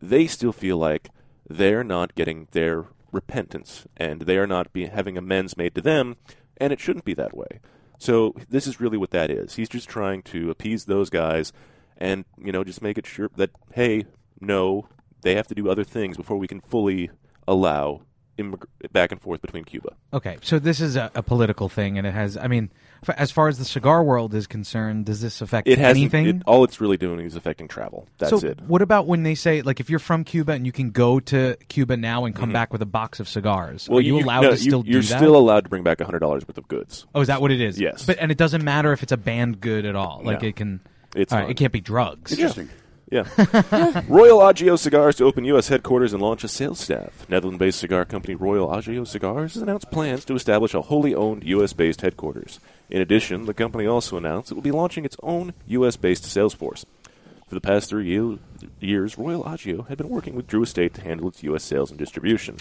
they 0.01 0.27
still 0.27 0.51
feel 0.51 0.77
like 0.77 1.09
they're 1.49 1.83
not 1.83 2.15
getting 2.15 2.47
their 2.51 2.85
repentance 3.11 3.87
and 3.97 4.21
they 4.21 4.37
are 4.37 4.47
not 4.47 4.73
be- 4.73 4.85
having 4.87 5.17
amends 5.17 5.57
made 5.57 5.73
to 5.75 5.81
them, 5.81 6.17
and 6.57 6.73
it 6.73 6.79
shouldn't 6.79 7.05
be 7.05 7.13
that 7.13 7.35
way. 7.35 7.59
So 7.97 8.35
this 8.49 8.67
is 8.67 8.79
really 8.81 8.97
what 8.97 9.11
that 9.11 9.31
is. 9.31 9.55
He's 9.55 9.69
just 9.69 9.87
trying 9.87 10.21
to 10.23 10.49
appease 10.49 10.85
those 10.85 11.09
guys 11.09 11.53
and, 11.97 12.25
you 12.37 12.51
know, 12.51 12.63
just 12.63 12.81
make 12.81 12.97
it 12.97 13.07
sure 13.07 13.29
that, 13.37 13.51
hey, 13.73 14.05
no, 14.41 14.87
they 15.21 15.33
have 15.35 15.47
to 15.47 15.55
do 15.55 15.69
other 15.69 15.85
things 15.85 16.17
before 16.17 16.37
we 16.37 16.47
can 16.47 16.59
fully 16.59 17.09
allow 17.47 18.01
immig- 18.37 18.65
back 18.91 19.13
and 19.13 19.21
forth 19.21 19.41
between 19.41 19.63
Cuba. 19.63 19.93
Okay, 20.13 20.37
so 20.41 20.59
this 20.59 20.81
is 20.81 20.97
a, 20.97 21.09
a 21.15 21.23
political 21.23 21.69
thing, 21.69 21.97
and 21.97 22.05
it 22.05 22.13
has. 22.13 22.35
I 22.35 22.47
mean, 22.47 22.69
as 23.09 23.31
far 23.31 23.47
as 23.47 23.57
the 23.57 23.65
cigar 23.65 24.03
world 24.03 24.33
is 24.33 24.47
concerned, 24.47 25.05
does 25.05 25.21
this 25.21 25.41
affect 25.41 25.67
It 25.67 25.77
has 25.79 25.95
anything? 25.95 26.27
It, 26.27 26.41
all 26.45 26.63
it's 26.63 26.81
really 26.81 26.97
doing 26.97 27.19
is 27.21 27.35
affecting 27.35 27.67
travel. 27.67 28.07
That's 28.17 28.41
so 28.41 28.47
it. 28.47 28.61
what 28.61 28.81
about 28.81 29.07
when 29.07 29.23
they 29.23 29.35
say 29.35 29.61
like 29.61 29.79
if 29.79 29.89
you're 29.89 29.99
from 29.99 30.23
Cuba 30.23 30.53
and 30.53 30.65
you 30.65 30.71
can 30.71 30.91
go 30.91 31.19
to 31.21 31.57
Cuba 31.69 31.97
now 31.97 32.25
and 32.25 32.35
come 32.35 32.45
mm-hmm. 32.45 32.53
back 32.53 32.71
with 32.71 32.81
a 32.81 32.87
box 32.87 33.19
of 33.19 33.27
cigars? 33.27 33.89
Well, 33.89 33.99
are 33.99 34.01
you, 34.01 34.19
allowed 34.19 34.41
no, 34.41 34.51
to 34.51 34.57
still 34.57 34.85
you, 34.85 34.99
are 34.99 35.01
do 35.01 35.07
that? 35.07 35.17
still 35.17 35.35
allowed 35.35 35.65
to 35.65 35.69
bring 35.69 35.83
back 35.83 36.01
hundred 36.01 36.19
dollars 36.19 36.47
worth 36.47 36.57
of 36.57 36.67
goods. 36.67 37.05
oh, 37.15 37.21
is 37.21 37.27
that 37.27 37.41
what 37.41 37.51
it 37.51 37.61
is? 37.61 37.79
Yes. 37.79 38.05
But 38.05 38.19
and 38.19 38.31
it 38.31 38.37
doesn't 38.37 38.63
matter 38.63 38.91
if 38.93 39.03
it's 39.03 39.11
a 39.11 39.17
banned 39.17 39.61
good 39.61 39.85
at 39.85 39.95
all. 39.95 40.21
Like 40.23 40.41
No. 40.41 40.47
it 40.47 40.55
can. 40.55 40.81
It's 41.15 41.31
right, 41.31 41.49
it 41.49 41.57
can't 41.57 41.71
be 41.71 41.81
drugs. 41.81 42.31
Interesting. 42.33 42.69
Yeah. 43.11 43.25
Royal 44.07 44.41
Agio 44.41 44.75
Cigars 44.75 45.15
to 45.17 45.25
open 45.25 45.45
U.S. 45.45 45.67
headquarters 45.67 46.13
and 46.13 46.21
launch 46.21 46.43
a 46.43 46.47
sales 46.47 46.79
staff. 46.79 47.27
Netherlands-based 47.29 47.79
cigar 47.79 48.05
company 48.05 48.35
Royal 48.35 48.73
Agio 48.73 49.03
Cigars 49.03 49.53
has 49.53 49.63
announced 49.63 49.91
plans 49.91 50.25
to 50.25 50.35
establish 50.35 50.73
a 50.73 50.81
wholly 50.81 51.13
owned 51.13 51.43
U.S.-based 51.43 52.01
headquarters. 52.01 52.59
In 52.89 53.01
addition, 53.01 53.45
the 53.45 53.53
company 53.53 53.87
also 53.87 54.17
announced 54.17 54.51
it 54.51 54.55
will 54.55 54.61
be 54.61 54.71
launching 54.71 55.05
its 55.05 55.17
own 55.23 55.53
U.S.-based 55.67 56.23
sales 56.23 56.53
force. 56.53 56.85
For 57.47 57.55
the 57.55 57.61
past 57.61 57.89
three 57.89 58.07
year- 58.07 58.39
years, 58.79 59.17
Royal 59.17 59.47
Agio 59.47 59.83
had 59.83 59.97
been 59.97 60.09
working 60.09 60.35
with 60.35 60.47
Drew 60.47 60.63
Estate 60.63 60.93
to 60.95 61.01
handle 61.01 61.27
its 61.27 61.43
U.S. 61.43 61.63
sales 61.63 61.89
and 61.89 61.99
distribution. 61.99 62.57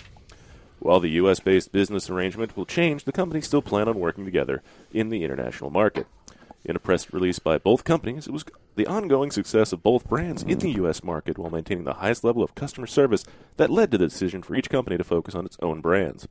While 0.78 1.00
the 1.00 1.10
U.S. 1.10 1.40
based 1.40 1.72
business 1.72 2.10
arrangement 2.10 2.56
will 2.56 2.66
change, 2.66 3.04
the 3.04 3.12
companies 3.12 3.46
still 3.46 3.62
plan 3.62 3.88
on 3.88 3.98
working 3.98 4.24
together 4.24 4.62
in 4.92 5.08
the 5.08 5.24
international 5.24 5.70
market. 5.70 6.06
In 6.64 6.76
a 6.76 6.80
press 6.80 7.12
release 7.12 7.38
by 7.38 7.58
both 7.58 7.84
companies, 7.84 8.26
it 8.26 8.32
was 8.32 8.44
the 8.74 8.86
ongoing 8.86 9.30
success 9.30 9.72
of 9.72 9.82
both 9.82 10.08
brands 10.08 10.42
in 10.42 10.58
the 10.58 10.72
U.S. 10.72 11.02
market 11.02 11.38
while 11.38 11.50
maintaining 11.50 11.84
the 11.84 11.94
highest 11.94 12.24
level 12.24 12.42
of 12.42 12.54
customer 12.54 12.86
service 12.86 13.24
that 13.56 13.70
led 13.70 13.90
to 13.90 13.98
the 13.98 14.08
decision 14.08 14.42
for 14.42 14.54
each 14.54 14.70
company 14.70 14.96
to 14.96 15.04
focus 15.04 15.34
on 15.34 15.46
its 15.46 15.58
own 15.62 15.80
brands. 15.80 16.26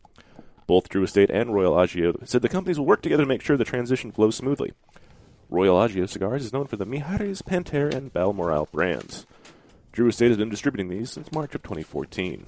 Both 0.67 0.89
Drew 0.89 1.03
Estate 1.03 1.29
and 1.29 1.53
Royal 1.53 1.77
Agio 1.77 2.13
said 2.23 2.41
the 2.41 2.49
companies 2.49 2.79
will 2.79 2.85
work 2.85 3.01
together 3.01 3.23
to 3.23 3.27
make 3.27 3.41
sure 3.41 3.57
the 3.57 3.65
transition 3.65 4.11
flows 4.11 4.35
smoothly. 4.35 4.73
Royal 5.49 5.79
Agio 5.81 6.05
Cigars 6.05 6.45
is 6.45 6.53
known 6.53 6.67
for 6.67 6.77
the 6.77 6.85
Mehari's, 6.85 7.41
Pantera, 7.41 7.93
and 7.93 8.13
Balmoral 8.13 8.69
brands. 8.71 9.25
Drew 9.91 10.07
Estate 10.07 10.29
has 10.29 10.37
been 10.37 10.49
distributing 10.49 10.89
these 10.89 11.11
since 11.11 11.31
March 11.31 11.53
of 11.53 11.61
2014. 11.63 12.45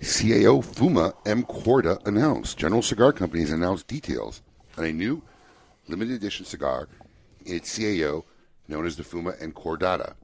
CAO 0.00 0.64
Fuma 0.64 1.14
em 1.26 1.44
Corda 1.44 1.98
announced. 2.04 2.58
General 2.58 2.82
Cigar 2.82 3.12
Company 3.12 3.42
has 3.42 3.50
announced 3.50 3.86
details 3.86 4.42
on 4.76 4.84
a 4.84 4.92
new 4.92 5.22
limited 5.88 6.14
edition 6.14 6.44
cigar 6.44 6.88
in 7.44 7.56
its 7.56 7.78
CAO 7.78 8.24
known 8.68 8.86
as 8.86 8.96
the 8.96 9.02
Fuma 9.02 9.40
and 9.40 9.54
Cordata. 9.54 10.14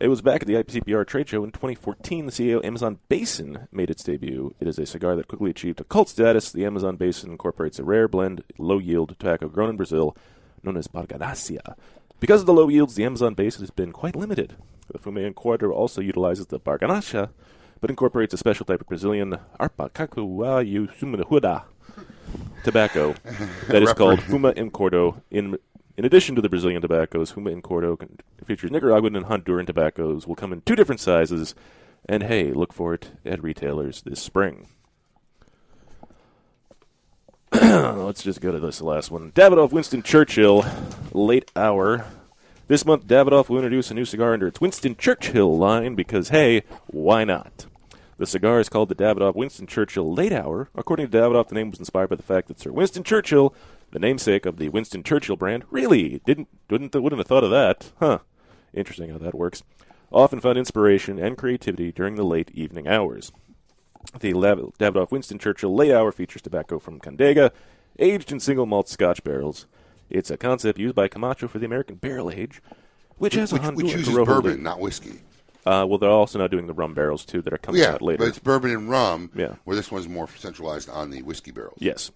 It 0.00 0.08
was 0.08 0.22
back 0.22 0.40
at 0.40 0.48
the 0.48 0.54
IPCPR 0.54 1.06
trade 1.06 1.28
show 1.28 1.44
in 1.44 1.50
2014. 1.50 2.24
The 2.24 2.32
CAO 2.32 2.64
Amazon 2.64 3.00
Basin 3.10 3.68
made 3.70 3.90
its 3.90 4.02
debut. 4.02 4.54
It 4.58 4.66
is 4.66 4.78
a 4.78 4.86
cigar 4.86 5.14
that 5.14 5.28
quickly 5.28 5.50
achieved 5.50 5.78
a 5.78 5.84
cult 5.84 6.08
status. 6.08 6.50
The 6.50 6.64
Amazon 6.64 6.96
Basin 6.96 7.30
incorporates 7.30 7.78
a 7.78 7.84
rare 7.84 8.08
blend, 8.08 8.42
low 8.56 8.78
yield 8.78 9.14
tobacco 9.18 9.48
grown 9.48 9.68
in 9.68 9.76
Brazil, 9.76 10.16
known 10.62 10.78
as 10.78 10.88
Bragança. 10.88 11.74
Because 12.18 12.40
of 12.40 12.46
the 12.46 12.54
low 12.54 12.70
yields, 12.70 12.94
the 12.94 13.04
Amazon 13.04 13.34
Basin 13.34 13.60
has 13.60 13.70
been 13.70 13.92
quite 13.92 14.16
limited. 14.16 14.56
The 14.90 14.98
Fuma 14.98 15.22
em 15.22 15.34
Corda 15.34 15.70
also 15.70 16.00
utilizes 16.00 16.46
the 16.46 16.58
Bragança, 16.58 17.28
but 17.82 17.90
incorporates 17.90 18.32
a 18.32 18.38
special 18.38 18.64
type 18.64 18.80
of 18.80 18.88
Brazilian 18.88 19.36
Arpa 19.60 19.90
Arpacacuá 19.90 20.64
Yusumuhuda 20.64 21.64
tobacco 22.64 23.14
that 23.68 23.82
is 23.82 23.92
called 23.92 24.18
Fuma 24.20 24.56
em 24.56 24.70
Corda. 24.70 25.12
In 25.30 25.58
in 26.00 26.06
addition 26.06 26.34
to 26.34 26.40
the 26.40 26.48
Brazilian 26.48 26.80
tobaccos, 26.80 27.30
Fuma 27.30 27.52
em 27.52 27.60
Corda 27.60 27.94
features 28.46 28.70
Nicaraguan 28.70 29.14
and 29.14 29.26
Honduran 29.26 29.66
tobaccos. 29.66 30.26
Will 30.26 30.34
come 30.34 30.50
in 30.50 30.62
two 30.62 30.74
different 30.74 30.98
sizes, 30.98 31.54
and 32.08 32.22
hey, 32.22 32.54
look 32.54 32.72
for 32.72 32.94
it 32.94 33.10
at 33.26 33.42
retailers 33.42 34.00
this 34.00 34.18
spring. 34.18 34.68
Let's 37.52 38.22
just 38.22 38.40
go 38.40 38.50
to 38.50 38.58
this 38.58 38.80
last 38.80 39.10
one. 39.10 39.30
Davidoff 39.32 39.72
Winston 39.72 40.02
Churchill, 40.02 40.64
late 41.12 41.50
hour. 41.54 42.06
This 42.66 42.86
month, 42.86 43.06
Davidoff 43.06 43.50
will 43.50 43.58
introduce 43.58 43.90
a 43.90 43.94
new 43.94 44.06
cigar 44.06 44.32
under 44.32 44.46
its 44.46 44.58
Winston 44.58 44.96
Churchill 44.96 45.54
line 45.54 45.96
because, 45.96 46.30
hey, 46.30 46.62
why 46.86 47.24
not? 47.24 47.66
The 48.16 48.26
cigar 48.26 48.58
is 48.58 48.70
called 48.70 48.88
the 48.88 48.94
Davidoff 48.94 49.34
Winston 49.34 49.66
Churchill 49.66 50.14
Late 50.14 50.32
Hour. 50.32 50.70
According 50.74 51.10
to 51.10 51.18
Davidoff, 51.18 51.48
the 51.48 51.56
name 51.56 51.70
was 51.70 51.78
inspired 51.78 52.08
by 52.08 52.16
the 52.16 52.22
fact 52.22 52.48
that 52.48 52.58
Sir 52.58 52.72
Winston 52.72 53.04
Churchill, 53.04 53.54
the 53.92 53.98
namesake 53.98 54.46
of 54.46 54.56
the 54.58 54.68
Winston 54.68 55.02
Churchill 55.02 55.36
brand, 55.36 55.64
really 55.70 56.20
didn't 56.24 56.48
wouldn't 56.68 56.94
wouldn't 56.94 57.18
have 57.18 57.26
thought 57.26 57.44
of 57.44 57.50
that, 57.50 57.92
huh? 57.98 58.18
Interesting 58.72 59.10
how 59.10 59.18
that 59.18 59.34
works. 59.34 59.62
Often 60.12 60.40
found 60.40 60.58
inspiration 60.58 61.18
and 61.18 61.36
creativity 61.36 61.92
during 61.92 62.16
the 62.16 62.24
late 62.24 62.50
evening 62.52 62.88
hours. 62.88 63.32
The 64.18 64.32
Lav- 64.32 64.72
Davidoff 64.78 65.10
Winston 65.10 65.38
Churchill 65.38 65.74
Late 65.74 65.92
Hour 65.92 66.10
features 66.10 66.42
tobacco 66.42 66.78
from 66.78 67.00
Condega, 67.00 67.50
aged 67.98 68.32
in 68.32 68.40
single 68.40 68.66
malt 68.66 68.88
Scotch 68.88 69.22
barrels. 69.22 69.66
It's 70.08 70.30
a 70.30 70.36
concept 70.36 70.78
used 70.78 70.94
by 70.94 71.06
Camacho 71.06 71.46
for 71.48 71.58
the 71.58 71.66
American 71.66 71.96
barrel 71.96 72.30
age, 72.30 72.60
which 73.18 73.34
has 73.34 73.52
which, 73.52 73.62
a 73.62 73.70
which 73.70 73.86
Honduran 73.86 73.98
uses 73.98 74.14
Corojo 74.14 74.26
bourbon, 74.26 74.50
loop. 74.52 74.60
not 74.60 74.80
whiskey. 74.80 75.20
Uh, 75.66 75.84
well, 75.86 75.98
they're 75.98 76.10
also 76.10 76.38
now 76.38 76.48
doing 76.48 76.66
the 76.66 76.72
rum 76.72 76.94
barrels 76.94 77.24
too 77.24 77.42
that 77.42 77.52
are 77.52 77.58
coming 77.58 77.82
yeah, 77.82 77.90
out 77.92 78.02
later. 78.02 78.18
but 78.18 78.28
it's 78.28 78.38
bourbon 78.38 78.70
and 78.70 78.88
rum. 78.88 79.30
Yeah. 79.34 79.56
Where 79.64 79.76
this 79.76 79.90
one's 79.90 80.08
more 80.08 80.28
centralized 80.36 80.88
on 80.88 81.10
the 81.10 81.22
whiskey 81.22 81.50
barrels. 81.50 81.76
Yes. 81.78 82.10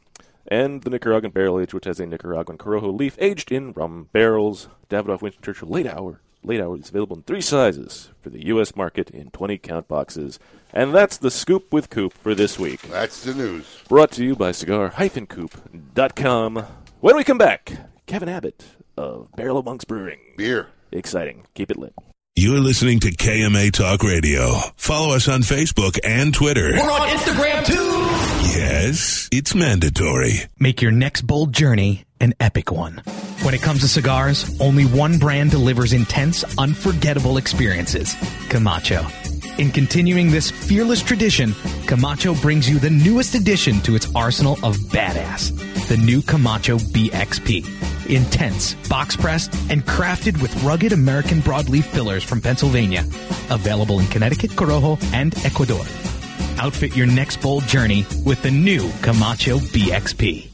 And 0.46 0.82
the 0.82 0.90
Nicaraguan 0.90 1.32
barrel 1.32 1.60
age, 1.60 1.72
which 1.72 1.86
has 1.86 2.00
a 2.00 2.06
Nicaraguan 2.06 2.58
Corojo 2.58 2.96
leaf 2.96 3.16
aged 3.18 3.50
in 3.50 3.72
rum 3.72 4.08
barrels. 4.12 4.68
Davidoff 4.90 5.22
Winston 5.22 5.42
Churchill 5.42 5.68
Late 5.68 5.86
Hour. 5.86 6.20
Late 6.42 6.60
Hour 6.60 6.76
is 6.76 6.90
available 6.90 7.16
in 7.16 7.22
three 7.22 7.40
sizes 7.40 8.10
for 8.20 8.28
the 8.30 8.44
U.S. 8.46 8.76
market 8.76 9.10
in 9.10 9.30
20 9.30 9.56
count 9.58 9.88
boxes. 9.88 10.38
And 10.72 10.94
that's 10.94 11.16
the 11.16 11.30
scoop 11.30 11.72
with 11.72 11.88
Coop 11.88 12.12
for 12.12 12.34
this 12.34 12.58
week. 12.58 12.82
That's 12.82 13.24
the 13.24 13.34
news. 13.34 13.82
Brought 13.88 14.10
to 14.12 14.24
you 14.24 14.36
by 14.36 14.52
cigar-coop.com. 14.52 16.64
When 17.00 17.16
we 17.16 17.24
come 17.24 17.38
back, 17.38 17.72
Kevin 18.06 18.28
Abbott 18.28 18.64
of 18.96 19.30
Barrel 19.36 19.58
of 19.58 19.64
Monks 19.64 19.84
Brewing. 19.84 20.20
Beer. 20.36 20.68
Exciting. 20.92 21.46
Keep 21.54 21.70
it 21.70 21.78
lit. 21.78 21.94
You're 22.36 22.58
listening 22.58 22.98
to 22.98 23.12
KMA 23.12 23.70
Talk 23.70 24.02
Radio. 24.02 24.56
Follow 24.74 25.14
us 25.14 25.28
on 25.28 25.42
Facebook 25.42 26.00
and 26.02 26.34
Twitter. 26.34 26.72
We're 26.72 26.90
on 26.90 27.08
Instagram 27.08 27.64
too. 27.64 28.58
Yes, 28.58 29.28
it's 29.30 29.54
mandatory. 29.54 30.32
Make 30.58 30.82
your 30.82 30.90
next 30.90 31.22
bold 31.22 31.52
journey 31.52 32.06
an 32.18 32.34
epic 32.40 32.72
one. 32.72 33.02
When 33.42 33.54
it 33.54 33.62
comes 33.62 33.82
to 33.82 33.88
cigars, 33.88 34.60
only 34.60 34.84
one 34.84 35.18
brand 35.18 35.52
delivers 35.52 35.92
intense, 35.92 36.42
unforgettable 36.58 37.36
experiences 37.36 38.16
Camacho. 38.48 39.06
In 39.58 39.70
continuing 39.70 40.30
this 40.30 40.50
fearless 40.50 41.02
tradition, 41.02 41.54
Camacho 41.86 42.34
brings 42.34 42.68
you 42.68 42.78
the 42.78 42.90
newest 42.90 43.34
addition 43.34 43.80
to 43.82 43.94
its 43.94 44.12
arsenal 44.14 44.54
of 44.64 44.76
badass 44.90 45.52
the 45.88 45.96
new 45.96 46.22
Camacho 46.22 46.78
BXP. 46.78 48.08
Intense, 48.08 48.74
box 48.88 49.16
pressed, 49.16 49.54
and 49.70 49.84
crafted 49.84 50.40
with 50.40 50.62
rugged 50.62 50.92
American 50.92 51.40
broadleaf 51.40 51.84
fillers 51.84 52.24
from 52.24 52.40
Pennsylvania. 52.40 53.04
Available 53.50 54.00
in 54.00 54.06
Connecticut, 54.06 54.52
Corojo, 54.52 55.02
and 55.12 55.36
Ecuador. 55.44 55.84
Outfit 56.58 56.96
your 56.96 57.06
next 57.06 57.38
bold 57.38 57.64
journey 57.64 58.06
with 58.24 58.42
the 58.42 58.50
new 58.50 58.90
Camacho 59.02 59.58
BXP. 59.58 60.53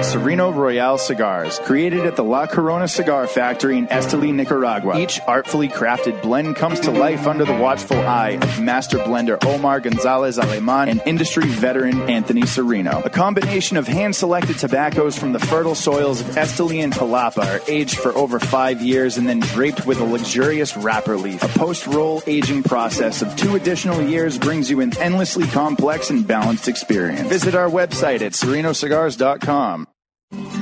Sereno 0.00 0.50
Royale 0.50 0.98
cigars, 0.98 1.58
created 1.60 2.06
at 2.06 2.16
the 2.16 2.24
La 2.24 2.46
Corona 2.46 2.88
Cigar 2.88 3.26
Factory 3.26 3.76
in 3.78 3.86
Esteli, 3.88 4.32
Nicaragua. 4.34 4.98
Each 4.98 5.20
artfully 5.26 5.68
crafted 5.68 6.20
blend 6.22 6.56
comes 6.56 6.80
to 6.80 6.90
life 6.90 7.26
under 7.26 7.44
the 7.44 7.54
watchful 7.54 7.98
eye 7.98 8.38
of 8.40 8.60
master 8.60 8.98
blender 8.98 9.42
Omar 9.44 9.80
Gonzalez 9.80 10.38
Aleman 10.38 10.88
and 10.88 11.02
industry 11.06 11.46
veteran 11.46 12.00
Anthony 12.10 12.46
Sereno. 12.46 13.02
A 13.04 13.10
combination 13.10 13.76
of 13.76 13.86
hand-selected 13.86 14.58
tobaccos 14.58 15.16
from 15.16 15.32
the 15.32 15.38
fertile 15.38 15.74
soils 15.74 16.20
of 16.20 16.26
Esteli 16.28 16.82
and 16.82 16.92
Jalapa 16.92 17.44
are 17.44 17.60
aged 17.68 17.98
for 17.98 18.12
over 18.12 18.40
five 18.40 18.80
years 18.80 19.18
and 19.18 19.28
then 19.28 19.40
draped 19.40 19.86
with 19.86 20.00
a 20.00 20.04
luxurious 20.04 20.76
wrapper 20.76 21.16
leaf. 21.16 21.42
A 21.42 21.58
post-roll 21.58 22.22
aging 22.26 22.62
process 22.62 23.22
of 23.22 23.34
two 23.36 23.56
additional 23.56 24.02
years 24.02 24.38
brings 24.38 24.70
you 24.70 24.80
an 24.80 24.96
endlessly 24.98 25.46
complex 25.48 26.10
and 26.10 26.26
balanced 26.26 26.66
experience. 26.66 27.28
Visit 27.28 27.54
our 27.54 27.68
website 27.68 28.22
at 28.22 28.32
serenocigars.com. 28.32 29.81
Thank 30.32 30.54
you. 30.54 30.61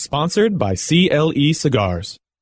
Sponsored 0.00 0.58
by 0.58 0.76
CLE 0.76 1.52
Cigars. 1.52 2.16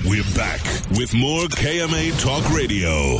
We're 0.00 0.24
back 0.34 0.60
with 0.98 1.14
more 1.14 1.44
KMA 1.46 2.18
Talk 2.20 2.50
Radio. 2.54 3.18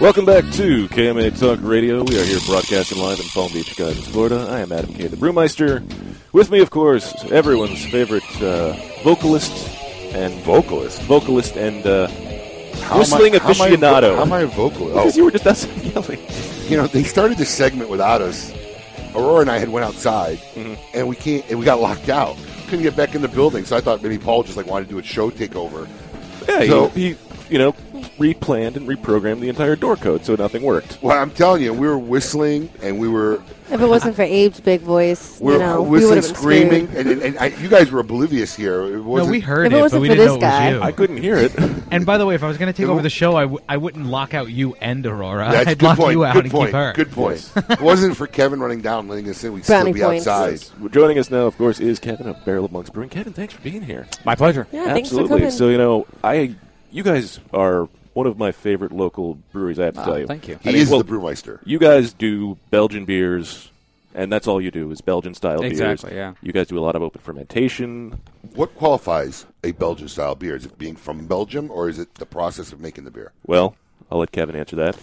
Welcome 0.00 0.24
back 0.24 0.44
to 0.54 0.88
KMA 0.88 1.38
Talk 1.38 1.58
Radio. 1.62 2.02
We 2.02 2.18
are 2.18 2.24
here 2.24 2.38
broadcasting 2.46 2.98
live 2.98 3.20
in 3.20 3.26
Palm 3.26 3.52
Beach 3.52 3.76
Gardens, 3.76 4.08
Florida. 4.08 4.46
I 4.48 4.60
am 4.60 4.72
Adam 4.72 4.94
K. 4.94 5.06
the 5.08 5.16
Brewmeister. 5.16 5.82
With 6.32 6.50
me, 6.50 6.60
of 6.60 6.70
course, 6.70 7.12
everyone's 7.30 7.84
favorite 7.84 8.24
uh, 8.42 8.72
vocalist 9.04 9.52
and 10.14 10.32
vocalist, 10.42 11.02
vocalist 11.02 11.56
and 11.56 11.86
uh, 11.86 12.08
How 12.08 12.14
am 12.14 12.92
I- 12.94 12.98
whistling 12.98 13.34
how 13.34 13.50
am 13.50 13.60
I 13.60 13.68
a 13.68 13.76
vo- 13.76 13.76
aficionado. 13.76 14.16
How 14.16 14.22
am 14.22 14.32
I 14.32 14.40
a 14.40 14.46
vocalist? 14.46 14.94
Because 14.96 15.16
you 15.18 15.24
were 15.24 15.30
just 15.32 15.46
outside 15.46 15.82
yelling. 15.94 16.20
You 16.70 16.76
know, 16.76 16.86
they 16.86 17.02
started 17.02 17.36
this 17.36 17.50
segment 17.50 17.90
without 17.90 18.20
us. 18.22 18.52
Aurora 19.14 19.40
and 19.40 19.50
I 19.50 19.58
had 19.58 19.68
went 19.70 19.84
outside, 19.84 20.38
Mm-hmm. 20.54 20.74
and 20.94 21.08
we 21.08 21.16
can't, 21.16 21.44
and 21.50 21.58
we 21.58 21.64
got 21.64 21.80
locked 21.80 22.08
out. 22.08 22.36
Couldn't 22.68 22.82
get 22.82 22.94
back 22.94 23.16
in 23.16 23.22
the 23.22 23.28
building, 23.28 23.64
so 23.64 23.76
I 23.76 23.80
thought 23.80 24.02
maybe 24.02 24.18
Paul 24.18 24.44
just 24.44 24.56
like 24.56 24.66
wanted 24.66 24.84
to 24.86 24.90
do 24.94 24.98
a 24.98 25.02
show 25.02 25.30
takeover. 25.30 25.88
Yeah, 26.48 26.66
So- 26.68 26.88
he, 26.90 27.08
he, 27.10 27.16
you 27.50 27.58
know, 27.58 27.72
replanned 28.18 28.76
and 28.76 28.88
reprogrammed 28.88 29.40
the 29.40 29.48
entire 29.48 29.76
door 29.76 29.96
code 29.96 30.24
so 30.24 30.34
nothing 30.36 30.62
worked. 30.62 30.98
Well, 31.02 31.18
I'm 31.18 31.30
telling 31.30 31.62
you, 31.62 31.72
we 31.72 31.86
were 31.86 31.98
whistling 31.98 32.70
and 32.82 32.98
we 32.98 33.08
were 33.08 33.42
If 33.70 33.80
it 33.80 33.86
wasn't 33.86 34.14
for 34.16 34.22
Abe's 34.22 34.60
big 34.60 34.80
voice, 34.82 35.40
we 35.40 35.52
you 35.54 35.58
were 35.58 35.64
know, 35.64 35.82
whistling, 35.82 36.14
would 36.16 36.24
have 36.24 36.32
been 36.32 36.36
screaming, 36.36 36.88
and, 36.96 37.08
and, 37.08 37.22
and 37.22 37.38
I, 37.38 37.46
you 37.46 37.68
guys 37.68 37.90
were 37.90 38.00
oblivious 38.00 38.54
here. 38.54 38.82
It 38.96 39.00
wasn't, 39.00 39.32
we 39.32 39.40
heard 39.40 39.66
If 39.66 39.72
it 39.72 39.76
it, 39.76 39.80
wasn't 39.80 39.98
but 39.98 40.02
we 40.02 40.08
for 40.08 40.14
didn't 40.14 40.24
this 40.26 40.32
know 40.32 40.36
it 40.36 40.40
guy- 40.40 40.68
was 40.72 40.76
you. 40.76 40.82
I 40.82 40.92
couldn't 40.92 41.16
hear 41.18 41.36
it. 41.36 41.52
And 41.92 42.06
by 42.06 42.18
the 42.18 42.24
way, 42.26 42.36
if 42.36 42.44
I 42.44 42.46
was 42.46 42.56
going 42.56 42.72
to 42.72 42.76
take 42.82 42.88
over 42.88 43.02
the 43.02 43.10
show, 43.10 43.34
I, 43.34 43.42
w- 43.42 43.58
I 43.68 43.76
wouldn't 43.76 44.06
lock 44.06 44.32
out 44.32 44.48
you 44.48 44.74
and 44.80 45.04
Aurora. 45.04 45.48
That's 45.50 45.66
I'd 45.70 45.78
good 45.80 45.86
lock 45.86 45.98
point. 45.98 46.12
you 46.12 46.24
out 46.24 46.34
good 46.34 46.44
and 46.44 46.52
point. 46.52 46.68
keep 46.68 46.74
her. 46.76 46.92
Good 46.94 47.10
point. 47.10 47.52
it 47.68 47.80
wasn't 47.80 48.16
for 48.16 48.28
Kevin 48.28 48.60
running 48.60 48.80
down, 48.80 49.08
letting 49.08 49.28
us 49.28 49.42
in. 49.42 49.52
We'd 49.54 49.66
Brownie 49.66 49.92
still 49.92 49.94
be 49.94 50.00
points. 50.22 50.28
outside. 50.28 50.92
Joining 50.92 51.18
us 51.18 51.32
now, 51.32 51.46
of 51.46 51.56
course, 51.58 51.80
is 51.80 51.98
Kevin 51.98 52.28
of 52.28 52.44
Barrel 52.44 52.64
of 52.66 52.70
Monks 52.70 52.90
Brewing. 52.90 53.08
Kevin, 53.08 53.32
thanks 53.32 53.54
for 53.54 53.60
being 53.62 53.82
here. 53.82 54.06
My 54.24 54.36
pleasure. 54.36 54.68
Yeah, 54.70 54.84
thanks 54.92 55.08
for 55.08 55.16
Absolutely. 55.16 55.38
coming. 55.40 55.50
So 55.50 55.68
you 55.68 55.78
know, 55.78 56.06
I, 56.22 56.54
you 56.90 57.02
guys 57.02 57.40
are 57.52 57.88
one 58.14 58.26
of 58.26 58.38
my 58.38 58.52
favorite 58.52 58.92
local 58.92 59.34
breweries. 59.52 59.78
I 59.78 59.84
have 59.86 59.94
to 59.94 60.00
Ah, 60.00 60.04
tell 60.04 60.18
you. 60.18 60.26
thank 60.26 60.48
you. 60.48 60.54
I 60.56 60.58
He 60.68 60.72
mean, 60.72 60.82
is 60.82 60.90
well, 60.90 61.02
the 61.02 61.10
brewmeister. 61.12 61.60
You 61.64 61.78
guys 61.78 62.12
do 62.12 62.58
Belgian 62.70 63.04
beers, 63.04 63.70
and 64.14 64.32
that's 64.32 64.46
all 64.48 64.60
you 64.60 64.70
do 64.70 64.90
is 64.90 65.00
Belgian 65.00 65.34
style 65.34 65.60
beers. 65.60 65.72
Exactly, 65.72 66.14
yeah. 66.16 66.34
You 66.42 66.52
guys 66.52 66.66
do 66.66 66.78
a 66.78 66.80
lot 66.80 66.96
of 66.96 67.02
open 67.02 67.20
fermentation. 67.20 68.20
What 68.54 68.74
qualifies 68.74 69.46
a 69.62 69.72
Belgian 69.72 70.08
style 70.08 70.34
beer? 70.34 70.56
Is 70.56 70.66
it 70.66 70.76
being 70.78 70.96
from 70.96 71.26
Belgium, 71.26 71.70
or 71.70 71.88
is 71.88 71.98
it 71.98 72.14
the 72.16 72.26
process 72.26 72.72
of 72.72 72.80
making 72.80 73.04
the 73.04 73.10
beer? 73.10 73.32
Well, 73.46 73.76
I'll 74.10 74.18
let 74.18 74.32
Kevin 74.32 74.56
answer 74.56 74.76
that. 74.76 74.96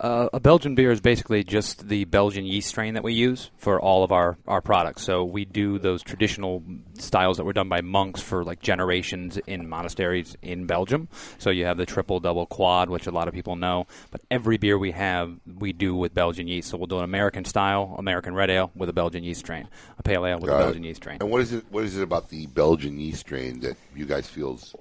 Uh, 0.00 0.30
a 0.32 0.40
Belgian 0.40 0.74
beer 0.74 0.90
is 0.90 1.02
basically 1.02 1.44
just 1.44 1.86
the 1.88 2.06
Belgian 2.06 2.46
yeast 2.46 2.68
strain 2.68 2.94
that 2.94 3.02
we 3.02 3.12
use 3.12 3.50
for 3.58 3.78
all 3.78 4.02
of 4.02 4.10
our, 4.10 4.38
our 4.48 4.62
products. 4.62 5.02
So 5.02 5.24
we 5.24 5.44
do 5.44 5.78
those 5.78 6.02
traditional 6.02 6.62
styles 6.94 7.36
that 7.36 7.44
were 7.44 7.52
done 7.52 7.68
by 7.68 7.82
monks 7.82 8.22
for 8.22 8.42
like 8.42 8.60
generations 8.60 9.36
in 9.46 9.68
monasteries 9.68 10.36
in 10.40 10.64
Belgium. 10.64 11.08
So 11.36 11.50
you 11.50 11.66
have 11.66 11.76
the 11.76 11.84
triple, 11.84 12.18
double, 12.18 12.46
quad, 12.46 12.88
which 12.88 13.06
a 13.06 13.10
lot 13.10 13.28
of 13.28 13.34
people 13.34 13.56
know. 13.56 13.86
But 14.10 14.22
every 14.30 14.56
beer 14.56 14.78
we 14.78 14.92
have, 14.92 15.38
we 15.46 15.74
do 15.74 15.94
with 15.94 16.14
Belgian 16.14 16.48
yeast. 16.48 16.70
So 16.70 16.78
we'll 16.78 16.86
do 16.86 16.96
an 16.96 17.04
American 17.04 17.44
style, 17.44 17.94
American 17.98 18.34
red 18.34 18.48
ale 18.48 18.70
with 18.74 18.88
a 18.88 18.94
Belgian 18.94 19.22
yeast 19.22 19.40
strain, 19.40 19.68
a 19.98 20.02
pale 20.02 20.24
ale 20.24 20.38
with 20.38 20.46
Got 20.48 20.56
a 20.56 20.60
it. 20.60 20.64
Belgian 20.64 20.84
yeast 20.84 21.02
strain. 21.02 21.18
And 21.20 21.30
what 21.30 21.42
is 21.42 21.52
it? 21.52 21.66
What 21.68 21.84
is 21.84 21.98
it 21.98 22.02
about 22.02 22.30
the 22.30 22.46
Belgian 22.46 22.98
yeast 22.98 23.20
strain 23.20 23.60
that 23.60 23.76
you 23.94 24.06
guys 24.06 24.26
feels 24.26 24.74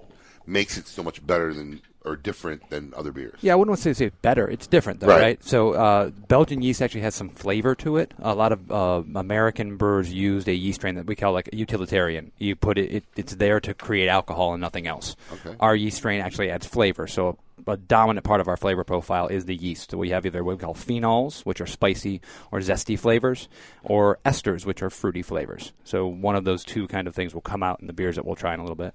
makes 0.48 0.78
it 0.78 0.88
so 0.88 1.04
much 1.04 1.26
better 1.28 1.54
than 1.54 1.82
or 2.06 2.16
different 2.16 2.70
than 2.70 2.94
other 2.96 3.12
beers? 3.12 3.38
Yeah, 3.42 3.54
I 3.54 3.56
wouldn't 3.56 3.70
want 3.72 3.82
to 3.82 3.94
say 3.94 4.06
it's 4.06 4.16
better. 4.22 4.48
It's 4.48 4.68
different, 4.68 5.00
though, 5.02 5.08
Right. 5.08 5.22
right? 5.22 5.44
So 5.44 5.74
uh, 5.74 6.10
Belgian 6.28 6.62
yeast 6.62 6.82
actually 6.82 7.02
has 7.02 7.16
some 7.16 7.30
flavor 7.30 7.76
to 7.76 7.98
it. 7.98 8.14
A 8.20 8.34
lot 8.36 8.52
of 8.52 8.72
uh, 8.72 9.04
American 9.16 9.78
brewers 9.78 10.12
used 10.14 10.48
a 10.48 10.54
yeast 10.54 10.80
strain 10.80 10.96
that 10.96 11.06
we 11.06 11.16
call 11.16 11.34
like 11.34 11.50
a 11.52 11.56
utilitarian. 11.56 12.32
You 12.38 12.56
put 12.56 12.78
it, 12.78 12.92
it 12.92 13.04
it's 13.16 13.36
there 13.36 13.60
to 13.60 13.74
create 13.74 14.08
alcohol 14.08 14.54
and 14.54 14.62
nothing 14.62 14.88
else. 14.88 15.16
Okay. 15.32 15.56
Our 15.60 15.76
yeast 15.76 15.98
strain 15.98 16.22
actually 16.22 16.50
adds 16.52 16.66
flavor. 16.66 17.08
So 17.08 17.38
a 17.68 17.78
dominant 17.78 18.26
part 18.26 18.42
of 18.42 18.48
our 18.48 18.58
flavor 18.58 18.84
profile 18.84 19.28
is 19.28 19.46
the 19.46 19.56
yeast. 19.56 19.92
So 19.92 19.98
we 19.98 20.10
have 20.10 20.26
either 20.26 20.44
what 20.44 20.58
we 20.58 20.62
call 20.62 20.76
phenols, 20.76 21.42
which 21.46 21.62
are 21.62 21.66
spicy 21.66 22.22
or 22.52 22.60
zesty 22.60 22.98
flavors, 22.98 23.48
or 23.84 24.20
esters, 24.26 24.66
which 24.66 24.82
are 24.82 24.90
fruity 24.90 25.22
flavors. 25.22 25.72
So 25.84 26.08
one 26.08 26.36
of 26.36 26.44
those 26.44 26.64
two 26.64 26.88
kind 26.88 27.08
of 27.08 27.16
things 27.16 27.34
will 27.34 27.42
come 27.42 27.64
out 27.64 27.80
in 27.82 27.88
the 27.88 27.94
beers 27.94 28.16
that 28.16 28.26
we'll 28.26 28.36
try 28.36 28.54
in 28.54 28.60
a 28.60 28.64
little 28.64 28.76
bit. 28.76 28.94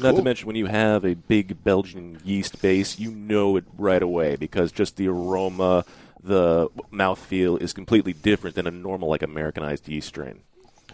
Not 0.00 0.16
to 0.16 0.22
mention, 0.22 0.46
when 0.46 0.56
you 0.56 0.66
have 0.66 1.04
a 1.04 1.14
big 1.14 1.62
Belgian 1.64 2.18
yeast 2.24 2.60
base, 2.60 2.98
you 2.98 3.10
know 3.10 3.56
it 3.56 3.64
right 3.76 4.02
away 4.02 4.36
because 4.36 4.72
just 4.72 4.96
the 4.96 5.08
aroma, 5.08 5.84
the 6.22 6.68
mouthfeel 6.92 7.60
is 7.60 7.72
completely 7.72 8.12
different 8.12 8.56
than 8.56 8.66
a 8.66 8.70
normal, 8.70 9.08
like 9.08 9.22
Americanized 9.22 9.88
yeast 9.88 10.08
strain. 10.08 10.40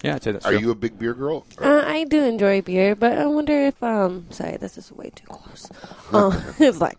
Yeah, 0.02 0.16
I'd 0.16 0.22
say 0.22 0.32
that's 0.32 0.44
Are 0.44 0.50
true. 0.50 0.58
you 0.60 0.70
a 0.70 0.74
big 0.74 0.98
beer 0.98 1.14
girl? 1.14 1.46
Uh, 1.58 1.84
I 1.86 2.04
do 2.04 2.24
enjoy 2.24 2.60
beer, 2.62 2.96
but 2.96 3.16
I 3.18 3.26
wonder 3.26 3.52
if 3.52 3.80
um. 3.82 4.26
Sorry, 4.30 4.56
this 4.56 4.76
is 4.76 4.90
way 4.92 5.10
too 5.14 5.26
close. 5.26 5.70
Um, 6.12 6.32
it's 6.58 6.80
like, 6.80 6.98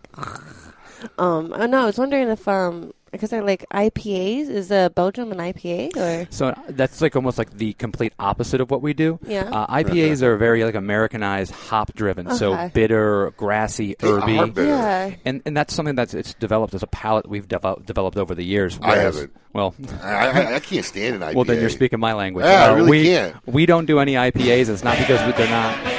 um. 1.17 1.53
I 1.53 1.65
know. 1.67 1.83
I 1.83 1.85
was 1.85 1.97
wondering 1.97 2.29
if 2.29 2.47
um, 2.47 2.93
because 3.13 3.29
they're 3.29 3.41
like 3.43 3.65
IPAs. 3.73 4.49
Is 4.49 4.71
uh, 4.71 4.89
Belgium 4.89 5.31
an 5.31 5.37
IPA 5.37 5.95
or? 5.95 6.27
So 6.29 6.53
that's 6.67 6.99
like 7.01 7.15
almost 7.15 7.37
like 7.37 7.51
the 7.57 7.71
complete 7.73 8.11
opposite 8.19 8.59
of 8.59 8.69
what 8.69 8.81
we 8.81 8.93
do. 8.93 9.19
Yeah. 9.25 9.43
Uh, 9.49 9.67
IPAs 9.67 10.21
are 10.21 10.35
very 10.35 10.65
like 10.65 10.75
Americanized, 10.75 11.51
hop 11.51 11.93
driven, 11.93 12.29
so 12.35 12.69
bitter, 12.73 13.31
grassy, 13.37 13.95
They 13.99 14.07
herby. 14.07 14.37
are 14.37 14.47
bitter. 14.47 14.67
Yeah. 14.67 15.15
And 15.23 15.41
and 15.45 15.55
that's 15.55 15.73
something 15.73 15.95
that's 15.95 16.13
it's 16.13 16.33
developed 16.33 16.73
as 16.73 16.83
a 16.83 16.87
palate 16.87 17.29
we've 17.29 17.47
developed 17.47 17.85
developed 17.85 18.17
over 18.17 18.35
the 18.35 18.43
years. 18.43 18.77
I 18.81 18.97
haven't. 18.97 19.31
Well, 19.53 19.75
I, 20.01 20.07
I, 20.27 20.55
I 20.55 20.59
can't 20.59 20.83
stand 20.83 21.15
an 21.15 21.21
IPA. 21.21 21.33
well 21.35 21.45
then 21.45 21.61
you're 21.61 21.69
speaking 21.69 21.99
my 21.99 22.13
language. 22.13 22.43
Yeah, 22.45 22.65
I 22.65 22.69
Uh, 22.71 22.75
really 22.75 22.89
we, 22.89 23.03
can't. 23.05 23.35
We 23.47 23.65
don't 23.67 23.85
do 23.85 23.99
any 23.99 24.15
IPAs. 24.15 24.67
It's 24.69 24.83
not 24.83 24.97
because 24.97 25.19
they're 25.37 25.47
not. 25.49 25.92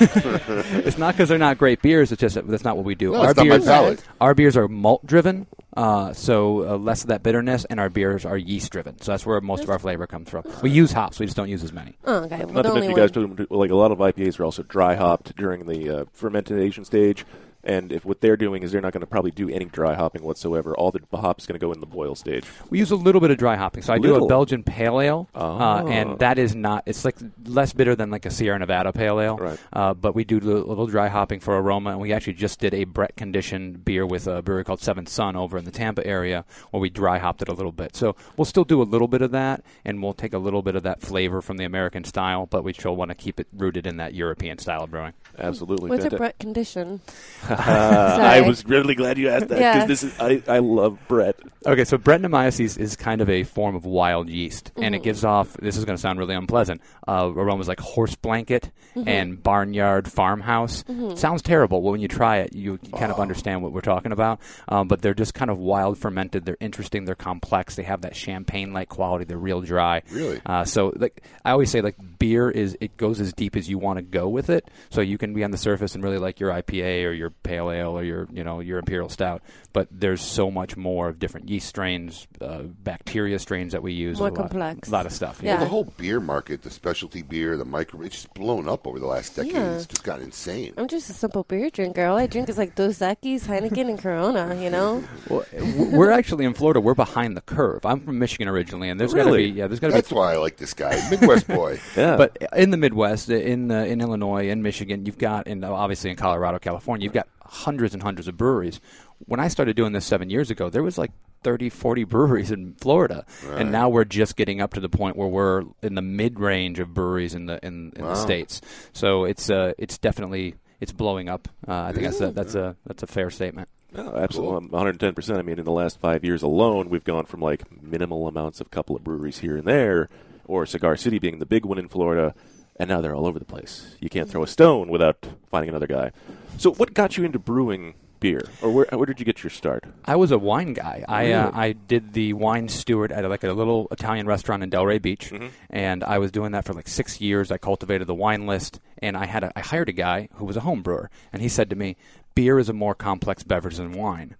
It's 0.00 0.98
not 0.98 1.14
because 1.14 1.28
they're 1.28 1.38
not 1.38 1.58
great 1.58 1.82
beers. 1.82 2.12
It's 2.12 2.20
just 2.20 2.34
that 2.34 2.46
that's 2.46 2.64
not 2.64 2.76
what 2.76 2.84
we 2.84 2.94
do. 2.94 3.12
No, 3.12 3.22
our 3.22 3.30
it's 3.30 3.36
not 3.36 3.46
my 3.46 3.56
beers, 3.56 3.64
palate. 3.66 4.04
our 4.20 4.34
beers 4.34 4.56
are 4.56 4.68
malt 4.68 5.04
driven, 5.06 5.46
uh, 5.76 6.12
so 6.12 6.68
uh, 6.74 6.76
less 6.76 7.02
of 7.02 7.08
that 7.08 7.22
bitterness, 7.22 7.64
and 7.66 7.78
our 7.80 7.88
beers 7.88 8.24
are 8.24 8.36
yeast 8.36 8.70
driven. 8.72 9.00
So 9.00 9.12
that's 9.12 9.24
where 9.26 9.40
most 9.40 9.62
of 9.64 9.70
our 9.70 9.78
flavor 9.78 10.06
comes 10.06 10.28
from. 10.30 10.44
We 10.62 10.70
use 10.70 10.92
hops, 10.92 11.18
we 11.20 11.26
just 11.26 11.36
don't 11.36 11.48
use 11.48 11.62
as 11.64 11.72
many. 11.72 11.96
Oh, 12.04 12.24
okay. 12.24 12.44
Well, 12.44 12.54
Not 12.54 12.62
the 12.64 12.68
to 12.70 12.74
mention, 12.74 12.90
you 12.90 12.96
guys 12.96 13.10
do- 13.10 13.46
like 13.50 13.70
a 13.70 13.76
lot 13.76 13.92
of 13.92 13.98
IPAs 13.98 14.38
are 14.40 14.44
also 14.44 14.62
dry 14.62 14.94
hopped 14.94 15.36
during 15.36 15.66
the 15.66 15.90
uh, 16.00 16.04
fermentation 16.12 16.84
stage. 16.84 17.24
And 17.68 17.92
if 17.92 18.04
what 18.04 18.20
they're 18.22 18.36
doing 18.36 18.62
is 18.62 18.72
they're 18.72 18.80
not 18.80 18.92
going 18.94 19.02
to 19.02 19.06
probably 19.06 19.30
do 19.30 19.48
any 19.50 19.66
dry 19.66 19.94
hopping 19.94 20.22
whatsoever, 20.22 20.74
all 20.76 20.90
the 20.90 21.00
hop's 21.16 21.44
is 21.44 21.46
going 21.46 21.60
to 21.60 21.64
go 21.64 21.70
in 21.70 21.80
the 21.80 21.86
boil 21.86 22.14
stage. 22.14 22.44
We 22.70 22.78
use 22.78 22.90
a 22.90 22.96
little 22.96 23.20
bit 23.20 23.30
of 23.30 23.36
dry 23.36 23.56
hopping. 23.56 23.82
So 23.82 23.92
I 23.92 23.98
do 23.98 24.12
Little. 24.12 24.24
a 24.26 24.28
Belgian 24.28 24.62
pale 24.62 25.00
ale, 25.00 25.28
uh, 25.34 25.82
Oh. 25.84 25.88
and 25.88 26.18
that 26.20 26.38
is 26.38 26.54
not. 26.54 26.82
It's 26.86 27.04
like 27.04 27.16
less 27.44 27.72
bitter 27.74 27.94
than 27.94 28.10
like 28.10 28.24
a 28.24 28.30
Sierra 28.30 28.58
Nevada 28.58 28.92
pale 28.92 29.20
ale. 29.20 29.36
Right. 29.36 29.58
Uh, 29.72 29.92
but 29.94 30.14
we 30.14 30.24
do 30.24 30.38
a 30.38 30.40
little 30.40 30.86
dry 30.86 31.08
hopping 31.08 31.40
for 31.40 31.58
aroma, 31.58 31.90
and 31.90 32.00
we 32.00 32.12
actually 32.12 32.32
just 32.34 32.58
did 32.58 32.72
a 32.72 32.84
Brett 32.84 33.16
conditioned 33.16 33.84
beer 33.84 34.06
with 34.06 34.26
a 34.26 34.40
brewery 34.40 34.64
called 34.64 34.80
Seven 34.80 35.04
Sun 35.06 35.36
over 35.36 35.58
in 35.58 35.64
the 35.66 35.70
Tampa 35.70 36.06
area, 36.06 36.46
where 36.70 36.80
we 36.80 36.88
dry 36.88 37.18
hopped 37.18 37.42
it 37.42 37.48
a 37.48 37.52
little 37.54 37.72
bit. 37.72 37.94
So 37.94 38.16
we'll 38.38 38.44
still 38.46 38.64
do 38.64 38.80
a 38.80 38.84
little 38.84 39.08
bit 39.08 39.20
of 39.20 39.30
that, 39.32 39.62
and 39.84 40.02
we'll 40.02 40.14
take 40.14 40.32
a 40.32 40.38
little 40.38 40.62
bit 40.62 40.74
of 40.74 40.82
that 40.84 41.02
flavor 41.02 41.42
from 41.42 41.58
the 41.58 41.64
American 41.64 42.04
style, 42.04 42.46
but 42.46 42.64
we 42.64 42.72
still 42.72 42.96
want 42.96 43.10
to 43.10 43.14
keep 43.14 43.38
it 43.38 43.46
rooted 43.52 43.86
in 43.86 43.98
that 43.98 44.14
European 44.14 44.56
style 44.58 44.84
of 44.84 44.90
brewing. 44.90 45.12
Absolutely. 45.38 45.90
What's 45.90 46.04
a 46.06 46.10
Fanta- 46.10 46.16
Brett 46.16 46.38
condition? 46.38 47.00
I 47.66 48.40
was 48.42 48.64
really 48.64 48.94
glad 48.94 49.18
you 49.18 49.28
asked 49.28 49.48
that 49.48 49.58
because 49.58 49.60
Yeah. 49.60 49.86
this 49.86 50.02
is 50.04 50.18
I, 50.20 50.42
I 50.48 50.58
love 50.58 50.98
Brett. 51.08 51.36
Okay, 51.66 51.84
so 51.84 51.98
Brettanomyces 51.98 52.78
is 52.78 52.94
kind 52.96 53.20
of 53.20 53.28
a 53.28 53.42
form 53.42 53.74
of 53.74 53.84
wild 53.84 54.28
yeast, 54.28 54.70
and 54.76 54.94
it 54.94 55.00
Mhm. 55.00 55.04
gives 55.04 55.24
off. 55.24 55.54
This 55.54 55.76
is 55.76 55.84
going 55.84 55.96
to 55.96 56.00
sound 56.00 56.18
really 56.18 56.34
unpleasant. 56.34 56.80
Uh, 57.06 57.30
aromas 57.34 57.66
like 57.68 57.80
horse 57.80 58.14
blanket 58.14 58.70
Mhm. 58.96 59.08
and 59.08 59.42
barnyard 59.42 60.08
farmhouse. 60.10 60.84
Mhm. 60.84 61.18
Sounds 61.18 61.42
terrible, 61.42 61.80
but 61.80 61.90
when 61.90 62.00
you 62.00 62.08
try 62.08 62.38
it, 62.38 62.54
you 62.54 62.78
kind 62.96 63.10
of 63.10 63.18
understand 63.18 63.62
what 63.62 63.72
we're 63.72 63.80
talking 63.80 64.12
about. 64.12 64.38
Um, 64.68 64.86
but 64.88 65.02
they're 65.02 65.14
just 65.14 65.34
kind 65.34 65.50
of 65.50 65.58
wild 65.58 65.98
fermented. 65.98 66.44
They're 66.44 66.56
interesting. 66.60 67.04
They're 67.04 67.14
complex. 67.16 67.74
They 67.74 67.82
have 67.82 68.02
that 68.02 68.14
champagne-like 68.14 68.88
quality. 68.88 69.24
They're 69.24 69.36
real 69.36 69.60
dry. 69.60 70.02
Really? 70.12 70.40
Uh, 70.46 70.64
so, 70.64 70.92
like 70.96 71.22
I 71.44 71.50
always 71.50 71.70
say, 71.70 71.80
like 71.80 71.96
beer 72.18 72.50
is 72.50 72.76
it 72.80 72.96
goes 72.96 73.20
as 73.20 73.32
deep 73.32 73.56
as 73.56 73.68
you 73.68 73.78
want 73.78 73.98
to 73.98 74.02
go 74.02 74.28
with 74.28 74.48
it. 74.48 74.68
So 74.90 75.00
you 75.00 75.18
can 75.18 75.34
be 75.34 75.42
on 75.44 75.50
the 75.50 75.58
surface 75.58 75.94
and 75.94 76.02
really 76.04 76.18
like 76.18 76.38
your 76.40 76.50
IPA 76.52 77.04
or 77.04 77.12
your 77.12 77.30
pale 77.48 77.70
ale 77.70 77.98
or 77.98 78.04
your 78.04 78.28
you 78.30 78.44
know 78.44 78.60
your 78.60 78.78
imperial 78.78 79.08
stout, 79.08 79.42
but 79.72 79.88
there's 79.90 80.20
so 80.20 80.50
much 80.50 80.76
more 80.76 81.08
of 81.08 81.18
different 81.18 81.48
yeast 81.48 81.66
strains, 81.68 82.26
uh, 82.40 82.62
bacteria 82.62 83.38
strains 83.38 83.72
that 83.72 83.82
we 83.82 83.92
use. 83.92 84.18
More 84.18 84.28
a 84.28 84.30
lot, 84.32 84.36
complex. 84.50 84.88
A 84.88 84.92
lot 84.92 85.06
of 85.06 85.12
stuff. 85.12 85.42
Well, 85.42 85.58
the 85.58 85.66
whole 85.66 85.84
beer 85.84 86.20
market, 86.20 86.62
the 86.62 86.70
specialty 86.70 87.22
beer, 87.22 87.56
the 87.56 87.64
micro, 87.64 88.02
it's 88.02 88.16
just 88.16 88.34
blown 88.34 88.68
up 88.68 88.86
over 88.86 88.98
the 88.98 89.06
last 89.06 89.34
decade. 89.34 89.52
Yeah. 89.52 89.76
It's 89.76 89.86
just 89.86 90.04
gotten 90.04 90.24
insane. 90.26 90.74
I'm 90.76 90.88
just 90.88 91.08
a 91.08 91.14
simple 91.14 91.44
beer 91.44 91.70
drinker. 91.70 92.04
All 92.04 92.18
I 92.18 92.26
drink 92.26 92.48
is 92.48 92.58
like 92.58 92.74
Dos 92.74 92.98
Equis, 92.98 93.46
Heineken, 93.46 93.88
and 93.88 93.98
Corona. 93.98 94.54
You 94.60 94.70
know. 94.70 95.02
Well, 95.28 95.44
we're 95.92 96.10
actually 96.10 96.44
in 96.46 96.54
Florida. 96.54 96.80
We're 96.80 96.94
behind 96.94 97.36
the 97.36 97.40
curve. 97.42 97.84
I'm 97.84 98.00
from 98.00 98.18
Michigan 98.18 98.48
originally, 98.48 98.88
and 98.88 98.98
there's 98.98 99.12
got 99.12 99.24
to 99.24 99.30
Really? 99.30 99.50
be 99.50 99.58
yeah, 99.58 99.66
there's 99.66 99.78
got 99.80 99.88
to 99.88 99.92
be. 99.92 99.98
That's 99.98 100.12
why 100.12 100.32
I 100.32 100.36
like 100.36 100.56
this 100.56 100.72
guy, 100.74 100.94
Midwest 101.10 101.46
boy. 101.48 101.78
Yeah. 101.96 102.16
But 102.16 102.36
in 102.56 102.70
the 102.70 102.76
Midwest, 102.76 103.28
in 103.30 103.70
uh, 103.70 103.80
in 103.84 104.00
Illinois, 104.00 104.48
in 104.48 104.62
Michigan, 104.62 105.04
you've 105.06 105.18
got, 105.18 105.46
and 105.48 105.64
obviously 105.64 106.10
in 106.10 106.16
Colorado, 106.16 106.58
California, 106.58 107.04
you've 107.04 107.12
got 107.12 107.28
hundreds 107.48 107.94
and 107.94 108.02
hundreds 108.02 108.28
of 108.28 108.36
breweries. 108.36 108.80
When 109.26 109.40
I 109.40 109.48
started 109.48 109.74
doing 109.76 109.92
this 109.92 110.04
seven 110.04 110.30
years 110.30 110.50
ago, 110.50 110.70
there 110.70 110.82
was 110.82 110.96
like 110.98 111.10
30, 111.42 111.68
40 111.70 112.04
breweries 112.04 112.50
in 112.50 112.74
Florida, 112.74 113.24
Right. 113.46 113.60
and 113.62 113.72
now 113.72 113.88
we're 113.88 114.04
just 114.04 114.36
getting 114.36 114.60
up 114.60 114.74
to 114.74 114.80
the 114.80 114.88
point 114.88 115.16
where 115.16 115.28
we're 115.28 115.64
in 115.82 115.94
the 115.94 116.02
mid 116.02 116.38
range 116.40 116.78
of 116.78 116.92
breweries 116.94 117.34
in 117.34 117.46
the 117.46 117.58
in, 117.64 117.92
in 117.96 118.04
Wow. 118.04 118.10
the 118.10 118.14
states. 118.16 118.60
So 118.92 119.24
it's 119.24 119.48
uh, 119.50 119.72
it's 119.78 119.98
definitely 119.98 120.54
it's 120.80 120.92
blowing 120.92 121.28
up. 121.28 121.48
Uh, 121.66 121.74
I 121.82 121.92
think 121.92 122.04
that's 122.04 122.20
a, 122.20 122.30
that's 122.32 122.54
a 122.54 122.76
that's 122.86 123.02
a 123.02 123.06
fair 123.06 123.30
statement. 123.30 123.68
No, 123.92 124.14
absolutely, 124.16 124.68
110. 124.68 125.14
percent 125.14 125.38
I 125.38 125.42
mean, 125.42 125.58
in 125.58 125.64
the 125.64 125.72
last 125.72 125.98
five 126.00 126.22
years 126.24 126.42
alone, 126.42 126.90
we've 126.90 127.04
gone 127.04 127.24
from 127.24 127.40
like 127.40 127.62
minimal 127.82 128.28
amounts 128.28 128.60
of 128.60 128.70
couple 128.70 128.94
of 128.94 129.02
breweries 129.02 129.38
here 129.38 129.56
and 129.56 129.64
there, 129.64 130.08
or 130.46 130.66
Cigar 130.66 130.96
City 130.96 131.18
being 131.18 131.38
the 131.38 131.46
big 131.46 131.64
one 131.64 131.78
in 131.78 131.88
Florida, 131.88 132.34
and 132.78 132.88
now 132.88 133.00
they're 133.00 133.14
all 133.14 133.26
over 133.26 133.38
the 133.38 133.44
place. 133.44 133.96
You 134.00 134.08
can't 134.08 134.28
throw 134.28 134.42
a 134.42 134.46
stone 134.46 134.88
without 134.88 135.26
finding 135.50 135.68
another 135.70 135.86
guy. 135.86 136.12
So, 136.58 136.72
what 136.72 136.94
got 136.94 137.16
you 137.16 137.24
into 137.24 137.38
brewing 137.38 137.94
beer, 138.20 138.42
or 138.62 138.70
where 138.72 138.86
where 138.90 139.06
did 139.06 139.20
you 139.20 139.24
get 139.26 139.42
your 139.44 139.50
start? 139.50 139.84
I 140.04 140.16
was 140.16 140.32
a 140.32 140.38
wine 140.38 140.72
guy. 140.72 141.04
I 141.08 141.32
uh, 141.32 141.50
I 141.54 141.72
did 141.72 142.14
the 142.14 142.32
wine 142.32 142.68
steward 142.68 143.12
at 143.12 143.28
like 143.28 143.44
a 143.44 143.52
little 143.52 143.86
Italian 143.92 144.26
restaurant 144.26 144.62
in 144.64 144.70
Delray 144.70 145.00
Beach, 145.00 145.30
Mm-hmm. 145.30 145.46
and 145.70 146.02
I 146.02 146.18
was 146.18 146.32
doing 146.32 146.52
that 146.52 146.64
for 146.64 146.72
like 146.74 146.88
six 146.88 147.20
years. 147.20 147.52
I 147.52 147.58
cultivated 147.58 148.06
the 148.08 148.14
wine 148.14 148.46
list, 148.46 148.80
and 149.00 149.16
I 149.16 149.26
had 149.26 149.44
a, 149.44 149.52
I 149.56 149.60
hired 149.60 149.88
a 149.88 149.92
guy 149.92 150.28
who 150.34 150.44
was 150.44 150.56
a 150.56 150.60
home 150.60 150.82
brewer, 150.82 151.10
and 151.32 151.42
he 151.42 151.48
said 151.48 151.70
to 151.70 151.76
me, 151.76 151.96
"Beer 152.34 152.58
is 152.58 152.68
a 152.68 152.72
more 152.72 152.94
complex 152.94 153.44
beverage 153.44 153.76
than 153.76 153.92
wine." 153.92 154.34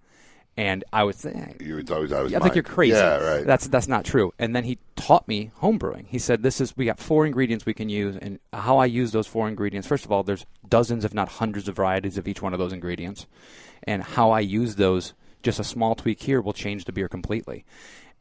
And 0.59 0.83
I 0.91 1.05
was, 1.05 1.25
eh, 1.25 1.53
You 1.61 1.77
it's 1.77 1.89
always 1.89 2.11
of 2.11 2.25
his 2.25 2.33
I 2.33 2.39
think 2.39 2.43
mind. 2.43 2.55
you're 2.55 2.63
crazy. 2.63 2.97
Yeah, 2.97 3.15
right. 3.15 3.45
That's 3.45 3.69
that's 3.69 3.87
not 3.87 4.03
true. 4.03 4.33
And 4.37 4.53
then 4.53 4.65
he 4.65 4.77
taught 4.97 5.25
me 5.25 5.51
homebrewing. 5.61 6.07
He 6.09 6.19
said, 6.19 6.43
"This 6.43 6.59
is 6.59 6.75
we 6.75 6.83
got 6.83 6.99
four 6.99 7.25
ingredients 7.25 7.65
we 7.65 7.73
can 7.73 7.87
use, 7.87 8.17
and 8.17 8.39
how 8.51 8.77
I 8.77 8.83
use 8.85 9.13
those 9.13 9.25
four 9.25 9.47
ingredients. 9.47 9.87
First 9.87 10.03
of 10.03 10.11
all, 10.11 10.21
there's 10.21 10.45
dozens, 10.67 11.05
if 11.05 11.13
not 11.13 11.29
hundreds, 11.29 11.69
of 11.69 11.77
varieties 11.77 12.17
of 12.17 12.27
each 12.27 12.41
one 12.41 12.51
of 12.51 12.59
those 12.59 12.73
ingredients, 12.73 13.25
and 13.83 14.03
how 14.03 14.31
I 14.31 14.41
use 14.41 14.75
those. 14.75 15.13
Just 15.43 15.61
a 15.61 15.63
small 15.63 15.95
tweak 15.95 16.21
here 16.23 16.41
will 16.41 16.51
change 16.51 16.83
the 16.83 16.91
beer 16.91 17.07
completely." 17.07 17.63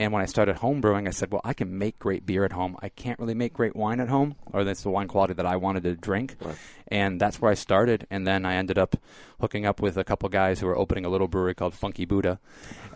And 0.00 0.12
when 0.12 0.22
I 0.22 0.26
started 0.26 0.56
homebrewing, 0.56 1.08
I 1.08 1.10
said, 1.10 1.32
"Well, 1.32 1.40
I 1.44 1.54
can 1.54 1.76
make 1.76 1.98
great 1.98 2.24
beer 2.24 2.44
at 2.44 2.52
home. 2.52 2.76
I 2.80 2.88
can't 2.88 3.18
really 3.18 3.34
make 3.34 3.52
great 3.52 3.74
wine 3.74 3.98
at 3.98 4.08
home, 4.08 4.36
or 4.52 4.62
that's 4.62 4.82
the 4.82 4.90
wine 4.90 5.08
quality 5.08 5.34
that 5.34 5.46
I 5.46 5.56
wanted 5.56 5.82
to 5.84 5.96
drink." 5.96 6.36
And 6.86 7.20
that's 7.20 7.40
where 7.40 7.50
I 7.50 7.54
started. 7.54 8.06
And 8.10 8.26
then 8.26 8.46
I 8.46 8.54
ended 8.54 8.78
up 8.78 8.96
hooking 9.40 9.66
up 9.66 9.80
with 9.80 9.96
a 9.96 10.04
couple 10.04 10.28
guys 10.28 10.60
who 10.60 10.66
were 10.66 10.78
opening 10.78 11.04
a 11.04 11.08
little 11.08 11.26
brewery 11.28 11.54
called 11.54 11.74
Funky 11.74 12.04
Buddha, 12.04 12.38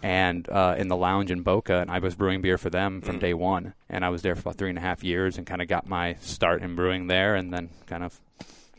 and 0.02 0.48
uh, 0.48 0.76
in 0.78 0.86
the 0.88 0.96
lounge 0.96 1.30
in 1.32 1.42
Boca, 1.42 1.80
and 1.80 1.90
I 1.90 1.98
was 1.98 2.14
brewing 2.14 2.40
beer 2.40 2.56
for 2.56 2.70
them 2.70 3.00
from 3.00 3.18
day 3.18 3.34
one. 3.34 3.74
And 3.90 4.04
I 4.04 4.10
was 4.10 4.22
there 4.22 4.34
for 4.36 4.42
about 4.42 4.56
three 4.56 4.70
and 4.70 4.78
a 4.78 4.82
half 4.82 5.02
years, 5.02 5.38
and 5.38 5.46
kind 5.46 5.60
of 5.60 5.66
got 5.68 5.88
my 5.88 6.14
start 6.20 6.62
in 6.62 6.76
brewing 6.76 7.08
there, 7.08 7.34
and 7.34 7.52
then 7.52 7.70
kind 7.86 8.04
of 8.04 8.18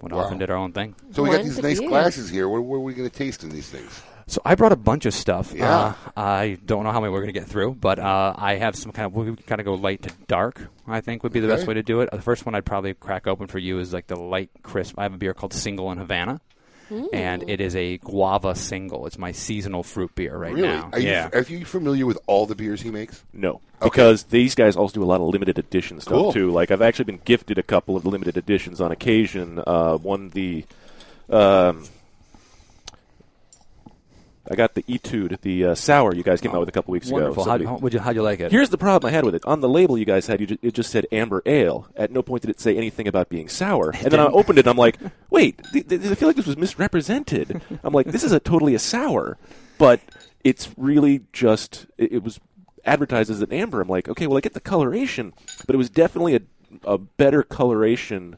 went 0.01 0.13
off 0.13 0.31
and 0.31 0.39
did 0.39 0.49
our 0.49 0.57
own 0.57 0.71
thing. 0.71 0.95
So 1.11 1.23
we 1.23 1.29
got 1.29 1.43
these 1.43 1.59
nice 1.61 1.79
glasses 1.79 2.29
here. 2.29 2.47
What, 2.47 2.63
what 2.63 2.77
are 2.77 2.79
we 2.79 2.93
going 2.93 3.09
to 3.09 3.15
taste 3.15 3.43
in 3.43 3.49
these 3.49 3.69
things? 3.69 4.01
So 4.27 4.41
I 4.45 4.55
brought 4.55 4.71
a 4.71 4.77
bunch 4.77 5.05
of 5.05 5.13
stuff. 5.13 5.53
Yeah. 5.53 5.69
Uh, 5.69 5.93
I 6.15 6.57
don't 6.65 6.83
know 6.83 6.91
how 6.91 7.01
many 7.01 7.11
we're 7.11 7.21
going 7.21 7.33
to 7.33 7.39
get 7.39 7.47
through, 7.47 7.75
but 7.75 7.99
uh, 7.99 8.33
I 8.37 8.55
have 8.55 8.75
some 8.75 8.91
kind 8.91 9.05
of 9.05 9.13
we 9.13 9.35
kind 9.35 9.59
of 9.59 9.65
go 9.65 9.73
light 9.75 10.03
to 10.03 10.11
dark. 10.27 10.67
I 10.87 11.01
think 11.01 11.23
would 11.23 11.33
be 11.33 11.39
the 11.39 11.47
best 11.47 11.67
way 11.67 11.73
to 11.73 11.83
do 11.83 12.01
it. 12.01 12.09
The 12.11 12.21
first 12.21 12.45
one 12.45 12.55
I'd 12.55 12.65
probably 12.65 12.93
crack 12.93 13.27
open 13.27 13.47
for 13.47 13.59
you 13.59 13.79
is 13.79 13.93
like 13.93 14.07
the 14.07 14.15
light 14.15 14.49
crisp. 14.61 14.97
I 14.97 15.03
have 15.03 15.13
a 15.13 15.17
beer 15.17 15.33
called 15.33 15.53
Single 15.53 15.91
in 15.91 15.97
Havana. 15.97 16.41
And 17.11 17.49
it 17.49 17.59
is 17.59 17.75
a 17.75 17.97
guava 17.97 18.53
single. 18.53 19.07
It's 19.07 19.17
my 19.17 19.31
seasonal 19.31 19.81
fruit 19.81 20.13
beer 20.13 20.37
right 20.37 20.53
really? 20.53 20.67
now. 20.67 20.89
Are 20.93 20.99
you, 20.99 21.09
yeah. 21.09 21.29
are 21.33 21.41
you 21.41 21.65
familiar 21.65 22.05
with 22.05 22.19
all 22.27 22.45
the 22.45 22.53
beers 22.53 22.81
he 22.83 22.91
makes? 22.91 23.23
No, 23.33 23.61
because 23.81 24.25
these 24.25 24.53
guys 24.53 24.75
also 24.75 24.93
do 24.93 25.03
a 25.03 25.05
lot 25.05 25.19
of 25.19 25.27
limited 25.27 25.57
edition 25.57 25.99
stuff 26.01 26.13
Cool. 26.13 26.33
too. 26.33 26.51
Like 26.51 26.69
I've 26.69 26.83
actually 26.83 27.05
been 27.05 27.21
gifted 27.25 27.57
a 27.57 27.63
couple 27.63 27.95
of 27.97 28.05
limited 28.05 28.37
editions 28.37 28.79
on 28.79 28.91
occasion. 28.91 29.59
Uh, 29.65 29.97
one 29.97 30.29
the, 30.29 30.65
um, 31.31 31.85
I 34.49 34.55
got 34.55 34.73
the 34.73 34.83
Etude, 34.83 35.39
the 35.41 35.65
uh, 35.67 35.75
sour 35.75 36.13
you 36.13 36.21
guys 36.23 36.41
came 36.41 36.51
out 36.51 36.59
with 36.59 36.67
a 36.67 36.73
couple 36.73 36.91
weeks 36.91 37.09
Wonderful. 37.09 37.43
ago. 37.43 37.49
How, 37.49 37.57
Somebody- 37.57 37.65
how, 37.65 37.77
would 37.77 37.93
you, 37.93 37.99
how'd 37.99 38.15
you 38.15 38.23
like 38.23 38.41
it? 38.41 38.51
Here's 38.51 38.69
the 38.69 38.77
problem 38.77 39.07
I 39.07 39.11
had 39.15 39.23
with 39.23 39.35
it. 39.35 39.45
On 39.45 39.61
the 39.61 39.69
label 39.69 39.97
you 39.97 40.03
guys 40.05 40.27
had, 40.27 40.41
you 40.41 40.47
ju- 40.47 40.57
it 40.61 40.73
just 40.73 40.91
said 40.91 41.07
amber 41.13 41.41
ale. 41.45 41.87
At 41.95 42.11
no 42.11 42.21
point 42.21 42.41
did 42.41 42.49
it 42.51 42.59
say 42.59 42.75
anything 42.75 43.07
about 43.07 43.29
being 43.29 43.47
sour. 43.47 43.91
And 43.91 44.11
then 44.11 44.19
I 44.19 44.25
opened 44.25 44.59
it, 44.59 44.65
and 44.65 44.71
I'm 44.71 44.77
like, 44.77 44.97
wait, 45.29 45.61
th- 45.71 45.87
th- 45.87 46.01
I 46.05 46.15
feel 46.15 46.27
like 46.27 46.35
this 46.35 46.45
was 46.47 46.57
misrepresented. 46.57 47.61
I'm 47.83 47.93
like, 47.93 48.07
this 48.07 48.23
is 48.23 48.33
a 48.33 48.39
totally 48.41 48.75
a 48.75 48.79
sour, 48.79 49.37
but 49.77 50.01
it's 50.43 50.69
really 50.77 51.21
just 51.31 51.85
it, 51.97 52.11
it 52.13 52.23
was 52.23 52.39
advertised 52.83 53.29
as 53.31 53.41
an 53.41 53.53
amber. 53.53 53.79
I'm 53.79 53.87
like, 53.87 54.09
okay, 54.09 54.27
well 54.27 54.37
I 54.37 54.41
get 54.41 54.53
the 54.53 54.59
coloration, 54.59 55.33
but 55.65 55.73
it 55.73 55.77
was 55.77 55.89
definitely 55.89 56.35
a 56.35 56.41
a 56.83 56.97
better 56.97 57.43
coloration. 57.43 58.35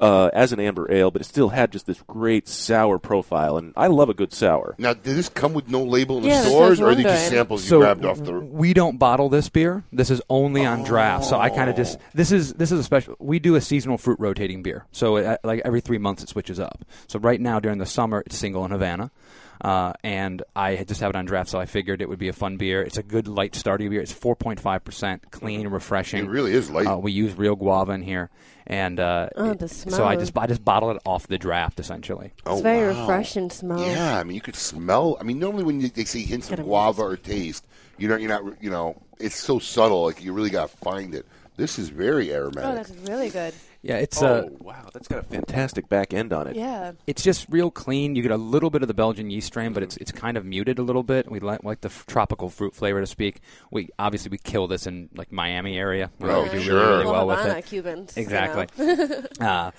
Uh, 0.00 0.28
as 0.32 0.52
an 0.52 0.58
amber 0.58 0.90
ale, 0.92 1.10
but 1.12 1.20
it 1.22 1.24
still 1.24 1.50
had 1.50 1.70
just 1.70 1.86
this 1.86 2.02
great 2.08 2.48
sour 2.48 2.98
profile, 2.98 3.56
and 3.56 3.72
I 3.76 3.86
love 3.86 4.08
a 4.08 4.14
good 4.14 4.32
sour. 4.32 4.74
Now, 4.76 4.92
did 4.92 5.16
this 5.16 5.28
come 5.28 5.54
with 5.54 5.68
no 5.68 5.84
label 5.84 6.18
in 6.18 6.24
Yeah, 6.24 6.30
the 6.30 6.34
that's 6.42 6.48
stores, 6.48 6.80
or 6.80 6.88
are 6.88 6.94
they 6.96 7.04
just 7.04 7.28
samples 7.28 7.62
you 7.64 7.68
So 7.68 7.78
grabbed 7.78 8.04
off 8.04 8.18
the? 8.18 8.32
we 8.32 8.74
don't 8.74 8.98
bottle 8.98 9.28
this 9.28 9.48
beer. 9.48 9.84
This 9.92 10.10
is 10.10 10.20
only 10.28 10.66
on 10.66 10.82
draft. 10.82 11.26
So 11.26 11.38
I 11.38 11.48
kind 11.48 11.70
of 11.70 11.76
just 11.76 11.98
this 12.12 12.32
is 12.32 12.54
this 12.54 12.72
is 12.72 12.80
a 12.80 12.82
special. 12.82 13.14
We 13.20 13.38
do 13.38 13.54
a 13.54 13.60
seasonal 13.60 13.96
fruit 13.96 14.18
rotating 14.18 14.62
beer. 14.64 14.84
So 14.90 15.16
uh 15.18 15.36
like 15.44 15.62
every 15.64 15.80
three 15.80 15.98
months 15.98 16.24
it 16.24 16.28
switches 16.28 16.58
up. 16.58 16.84
So 17.06 17.20
right 17.20 17.40
now 17.40 17.60
during 17.60 17.78
the 17.78 17.86
summer 17.86 18.24
it's 18.26 18.36
single 18.36 18.64
in 18.64 18.72
Havana. 18.72 19.12
Uh, 19.60 19.92
and 20.02 20.42
I 20.56 20.74
had 20.74 20.88
just 20.88 21.00
have 21.00 21.10
it 21.10 21.16
on 21.16 21.24
draft, 21.24 21.48
so 21.50 21.58
I 21.58 21.66
figured 21.66 22.02
it 22.02 22.08
would 22.08 22.18
be 22.18 22.28
a 22.28 22.32
fun 22.32 22.56
beer. 22.56 22.82
It's 22.82 22.98
a 22.98 23.02
good 23.02 23.28
light 23.28 23.52
starty 23.52 23.88
beer. 23.88 24.00
It's 24.00 24.12
4.5%, 24.12 25.20
clean, 25.30 25.68
refreshing. 25.68 26.24
It 26.24 26.28
really 26.28 26.52
is 26.52 26.70
light. 26.70 26.86
Uh, 26.86 26.98
we 26.98 27.12
use 27.12 27.34
real 27.36 27.56
guava 27.56 27.92
in 27.92 28.02
here, 28.02 28.30
and 28.66 28.98
uh, 29.00 29.28
Oh, 29.36 29.54
the 29.54 29.68
so 29.68 30.04
I 30.04 30.16
just 30.16 30.36
I 30.36 30.46
just 30.46 30.64
bottle 30.64 30.90
it 30.90 30.98
off 31.06 31.26
the 31.28 31.38
draft 31.38 31.80
essentially. 31.80 32.32
It's 32.46 32.60
very 32.60 32.88
refreshing 32.88 33.50
smell. 33.50 33.80
Oh, 33.80 33.86
Yeah, 33.90 34.18
I 34.18 34.24
mean, 34.24 34.34
you 34.34 34.40
could 34.40 34.56
smell. 34.56 35.16
I 35.20 35.24
mean, 35.24 35.38
normally 35.38 35.64
when 35.64 35.80
you, 35.80 35.88
they 35.88 36.04
say 36.04 36.20
hints 36.22 36.50
of 36.50 36.60
guava 36.62 37.02
or 37.02 37.16
taste, 37.16 37.64
you 37.98 38.08
know, 38.08 38.16
you're 38.16 38.28
not, 38.28 38.62
you 38.62 38.70
know, 38.70 39.00
it's 39.18 39.36
so 39.36 39.58
subtle. 39.58 40.04
Like 40.04 40.22
you 40.22 40.32
really 40.32 40.50
got 40.50 40.70
to 40.70 40.76
find 40.78 41.14
it. 41.14 41.26
This 41.56 41.78
is 41.78 41.88
very 41.88 42.32
aromatic. 42.34 42.64
Oh, 42.70 42.74
that's 42.74 42.90
really 43.08 43.30
good. 43.30 43.54
Yeah, 43.84 43.96
it's 43.98 44.22
a. 44.22 44.26
oh 44.26 44.46
uh, 44.46 44.48
wow, 44.60 44.88
that's 44.94 45.08
got 45.08 45.18
a 45.18 45.22
fantastic 45.22 45.88
back 45.90 46.14
end 46.14 46.32
on 46.32 46.46
it. 46.46 46.56
Yeah. 46.56 46.92
It's 47.06 47.22
just 47.22 47.46
real 47.50 47.70
clean. 47.70 48.16
You 48.16 48.22
get 48.22 48.30
a 48.32 48.36
little 48.36 48.70
bit 48.70 48.80
of 48.82 48.88
the 48.88 48.94
Belgian 48.94 49.28
yeast 49.30 49.48
strain, 49.48 49.72
but 49.74 49.82
it's 49.82 49.96
it's 49.98 50.10
kind 50.10 50.36
of 50.38 50.44
muted 50.46 50.78
a 50.78 50.82
little 50.82 51.02
bit. 51.02 51.30
We 51.30 51.38
like, 51.40 51.62
like 51.64 51.82
the 51.82 51.88
f- 51.90 52.06
tropical 52.06 52.48
fruit 52.48 52.74
flavor 52.74 53.00
to 53.00 53.06
speak. 53.06 53.40
We 53.70 53.90
obviously 53.98 54.30
we 54.30 54.38
kill 54.38 54.66
this 54.68 54.86
in 54.86 55.10
like 55.14 55.30
Miami 55.30 55.76
area. 55.78 56.10
where 56.18 56.32
Oh, 56.32 56.42
we 56.44 56.48
do 56.50 56.60
sure. 56.62 56.78
really, 56.80 56.92
really 56.92 57.04
Well, 57.04 57.26
well 57.26 57.44
with 57.44 57.56
it. 57.56 57.66
Cubans, 57.66 58.16
you 58.16 58.22
exactly. 58.22 58.66
know. 58.78 59.22
uh, 59.46 59.70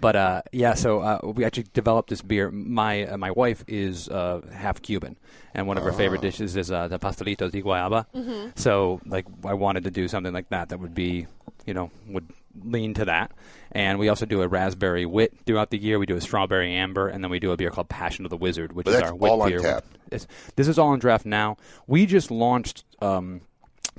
but 0.00 0.16
uh, 0.16 0.42
yeah, 0.50 0.74
so 0.74 0.98
uh, 1.00 1.20
we 1.22 1.44
actually 1.44 1.66
developed 1.72 2.10
this 2.10 2.22
beer. 2.22 2.50
My 2.50 3.06
uh, 3.06 3.16
my 3.16 3.30
wife 3.30 3.62
is 3.68 4.08
uh, 4.08 4.40
half 4.52 4.82
Cuban, 4.82 5.16
and 5.54 5.68
one 5.68 5.78
of 5.78 5.84
her 5.84 5.92
favorite 5.92 6.18
Ah. 6.18 6.22
dishes 6.22 6.56
is 6.56 6.72
uh, 6.72 6.88
the 6.88 6.98
pastelitos 6.98 7.52
de 7.52 7.62
guayaba. 7.62 8.06
Mhm. 8.12 8.58
So 8.58 9.00
like 9.06 9.26
I 9.44 9.54
wanted 9.54 9.84
to 9.84 9.92
do 9.92 10.08
something 10.08 10.32
like 10.32 10.48
that 10.48 10.70
that 10.70 10.80
would 10.80 10.94
be, 10.96 11.28
you 11.66 11.74
know, 11.74 11.92
would 12.08 12.26
lean 12.64 12.94
to 12.94 13.04
that. 13.06 13.32
And 13.72 13.98
we 13.98 14.08
also 14.08 14.26
do 14.26 14.42
a 14.42 14.48
raspberry 14.48 15.06
wit 15.06 15.32
throughout 15.46 15.70
the 15.70 15.78
year. 15.78 15.98
We 15.98 16.06
do 16.06 16.16
a 16.16 16.20
strawberry 16.20 16.74
amber, 16.74 17.08
and 17.08 17.22
then 17.24 17.30
we 17.30 17.38
do 17.38 17.52
a 17.52 17.56
beer 17.56 17.70
called 17.70 17.88
Passion 17.88 18.24
of 18.26 18.30
the 18.30 18.36
Wizard, 18.36 18.72
which 18.72 18.84
But 18.84 18.90
is 18.92 18.96
that's 19.00 19.10
our 19.10 19.16
wit 19.16 19.30
all 19.30 19.42
on 19.42 19.48
beer. 19.48 19.60
tap. 19.60 19.84
It's, 20.10 20.26
this 20.56 20.68
is 20.68 20.78
all 20.78 20.88
on 20.88 20.98
draft 20.98 21.24
now. 21.24 21.56
We 21.86 22.04
just 22.04 22.30
launched 22.30 22.84
um, 23.00 23.40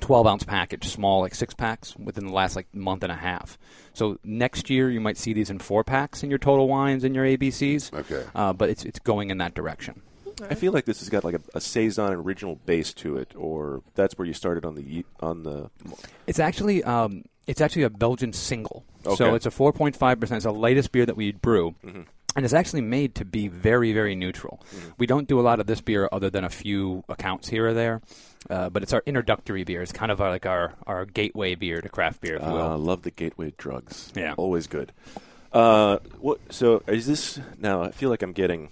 12 0.00 0.26
ounce 0.26 0.44
package, 0.44 0.86
small, 0.88 1.20
like 1.22 1.34
six 1.34 1.54
packs, 1.54 1.96
within 1.96 2.26
the 2.26 2.32
last 2.32 2.54
like 2.54 2.72
month 2.72 3.02
and 3.02 3.10
a 3.10 3.16
half. 3.16 3.58
So 3.94 4.18
next 4.22 4.70
year 4.70 4.90
you 4.90 5.00
might 5.00 5.16
see 5.16 5.32
these 5.32 5.50
in 5.50 5.58
four 5.58 5.82
packs 5.82 6.22
in 6.22 6.30
your 6.30 6.38
total 6.38 6.68
wines 6.68 7.02
and 7.04 7.14
your 7.14 7.24
ABCs. 7.24 7.92
Okay. 7.92 8.24
Uh, 8.34 8.52
but 8.52 8.70
it's 8.70 8.84
it's 8.84 8.98
going 9.00 9.30
in 9.30 9.38
that 9.38 9.54
direction. 9.54 10.02
I 10.50 10.54
feel 10.54 10.72
like 10.72 10.84
this 10.84 10.98
has 10.98 11.08
got 11.08 11.22
like 11.24 11.36
a, 11.36 11.40
a 11.54 11.60
saison 11.60 12.12
original 12.12 12.56
base 12.66 12.92
to 12.94 13.16
it, 13.18 13.32
or 13.36 13.82
that's 13.94 14.18
where 14.18 14.26
you 14.26 14.34
started 14.34 14.64
on 14.64 14.74
the 14.74 15.04
on 15.20 15.44
the. 15.44 15.70
It's 16.26 16.40
actually 16.40 16.82
um, 16.82 17.24
it's 17.46 17.60
actually 17.60 17.82
a 17.82 17.90
Belgian 17.90 18.32
single. 18.32 18.84
Okay. 19.06 19.16
So 19.16 19.34
it's 19.34 19.46
a 19.46 19.50
4.5 19.50 20.20
percent. 20.20 20.36
It's 20.38 20.44
the 20.44 20.52
latest 20.52 20.92
beer 20.92 21.06
that 21.06 21.16
we 21.16 21.32
brew. 21.32 21.74
Mhm. 21.84 22.06
And 22.36 22.44
it's 22.44 22.54
actually 22.54 22.80
made 22.80 23.14
to 23.16 23.24
be 23.24 23.46
very, 23.46 23.92
very 23.92 24.16
neutral. 24.16 24.60
We 24.98 25.06
don't 25.06 25.28
do 25.28 25.38
a 25.38 25.42
lot 25.42 25.60
of 25.60 25.66
this 25.66 25.80
beer 25.80 26.08
other 26.10 26.30
than 26.30 26.42
a 26.42 26.48
few 26.50 27.04
accounts 27.08 27.48
here 27.48 27.68
or 27.68 27.74
there. 27.74 28.00
Uh, 28.50 28.70
but 28.70 28.82
it's 28.82 28.92
our 28.92 29.04
introductory 29.06 29.62
beer. 29.62 29.82
It's 29.82 29.92
kind 29.92 30.10
of 30.10 30.20
our, 30.20 30.30
like 30.30 30.44
our, 30.44 30.74
our 30.84 31.04
gateway 31.06 31.54
beer 31.54 31.80
to 31.80 31.88
craft 31.88 32.20
beer, 32.22 32.34
if 32.36 32.42
you 32.42 32.48
Uh, 32.48 32.70
will. 32.70 32.78
love 32.78 33.02
the 33.02 33.12
gateway 33.12 33.52
drugs. 33.56 34.10
Yeah. 34.16 34.34
always 34.36 34.66
good. 34.66 34.90
Uh, 35.52 35.98
what? 36.18 36.40
So 36.50 36.82
is 36.88 37.06
this 37.06 37.38
now? 37.58 37.82
I 37.82 37.92
feel 37.92 38.10
like 38.10 38.22
I'm 38.22 38.32
getting. 38.32 38.70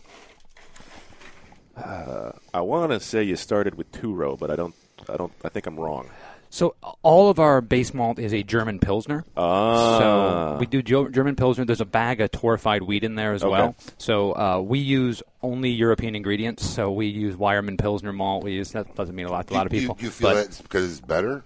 Uh, 1.76 2.32
I 2.52 2.60
want 2.62 2.90
to 2.92 2.98
say 3.00 3.22
you 3.22 3.36
started 3.36 3.76
with 3.76 3.90
two 3.92 4.12
row, 4.12 4.36
but 4.36 4.50
I 4.50 4.56
don't. 4.56 4.74
I 5.08 5.16
don't. 5.16 5.32
I 5.44 5.48
think 5.48 5.66
I'm 5.66 5.78
wrong. 5.78 6.10
So 6.52 6.74
all 7.00 7.30
of 7.30 7.38
our 7.40 7.62
base 7.62 7.94
malt 7.94 8.18
is 8.18 8.34
a 8.34 8.42
German 8.42 8.78
Pilsner. 8.78 9.24
Ah. 9.38 9.98
So 9.98 10.56
we 10.60 10.66
do 10.66 10.82
German 10.82 11.34
Pilsner. 11.34 11.64
There's 11.64 11.80
a 11.80 11.86
bag 11.86 12.20
of 12.20 12.30
torrefied 12.30 12.82
wheat 12.82 13.04
in 13.04 13.14
there 13.14 13.32
as 13.32 13.42
Okay. 13.42 13.50
well. 13.50 13.74
So 13.96 14.32
uh, 14.36 14.60
we 14.60 14.78
use 14.78 15.22
only 15.42 15.70
European 15.70 16.14
ingredients. 16.14 16.68
So 16.68 16.92
we 16.92 17.06
use 17.06 17.36
Weyermann 17.36 17.78
Pilsner 17.78 18.12
malt. 18.12 18.44
We 18.44 18.52
use 18.52 18.70
that 18.72 18.94
doesn't 18.94 19.14
mean 19.16 19.24
a 19.24 19.32
lot 19.32 19.46
to 19.46 19.54
a 19.54 19.56
lot 19.56 19.64
of 19.66 19.72
people. 19.72 19.96
You, 19.98 20.10
feel 20.10 20.28
but 20.28 20.34
that 20.50 20.62
because 20.62 20.90
it's 20.90 21.00
better? 21.00 21.42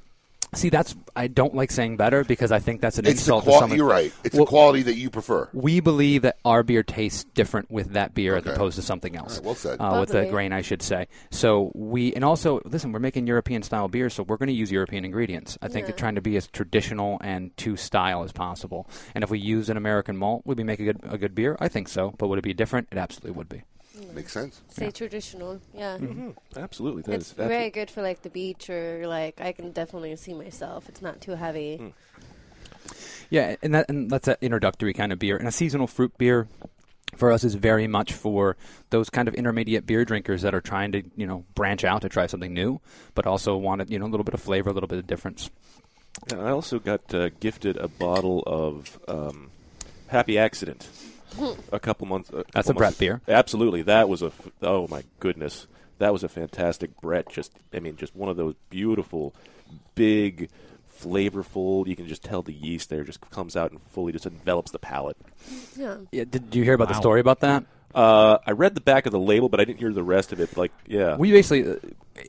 See, 0.56 0.68
that's 0.70 0.94
I 1.14 1.28
don't 1.28 1.54
like 1.54 1.70
saying 1.70 1.96
better 1.96 2.24
because 2.24 2.50
I 2.52 2.58
think 2.58 2.80
that's 2.80 2.98
an 2.98 3.06
It's 3.06 3.14
the 3.14 3.20
insult 3.34 3.44
qual- 3.44 3.56
to 3.56 3.60
someone. 3.60 3.78
You're 3.78 3.88
right. 3.88 4.12
It's 4.24 4.34
Well, 4.34 4.44
the 4.44 4.48
quality 4.50 4.82
that 4.82 4.96
you 4.96 5.08
prefer. 5.10 5.48
We 5.52 5.80
believe 5.80 6.22
that 6.22 6.38
our 6.44 6.62
beer 6.62 6.82
tastes 6.82 7.24
different 7.34 7.70
with 7.70 7.92
that 7.92 8.14
beer 8.14 8.36
Okay. 8.36 8.50
as 8.50 8.56
opposed 8.56 8.76
to 8.76 8.82
something 8.82 9.14
else. 9.16 9.34
All 9.38 9.42
right, 9.42 9.46
well 9.46 9.54
said. 9.54 9.76
Uh, 9.80 9.96
with 10.00 10.08
the 10.08 10.14
Totally. 10.14 10.30
grain, 10.32 10.52
I 10.52 10.62
should 10.62 10.82
say. 10.82 11.06
So 11.30 11.70
we, 11.74 12.12
and 12.14 12.24
also, 12.24 12.60
listen, 12.64 12.92
we're 12.92 12.98
making 12.98 13.26
European 13.26 13.62
style 13.62 13.88
beer, 13.88 14.10
so 14.10 14.22
we're 14.22 14.36
going 14.38 14.48
to 14.48 14.52
use 14.54 14.72
European 14.72 15.04
ingredients. 15.04 15.56
I 15.62 15.68
think 15.68 15.86
Yeah. 15.88 15.94
trying 15.94 16.14
to 16.16 16.20
be 16.20 16.36
as 16.36 16.46
traditional 16.48 17.18
and 17.22 17.56
to 17.58 17.76
style 17.76 18.22
as 18.24 18.32
possible. 18.32 18.88
And 19.14 19.22
if 19.24 19.30
we 19.30 19.38
use 19.38 19.68
an 19.70 19.76
American 19.76 20.16
malt, 20.16 20.42
would 20.46 20.58
we 20.58 20.64
make 20.64 20.80
a 20.80 20.84
good 20.84 21.00
a 21.08 21.18
good 21.18 21.34
beer? 21.34 21.56
I 21.60 21.68
think 21.68 21.88
so. 21.88 22.14
But 22.18 22.28
would 22.28 22.38
it 22.38 22.42
be 22.42 22.54
different? 22.54 22.88
It 22.90 22.98
absolutely 22.98 23.32
would 23.32 23.48
be. 23.48 23.62
Makes 24.14 24.32
sense. 24.32 24.60
Stay 24.68 24.90
traditional. 24.90 25.60
Yeah. 25.74 25.96
Mm-hmm. 25.98 26.30
Absolutely, 26.56 27.02
that 27.02 27.14
It's 27.14 27.28
is 27.28 27.32
very 27.32 27.70
good 27.70 27.90
for 27.90 28.02
like 28.02 28.22
the 28.22 28.30
beach 28.30 28.68
or 28.68 29.06
like 29.06 29.40
I 29.40 29.52
can 29.52 29.72
definitely 29.72 30.14
see 30.16 30.34
myself. 30.34 30.88
It's 30.88 31.02
not 31.02 31.20
too 31.20 31.32
heavy. 31.32 31.78
Mm. 31.78 31.92
Yeah, 33.30 33.56
and 33.62 33.74
that 33.74 33.88
and 33.88 34.10
that's 34.10 34.28
an 34.28 34.36
introductory 34.40 34.92
kind 34.92 35.12
of 35.12 35.18
beer. 35.18 35.36
And 35.36 35.48
a 35.48 35.52
seasonal 35.52 35.86
fruit 35.86 36.16
beer 36.18 36.46
for 37.16 37.32
us 37.32 37.44
is 37.44 37.54
very 37.54 37.86
much 37.86 38.12
for 38.12 38.56
those 38.90 39.08
kind 39.08 39.28
of 39.28 39.34
intermediate 39.34 39.86
beer 39.86 40.04
drinkers 40.04 40.42
that 40.42 40.54
are 40.54 40.60
trying 40.60 40.92
to, 40.92 41.02
you 41.16 41.26
know, 41.26 41.44
branch 41.54 41.84
out 41.84 42.02
to 42.02 42.08
try 42.08 42.26
something 42.26 42.52
new, 42.52 42.80
but 43.14 43.26
also 43.26 43.56
want, 43.56 43.88
you 43.90 43.98
know, 43.98 44.06
a 44.06 44.08
little 44.08 44.24
bit 44.24 44.34
of 44.34 44.40
flavor, 44.40 44.70
a 44.70 44.72
little 44.72 44.88
bit 44.88 44.98
of 44.98 45.06
difference. 45.06 45.50
And 46.30 46.40
I 46.40 46.50
also 46.50 46.78
got 46.78 47.14
uh, 47.14 47.30
gifted 47.40 47.76
a 47.76 47.88
bottle 47.88 48.42
of 48.46 48.98
um, 49.08 49.50
Happy 50.08 50.38
Accident 50.38 50.88
a 51.72 51.80
couple 51.80 52.06
months. 52.06 52.30
A 52.30 52.44
That's 52.52 52.68
couple 52.68 52.72
a 52.72 52.74
Brett 52.74 52.98
beer. 52.98 53.20
Absolutely, 53.28 53.82
that 53.82 54.08
was 54.08 54.22
a. 54.22 54.32
Oh 54.62 54.86
my 54.88 55.02
goodness, 55.20 55.66
that 55.98 56.12
was 56.12 56.24
a 56.24 56.28
fantastic 56.28 57.00
Brett. 57.00 57.28
Just, 57.30 57.52
I 57.72 57.80
mean, 57.80 57.96
just 57.96 58.14
one 58.14 58.28
of 58.28 58.36
those 58.36 58.54
beautiful, 58.70 59.34
big, 59.94 60.50
flavorful. 61.00 61.86
You 61.86 61.96
can 61.96 62.06
just 62.06 62.22
tell 62.22 62.42
the 62.42 62.52
yeast 62.52 62.90
there 62.90 63.04
just 63.04 63.20
comes 63.30 63.56
out 63.56 63.70
and 63.70 63.80
fully 63.90 64.12
just 64.12 64.26
envelops 64.26 64.70
the 64.70 64.78
palate. 64.78 65.16
Yeah. 65.76 65.96
Yeah, 66.12 66.24
did 66.28 66.54
you 66.54 66.64
hear 66.64 66.74
about 66.74 66.88
the 66.88 66.94
story 66.94 67.20
about 67.20 67.40
that? 67.40 67.64
Uh, 67.94 68.38
I 68.46 68.50
read 68.52 68.74
the 68.74 68.80
back 68.82 69.06
of 69.06 69.12
the 69.12 69.18
label, 69.18 69.48
but 69.48 69.58
I 69.58 69.64
didn't 69.64 69.78
hear 69.78 69.92
the 69.92 70.02
rest 70.02 70.32
of 70.32 70.40
it. 70.40 70.54
Like, 70.56 70.72
yeah, 70.86 71.16
We 71.16 71.32
basically, 71.32 71.70
uh, 71.72 71.76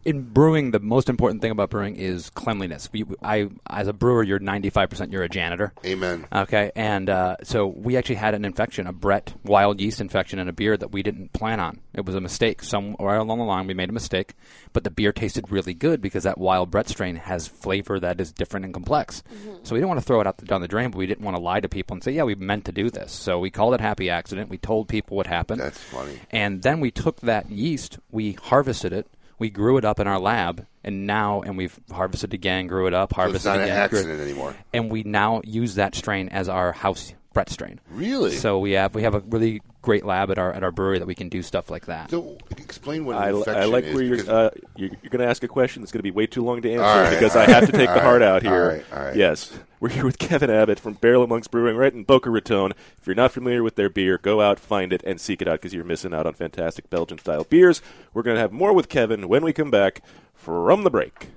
in 0.05 0.23
brewing, 0.23 0.72
the 0.72 0.80
most 0.80 1.09
important 1.09 1.41
thing 1.41 1.51
about 1.51 1.69
brewing 1.69 1.95
is 1.95 2.30
cleanliness. 2.31 2.89
We, 2.91 3.05
I, 3.22 3.49
as 3.69 3.88
a 3.88 3.93
brewer, 3.93 4.23
you're 4.23 4.39
95%, 4.39 5.11
you're 5.11 5.23
a 5.23 5.30
janitor. 5.30 5.73
Amen. 5.85 6.26
Okay, 6.34 6.72
and 6.76 7.09
uh, 7.09 7.38
so 7.43 7.68
we 7.68 7.97
actually 7.97 8.15
had 8.15 8.34
an 8.34 8.45
infection, 8.45 8.88
a 8.88 8.93
Brett 8.93 9.34
wild 9.43 9.80
yeast 9.80 10.01
infection 10.01 10.39
in 10.39 10.47
a 10.47 10.53
beer 10.53 10.77
that 10.77 10.91
we 10.91 11.03
didn't 11.03 11.34
plan 11.34 11.59
on. 11.59 11.80
It 11.93 12.05
was 12.05 12.15
a 12.15 12.22
mistake. 12.22 12.64
Somewhere 12.64 13.18
along 13.18 13.39
the 13.39 13.45
line, 13.45 13.68
we 13.68 13.73
made 13.73 13.89
a 13.89 13.93
mistake, 13.93 14.34
but 14.73 14.84
the 14.84 14.91
beer 14.91 15.11
tasted 15.11 15.51
really 15.51 15.73
good 15.73 16.01
because 16.01 16.23
that 16.23 16.38
wild 16.38 16.72
Brett 16.72 16.89
strain 16.89 17.15
has 17.15 17.47
flavor 17.47 17.99
that 17.99 18.19
is 18.22 18.31
different 18.31 18.65
and 18.65 18.73
complex. 18.73 19.23
So 19.64 19.73
we 19.73 19.80
didn't 19.80 19.89
want 19.89 19.99
to 19.99 20.05
throw 20.05 20.22
it 20.22 20.27
out 20.27 20.38
the, 20.38 20.45
down 20.45 20.61
the 20.61 20.68
drain, 20.68 20.91
but 20.91 20.97
we 20.97 21.07
didn't 21.07 21.26
want 21.26 21.35
to 21.35 21.41
lie 21.41 21.59
to 21.59 21.69
people 21.69 21.95
and 21.95 22.03
say, 22.03 22.11
"Yeah, 22.11 22.23
we 22.23 22.35
meant 22.35 22.65
to 22.65 22.72
do 22.72 22.89
this." 22.89 23.11
So 23.11 23.39
we 23.39 23.49
called 23.49 23.73
it 23.73 23.81
happy 23.81 24.09
accident. 24.09 24.49
We 24.49 24.57
told 24.57 24.88
people 24.88 25.18
what 25.18 25.27
happened. 25.27 25.61
That's 25.61 25.77
funny. 25.77 26.19
And 26.31 26.61
then 26.61 26.80
we 26.80 26.91
took 26.91 27.22
that 27.22 27.49
yeast, 27.49 27.99
we 28.11 28.34
harvested 28.34 28.93
it, 28.93 29.07
we 29.39 29.49
grew 29.49 29.77
it 29.77 29.85
up 29.85 29.99
in 29.99 30.07
our 30.07 30.19
lab, 30.19 30.65
and 30.84 31.05
now, 31.07 31.41
and 31.41 31.57
we've 31.57 31.80
harvested 31.91 32.34
again, 32.34 32.68
grew 32.68 32.88
it 32.88 32.93
up, 32.93 33.11
So 33.11 33.15
harvested 33.18 33.35
it's 33.38 33.45
not 33.45 33.57
an 33.57 33.64
again. 33.64 33.89
grew 33.89 33.99
it- 33.99 34.01
accident 34.01 34.22
anymore. 34.22 34.55
And 34.73 34.91
we 34.91 35.03
now 35.03 35.41
use 35.43 35.76
that 35.76 35.95
strain 35.95 36.30
as 36.30 36.49
our 36.49 36.72
house 36.72 37.14
Brett 37.34 37.49
strain. 37.51 37.80
Really? 37.91 38.35
So 38.35 38.57
we 38.57 38.72
have 38.72 38.95
we 38.95 39.03
have 39.03 39.14
a 39.14 39.19
really 39.19 39.61
great 39.84 40.03
lab 40.03 40.31
at 40.31 40.39
our 40.39 40.51
at 40.51 40.64
our 40.64 40.72
brewery 40.72 40.97
that 40.97 41.05
we 41.05 41.14
can 41.14 41.30
do 41.30 41.43
stuff 41.43 41.69
like 41.69 41.85
that. 41.85 42.09
So 42.09 42.35
explain 42.57 43.05
what 43.05 43.15
an 43.15 43.22
I, 43.22 43.30
infection 43.30 43.55
I 43.61 43.65
like 43.65 43.84
is, 43.84 43.93
where 43.93 44.03
you're, 44.03 44.30
uh, 44.30 44.49
you're, 44.76 44.89
you're 45.03 45.09
going 45.11 45.19
to 45.19 45.27
ask 45.27 45.43
a 45.43 45.47
question 45.47 45.84
that's 45.84 45.91
going 45.91 45.99
to 45.99 46.03
be 46.03 46.09
way 46.09 46.26
too 46.26 46.43
long 46.43 46.64
to 46.64 46.72
answer 46.72 46.84
All 46.84 46.99
right, 46.99 47.11
because 47.11 47.35
all 47.35 47.43
I 47.43 47.45
have 47.45 47.68
to 47.68 47.72
take 47.72 47.89
the 47.89 47.93
all 47.93 47.99
heart 48.01 48.23
out 48.23 48.41
here. 48.41 48.51
all 48.53 48.68
right, 48.69 48.85
all 48.91 49.03
right. 49.03 49.15
Yes, 49.15 49.51
we're 49.80 49.90
here 49.90 50.06
with 50.06 50.18
Kevin 50.18 50.49
Abbott 50.49 50.80
from 50.80 50.94
Barrel 50.94 51.24
of 51.24 51.30
Monks 51.30 51.48
Brewing, 51.48 51.76
right 51.76 51.94
in 51.94 52.04
Boca 52.04 52.30
Raton. 52.30 52.74
If 52.99 53.06
you're 53.06 53.16
not 53.16 53.32
familiar 53.32 53.62
with 53.62 53.76
their 53.76 53.90
beer, 53.90 54.18
go 54.18 54.41
out, 54.41 54.60
find 54.60 54.91
it, 54.91 55.04
and 55.06 55.22
seek 55.22 55.41
it 55.41 55.48
out 55.48 55.62
because 55.62 55.74
you're 55.74 55.84
missing 55.84 56.14
out 56.14 56.26
on 56.26 56.34
fantastic 56.34 56.90
Belgian 56.90 57.20
style 57.20 57.44
beers. 57.44 57.82
We're 58.14 58.24
going 58.24 58.36
to 58.36 58.41
have 58.41 58.52
more 58.52 58.74
with 58.74 58.90
Kevin 58.90 59.28
when 59.28 59.44
we 59.44 59.54
come 59.54 59.70
back 59.70 60.02
from 60.34 60.84
the 60.84 60.90
break. 60.90 61.28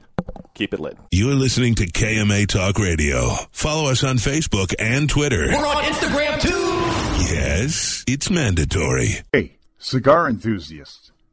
Keep 0.55 0.75
it 0.75 0.81
lit. 0.81 0.97
You're 1.11 1.35
listening 1.35 1.75
to 1.77 1.87
KMA 1.87 2.47
Talk 2.47 2.79
Radio. 2.79 3.31
Follow 3.51 3.91
us 3.91 4.05
on 4.05 4.17
Facebook 4.17 4.75
and 4.79 5.09
Twitter. 5.09 5.47
We're 5.49 5.67
on 5.67 5.85
Instagram 5.85 6.41
too. 6.41 7.35
Yes, 7.35 8.05
it's 8.07 8.31
mandatory. 8.31 9.17
Hey, 9.33 9.59
cigar 9.79 10.29
enthusiasts. 10.29 11.10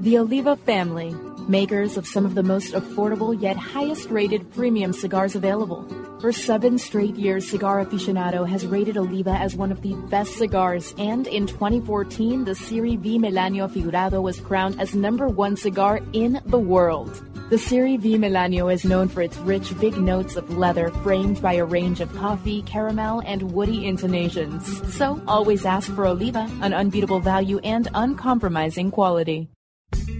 The 0.00 0.18
Oliva 0.18 0.56
family, 0.56 1.14
makers 1.48 1.96
of 1.96 2.06
some 2.06 2.24
of 2.24 2.34
the 2.34 2.42
most 2.42 2.72
affordable 2.72 3.40
yet 3.40 3.56
highest 3.56 4.10
rated 4.10 4.50
premium 4.52 4.92
cigars 4.92 5.34
available. 5.34 5.86
For 6.20 6.32
seven 6.32 6.78
straight 6.78 7.16
years, 7.16 7.48
Cigar 7.48 7.84
Aficionado 7.84 8.48
has 8.48 8.66
rated 8.66 8.96
Oliva 8.96 9.30
as 9.30 9.54
one 9.54 9.70
of 9.70 9.82
the 9.82 9.94
best 10.08 10.34
cigars, 10.34 10.94
and 10.98 11.26
in 11.26 11.46
2014, 11.46 12.44
the 12.44 12.54
Serie 12.54 12.96
V 12.96 13.18
Melanio 13.18 13.68
Figurado 13.68 14.20
was 14.20 14.40
crowned 14.40 14.80
as 14.80 14.94
number 14.94 15.28
one 15.28 15.56
cigar 15.56 16.00
in 16.12 16.40
the 16.46 16.58
world. 16.58 17.22
The 17.50 17.58
Serie 17.58 17.96
V 17.96 18.16
Melanio 18.16 18.72
is 18.72 18.84
known 18.84 19.08
for 19.08 19.22
its 19.22 19.38
rich, 19.38 19.78
big 19.80 19.96
notes 19.96 20.36
of 20.36 20.58
leather 20.58 20.90
framed 21.02 21.40
by 21.40 21.54
a 21.54 21.64
range 21.64 22.00
of 22.00 22.14
coffee, 22.14 22.62
caramel, 22.62 23.22
and 23.24 23.52
woody 23.52 23.86
intonations. 23.86 24.66
So 24.94 25.22
always 25.26 25.64
ask 25.64 25.90
for 25.94 26.06
Oliva, 26.06 26.50
an 26.60 26.74
unbeatable 26.74 27.20
value 27.20 27.58
and 27.60 27.88
uncompromising 27.94 28.90
quality. 28.90 29.48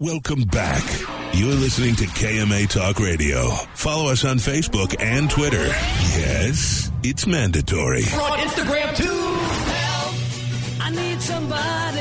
Welcome 0.00 0.42
back. 0.44 0.84
You're 1.32 1.56
listening 1.56 1.96
to 1.96 2.04
KMA 2.04 2.68
Talk 2.68 3.00
Radio. 3.00 3.48
Follow 3.74 4.12
us 4.12 4.24
on 4.24 4.36
Facebook 4.36 4.94
and 5.00 5.28
Twitter. 5.28 5.66
Yes, 5.66 6.92
it's 7.02 7.26
mandatory. 7.26 8.04
We're 8.12 8.22
on 8.22 8.38
Instagram 8.38 8.96
too. 8.96 9.34
Help. 9.74 10.84
I 10.86 10.90
need 10.90 11.20
somebody. 11.20 11.98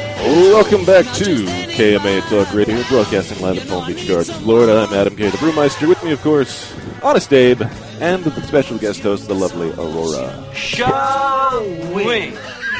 Welcome 0.52 0.86
back 0.86 1.06
to 1.16 1.46
KMA 1.48 2.22
Talk 2.30 2.54
Radio, 2.54 2.84
broadcasting 2.84 3.42
live 3.42 3.58
at 3.58 3.68
Palm 3.68 3.88
Beach 3.88 4.08
Gardens, 4.08 4.38
Florida. 4.42 4.86
I'm 4.88 4.94
Adam 4.94 5.16
K. 5.16 5.32
the 5.32 5.38
Brewmeister. 5.38 5.88
With 5.90 6.04
me, 6.04 6.12
of 6.12 6.22
course, 6.22 6.72
Honest 7.02 7.34
Abe, 7.34 7.64
and 8.00 8.24
the 8.24 8.42
special 8.44 8.78
guest 8.78 9.00
host, 9.00 9.28
the 9.28 9.34
lovely 9.34 9.72
Aurora. 9.72 10.54
Shall 10.54 11.64
we? 11.96 12.30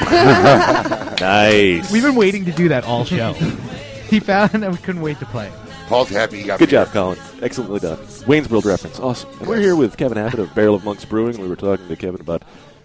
nice. 1.20 1.90
We've 1.90 2.04
been 2.04 2.14
waiting 2.14 2.44
to 2.44 2.52
do 2.52 2.68
that 2.68 2.84
all 2.84 3.04
show. 3.04 3.34
he 4.10 4.20
found 4.20 4.54
and 4.54 4.70
we 4.70 4.78
couldn't 4.78 5.02
wait 5.02 5.18
to 5.20 5.26
play. 5.26 5.50
Paul's 5.88 6.10
happy 6.10 6.38
he 6.40 6.44
got 6.44 6.58
Good 6.58 6.70
beer. 6.70 6.84
job, 6.84 6.92
Colin. 6.92 7.18
Excellently 7.40 7.80
done. 7.80 7.98
Wayne's 8.26 8.50
World 8.50 8.66
reference. 8.66 9.00
Awesome. 9.00 9.30
And 9.38 9.48
we're 9.48 9.60
here 9.60 9.74
with 9.76 9.96
Kevin 9.96 10.18
Abbott 10.18 10.40
of 10.40 10.54
Barrel 10.54 10.74
of 10.74 10.84
Monks 10.84 11.04
Brewing. 11.04 11.40
We 11.40 11.48
were 11.48 11.56
talking 11.56 11.88
to 11.88 11.96
Kevin 11.96 12.20
about 12.20 12.42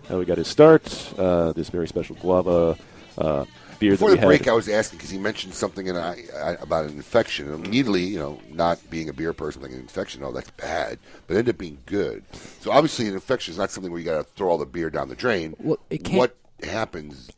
how 0.08 0.20
he 0.20 0.26
got 0.26 0.38
his 0.38 0.48
start, 0.48 1.14
uh, 1.18 1.52
this 1.54 1.70
very 1.70 1.88
special 1.88 2.16
guava 2.18 2.78
uh, 3.18 3.46
beer 3.80 3.92
Before 3.92 4.12
the 4.12 4.16
we 4.18 4.26
break, 4.26 4.46
had. 4.46 4.52
I 4.52 4.54
was 4.54 4.70
asking 4.70 4.98
because 5.00 5.10
he 5.10 5.18
mentioned 5.18 5.54
something 5.54 5.88
in 5.88 5.98
I, 5.98 6.24
I, 6.42 6.52
about 6.62 6.86
an 6.86 6.92
infection. 6.92 7.52
And 7.52 7.66
immediately, 7.66 8.04
you 8.04 8.20
know, 8.20 8.40
not 8.52 8.80
being 8.90 9.10
a 9.10 9.14
beer 9.14 9.34
person, 9.34 9.62
like 9.62 9.72
an 9.72 9.80
infection, 9.80 10.24
oh, 10.24 10.32
that's 10.32 10.52
bad. 10.52 10.98
But 11.28 11.36
it 11.36 11.40
ended 11.40 11.56
up 11.56 11.60
being 11.60 11.80
good. 11.86 12.24
So 12.62 12.72
obviously, 12.72 13.08
an 13.10 13.16
infection 13.16 13.52
is 13.52 13.58
not 13.58 13.70
something 13.72 13.92
where 13.92 14.00
you 14.00 14.06
got 14.06 14.18
to 14.18 14.24
throw 14.36 14.50
all 14.50 14.58
the 14.58 14.66
beer 14.66 14.90
down 14.90 15.10
the 15.10 15.16
drain. 15.16 15.56
Well, 15.60 15.78
it 15.90 16.06
can't- 16.06 16.18
what 16.18 16.36
happens? 16.64 17.30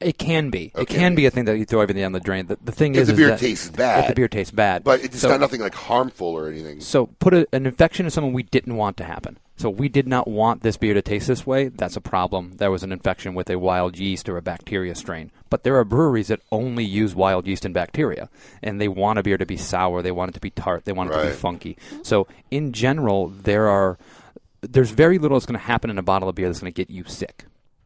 It 0.00 0.16
can 0.16 0.48
be. 0.48 0.72
Okay. 0.74 0.82
It 0.82 0.98
can 0.98 1.14
be 1.14 1.26
a 1.26 1.30
thing 1.30 1.44
that 1.44 1.58
you 1.58 1.66
throw 1.66 1.80
everything 1.82 2.02
down 2.02 2.12
the 2.12 2.20
drain. 2.20 2.46
The, 2.46 2.58
the 2.64 2.72
thing 2.72 2.94
If 2.94 3.02
is, 3.02 3.06
the 3.08 3.12
is 3.12 3.18
beer 3.18 3.28
that- 3.28 3.38
tastes 3.40 3.68
bad. 3.68 4.00
If 4.04 4.08
the 4.08 4.14
beer 4.14 4.28
tastes 4.28 4.50
bad, 4.50 4.82
But 4.82 5.04
it's 5.04 5.20
So- 5.20 5.28
not 5.28 5.40
nothing 5.40 5.60
like 5.60 5.74
harmful 5.74 6.28
or 6.28 6.48
anything. 6.48 6.80
So 6.80 7.06
put 7.18 7.34
a, 7.34 7.46
an 7.52 7.66
infection 7.66 8.06
in 8.06 8.10
someone 8.10 8.32
we 8.32 8.42
didn't 8.42 8.76
want 8.76 8.96
to 8.96 9.04
happen. 9.04 9.38
So 9.56 9.68
we 9.68 9.90
did 9.90 10.08
not 10.08 10.26
want 10.26 10.62
this 10.62 10.78
beer 10.78 10.94
to 10.94 11.02
taste 11.02 11.26
this 11.26 11.46
way. 11.46 11.68
That's 11.68 11.94
a 11.96 12.00
problem. 12.00 12.52
There 12.56 12.70
was 12.70 12.82
an 12.82 12.92
infection 12.92 13.34
with 13.34 13.50
a 13.50 13.58
wild 13.58 13.98
yeast 13.98 14.26
or 14.26 14.38
a 14.38 14.42
bacteria 14.42 14.94
strain. 14.94 15.30
But 15.50 15.64
there 15.64 15.76
are 15.76 15.84
breweries 15.84 16.28
that 16.28 16.40
only 16.50 16.82
use 16.84 17.14
wild 17.14 17.46
yeast 17.46 17.66
and 17.66 17.74
bacteria, 17.74 18.30
and 18.62 18.80
they 18.80 18.88
want 18.88 19.18
a 19.18 19.22
beer 19.22 19.36
to 19.36 19.44
be 19.44 19.58
sour. 19.58 20.00
They 20.00 20.12
want 20.12 20.30
it 20.30 20.34
to 20.34 20.40
be 20.40 20.48
tart. 20.48 20.86
They 20.86 20.92
want 20.92 21.10
it 21.10 21.16
to 21.20 21.26
be 21.26 21.32
funky. 21.32 21.76
So 22.02 22.26
in 22.50 22.72
general, 22.72 23.28
there 23.28 23.68
are 23.68 23.98
there's 24.62 24.90
very 24.92 25.18
little 25.18 25.36
that's 25.38 25.44
going 25.46 25.58
to 25.60 25.66
happen 25.66 25.90
in 25.90 25.98
a 25.98 26.02
bottle 26.02 26.28
of 26.30 26.34
beer 26.36 26.46
that's 26.48 26.60
going 26.60 26.72
to 26.72 26.76
get 26.76 26.88
you 26.88 27.04
sick. 27.04 27.44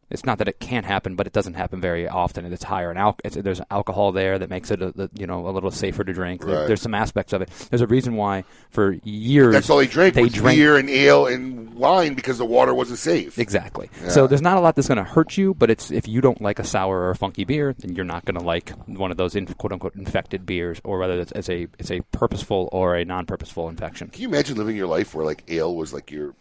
It's 0.09 0.23
not 0.23 0.37
that 0.37 0.47
it 0.47 0.59
can't 0.59 0.85
happen, 0.85 1.15
but 1.15 1.25
it 1.25 1.33
doesn't 1.33 1.55
happen 1.55 1.81
very 1.81 2.07
often, 2.07 2.45
and 2.45 2.53
it's 2.53 2.63
higher 2.63 2.91
in 2.91 2.97
al- 2.97 3.17
it's, 3.23 3.35
There's 3.35 3.59
alcohol 3.71 4.11
there 4.11 4.37
that 4.37 4.51
makes 4.51 4.69
it, 4.69 4.79
a, 4.81 4.91
the- 4.91 5.09
you 5.17 5.25
know, 5.25 5.47
a 5.47 5.51
little 5.51 5.71
safer 5.71 6.03
to 6.03 6.13
drink. 6.13 6.45
There- 6.45 6.67
There's 6.67 6.81
some 6.81 6.93
aspects 6.93 7.33
of 7.33 7.41
it. 7.41 7.49
There's 7.71 7.81
a 7.81 7.87
reason 7.87 8.15
why 8.15 8.43
for 8.69 8.91
years 9.03 9.53
That's 9.53 9.69
all 9.69 9.77
they 9.77 9.87
drank 9.87 10.13
They 10.13 10.29
drank 10.29 10.57
beer 10.57 10.77
and 10.77 10.89
ale 10.91 11.25
and 11.25 11.73
wine 11.73 12.13
because 12.13 12.37
the 12.37 12.45
water 12.45 12.73
wasn't 12.73 12.99
safe. 12.99 13.39
Exactly. 13.39 13.89
Yeah. 14.03 14.09
So 14.09 14.27
there's 14.27 14.41
not 14.43 14.57
a 14.57 14.59
lot 14.61 14.75
that's 14.75 14.87
going 14.87 14.97
to 14.99 15.03
hurt 15.03 15.37
you, 15.37 15.53
but 15.55 15.69
it's 15.71 15.89
if 15.91 16.07
you 16.07 16.21
don't 16.21 16.39
like 16.39 16.59
a 16.59 16.63
sour 16.63 16.99
or 16.99 17.09
a 17.09 17.15
funky 17.15 17.43
beer, 17.43 17.73
then 17.79 17.95
you're 17.95 18.05
not 18.05 18.25
going 18.25 18.37
to 18.37 18.43
like 18.45 18.69
one 18.87 19.09
of 19.11 19.17
those 19.17 19.35
in, 19.35 19.47
quote 19.47 19.71
unquote 19.73 19.95
infected 19.95 20.45
beers, 20.45 20.79
or 20.83 20.99
whether 20.99 21.19
it's, 21.19 21.31
it's 21.31 21.49
a 21.49 21.67
it's 21.79 21.89
a 21.91 22.01
purposeful 22.11 22.69
or 22.71 22.95
a 22.95 23.03
non-purposeful 23.05 23.67
infection. 23.69 24.09
Can 24.09 24.21
you 24.21 24.27
imagine 24.27 24.55
living 24.55 24.75
your 24.75 24.87
life 24.87 25.15
where 25.15 25.25
like 25.25 25.43
ale 25.47 25.75
was 25.75 25.93
like 25.93 26.11
your 26.11 26.35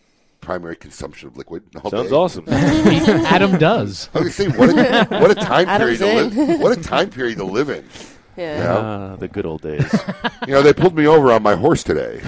primary 0.45 0.77
consumption 0.77 1.29
of 1.29 1.37
liquid? 1.37 1.63
all 1.83 1.91
Sounds 1.91 2.11
day? 2.11 2.15
awesome. 2.17 2.45
Adam 2.49 3.59
does. 3.59 4.09
I 4.15 4.21
was 4.21 4.37
gonna 4.39 4.53
say 4.53 4.59
what 4.59 4.69
a, 4.71 5.07
what 5.21 5.31
a 5.31 5.35
time 5.35 5.69
Adam's 5.69 5.99
period 5.99 6.31
to 6.31 6.41
in. 6.41 6.47
live. 6.49 6.61
What 6.61 6.79
a 6.79 6.83
time 6.83 7.11
period 7.11 7.39
to 7.39 7.45
live 7.45 7.71
in. 7.71 7.85
Yeah. 8.37 8.59
You 8.59 8.65
know? 8.65 8.81
Ah, 9.13 9.17
the 9.17 9.29
good 9.29 9.47
old 9.47 9.63
days. 9.63 9.89
You 10.49 10.55
know, 10.55 10.63
they 10.63 10.73
pulled 10.73 10.97
me 10.97 11.07
over 11.07 11.31
on 11.31 11.45
my 11.45 11.55
horse 11.55 11.85
today. 11.85 12.21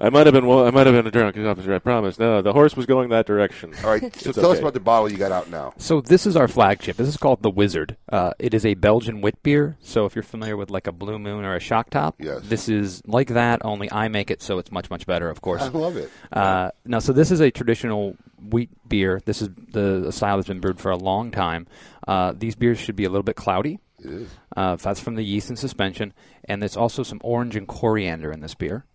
I 0.00 0.08
might 0.10 0.26
have 0.26 0.32
been. 0.32 0.46
Well, 0.46 0.66
I 0.66 0.70
might 0.70 0.86
have 0.86 0.94
been 0.94 1.06
a 1.06 1.10
drunk 1.10 1.36
officer. 1.36 1.74
I 1.74 1.78
promise. 1.78 2.18
No, 2.18 2.40
the 2.42 2.52
horse 2.52 2.74
was 2.76 2.86
going 2.86 3.10
that 3.10 3.26
direction. 3.26 3.74
All 3.84 3.90
right, 3.90 4.00
so 4.16 4.30
It's 4.30 4.38
tell 4.38 4.50
us 4.50 4.58
about 4.58 4.72
the 4.74 4.80
bottle 4.80 5.10
you 5.10 5.18
got 5.18 5.30
out 5.32 5.50
now. 5.50 5.74
So 5.76 6.00
this 6.00 6.26
is 6.26 6.36
our 6.36 6.48
flagship. 6.48 6.96
This 6.96 7.08
is 7.08 7.16
called 7.16 7.42
the 7.42 7.50
Wizard. 7.50 7.96
Uh, 8.10 8.32
it 8.38 8.54
is 8.54 8.64
a 8.64 8.74
Belgian 8.74 9.20
wit 9.20 9.42
beer. 9.42 9.76
So 9.82 10.06
if 10.06 10.14
you're 10.16 10.22
familiar 10.22 10.56
with 10.56 10.70
like 10.70 10.86
a 10.86 10.92
Blue 10.92 11.18
Moon 11.18 11.44
or 11.44 11.54
a 11.54 11.60
Shock 11.60 11.90
Top, 11.90 12.16
Yes. 12.18 12.40
this 12.44 12.68
is 12.68 13.02
like 13.06 13.28
that. 13.28 13.64
Only 13.64 13.90
I 13.92 14.08
make 14.08 14.30
it, 14.30 14.40
so 14.42 14.58
it's 14.58 14.72
much 14.72 14.88
much 14.90 15.06
better. 15.06 15.28
Of 15.28 15.42
course, 15.42 15.62
I 15.62 15.68
love 15.68 15.96
it. 15.96 16.10
Uh, 16.32 16.70
now, 16.86 16.98
so 16.98 17.12
this 17.12 17.30
is 17.30 17.40
a 17.40 17.50
traditional 17.50 18.16
wheat 18.42 18.70
beer. 18.88 19.20
This 19.26 19.42
is 19.42 19.50
the, 19.72 20.00
the 20.06 20.12
style 20.12 20.36
that's 20.36 20.48
been 20.48 20.60
brewed 20.60 20.80
for 20.80 20.90
a 20.90 20.96
long 20.96 21.30
time. 21.30 21.66
Uh, 22.08 22.32
these 22.36 22.54
beers 22.54 22.78
should 22.78 22.96
be 22.96 23.04
a 23.04 23.10
little 23.10 23.22
bit 23.22 23.36
cloudy. 23.36 23.78
It 23.98 24.06
is. 24.06 24.28
Uh, 24.56 24.76
that's 24.76 24.98
from 24.98 25.16
the 25.16 25.22
yeast 25.22 25.50
and 25.50 25.58
suspension, 25.58 26.14
and 26.46 26.62
there's 26.62 26.76
also 26.76 27.02
some 27.02 27.20
orange 27.22 27.54
and 27.54 27.68
coriander 27.68 28.32
in 28.32 28.40
this 28.40 28.54
beer. 28.54 28.86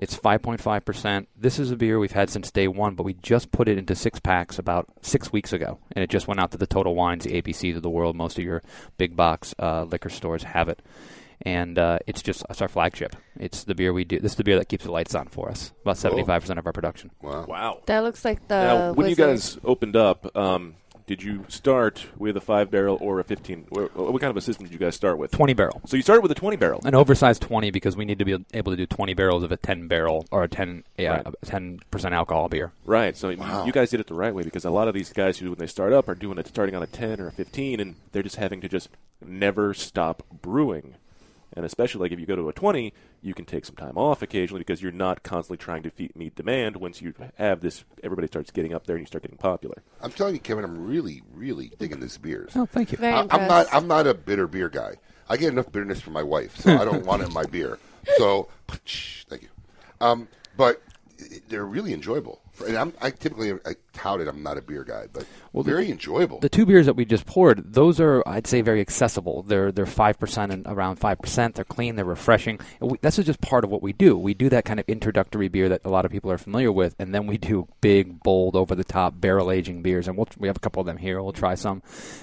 It's 0.00 0.16
5.5%. 0.16 1.26
This 1.36 1.58
is 1.58 1.70
a 1.70 1.76
beer 1.76 1.98
we've 1.98 2.12
had 2.12 2.30
since 2.30 2.50
day 2.50 2.68
one, 2.68 2.94
but 2.94 3.02
we 3.02 3.14
just 3.14 3.50
put 3.50 3.68
it 3.68 3.78
into 3.78 3.94
six 3.94 4.20
packs 4.20 4.58
about 4.58 4.86
six 5.02 5.32
weeks 5.32 5.52
ago. 5.52 5.78
And 5.92 6.02
it 6.02 6.10
just 6.10 6.28
went 6.28 6.40
out 6.40 6.52
to 6.52 6.58
the 6.58 6.66
Total 6.66 6.94
Wines, 6.94 7.24
the 7.24 7.40
ABCs 7.40 7.76
of 7.76 7.82
the 7.82 7.90
world. 7.90 8.16
Most 8.16 8.38
of 8.38 8.44
your 8.44 8.62
big 8.96 9.16
box 9.16 9.54
uh, 9.58 9.84
liquor 9.84 10.08
stores 10.10 10.44
have 10.44 10.68
it. 10.68 10.80
And 11.42 11.78
uh, 11.78 11.98
it's 12.06 12.20
just 12.20 12.44
it's 12.50 12.60
our 12.60 12.68
flagship. 12.68 13.14
It's 13.38 13.62
the 13.64 13.74
beer 13.74 13.92
we 13.92 14.04
do. 14.04 14.18
This 14.18 14.32
is 14.32 14.36
the 14.36 14.44
beer 14.44 14.58
that 14.58 14.68
keeps 14.68 14.84
the 14.84 14.90
lights 14.90 15.14
on 15.14 15.26
for 15.28 15.48
us. 15.48 15.72
About 15.82 15.96
75% 15.96 16.58
of 16.58 16.66
our 16.66 16.72
production. 16.72 17.12
Wow. 17.22 17.44
Wow. 17.46 17.82
That 17.86 18.00
looks 18.00 18.24
like 18.24 18.46
the. 18.48 18.60
now, 18.60 18.92
when 18.92 19.08
you 19.08 19.14
guys 19.14 19.56
opened 19.64 19.94
up, 19.94 20.36
um, 20.36 20.74
did 21.08 21.22
you 21.22 21.46
start 21.48 22.06
with 22.18 22.36
a 22.36 22.40
five 22.40 22.70
barrel 22.70 22.98
or 23.00 23.18
a 23.18 23.24
fifteen? 23.24 23.66
What, 23.70 23.96
what 23.96 24.20
kind 24.20 24.30
of 24.30 24.36
a 24.36 24.42
system 24.42 24.66
did 24.66 24.72
you 24.72 24.78
guys 24.78 24.94
start 24.94 25.18
with? 25.18 25.30
20 25.32 25.54
barrel. 25.54 25.80
So 25.86 25.96
you 25.96 26.02
started 26.02 26.20
with 26.20 26.30
a 26.30 26.34
twenty 26.34 26.56
barrel. 26.56 26.82
An 26.84 26.94
oversized 26.94 27.42
20 27.42 27.70
because 27.70 27.96
we 27.96 28.04
need 28.04 28.18
to 28.18 28.24
be 28.24 28.36
able 28.52 28.72
to 28.72 28.76
do 28.76 28.86
20 28.86 29.14
barrels 29.14 29.42
of 29.42 29.50
a 29.50 29.56
10 29.56 29.88
barrel 29.88 30.26
or 30.30 30.44
a 30.44 30.48
10 30.48 30.84
yeah, 30.98 31.22
a 31.24 31.32
10% 31.46 32.12
alcohol 32.12 32.48
beer. 32.48 32.72
Right. 32.84 33.16
So 33.16 33.30
you 33.30 33.72
guys 33.72 33.90
did 33.90 34.00
it 34.00 34.06
the 34.06 34.14
right 34.14 34.34
way 34.34 34.42
because 34.42 34.64
a 34.64 34.70
lot 34.70 34.86
of 34.86 34.94
these 34.94 35.12
guys 35.12 35.38
who, 35.38 35.50
when 35.50 35.58
they 35.58 35.66
start 35.66 35.92
up, 35.92 36.08
are 36.08 36.14
doing 36.14 36.38
it 36.38 36.46
starting 36.46 36.74
on 36.74 36.82
a 36.82 36.86
10 36.86 37.20
or 37.20 37.28
a 37.28 37.32
15, 37.32 37.80
and 37.80 37.96
they're 38.12 38.22
just 38.22 38.36
having 38.36 38.60
to 38.60 38.68
just 38.68 38.90
never 39.24 39.72
stop 39.72 40.22
brewing. 40.42 40.94
And 41.58 41.66
especially 41.66 42.02
like 42.02 42.12
if 42.12 42.20
you 42.20 42.24
go 42.24 42.36
to 42.36 42.48
a 42.48 42.52
20, 42.52 42.92
you 43.20 43.34
can 43.34 43.44
take 43.44 43.64
some 43.64 43.74
time 43.74 43.98
off 43.98 44.22
occasionally 44.22 44.60
because 44.60 44.80
you're 44.80 44.92
not 44.92 45.24
constantly 45.24 45.56
trying 45.56 45.82
to 45.82 45.90
feed, 45.90 46.14
meet 46.14 46.36
demand. 46.36 46.76
Once 46.76 47.02
you 47.02 47.12
have 47.34 47.62
this, 47.62 47.84
everybody 48.04 48.28
starts 48.28 48.52
getting 48.52 48.72
up 48.72 48.86
there 48.86 48.94
and 48.94 49.02
you 49.02 49.08
start 49.08 49.22
getting 49.22 49.38
popular. 49.38 49.82
I'm 50.00 50.12
telling 50.12 50.34
you, 50.34 50.40
Kevin, 50.40 50.62
I'm 50.62 50.86
really, 50.86 51.24
really 51.34 51.72
digging 51.76 51.98
this 51.98 52.16
beers. 52.16 52.52
Oh, 52.54 52.64
thank 52.64 52.92
you. 52.92 52.98
Very 52.98 53.12
I, 53.12 53.26
I'm 53.32 53.48
not. 53.48 53.66
I'm 53.72 53.88
not 53.88 54.06
a 54.06 54.14
bitter 54.14 54.46
beer 54.46 54.68
guy. 54.68 54.98
I 55.28 55.36
get 55.36 55.52
enough 55.52 55.72
bitterness 55.72 56.00
from 56.00 56.12
my 56.12 56.22
wife, 56.22 56.56
so 56.58 56.78
I 56.78 56.84
don't 56.84 57.04
want 57.04 57.22
it 57.22 57.26
in 57.26 57.34
my 57.34 57.44
beer. 57.44 57.80
So, 58.18 58.48
thank 58.68 59.42
you. 59.42 59.48
Um, 60.00 60.28
but 60.56 60.80
they're 61.48 61.66
really 61.66 61.92
enjoyable. 61.92 62.40
And 62.66 62.76
I'm, 62.76 62.92
I 63.00 63.10
typically 63.10 63.52
I 63.52 63.74
tout 63.92 64.20
it. 64.20 64.28
I'm 64.28 64.42
not 64.42 64.58
a 64.58 64.62
beer 64.62 64.84
guy, 64.84 65.06
but 65.12 65.24
Well, 65.52 65.62
the- 65.62 65.70
very 65.70 65.90
enjoyable. 65.90 66.40
The 66.40 66.48
two 66.48 66.66
beers 66.66 66.86
that 66.86 66.94
we 66.94 67.04
just 67.04 67.26
poured, 67.26 67.72
those 67.72 68.00
are 68.00 68.22
I'd 68.26 68.46
say 68.46 68.60
very 68.60 68.80
accessible. 68.80 69.42
They're 69.42 69.70
they're 69.72 69.86
five 69.86 70.18
percent 70.18 70.52
and 70.52 70.66
around 70.66 70.96
five 70.96 71.18
percent. 71.20 71.54
They're 71.54 71.64
clean. 71.64 71.96
They're 71.96 72.04
refreshing. 72.04 72.58
We, 72.80 72.98
this 73.00 73.18
is 73.18 73.26
just 73.26 73.40
part 73.40 73.64
of 73.64 73.70
what 73.70 73.82
we 73.82 73.92
do. 73.92 74.16
We 74.16 74.34
do 74.34 74.48
that 74.50 74.64
kind 74.64 74.80
of 74.80 74.86
introductory 74.88 75.48
beer 75.48 75.68
that 75.68 75.82
a 75.84 75.90
lot 75.90 76.04
of 76.04 76.10
people 76.10 76.30
are 76.30 76.38
familiar 76.38 76.72
with, 76.72 76.94
and 76.98 77.14
then 77.14 77.26
we 77.26 77.38
do 77.38 77.68
big, 77.80 78.22
bold, 78.22 78.56
over 78.56 78.74
the 78.74 78.84
top 78.84 79.20
barrel 79.20 79.50
aging 79.52 79.82
beers. 79.82 80.08
And 80.08 80.16
we'll, 80.16 80.28
we 80.38 80.48
have 80.48 80.56
a 80.56 80.60
couple 80.60 80.80
of 80.80 80.86
them 80.86 80.96
here. 80.96 81.22
We'll 81.22 81.32
try 81.32 81.54
some. 81.54 81.82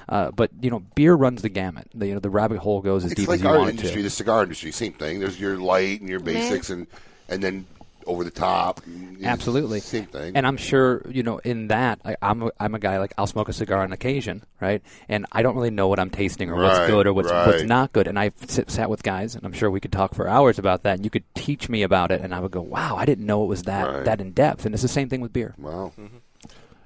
Uh, 0.09 0.31
but 0.31 0.51
you 0.61 0.69
know, 0.69 0.79
beer 0.95 1.15
runs 1.15 1.41
the 1.41 1.49
gamut. 1.49 1.87
The, 1.93 2.07
you 2.07 2.13
know, 2.13 2.19
the 2.19 2.29
rabbit 2.29 2.59
hole 2.59 2.81
goes 2.81 3.05
as 3.05 3.11
it's 3.11 3.21
deep 3.21 3.29
like 3.29 3.35
as 3.39 3.43
you 3.43 3.49
our 3.49 3.57
want 3.59 3.69
it 3.69 3.75
industry, 3.77 3.97
to. 4.01 4.03
the 4.03 4.09
cigar 4.09 4.43
industry, 4.43 4.71
same 4.71 4.93
thing. 4.93 5.19
There's 5.19 5.39
your 5.39 5.57
light 5.57 6.01
and 6.01 6.09
your 6.09 6.19
basics, 6.19 6.69
and 6.69 6.87
and 7.29 7.41
then 7.41 7.65
over 8.05 8.23
the 8.23 8.31
top. 8.31 8.81
Absolutely, 9.23 9.79
same 9.79 10.05
thing. 10.05 10.35
And 10.35 10.45
I'm 10.45 10.57
sure 10.57 11.01
you 11.09 11.23
know 11.23 11.39
in 11.39 11.67
that 11.69 11.99
I, 12.05 12.15
I'm 12.21 12.43
a, 12.43 12.51
I'm 12.59 12.75
a 12.75 12.79
guy 12.79 12.99
like 12.99 13.13
I'll 13.17 13.27
smoke 13.27 13.49
a 13.49 13.53
cigar 13.53 13.81
on 13.83 13.91
occasion, 13.91 14.43
right? 14.61 14.81
And 15.09 15.25
I 15.31 15.41
don't 15.41 15.55
really 15.55 15.71
know 15.71 15.87
what 15.87 15.99
I'm 15.99 16.09
tasting 16.09 16.49
or 16.49 16.55
what's 16.61 16.79
Right, 16.79 16.87
good 16.87 17.07
or 17.07 17.13
what's 17.13 17.31
what's 17.31 17.63
not 17.63 17.93
good. 17.93 18.07
And 18.07 18.19
I 18.19 18.31
sit, 18.47 18.69
sat 18.69 18.89
with 18.89 19.03
guys, 19.03 19.35
and 19.35 19.45
I'm 19.45 19.53
sure 19.53 19.69
we 19.71 19.79
could 19.79 19.91
talk 19.91 20.13
for 20.13 20.27
hours 20.27 20.59
about 20.59 20.83
that. 20.83 20.95
And 20.97 21.03
you 21.05 21.09
could 21.09 21.23
teach 21.35 21.69
me 21.69 21.83
about 21.83 22.11
it, 22.11 22.21
and 22.21 22.33
I 22.33 22.39
would 22.39 22.51
go, 22.51 22.61
"Wow, 22.61 22.95
I 22.97 23.05
didn't 23.05 23.25
know 23.25 23.43
it 23.43 23.47
was 23.47 23.63
that 23.63 23.87
Right. 23.87 24.05
that 24.05 24.21
in 24.21 24.31
depth." 24.31 24.65
And 24.65 24.73
it's 24.75 24.81
the 24.81 24.87
same 24.87 25.09
thing 25.09 25.21
with 25.21 25.33
beer. 25.33 25.55
Wow. 25.57 25.91
Mm-hmm. 25.99 26.17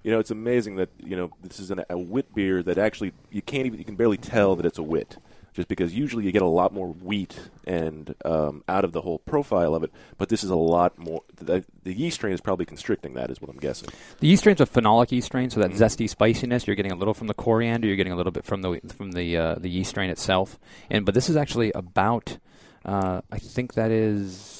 You 0.03 0.11
know, 0.11 0.19
it's 0.19 0.31
amazing 0.31 0.77
that 0.77 0.89
you 1.03 1.15
know 1.17 1.31
this 1.43 1.59
is 1.59 1.71
an, 1.71 1.83
a 1.89 1.97
wit 1.97 2.33
beer 2.33 2.63
that 2.63 2.77
actually 2.77 3.11
you 3.31 3.41
can't 3.41 3.65
even 3.65 3.79
you 3.79 3.85
can 3.85 3.95
barely 3.95 4.17
tell 4.17 4.55
that 4.55 4.65
it's 4.65 4.77
a 4.77 4.83
wit, 4.83 5.17
just 5.60 5.68
because 5.68 5.94
usually 5.94 6.23
you 6.23 6.31
get 6.31 6.41
a 6.41 6.48
lot 6.48 6.73
more 6.73 6.88
wheat 6.88 7.38
and 7.68 8.15
um, 8.23 8.64
out 8.69 8.86
of 8.86 8.94
the 8.94 9.02
whole 9.02 9.19
profile 9.19 9.76
of 9.76 9.84
it. 9.84 9.91
But 10.18 10.30
this 10.30 10.41
is 10.41 10.49
a 10.49 10.56
lot 10.56 10.98
more. 10.98 11.22
The, 11.36 11.65
the 11.84 11.94
yeast 11.94 12.15
strain 12.15 12.34
is 12.34 12.40
probably 12.40 12.65
constricting 12.65 13.15
that, 13.15 13.30
is 13.30 13.41
what 13.41 13.52
I'm 13.52 13.57
guessing. 13.57 13.90
The 14.22 14.27
yeast 14.27 14.44
strain's 14.44 14.61
a 14.61 14.65
phenolic 14.65 15.11
yeast 15.11 15.27
strain, 15.27 15.49
so 15.49 15.60
that 15.60 15.72
Mm-hmm. 15.72 15.84
zesty 15.84 16.10
spiciness 16.10 16.65
you're 16.65 16.77
getting 16.77 16.94
a 16.94 16.95
little 16.95 17.14
from 17.14 17.27
the 17.27 17.34
coriander, 17.34 17.88
you're 17.88 17.98
getting 17.98 18.14
a 18.14 18.15
little 18.15 18.31
bit 18.31 18.45
from 18.45 18.61
the 18.61 18.80
from 18.95 19.11
the 19.11 19.38
uh, 19.38 19.56
the 19.56 19.69
yeast 19.69 19.90
strain 19.90 20.10
itself. 20.10 20.57
And 20.90 21.06
but 21.06 21.14
this 21.14 21.30
is 21.30 21.36
actually 21.36 21.72
about, 21.73 22.38
uh, 22.86 23.19
I 23.30 23.38
think 23.38 23.73
that 23.73 23.91
is. 23.91 24.59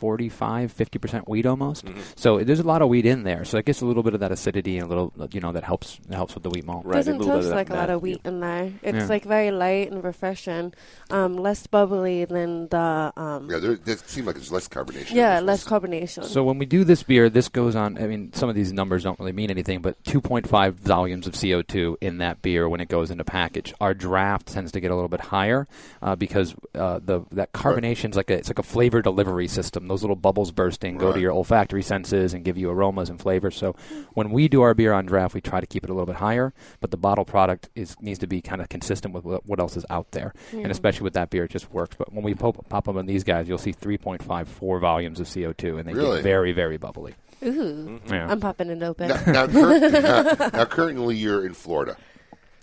45 0.00 0.74
50% 0.76 1.28
wheat 1.28 1.46
almost 1.46 1.84
Mm-hmm. 1.84 2.00
so 2.16 2.42
there's 2.42 2.58
a 2.60 2.64
lot 2.74 2.82
of 2.82 2.88
wheat 2.88 3.06
in 3.06 3.22
there 3.22 3.44
so 3.44 3.56
it 3.58 3.64
gets 3.64 3.80
a 3.80 3.86
little 3.86 4.02
bit 4.02 4.14
of 4.14 4.20
that 4.20 4.32
acidity 4.32 4.76
and 4.78 4.86
a 4.86 4.88
little 4.88 5.12
you 5.32 5.40
know 5.40 5.52
that 5.52 5.64
helps 5.64 5.98
that 6.08 6.16
helps 6.16 6.34
with 6.34 6.42
the 6.42 6.50
wheat 6.50 6.64
malt 6.64 6.84
Right, 6.84 6.96
Doesn't 6.96 7.18
taste 7.20 7.48
like 7.50 7.70
a 7.70 7.74
lot 7.74 7.90
of 7.90 8.02
wheat 8.02 8.20
in 8.24 8.40
there. 8.40 8.72
It's 8.82 8.96
Yeah. 8.98 9.06
like 9.06 9.24
very 9.24 9.50
light 9.50 9.92
and 9.92 10.02
refreshing, 10.02 10.72
um, 11.10 11.36
less 11.36 11.66
bubbly 11.66 12.24
than 12.24 12.68
the. 12.68 13.12
Um, 13.16 13.48
yeah, 13.50 13.58
there, 13.58 13.72
it 13.72 14.08
seems 14.08 14.26
like 14.26 14.36
it's 14.36 14.50
less 14.50 14.66
carbonation. 14.68 15.12
yeah, 15.12 15.40
less 15.40 15.64
carbonation. 15.64 16.24
So 16.24 16.42
when 16.42 16.58
we 16.58 16.66
do 16.66 16.84
this 16.84 17.02
beer, 17.02 17.28
this 17.28 17.48
goes 17.48 17.76
on. 17.76 17.98
I 17.98 18.06
mean, 18.06 18.32
some 18.32 18.48
of 18.48 18.54
these 18.54 18.72
numbers 18.72 19.04
don't 19.04 19.18
really 19.20 19.32
mean 19.32 19.50
anything, 19.50 19.80
but 19.82 20.02
2.5 20.04 20.72
volumes 20.74 21.26
of 21.26 21.34
CO2 21.34 21.96
in 22.00 22.18
that 22.18 22.40
beer 22.42 22.68
when 22.68 22.80
it 22.80 22.88
goes 22.88 23.10
into 23.10 23.24
package. 23.24 23.74
Our 23.80 23.94
draft 23.94 24.46
tends 24.48 24.72
to 24.72 24.80
get 24.80 24.90
a 24.90 24.94
little 24.94 25.08
bit 25.08 25.20
higher 25.20 25.68
uh, 26.02 26.16
because 26.16 26.54
uh, 26.74 27.00
the 27.04 27.22
that 27.32 27.52
carbonation's 27.52 28.16
like 28.16 28.30
a 28.30 28.34
it's 28.34 28.48
like 28.48 28.58
a 28.58 28.62
flavor 28.64 29.02
delivery 29.02 29.48
system. 29.48 29.86
Those 29.90 30.02
little 30.04 30.14
bubbles 30.14 30.52
bursting 30.52 30.98
go 30.98 31.12
to 31.12 31.18
your 31.18 31.32
olfactory 31.32 31.82
senses 31.82 32.32
and 32.32 32.44
give 32.44 32.56
you 32.56 32.70
aromas 32.70 33.10
and 33.10 33.20
flavors. 33.20 33.56
So 33.56 33.74
when 34.14 34.30
we 34.30 34.46
do 34.46 34.62
our 34.62 34.72
beer 34.72 34.92
on 34.92 35.04
draft, 35.04 35.34
we 35.34 35.40
try 35.40 35.58
to 35.60 35.66
keep 35.66 35.82
it 35.82 35.90
a 35.90 35.92
little 35.92 36.06
bit 36.06 36.14
higher, 36.14 36.54
but 36.78 36.92
the 36.92 36.96
bottle 36.96 37.24
product 37.24 37.68
is 37.74 37.96
needs 38.00 38.20
to 38.20 38.28
be 38.28 38.40
kind 38.40 38.62
of 38.62 38.68
consistent 38.68 39.12
with 39.12 39.24
what, 39.24 39.44
what 39.46 39.58
else 39.58 39.76
is 39.76 39.84
out 39.90 40.12
there, 40.12 40.32
Yeah. 40.52 40.60
and 40.60 40.70
especially 40.70 41.02
with 41.02 41.14
that 41.14 41.28
beer, 41.30 41.42
it 41.42 41.50
just 41.50 41.72
works. 41.72 41.96
But 41.98 42.12
when 42.12 42.22
we 42.22 42.34
pop, 42.36 42.68
pop 42.68 42.84
them 42.84 42.98
on 42.98 43.06
these 43.06 43.24
guys, 43.24 43.48
you'll 43.48 43.58
see 43.58 43.72
3.54 43.72 44.80
volumes 44.80 45.18
of 45.18 45.26
CO2, 45.26 45.80
and 45.80 45.88
they 45.88 45.92
Really? 45.94 46.18
get 46.18 46.22
very, 46.22 46.52
very 46.52 46.76
bubbly. 46.76 47.14
Ooh, 47.44 47.98
Yeah. 48.08 48.28
I'm 48.30 48.38
popping 48.38 48.70
it 48.70 48.80
open. 48.84 49.08
Now, 49.08 49.24
now, 49.26 49.46
cur- 49.48 50.50
now, 50.52 50.64
currently, 50.66 51.16
you're 51.16 51.44
in 51.44 51.54
Florida. 51.54 51.96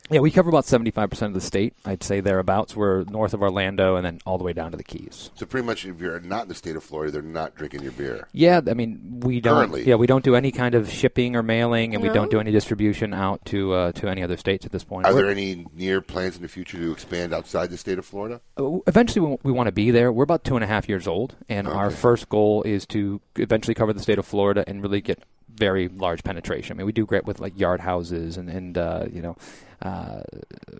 Yeah, 0.09 0.21
we 0.21 0.31
cover 0.31 0.47
about 0.49 0.63
75% 0.63 1.21
of 1.23 1.33
the 1.33 1.41
state. 1.41 1.73
I'd 1.83 2.01
say 2.01 2.21
thereabouts. 2.21 2.75
We're 2.77 3.03
north 3.03 3.33
of 3.33 3.41
Orlando 3.41 3.97
and 3.97 4.05
then 4.05 4.19
all 4.25 4.37
the 4.37 4.43
way 4.45 4.53
down 4.53 4.71
to 4.71 4.77
the 4.77 4.83
Keys. 4.83 5.31
So 5.35 5.45
pretty 5.45 5.65
much, 5.67 5.85
if 5.85 5.99
you're 5.99 6.19
not 6.21 6.43
in 6.43 6.47
the 6.47 6.55
state 6.55 6.77
of 6.77 6.83
Florida, 6.83 7.11
they're 7.11 7.21
not 7.21 7.55
drinking 7.55 7.83
your 7.83 7.91
beer. 7.91 8.27
Yeah, 8.31 8.61
I 8.67 8.73
mean, 8.73 9.19
we 9.21 9.41
don't. 9.41 9.55
Currently. 9.57 9.83
Yeah, 9.85 9.95
we 9.95 10.07
don't 10.07 10.23
do 10.23 10.35
any 10.35 10.51
kind 10.51 10.75
of 10.75 10.89
shipping 10.89 11.35
or 11.35 11.43
mailing, 11.43 11.93
and 11.93 12.01
we 12.01 12.07
No? 12.07 12.13
don't 12.13 12.31
do 12.31 12.39
any 12.39 12.51
distribution 12.51 13.13
out 13.13 13.43
to 13.47 13.73
uh, 13.73 13.91
to 13.93 14.07
any 14.07 14.23
other 14.23 14.37
states 14.37 14.65
at 14.65 14.71
this 14.71 14.83
point. 14.85 15.05
Are 15.05 15.13
We're- 15.13 15.23
there 15.23 15.31
any 15.31 15.65
near 15.75 15.99
plans 15.99 16.37
in 16.37 16.41
the 16.41 16.47
future 16.47 16.77
to 16.77 16.91
expand 16.93 17.33
outside 17.33 17.69
the 17.69 17.77
state 17.77 17.99
of 17.99 18.05
Florida? 18.05 18.39
Uh, 18.57 18.77
Eventually, 18.87 19.27
we, 19.27 19.37
we 19.43 19.51
want 19.51 19.67
to 19.67 19.73
be 19.73 19.91
there. 19.91 20.11
We're 20.13 20.23
about 20.23 20.43
two 20.45 20.55
and 20.55 20.63
a 20.63 20.67
half 20.67 20.87
years 20.87 21.05
old, 21.07 21.35
and 21.49 21.67
our 21.67 21.89
first 21.91 22.29
goal 22.29 22.63
is 22.63 22.85
to 22.87 23.19
eventually 23.35 23.73
cover 23.75 23.91
the 23.91 24.01
state 24.01 24.19
of 24.19 24.25
Florida 24.25 24.63
and 24.67 24.81
really 24.81 25.01
get 25.01 25.21
very 25.53 25.87
large 25.87 26.23
penetration. 26.23 26.75
I 26.75 26.77
mean, 26.77 26.85
we 26.85 26.91
do 26.91 27.05
great 27.05 27.25
with 27.25 27.39
like 27.39 27.57
yard 27.59 27.79
houses 27.79 28.37
and 28.37 28.49
and 28.49 28.77
uh, 28.77 29.05
you 29.11 29.21
know, 29.21 29.35
uh, 29.81 30.21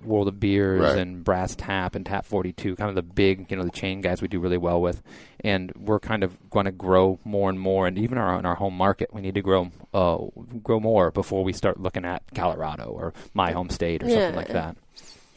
World 0.03 0.27
of 0.27 0.39
Beers 0.39 0.81
Right. 0.81 0.97
and 0.97 1.23
Brass 1.23 1.55
Tap 1.55 1.95
and 1.95 2.05
Tap 2.05 2.25
Forty 2.25 2.53
Two, 2.53 2.75
kind 2.75 2.89
of 2.89 2.95
the 2.95 3.01
big 3.01 3.49
you 3.49 3.57
know 3.57 3.63
the 3.63 3.71
chain 3.71 4.01
guys 4.01 4.21
we 4.21 4.27
do 4.27 4.39
really 4.39 4.57
well 4.57 4.81
with, 4.81 5.01
and 5.41 5.71
we're 5.75 5.99
kind 5.99 6.23
of 6.23 6.37
going 6.49 6.65
to 6.65 6.71
grow 6.71 7.19
more 7.23 7.49
and 7.49 7.59
more. 7.59 7.87
And 7.87 7.97
even 7.97 8.17
our 8.17 8.37
in 8.39 8.45
our 8.45 8.55
home 8.55 8.75
market, 8.75 9.13
we 9.13 9.21
need 9.21 9.35
to 9.35 9.41
grow 9.41 9.71
uh, 9.93 10.17
grow 10.63 10.79
more 10.79 11.11
before 11.11 11.43
we 11.43 11.53
start 11.53 11.79
looking 11.79 12.05
at 12.05 12.23
Colorado 12.35 12.85
or 12.85 13.13
my 13.33 13.51
home 13.51 13.69
state 13.69 14.03
or 14.03 14.07
Yeah. 14.07 14.15
something 14.19 14.35
like 14.35 14.49
that. 14.49 14.77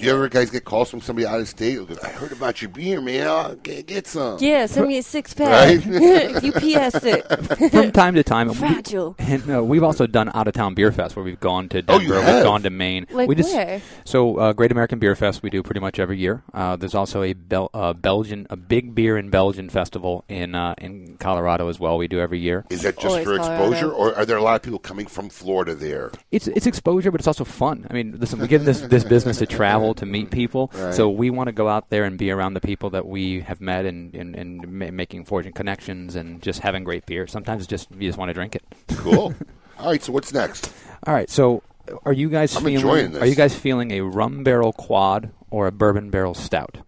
Do 0.00 0.06
you 0.06 0.12
ever 0.14 0.30
guys 0.30 0.48
get 0.48 0.64
calls 0.64 0.88
from 0.88 1.02
somebody 1.02 1.26
out 1.26 1.40
of 1.40 1.46
state? 1.48 1.76
goes, 1.86 1.98
I 1.98 2.08
heard 2.08 2.32
about 2.32 2.62
your 2.62 2.70
beer, 2.70 3.02
man. 3.02 3.26
I'll 3.26 3.54
get, 3.56 3.86
get 3.86 4.06
some. 4.06 4.38
Yeah, 4.40 4.64
send 4.64 4.88
me 4.88 4.96
a 4.96 5.02
six 5.02 5.34
pack. 5.34 5.84
Right? 5.90 6.36
UPS 6.36 7.04
it. 7.04 7.70
from 7.70 7.92
time 7.92 8.14
to 8.14 8.22
time. 8.22 8.50
Fragile. 8.54 9.14
And, 9.18 9.50
uh, 9.54 9.62
we've 9.62 9.82
also 9.82 10.06
done 10.06 10.30
out 10.32 10.48
of 10.48 10.54
town 10.54 10.72
beer 10.74 10.90
fest 10.90 11.16
where 11.16 11.24
we've 11.24 11.38
gone 11.38 11.68
to 11.70 11.84
Oh, 11.88 11.98
you 11.98 12.08
Denver, 12.08 12.22
have? 12.22 12.34
we've 12.36 12.44
gone 12.44 12.62
to 12.62 12.70
Maine. 12.70 13.06
Like 13.10 13.28
we 13.28 13.34
just, 13.34 13.54
where? 13.54 13.82
So 14.04 14.38
uh, 14.38 14.52
Great 14.54 14.72
American 14.72 14.98
Beer 15.00 15.14
Fest 15.14 15.42
we 15.42 15.50
do 15.50 15.62
pretty 15.62 15.80
much 15.80 15.98
every 15.98 16.18
year. 16.18 16.42
Uh, 16.54 16.76
there's 16.76 16.94
also 16.94 17.22
a 17.22 17.34
Bel- 17.34 17.70
uh, 17.74 17.92
Belgian, 17.92 18.46
a 18.48 18.56
big 18.56 18.94
beer 18.94 19.18
in 19.18 19.28
Belgian 19.28 19.68
festival 19.68 20.24
in 20.28 20.54
uh, 20.54 20.74
in 20.78 21.16
Colorado 21.18 21.68
as 21.68 21.78
well. 21.78 21.98
We 21.98 22.08
do 22.08 22.20
every 22.20 22.38
year. 22.40 22.64
Is 22.70 22.82
that 22.82 22.94
just 22.96 23.06
Always 23.06 23.24
for 23.24 23.36
Colorado. 23.36 23.64
exposure, 23.64 23.92
or 23.92 24.14
are 24.16 24.24
there 24.24 24.38
a 24.38 24.42
lot 24.42 24.56
of 24.56 24.62
people 24.62 24.78
coming 24.78 25.06
from 25.06 25.28
Florida 25.28 25.74
there? 25.74 26.10
It's 26.30 26.48
it's 26.48 26.66
exposure, 26.66 27.10
but 27.10 27.20
it's 27.20 27.28
also 27.28 27.44
fun. 27.44 27.86
I 27.90 27.92
mean, 27.92 28.16
listen, 28.18 28.38
we 28.38 28.48
get 28.48 28.60
in 28.60 28.66
this 28.66 28.80
this 28.80 29.04
business 29.04 29.38
to 29.38 29.46
travel 29.46 29.89
to 29.94 30.06
meet 30.06 30.30
people, 30.30 30.70
Right. 30.74 30.94
so 30.94 31.08
we 31.08 31.30
want 31.30 31.48
to 31.48 31.52
go 31.52 31.68
out 31.68 31.90
there 31.90 32.04
and 32.04 32.18
be 32.18 32.30
around 32.30 32.54
the 32.54 32.60
people 32.60 32.90
that 32.90 33.06
we 33.06 33.40
have 33.40 33.60
met 33.60 33.84
and 33.86 34.14
and, 34.14 34.34
and 34.36 34.66
making 34.96 35.24
forging 35.24 35.52
connections 35.52 36.16
and 36.16 36.42
just 36.42 36.60
having 36.60 36.84
great 36.84 37.06
beer. 37.06 37.26
Sometimes 37.26 37.62
it's 37.62 37.70
just 37.70 37.88
you 37.92 38.08
just 38.08 38.18
want 38.18 38.28
to 38.30 38.34
drink 38.34 38.54
it. 38.56 38.62
Cool. 38.96 39.34
All 39.78 39.86
right, 39.86 40.02
so 40.02 40.12
what's 40.12 40.32
next? 40.32 40.72
All 41.06 41.14
right, 41.14 41.30
so 41.30 41.62
are 42.04 42.12
you 42.12 42.28
guys 42.28 42.54
I'm 42.54 42.62
feeling? 42.62 42.74
enjoying 42.76 43.12
this. 43.12 43.22
Are 43.22 43.26
you 43.26 43.34
guys 43.34 43.54
feeling 43.54 43.90
a 43.92 44.00
rum 44.02 44.44
barrel 44.44 44.72
quad 44.72 45.30
or 45.50 45.66
a 45.66 45.72
bourbon 45.72 46.10
barrel 46.10 46.34
stout? 46.34 46.78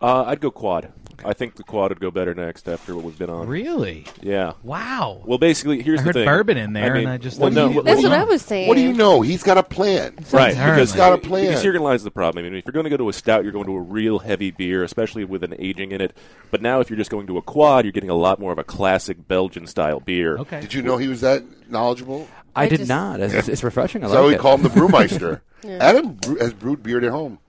Uh, 0.00 0.22
I'd 0.26 0.40
go 0.40 0.50
quad. 0.52 0.92
I 1.24 1.32
think 1.32 1.56
the 1.56 1.62
quad 1.64 1.90
would 1.90 2.00
go 2.00 2.10
better 2.10 2.34
next 2.34 2.68
after 2.68 2.94
what 2.94 3.04
we've 3.04 3.18
been 3.18 3.30
on. 3.30 3.46
Really? 3.48 4.06
Yeah. 4.22 4.52
Wow. 4.62 5.22
Well, 5.24 5.38
basically, 5.38 5.82
here's 5.82 6.00
I 6.00 6.02
the 6.02 6.06
heard 6.08 6.14
thing. 6.14 6.24
bourbon 6.26 6.56
in 6.56 6.72
there, 6.72 6.84
I 6.92 6.94
mean, 6.94 7.02
and 7.04 7.08
I 7.10 7.16
just 7.18 7.38
well, 7.38 7.50
thought 7.50 7.74
no, 7.74 7.82
That's 7.82 8.02
what 8.02 8.10
what 8.10 8.18
I 8.18 8.24
was 8.24 8.42
saying. 8.42 8.68
What 8.68 8.76
do 8.76 8.82
you 8.82 8.92
know? 8.92 9.20
He's 9.20 9.42
got 9.42 9.58
a 9.58 9.62
plan. 9.62 10.14
Right, 10.32 10.52
Apparently. 10.52 10.54
because 10.54 10.90
He's 10.92 10.96
got 10.96 11.12
a 11.12 11.18
plan. 11.18 11.46
Because 11.46 11.62
herein 11.62 11.82
lies 11.82 12.04
the 12.04 12.10
problem. 12.10 12.44
I 12.44 12.48
mean, 12.48 12.58
if 12.58 12.64
you're 12.66 12.72
going 12.72 12.84
to 12.84 12.90
go 12.90 12.96
to 12.96 13.08
a 13.08 13.12
stout, 13.12 13.42
you're 13.42 13.52
going 13.52 13.66
to 13.66 13.74
a 13.76 13.80
real 13.80 14.18
heavy 14.20 14.50
beer, 14.50 14.84
especially 14.84 15.24
with 15.24 15.42
an 15.42 15.54
aging 15.58 15.92
in 15.92 16.00
it. 16.00 16.16
But 16.50 16.62
now, 16.62 16.80
if 16.80 16.88
you're 16.90 16.96
just 16.98 17.10
going 17.10 17.26
to 17.26 17.36
a 17.38 17.42
quad, 17.42 17.84
you're 17.84 17.92
getting 17.92 18.10
a 18.10 18.14
lot 18.14 18.38
more 18.38 18.52
of 18.52 18.58
a 18.58 18.64
classic 18.64 19.26
Belgian 19.28 19.66
style 19.66 20.00
beer. 20.00 20.38
Okay. 20.38 20.60
Did 20.60 20.72
you 20.74 20.82
know 20.82 20.96
he 20.96 21.08
was 21.08 21.20
that 21.22 21.42
knowledgeable? 21.70 22.28
I, 22.54 22.64
I 22.64 22.68
did 22.68 22.78
just- 22.78 22.88
not. 22.88 23.20
It's, 23.20 23.48
it's 23.48 23.62
refreshing. 23.64 24.04
I 24.04 24.08
So 24.08 24.20
like 24.22 24.28
we 24.28 24.34
it. 24.36 24.40
call 24.40 24.54
him 24.56 24.62
the 24.62 24.68
Brewmeister. 24.70 25.40
Yeah. 25.64 25.78
Adam 25.80 26.16
has 26.38 26.52
brewed 26.54 26.84
beer 26.84 27.04
at 27.04 27.10
home. 27.10 27.40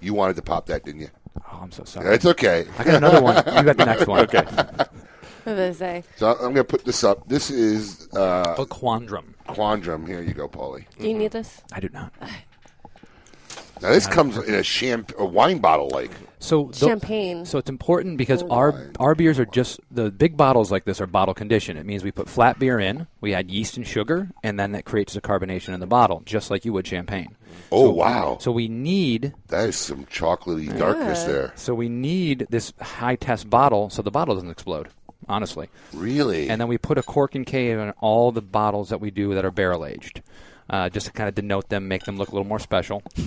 You 0.00 0.14
wanted 0.14 0.36
to 0.36 0.42
pop 0.42 0.64
that, 0.68 0.82
didn't 0.82 1.02
you? 1.02 1.08
Oh, 1.38 1.58
I'm 1.62 1.72
so 1.72 1.84
sorry. 1.84 2.14
It's 2.14 2.26
okay. 2.26 2.66
I 2.78 2.84
got 2.84 2.94
another 2.96 3.22
one. 3.22 3.36
You 3.36 3.62
got 3.62 3.76
the 3.76 3.84
next 3.86 4.06
one. 4.06 4.20
Okay. 4.20 4.42
What 4.44 5.54
did 5.56 5.58
I 5.70 5.72
say? 5.72 6.04
So 6.16 6.32
I'm 6.32 6.38
going 6.38 6.54
to 6.56 6.64
put 6.64 6.84
this 6.84 7.02
up. 7.02 7.26
This 7.28 7.50
is 7.50 8.08
uh, 8.14 8.54
A 8.58 8.66
quandrum. 8.66 9.34
Quandrum. 9.48 10.06
Here 10.06 10.22
you 10.22 10.34
go, 10.34 10.48
Paulie. 10.48 10.84
Do 10.98 11.08
you 11.08 11.16
need 11.16 11.30
this? 11.32 11.62
I 11.72 11.80
do 11.80 11.88
not. 11.92 12.12
Now 13.82 13.88
this 13.88 14.06
comes 14.06 14.36
in 14.36 14.54
a 14.54 14.62
champ, 14.62 15.12
a 15.18 15.24
wine 15.24 15.58
bottle, 15.58 15.88
like. 15.88 16.10
So 16.38 16.64
the- 16.72 16.86
Champagne. 16.86 17.46
So 17.46 17.56
it's 17.58 17.70
important 17.70 18.18
because 18.18 18.42
Oh, 18.42 18.50
our 18.50 18.70
wine. 18.72 18.92
our 19.00 19.14
beers 19.14 19.38
are 19.38 19.46
just 19.46 19.80
the 19.90 20.10
big 20.10 20.36
bottles 20.36 20.70
like 20.70 20.84
this 20.84 21.00
are 21.00 21.06
bottle 21.06 21.32
conditioned. 21.32 21.78
It 21.78 21.86
means 21.86 22.04
we 22.04 22.10
put 22.12 22.28
flat 22.28 22.58
beer 22.58 22.78
in, 22.78 23.06
we 23.22 23.32
add 23.32 23.50
yeast 23.50 23.78
and 23.78 23.86
sugar, 23.86 24.28
and 24.42 24.60
then 24.60 24.72
that 24.72 24.84
creates 24.84 25.16
a 25.16 25.20
carbonation 25.22 25.72
in 25.72 25.80
the 25.80 25.86
bottle, 25.86 26.22
just 26.26 26.50
like 26.50 26.66
you 26.66 26.74
would 26.74 26.86
champagne. 26.86 27.34
Oh 27.72 27.86
So- 27.86 27.90
wow, 27.90 28.38
So 28.40 28.52
we 28.52 28.68
need 28.68 29.32
that 29.48 29.68
is 29.68 29.76
some 29.76 30.04
chocolatey 30.06 30.76
darkness 30.78 31.22
Yeah. 31.26 31.32
there. 31.32 31.52
so 31.56 31.74
we 31.74 31.88
need 31.88 32.46
this 32.50 32.72
high 32.80 33.16
test 33.16 33.48
bottle 33.50 33.90
so 33.90 34.02
the 34.02 34.10
bottle 34.10 34.34
doesn't 34.34 34.50
explode. 34.50 34.88
Honestly, 35.28 35.68
Really? 35.92 36.48
and 36.48 36.60
then 36.60 36.66
we 36.66 36.76
put 36.78 36.98
a 36.98 37.02
cork 37.02 37.34
and 37.36 37.46
cage 37.46 37.76
on 37.76 37.90
all 38.00 38.32
the 38.32 38.42
bottles 38.42 38.88
that 38.88 39.00
we 39.00 39.10
do 39.12 39.34
that 39.34 39.44
are 39.44 39.50
barrel 39.52 39.84
aged, 39.86 40.22
uh, 40.68 40.88
just 40.88 41.06
to 41.06 41.12
kind 41.12 41.28
of 41.28 41.34
denote 41.36 41.68
them, 41.68 41.86
make 41.86 42.04
them 42.04 42.16
look 42.16 42.30
a 42.30 42.32
little 42.32 42.46
more 42.48 42.58
special. 42.58 43.02
You 43.16 43.24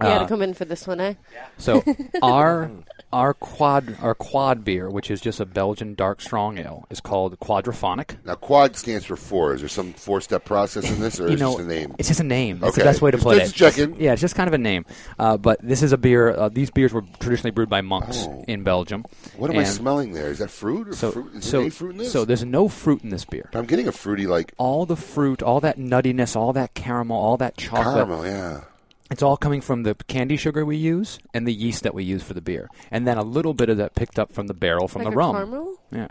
had 0.00 0.16
Uh, 0.16 0.18
to 0.20 0.26
come 0.28 0.42
in 0.42 0.52
for 0.52 0.64
this 0.66 0.86
one, 0.86 1.00
eh? 1.00 1.14
Yeah. 1.32 1.46
So 1.56 1.82
our 2.22 2.70
our 3.12 3.32
quad 3.32 3.96
our 4.02 4.14
quad 4.14 4.64
beer, 4.64 4.90
which 4.90 5.10
is 5.10 5.20
just 5.20 5.40
a 5.40 5.46
Belgian 5.46 5.94
dark 5.94 6.20
strong 6.20 6.58
ale, 6.58 6.86
is 6.90 7.00
called 7.00 7.38
Quadraphonic. 7.40 8.16
now 8.24 8.34
quad 8.34 8.76
stands 8.76 9.04
for 9.06 9.16
four. 9.16 9.54
Is 9.54 9.60
there 9.60 9.68
some 9.68 9.92
four-step 9.94 10.44
process 10.44 10.90
in 10.90 11.00
this, 11.00 11.18
or 11.18 11.28
you 11.28 11.34
is 11.34 11.40
it 11.40 11.44
know, 11.44 11.52
just 11.56 11.64
a 11.64 11.66
name? 11.68 11.94
it's 11.98 12.08
just 12.08 12.20
a 12.20 12.24
name. 12.24 12.56
It's 12.56 12.64
Okay. 12.76 12.82
the 12.82 12.84
best 12.84 13.00
way 13.00 13.10
to 13.10 13.18
put 13.18 13.38
just 13.38 13.54
it. 13.54 13.58
checking. 13.58 14.00
Yeah, 14.00 14.12
it's 14.12 14.20
just 14.20 14.34
kind 14.34 14.46
of 14.48 14.54
a 14.54 14.58
name. 14.58 14.84
Uh, 15.18 15.36
but 15.36 15.58
this 15.62 15.82
is 15.82 15.92
a 15.92 15.98
beer. 15.98 16.30
Uh, 16.30 16.48
these 16.48 16.70
beers 16.70 16.92
were 16.92 17.02
traditionally 17.20 17.50
brewed 17.50 17.70
by 17.70 17.80
monks 17.80 18.26
Oh. 18.28 18.44
in 18.46 18.62
Belgium. 18.62 19.04
What 19.36 19.50
am 19.50 19.58
I 19.58 19.64
smelling 19.64 20.12
there? 20.12 20.28
Is 20.30 20.38
that 20.38 20.50
fruit 20.50 20.88
or 20.88 20.92
So, 20.94 21.10
fruit? 21.12 21.34
Is 21.36 21.44
so, 21.44 21.50
there 21.52 21.60
any 21.62 21.70
fruit 21.70 21.90
in 21.92 21.96
this? 21.98 22.12
so 22.12 22.24
there's 22.24 22.44
no 22.44 22.68
fruit 22.68 23.02
in 23.02 23.10
this 23.10 23.24
beer. 23.24 23.48
I'm 23.54 23.66
getting 23.66 23.88
a 23.88 23.92
fruity 23.92 24.26
like 24.26 24.52
All 24.58 24.84
the 24.86 24.96
fruit, 24.96 25.42
all 25.42 25.60
that 25.60 25.78
nuttiness, 25.78 26.36
all 26.36 26.52
that 26.52 26.74
caramel, 26.74 27.16
all 27.16 27.36
that 27.38 27.56
chocolate. 27.56 27.94
caramel. 27.94 28.26
Yeah. 28.26 28.60
It's 29.10 29.22
all 29.22 29.36
coming 29.38 29.60
from 29.62 29.84
the 29.84 29.94
candi 29.94 30.38
sugar 30.38 30.64
we 30.66 30.76
use 30.76 31.18
and 31.32 31.46
the 31.46 31.52
yeast 31.54 31.82
that 31.84 31.94
we 31.94 32.04
use 32.04 32.22
for 32.22 32.34
the 32.34 32.40
beer, 32.42 32.68
and 32.90 33.06
then 33.06 33.16
a 33.16 33.22
little 33.22 33.54
bit 33.54 33.68
of 33.70 33.78
that 33.78 33.94
picked 33.94 34.18
up 34.18 34.32
from 34.32 34.46
the 34.48 34.54
barrel 34.54 34.86
from 34.86 35.02
like 35.02 35.10
the 35.12 35.14
a 35.14 35.16
rum. 35.16 35.34
caramel? 35.34 35.76
Yeah. 35.90 36.08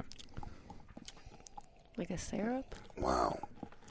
Like 1.97 2.09
a 2.09 2.17
syrup? 2.17 2.75
Wow. 2.97 3.39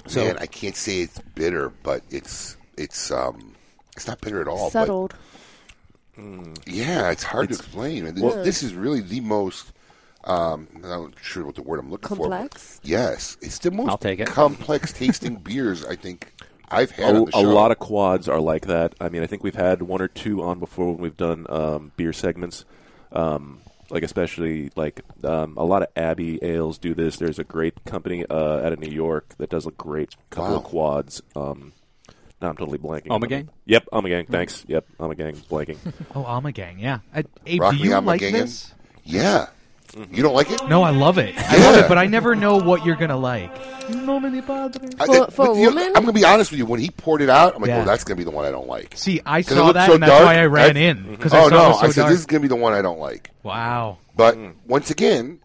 So- 0.06 0.24
Man, 0.24 0.38
I 0.38 0.46
can't 0.46 0.76
say 0.76 1.00
it's 1.00 1.18
bitter, 1.34 1.70
but 1.82 2.02
it's 2.10 2.56
it's 2.76 3.10
um 3.10 3.54
it's 3.96 4.06
not 4.06 4.20
bitter 4.20 4.40
at 4.40 4.48
all. 4.48 4.66
but- 4.66 4.72
Settled. 4.72 5.14
yeah, 6.66 7.10
it's 7.10 7.22
hard 7.22 7.48
to 7.50 7.54
explain. 7.54 8.04
This, 8.14 8.22
Well- 8.22 8.44
this 8.44 8.62
is 8.62 8.74
really 8.74 9.00
the 9.00 9.20
most. 9.20 9.72
Um, 10.24 10.66
I'm 10.74 10.80
not 10.82 11.12
sure 11.22 11.46
what 11.46 11.54
the 11.54 11.62
word 11.62 11.78
I'm 11.78 11.88
looking 11.88 12.08
Complex? 12.08 12.80
for. 12.80 12.86
Yes, 12.88 13.36
it's 13.40 13.60
the 13.60 13.70
most 13.70 13.88
I'll 13.88 13.96
take 13.98 14.18
it. 14.18 14.26
complex 14.26 14.92
tasting 14.92 15.36
beers 15.44 15.84
I 15.84 15.94
think 15.94 16.32
I've 16.70 16.90
had. 16.90 17.14
A, 17.14 17.18
on 17.18 17.24
the 17.30 17.36
a 17.38 17.40
lot 17.42 17.70
of 17.70 17.78
quads 17.78 18.28
are 18.28 18.40
like 18.40 18.66
that. 18.66 18.94
I 19.00 19.08
mean, 19.08 19.22
I 19.22 19.26
think 19.26 19.42
we've 19.44 19.54
had 19.54 19.82
one 19.82 20.00
or 20.02 20.08
two 20.08 20.42
on 20.42 20.58
before 20.58 20.92
when 20.92 20.98
we've 21.02 21.16
done 21.16 21.46
um, 21.48 21.92
beer 21.96 22.12
segments. 22.12 22.64
Um, 23.12 23.60
like 23.88 24.02
especially 24.02 24.70
like 24.74 25.02
um, 25.22 25.56
a 25.56 25.64
lot 25.64 25.82
of 25.82 25.88
Abbey 25.96 26.40
ales 26.42 26.76
do 26.78 26.92
this. 26.92 27.18
There's 27.18 27.38
a 27.38 27.44
great 27.44 27.84
company 27.84 28.24
uh, 28.28 28.66
out 28.66 28.72
of 28.72 28.80
New 28.80 28.90
York 28.90 29.34
that 29.38 29.48
does 29.48 29.64
a 29.66 29.70
great 29.70 30.14
couple 30.30 30.50
Wow. 30.52 30.56
of 30.58 30.64
quads. 30.64 31.22
Um, 31.36 31.72
now 32.42 32.48
I'm 32.48 32.56
totally 32.56 32.78
blanking. 32.78 33.12
on 33.12 33.20
Omegang? 33.20 33.46
them. 33.46 33.50
Yep, 33.66 33.86
Omegang. 33.92 34.28
Thanks. 34.28 34.64
Yep, 34.66 34.86
Omegang. 34.98 35.36
Blanking. 35.46 35.78
Oh, 36.16 36.24
Almagang, 36.24 36.80
yeah. 36.80 36.98
Uh, 37.14 37.22
Abe, 37.46 37.60
Rock 37.60 37.74
do 37.74 37.78
you 37.78 37.90
my 37.90 37.98
like 38.00 38.20
gingham. 38.20 38.40
this? 38.40 38.74
Yeah, 39.04 39.46
you 40.12 40.22
don't 40.22 40.34
like 40.34 40.50
it? 40.50 40.66
No, 40.68 40.82
I 40.82 40.90
love 40.90 41.18
it. 41.18 41.34
I 41.38 41.56
love 41.58 41.76
it, 41.84 41.88
but 41.88 41.96
I 41.98 42.06
never 42.06 42.34
know 42.34 42.56
what 42.58 42.84
you're 42.84 42.96
gonna 42.96 43.16
like. 43.16 43.50
No 43.90 44.18
me 44.20 44.40
padre. 44.40 44.88
I- 44.98 45.06
For- 45.06 45.16
it- 45.16 45.32
for 45.32 45.46
but, 45.46 45.52
a 45.52 45.58
you 45.58 45.64
know, 45.66 45.74
woman? 45.76 45.86
I'm 45.88 46.02
going 46.02 46.06
to 46.06 46.12
be 46.12 46.24
honest 46.24 46.50
with 46.50 46.58
you. 46.58 46.66
When 46.66 46.80
he 46.80 46.90
poured 46.90 47.22
it 47.22 47.30
out, 47.30 47.54
I'm 47.54 47.62
like, 47.62 47.68
Yeah. 47.68 47.82
oh, 47.82 47.84
that's 47.84 48.02
going 48.02 48.16
to 48.16 48.20
be 48.20 48.24
the 48.28 48.34
one 48.34 48.44
I 48.44 48.50
don't 48.50 48.66
like. 48.66 48.94
See, 48.96 49.20
I 49.24 49.42
'Cause 49.42 49.52
it 49.52 49.54
saw 49.54 49.64
looked 49.66 49.74
that, 49.74 49.86
so 49.86 49.94
and 49.94 50.02
that's 50.02 50.10
dark. 50.10 50.24
why 50.24 50.38
I 50.38 50.46
ran 50.46 50.74
That's- 50.74 50.96
in 50.96 51.10
because 51.12 51.32
oh 51.32 51.36
I 51.38 51.42
saw 51.42 51.48
no! 51.50 51.64
it 51.64 51.68
was 51.68 51.78
so 51.80 51.86
I 51.86 51.90
said 51.90 52.00
dark. 52.02 52.10
this 52.10 52.18
is 52.20 52.26
going 52.26 52.42
to 52.42 52.48
be 52.48 52.48
the 52.48 52.56
one 52.60 52.72
I 52.72 52.82
don't 52.82 52.98
like. 52.98 53.30
wow. 53.44 53.98
But 54.16 54.36
once 54.66 54.90
again, 54.90 55.38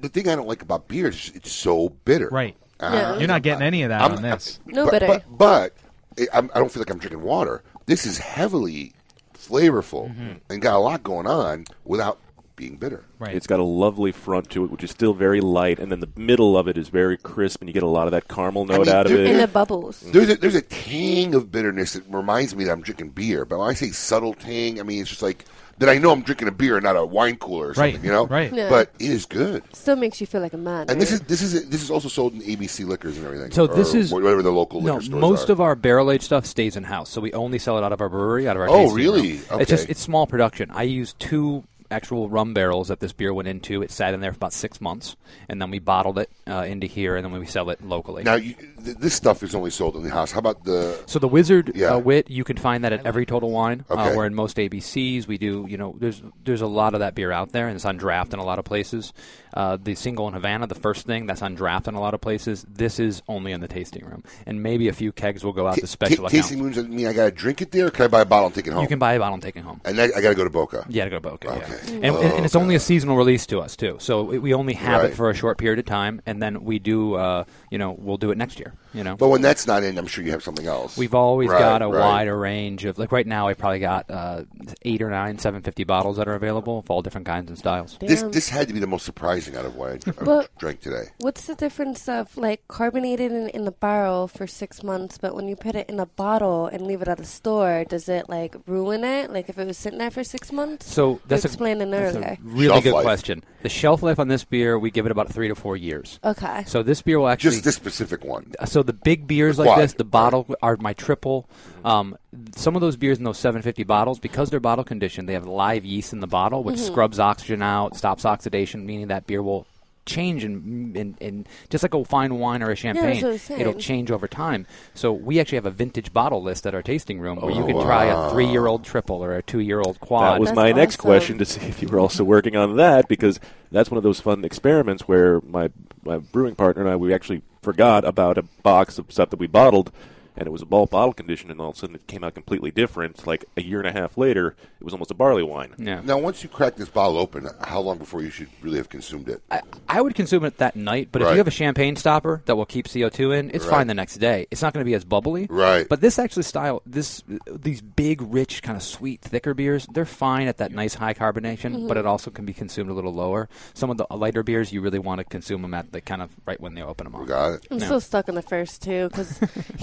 the 0.00 0.08
thing 0.08 0.28
I 0.28 0.36
don't 0.36 0.46
like 0.46 0.62
about 0.62 0.86
beer 0.88 1.08
is 1.08 1.32
it's 1.34 1.50
so 1.50 1.88
bitter. 2.04 2.28
Right. 2.30 2.54
Uh, 2.78 3.16
You're 3.18 3.26
not 3.28 3.42
getting 3.42 3.62
any 3.66 3.82
of 3.82 3.88
that 3.88 4.02
I'm- 4.02 4.12
on 4.12 4.22
this. 4.22 4.60
No 4.66 4.84
but, 4.84 4.92
bitter. 4.92 5.06
But, 5.06 5.22
but 5.36 5.72
it, 6.16 6.28
I'm, 6.32 6.48
I 6.54 6.58
don't 6.60 6.70
feel 6.70 6.80
like 6.80 6.90
I'm 6.90 6.98
drinking 6.98 7.22
water. 7.22 7.64
This 7.86 8.06
is 8.06 8.18
heavily 8.18 8.92
flavorful 9.34 10.14
and 10.48 10.62
got 10.62 10.74
a 10.76 10.78
lot 10.78 11.02
going 11.02 11.26
on 11.26 11.64
without 11.84 12.18
being 12.56 12.76
bitter. 12.76 13.04
Right. 13.18 13.34
It's 13.34 13.46
got 13.46 13.60
a 13.60 13.64
lovely 13.64 14.12
front 14.12 14.50
to 14.50 14.64
it, 14.64 14.70
which 14.70 14.82
is 14.82 14.90
still 14.90 15.14
very 15.14 15.40
light, 15.40 15.78
and 15.78 15.92
then 15.92 16.00
the 16.00 16.08
middle 16.16 16.56
of 16.56 16.66
it 16.68 16.76
is 16.76 16.88
very 16.88 17.16
crisp, 17.16 17.60
and 17.60 17.68
you 17.68 17.74
get 17.74 17.82
a 17.82 17.86
lot 17.88 18.06
of 18.06 18.12
that 18.12 18.28
caramel 18.28 18.64
note 18.64 18.86
mean, 18.86 18.88
out 18.88 19.06
of 19.06 19.12
it. 19.12 19.26
And 19.30 19.38
the 19.40 19.46
bubbles. 19.46 20.00
There's 20.00 20.30
a, 20.30 20.36
there's 20.36 20.54
a 20.54 20.62
tang 20.62 21.34
of 21.34 21.52
bitterness 21.52 21.92
that 21.92 22.04
reminds 22.08 22.54
me 22.56 22.64
that 22.64 22.72
I'm 22.72 22.82
drinking 22.82 23.10
beer. 23.10 23.44
But 23.44 23.58
when 23.58 23.68
I 23.68 23.74
say 23.74 23.90
subtle 23.90 24.34
tang, 24.34 24.80
I 24.80 24.82
mean 24.82 25.00
it's 25.02 25.10
just 25.10 25.22
like 25.22 25.44
that 25.78 25.90
I 25.90 25.98
know 25.98 26.10
I'm 26.10 26.22
drinking 26.22 26.48
a 26.48 26.52
beer, 26.52 26.76
and 26.76 26.84
not 26.84 26.96
a 26.96 27.04
wine 27.04 27.36
cooler 27.36 27.66
or 27.66 27.72
Right, 27.72 27.92
something. 27.94 28.04
You 28.04 28.10
know, 28.12 28.26
right. 28.26 28.52
Yeah. 28.52 28.70
But 28.70 28.92
it 28.98 29.10
is 29.10 29.26
good. 29.26 29.62
Still 29.74 29.96
makes 29.96 30.20
you 30.22 30.26
feel 30.26 30.40
like 30.40 30.54
a 30.54 30.58
man. 30.58 30.86
And 30.88 31.00
this 31.00 31.12
is 31.12 31.20
this 31.22 31.42
is 31.42 31.68
this 31.68 31.82
is 31.82 31.90
also 31.90 32.08
sold 32.08 32.32
in 32.32 32.40
ABC 32.40 32.86
liquors 32.86 33.18
and 33.18 33.26
everything. 33.26 33.50
So 33.50 33.66
this 33.66 33.94
or 33.94 33.98
is 33.98 34.12
whatever 34.12 34.42
the 34.42 34.50
local 34.50 34.80
no. 34.80 34.94
liquor 34.94 35.04
stores 35.04 35.20
Most 35.20 35.48
are. 35.50 35.52
of 35.52 35.60
our 35.60 35.74
barrel 35.74 36.10
aged 36.10 36.24
stuff 36.24 36.46
stays 36.46 36.76
in 36.76 36.84
house, 36.84 37.10
so 37.10 37.20
we 37.20 37.32
only 37.34 37.58
sell 37.58 37.76
it 37.76 37.84
out 37.84 37.92
of 37.92 38.00
our 38.00 38.08
brewery, 38.08 38.48
out 38.48 38.56
of 38.56 38.62
our. 38.62 38.68
Oh, 38.70 38.76
tasting 38.84 38.96
really? 38.96 39.32
room. 39.32 39.60
It's 39.60 39.70
just 39.70 39.84
Okay. 39.84 39.90
it's 39.90 40.00
small 40.00 40.26
production. 40.26 40.70
I 40.70 40.84
use 40.84 41.12
two 41.18 41.64
actual 41.90 42.28
rum 42.28 42.54
barrels 42.54 42.88
that 42.88 43.00
this 43.00 43.12
beer 43.12 43.32
went 43.34 43.48
into. 43.48 43.82
It 43.82 43.90
sat 43.90 44.14
in 44.14 44.20
there 44.20 44.32
for 44.32 44.36
about 44.36 44.52
six 44.52 44.80
months, 44.80 45.16
and 45.48 45.60
then 45.60 45.70
we 45.70 45.78
bottled 45.78 46.18
it 46.18 46.30
uh, 46.46 46.64
into 46.68 46.86
here, 46.86 47.16
and 47.16 47.24
then 47.24 47.32
we 47.32 47.46
sell 47.46 47.70
it 47.70 47.82
locally. 47.84 48.22
now 48.24 48.34
you, 48.34 48.54
th- 48.84 48.96
this 48.98 49.14
stuff 49.14 49.42
is 49.42 49.54
only 49.54 49.70
sold 49.70 49.96
in 49.96 50.02
the 50.02 50.10
house. 50.10 50.32
How 50.32 50.38
about 50.40 50.64
the? 50.64 50.98
So 51.06 51.18
the 51.18 51.28
Wizard 51.28 51.72
Yeah. 51.74 51.94
uh, 51.94 51.98
Wit, 51.98 52.30
you 52.30 52.44
can 52.44 52.56
find 52.56 52.84
that 52.84 52.92
at 52.92 53.04
every 53.06 53.26
Total 53.26 53.50
Wine. 53.50 53.84
Uh, 53.90 53.94
Okay. 53.94 54.16
we're 54.16 54.26
in 54.26 54.34
most 54.34 54.56
ABCs. 54.56 55.26
We 55.26 55.38
do, 55.38 55.66
you 55.68 55.76
know, 55.78 55.94
there's 55.98 56.22
there's 56.44 56.60
a 56.62 56.66
lot 56.66 56.94
of 56.94 57.00
that 57.00 57.14
beer 57.14 57.32
out 57.32 57.52
there, 57.52 57.66
and 57.68 57.74
it's 57.76 57.84
on 57.84 57.96
draft 57.96 58.32
in 58.32 58.38
a 58.38 58.44
lot 58.44 58.58
of 58.58 58.64
places. 58.64 59.12
Uh, 59.56 59.78
the 59.82 59.94
single 59.94 60.28
in 60.28 60.34
Havana, 60.34 60.66
the 60.66 60.74
first 60.74 61.06
thing, 61.06 61.24
that's 61.26 61.40
on 61.40 61.54
draft 61.54 61.88
in 61.88 61.94
a 61.94 62.00
lot 62.00 62.12
of 62.12 62.20
places. 62.20 62.66
This 62.68 63.00
is 63.00 63.22
only 63.26 63.52
in 63.52 63.60
the 63.62 63.68
tasting 63.68 64.04
room, 64.04 64.22
and 64.44 64.62
maybe 64.62 64.86
a 64.88 64.92
few 64.92 65.12
kegs 65.12 65.42
will 65.42 65.54
go 65.54 65.66
out 65.66 65.78
to 65.78 65.86
special 65.86 66.16
ta- 66.16 66.22
accounts. 66.26 66.32
tasting 66.48 66.62
rooms 66.62 66.76
doesn't 66.76 66.92
mean 66.94 67.06
I 67.06 67.14
got 67.14 67.24
to 67.24 67.30
drink 67.30 67.62
it 67.62 67.70
there. 67.72 67.86
Or 67.86 67.90
can 67.90 68.04
I 68.04 68.08
buy 68.08 68.20
a 68.20 68.24
bottle 68.26 68.46
and 68.46 68.54
take 68.54 68.66
it 68.66 68.72
home? 68.74 68.82
You 68.82 68.88
can 68.88 68.98
buy 68.98 69.14
a 69.14 69.18
bottle 69.18 69.34
and 69.34 69.42
take 69.42 69.56
it 69.56 69.62
home. 69.62 69.80
and 69.86 69.96
then 69.96 70.10
I 70.14 70.20
got 70.20 70.28
to 70.28 70.34
go 70.34 70.44
to 70.44 70.50
Boca. 70.50 70.84
Yeah, 70.90 71.04
to 71.04 71.10
go 71.10 71.16
to 71.16 71.20
Boca. 71.20 71.48
Okay. 71.52 71.78
Yeah. 71.86 71.94
And, 71.94 72.04
and, 72.16 72.32
and 72.34 72.44
it's 72.44 72.54
Oh, 72.54 72.60
only 72.60 72.74
a 72.74 72.80
seasonal 72.80 73.16
release 73.16 73.46
to 73.46 73.60
us 73.60 73.76
too, 73.76 73.96
so 73.98 74.22
we 74.24 74.38
we 74.38 74.52
only 74.54 74.74
have 74.74 75.00
Right. 75.00 75.10
it 75.10 75.14
for 75.16 75.30
a 75.30 75.34
short 75.34 75.56
period 75.56 75.78
of 75.78 75.86
time, 75.86 76.20
and 76.26 76.42
then 76.42 76.62
we 76.64 76.78
do, 76.78 77.14
uh, 77.14 77.44
you 77.70 77.78
know, 77.78 77.96
we'll 77.98 78.18
do 78.18 78.30
it 78.30 78.36
next 78.38 78.58
year. 78.58 78.74
You 78.92 79.04
know, 79.04 79.16
But 79.16 79.28
when 79.28 79.40
that's 79.42 79.66
not 79.66 79.82
in, 79.82 79.96
I'm 79.98 80.06
sure 80.06 80.22
you 80.24 80.32
have 80.32 80.42
something 80.42 80.66
else. 80.66 80.96
We've 80.98 81.14
always 81.14 81.48
Right, 81.50 81.58
got 81.58 81.82
a 81.82 81.86
right. 81.88 81.98
wider 82.00 82.36
range 82.38 82.84
of 82.84 82.98
like 82.98 83.10
right 83.12 83.26
now. 83.26 83.48
I 83.48 83.54
probably 83.54 83.80
got 83.80 84.10
uh, 84.10 84.42
eight 84.82 85.00
or 85.02 85.10
nine 85.10 85.38
750 85.38 85.84
bottles 85.84 86.16
that 86.18 86.28
are 86.28 86.34
available 86.34 86.78
of 86.80 86.90
all 86.90 87.00
different 87.02 87.26
kinds 87.26 87.48
and 87.48 87.58
styles. 87.58 87.96
This 88.00 88.22
this 88.22 88.48
had 88.48 88.68
to 88.68 88.74
be 88.74 88.80
the 88.80 88.86
most 88.86 89.04
surprising 89.04 89.45
out 89.54 89.64
of 89.66 89.76
what 89.76 89.92
I 89.92 89.96
dr- 89.98 90.24
But- 90.24 90.50
drank 90.58 90.80
today. 90.80 91.10
What's 91.18 91.46
the 91.46 91.54
difference 91.54 92.08
of 92.08 92.36
like 92.36 92.66
carbonated 92.68 93.30
in, 93.32 93.48
in 93.50 93.64
the 93.64 93.70
barrel 93.70 94.26
for 94.28 94.46
six 94.46 94.82
months, 94.82 95.18
but 95.18 95.34
when 95.36 95.46
you 95.46 95.54
put 95.56 95.74
it 95.76 95.88
in 95.88 96.00
a 96.00 96.06
bottle 96.06 96.66
and 96.66 96.86
leave 96.86 97.02
it 97.02 97.08
at 97.08 97.20
a 97.20 97.24
store, 97.24 97.84
does 97.88 98.08
it 98.08 98.28
like 98.28 98.56
ruin 98.66 99.04
it? 99.04 99.30
Like 99.30 99.48
if 99.48 99.58
it 99.58 99.66
was 99.66 99.76
sitting 99.78 99.98
there 99.98 100.10
for 100.10 100.24
six 100.24 100.50
months? 100.50 100.90
So 100.92 101.20
that's 101.28 101.44
you 101.44 101.48
a, 101.48 101.50
explained 101.50 101.82
it 101.82 101.90
that's 101.90 102.16
a 102.16 102.38
really 102.42 102.68
Shelf 102.68 102.84
good 102.84 102.92
life. 102.94 103.04
question. 103.04 103.44
The 103.62 103.68
shelf 103.68 104.02
life 104.02 104.18
on 104.18 104.28
this 104.28 104.44
beer, 104.44 104.78
we 104.78 104.90
give 104.90 105.06
it 105.06 105.12
about 105.12 105.32
three 105.32 105.48
to 105.48 105.54
four 105.54 105.76
years. 105.76 106.18
Okay. 106.24 106.64
So 106.66 106.82
this 106.82 107.02
beer 107.02 107.18
will 107.18 107.28
actually 107.28 107.50
Just 107.52 107.64
this 107.64 107.74
specific 107.76 108.24
one. 108.24 108.52
so 108.64 108.82
the 108.82 108.92
big 108.92 109.26
beers 109.26 109.56
The 109.56 109.64
like 109.64 109.74
quad, 109.74 109.82
this, 109.82 109.92
the 109.94 110.04
bottle 110.04 110.46
are 110.62 110.76
my 110.78 110.92
triple. 110.92 111.48
Um, 111.84 112.16
some 112.56 112.74
of 112.74 112.80
those 112.80 112.96
beers 112.96 113.18
in 113.18 113.24
those 113.24 113.38
750 113.38 113.84
bottles, 113.84 114.18
because 114.18 114.50
they're 114.50 114.60
bottle 114.60 114.84
conditioned, 114.84 115.28
they 115.28 115.34
have 115.34 115.46
live 115.46 115.84
yeast 115.84 116.12
in 116.12 116.20
the 116.20 116.26
bottle, 116.26 116.62
which 116.64 116.76
Mm-hmm. 116.76 116.84
scrubs 116.86 117.18
oxygen 117.20 117.62
out, 117.62 117.96
stops 117.96 118.24
oxidation, 118.24 118.84
meaning 118.86 119.08
that 119.08 119.26
beer 119.26 119.42
will 119.42 119.66
change 120.04 120.44
in, 120.44 120.94
in, 120.96 121.16
in 121.20 121.46
just 121.68 121.82
like 121.82 121.92
a 121.92 122.04
fine 122.04 122.38
wine 122.38 122.62
or 122.62 122.70
a 122.70 122.76
champagne. 122.76 123.16
what 123.16 123.24
I 123.24 123.28
was 123.30 123.50
it'll 123.50 123.74
change 123.74 124.12
over 124.12 124.28
time. 124.28 124.64
So 124.94 125.12
we 125.12 125.40
actually 125.40 125.56
have 125.56 125.66
a 125.66 125.70
vintage 125.72 126.12
bottle 126.12 126.40
list 126.42 126.64
at 126.64 126.76
our 126.76 126.82
tasting 126.82 127.18
room 127.18 127.40
where 127.40 127.50
you 127.50 127.64
Oh, 127.64 127.66
can 127.66 127.80
try 127.80 128.04
a 128.04 128.30
three-year-old 128.30 128.84
triple 128.84 129.16
or 129.24 129.34
a 129.34 129.42
two-year-old 129.42 129.98
quad. 129.98 130.34
That 130.34 130.40
was 130.40 130.52
my 130.52 130.70
next 130.70 130.98
question 130.98 131.38
to 131.38 131.44
see 131.44 131.60
if 131.66 131.82
you 131.82 131.88
were 131.88 131.98
also 131.98 132.22
working 132.22 132.54
on 132.54 132.76
that 132.76 133.08
because 133.08 133.40
that's 133.72 133.90
one 133.90 133.96
of 133.98 134.04
those 134.04 134.20
fun 134.20 134.44
experiments 134.44 135.08
where 135.08 135.40
my 135.40 135.70
my 136.04 136.18
brewing 136.18 136.54
partner 136.54 136.82
and 136.82 136.90
I 136.90 136.94
we 136.94 137.12
actually 137.12 137.42
forgot 137.60 138.04
about 138.04 138.38
a 138.38 138.42
box 138.62 138.98
of 138.98 139.10
stuff 139.10 139.30
that 139.30 139.40
we 139.40 139.48
bottled 139.48 139.90
and 140.36 140.46
it 140.46 140.50
was 140.50 140.62
a 140.62 140.66
bulk 140.66 140.90
bottle 140.90 141.12
condition 141.12 141.50
and 141.50 141.60
all 141.60 141.70
of 141.70 141.76
a 141.76 141.78
sudden 141.78 141.94
it 141.96 142.06
came 142.06 142.22
out 142.24 142.34
completely 142.34 142.70
different 142.70 143.26
like 143.26 143.44
a 143.56 143.62
year 143.62 143.78
and 143.80 143.88
a 143.88 143.92
half 143.92 144.16
later 144.18 144.54
it 144.80 144.84
was 144.84 144.92
almost 144.92 145.10
a 145.10 145.14
barley 145.14 145.42
wine. 145.42 145.74
Yeah. 145.78 146.00
Now, 146.04 146.18
once 146.18 146.42
you 146.42 146.48
crack 146.48 146.76
this 146.76 146.88
bottle 146.88 147.16
open, 147.18 147.48
how 147.64 147.80
long 147.80 147.98
before 147.98 148.22
you 148.22 148.30
should 148.30 148.48
really 148.62 148.76
have 148.78 148.88
consumed 148.88 149.28
it? 149.28 149.42
I 149.88 150.00
would 150.00 150.14
consume 150.14 150.44
it 150.44 150.58
that 150.58 150.76
night, 150.76 151.08
but 151.12 151.22
if 151.22 151.30
you 151.30 151.36
have 151.38 151.48
a 151.48 151.50
champagne 151.50 151.96
stopper 151.96 152.42
that 152.46 152.56
will 152.56 152.66
keep 152.66 152.86
CO2 152.86 153.32
in, 153.38 153.50
it's 153.52 153.64
Right. 153.64 153.70
fine 153.70 153.86
the 153.86 153.94
next 153.94 154.16
day. 154.16 154.46
It's 154.50 154.62
not 154.62 154.72
going 154.74 154.84
to 154.84 154.88
be 154.88 154.94
as 154.94 155.04
bubbly. 155.04 155.46
Right. 155.48 155.88
But 155.88 156.00
this 156.00 156.18
actually 156.18 156.42
style, 156.44 156.82
this 156.86 157.22
these 157.50 157.80
big, 157.80 158.20
rich, 158.22 158.62
kind 158.62 158.76
of 158.76 158.82
sweet, 158.82 159.22
thicker 159.22 159.54
beers, 159.54 159.86
they're 159.92 160.04
fine 160.04 160.46
at 160.48 160.58
that 160.58 160.72
nice 160.72 160.94
high 160.94 161.14
carbonation, 161.14 161.74
Mhm. 161.76 161.88
but 161.88 161.96
it 161.96 162.06
also 162.06 162.30
can 162.30 162.44
be 162.44 162.52
consumed 162.52 162.90
a 162.90 162.92
little 162.94 163.12
lower. 163.14 163.48
Some 163.74 163.90
of 163.90 163.96
the 163.96 164.06
lighter 164.14 164.42
beers, 164.42 164.72
you 164.72 164.80
really 164.82 164.98
want 164.98 165.18
to 165.20 165.24
consume 165.24 165.62
them 165.62 165.74
at 165.74 165.92
the 165.92 166.00
kind 166.00 166.20
of 166.22 166.30
right 166.46 166.60
when 166.60 166.74
they 166.74 166.82
open 166.82 167.04
them 167.04 167.14
up. 167.14 167.26
Got 167.26 167.52
it. 167.54 167.66
I'm 167.70 167.78
Yeah. 167.78 167.84
still 167.86 168.00
stuck 168.00 168.28
on 168.28 168.34
the 168.34 168.42
first 168.42 168.82
two 168.82 169.08
because 169.08 169.40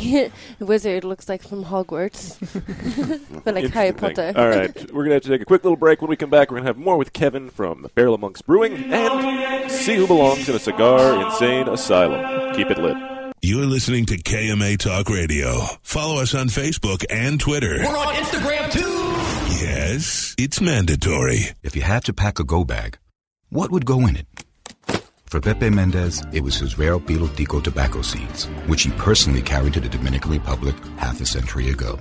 Wizard 0.60 1.04
looks 1.04 1.28
like 1.30 1.42
from 1.42 1.66
Hogwarts, 1.66 2.40
but 3.44 3.56
like 3.56 3.70
Harry 3.72 3.92
Potter. 3.92 4.34
All 4.36 4.48
right, 4.48 4.92
we're 4.92 5.04
gonna 5.04 5.16
have 5.16 5.24
to 5.24 5.30
take 5.30 5.42
a 5.42 5.46
quick 5.46 5.64
little 5.64 5.78
break. 5.78 6.02
When 6.02 6.10
we 6.10 6.16
come 6.16 6.30
back, 6.30 6.52
we're 6.52 6.58
gonna 6.58 6.70
have 6.70 6.78
more 6.78 6.98
with 6.98 7.14
Kevin 7.14 7.50
from 7.50 7.88
Barrel 7.96 8.14
of 8.16 8.22
Monks 8.22 8.42
Brewing 8.42 8.92
and 8.92 9.72
see 9.72 9.96
who 9.96 10.08
belongs 10.08 10.48
in 10.48 10.56
a 10.56 10.60
cigar 10.60 11.26
insane 11.26 11.68
asylum. 11.68 12.56
Keep 12.56 12.72
it 12.72 12.78
lit. 12.78 12.98
You're 13.42 13.66
listening 13.66 14.06
to 14.06 14.18
KMA 14.18 14.78
Talk 14.78 15.10
Radio. 15.10 15.60
Follow 15.82 16.22
us 16.22 16.34
on 16.34 16.48
Facebook 16.48 17.04
and 17.10 17.40
Twitter. 17.40 17.80
We're 17.80 17.98
on 17.98 18.14
Instagram 18.16 18.72
too. 18.72 19.64
Yes, 19.66 20.34
it's 20.38 20.62
mandatory. 20.62 21.40
If 21.62 21.76
you 21.76 21.82
had 21.82 22.06
to 22.06 22.14
pack 22.14 22.40
a 22.40 22.44
go 22.46 22.64
bag, 22.64 22.98
what 23.50 23.70
would 23.70 23.86
go 23.86 24.08
in 24.08 24.16
it? 24.16 24.43
For 25.34 25.42
Pepe 25.42 25.72
Mendez, 25.72 26.22
it 26.32 26.44
was 26.44 26.58
his 26.58 26.78
rare 26.78 27.00
Pilotico 27.00 27.64
tobacco 27.64 28.04
seeds, 28.04 28.46
which 28.68 28.84
he 28.84 28.92
personally 28.92 29.42
carried 29.42 29.74
to 29.74 29.80
the 29.80 29.90
Dominican 29.90 30.30
Republic 30.30 30.76
half 30.98 31.20
a 31.22 31.26
century 31.26 31.72
ago. 31.72 31.98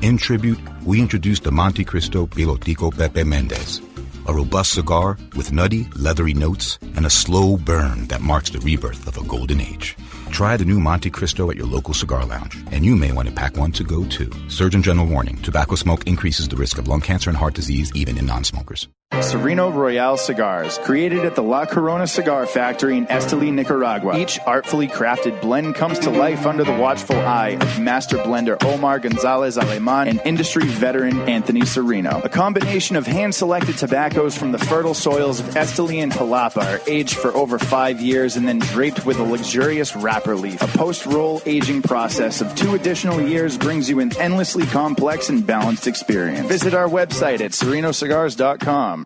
In 0.00 0.16
tribute, 0.16 0.60
we 0.84 1.00
introduced 1.00 1.42
the 1.42 1.50
Montecristo 1.50 2.28
Pilotico 2.28 2.96
Pepe 2.96 3.24
Mendez, 3.24 3.82
a 4.28 4.32
robust 4.32 4.74
cigar 4.74 5.18
with 5.34 5.50
nutty, 5.50 5.88
leathery 5.96 6.34
notes 6.34 6.78
and 6.94 7.04
a 7.04 7.10
slow 7.10 7.56
burn 7.56 8.06
that 8.06 8.20
marks 8.20 8.50
the 8.50 8.60
rebirth 8.60 9.08
of 9.08 9.16
a 9.16 9.26
golden 9.26 9.60
age. 9.60 9.96
Try 10.30 10.56
the 10.56 10.64
new 10.64 10.78
Montecristo 10.78 11.50
at 11.50 11.56
your 11.56 11.66
local 11.66 11.94
cigar 11.94 12.24
lounge, 12.24 12.62
and 12.70 12.86
you 12.86 12.94
may 12.94 13.10
want 13.10 13.26
to 13.26 13.34
pack 13.34 13.56
one 13.56 13.72
to 13.72 13.82
go 13.82 14.04
too. 14.04 14.30
Surgeon 14.46 14.84
General 14.84 15.08
warning 15.08 15.36
tobacco 15.38 15.74
smoke 15.74 16.06
increases 16.06 16.46
the 16.46 16.56
risk 16.56 16.78
of 16.78 16.86
lung 16.86 17.00
cancer 17.00 17.28
and 17.28 17.36
heart 17.36 17.54
disease 17.54 17.90
even 17.96 18.16
in 18.16 18.26
non 18.26 18.44
smokers. 18.44 18.86
Serino 19.20 19.72
Royale 19.72 20.16
cigars, 20.16 20.78
created 20.78 21.26
at 21.26 21.34
the 21.34 21.42
La 21.42 21.66
Corona 21.66 22.06
Cigar 22.06 22.46
Factory 22.46 22.96
in 22.96 23.06
Esteli, 23.06 23.52
Nicaragua. 23.52 24.18
Each 24.18 24.38
artfully 24.46 24.88
crafted 24.88 25.38
blend 25.42 25.74
comes 25.74 25.98
to 26.00 26.10
life 26.10 26.46
under 26.46 26.64
the 26.64 26.72
watchful 26.72 27.16
eye 27.16 27.58
of 27.60 27.78
master 27.78 28.16
blender 28.16 28.56
Omar 28.64 28.98
Gonzalez 29.00 29.58
Aleman 29.58 30.08
and 30.08 30.20
industry 30.24 30.64
veteran 30.64 31.20
Anthony 31.28 31.60
Serino. 31.60 32.24
A 32.24 32.28
combination 32.30 32.96
of 32.96 33.06
hand-selected 33.06 33.76
tobaccos 33.76 34.36
from 34.36 34.50
the 34.50 34.58
fertile 34.58 34.94
soils 34.94 35.40
of 35.40 35.46
Esteli 35.50 36.02
and 36.02 36.10
Jalapa 36.10 36.64
are 36.64 36.80
aged 36.88 37.16
for 37.16 37.32
over 37.32 37.58
five 37.58 38.00
years 38.00 38.36
and 38.36 38.48
then 38.48 38.60
draped 38.60 39.04
with 39.04 39.18
a 39.18 39.22
luxurious 39.24 39.94
wrapper 39.94 40.34
leaf. 40.34 40.60
A 40.62 40.78
post-roll 40.78 41.42
aging 41.44 41.82
process 41.82 42.40
of 42.40 42.52
two 42.54 42.74
additional 42.74 43.20
years 43.20 43.58
brings 43.58 43.90
you 43.90 44.00
an 44.00 44.16
endlessly 44.18 44.64
complex 44.66 45.28
and 45.28 45.46
balanced 45.46 45.86
experience. 45.86 46.48
Visit 46.48 46.72
our 46.72 46.88
website 46.88 47.40
at 47.40 47.50
serinocigars.com. 47.52 49.01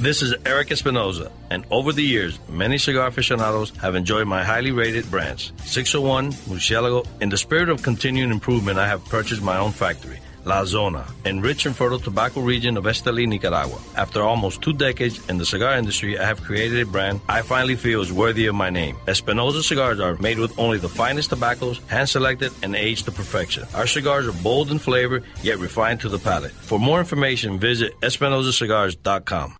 This 0.00 0.22
is 0.22 0.34
Erik 0.46 0.70
Espinosa, 0.72 1.30
and 1.50 1.66
over 1.70 1.92
the 1.92 2.02
years, 2.02 2.38
many 2.48 2.78
cigar 2.78 3.08
aficionados 3.08 3.76
have 3.76 3.94
enjoyed 3.94 4.26
my 4.26 4.42
highly 4.42 4.70
rated 4.70 5.10
brands. 5.10 5.52
601, 5.64 6.32
Murcielago. 6.48 7.06
In 7.20 7.28
the 7.28 7.36
spirit 7.36 7.68
of 7.68 7.82
continuing 7.82 8.30
improvement, 8.30 8.78
I 8.78 8.86
have 8.88 9.04
purchased 9.04 9.42
my 9.42 9.58
own 9.58 9.72
factory, 9.72 10.18
La 10.46 10.64
Zona, 10.64 11.04
in 11.26 11.42
rich 11.42 11.66
and 11.66 11.76
fertile 11.76 11.98
tobacco 11.98 12.40
region 12.40 12.78
of 12.78 12.84
Esteli, 12.84 13.26
Nicaragua. 13.26 13.78
After 13.94 14.22
almost 14.22 14.62
two 14.62 14.72
decades 14.72 15.20
in 15.28 15.36
the 15.36 15.44
cigar 15.44 15.76
industry, 15.76 16.18
I 16.18 16.24
have 16.24 16.42
created 16.42 16.80
a 16.80 16.86
brand 16.86 17.20
I 17.28 17.42
finally 17.42 17.76
feel 17.76 18.00
is 18.00 18.10
worthy 18.10 18.46
of 18.46 18.54
my 18.54 18.70
name. 18.70 18.96
Espinoza 19.06 19.62
cigars 19.62 20.00
are 20.00 20.16
made 20.16 20.38
with 20.38 20.58
only 20.58 20.78
the 20.78 20.88
finest 20.88 21.28
tobaccos, 21.28 21.78
hand-selected 21.88 22.52
and 22.62 22.74
aged 22.74 23.04
to 23.04 23.12
perfection. 23.12 23.64
Our 23.74 23.86
cigars 23.86 24.26
are 24.26 24.42
bold 24.42 24.70
in 24.70 24.78
flavor, 24.78 25.22
yet 25.42 25.58
refined 25.58 26.00
to 26.00 26.08
the 26.08 26.18
palate. 26.18 26.52
For 26.52 26.78
more 26.78 27.00
information, 27.00 27.58
visit 27.58 27.92
EspinosaCigars.com. 28.00 29.59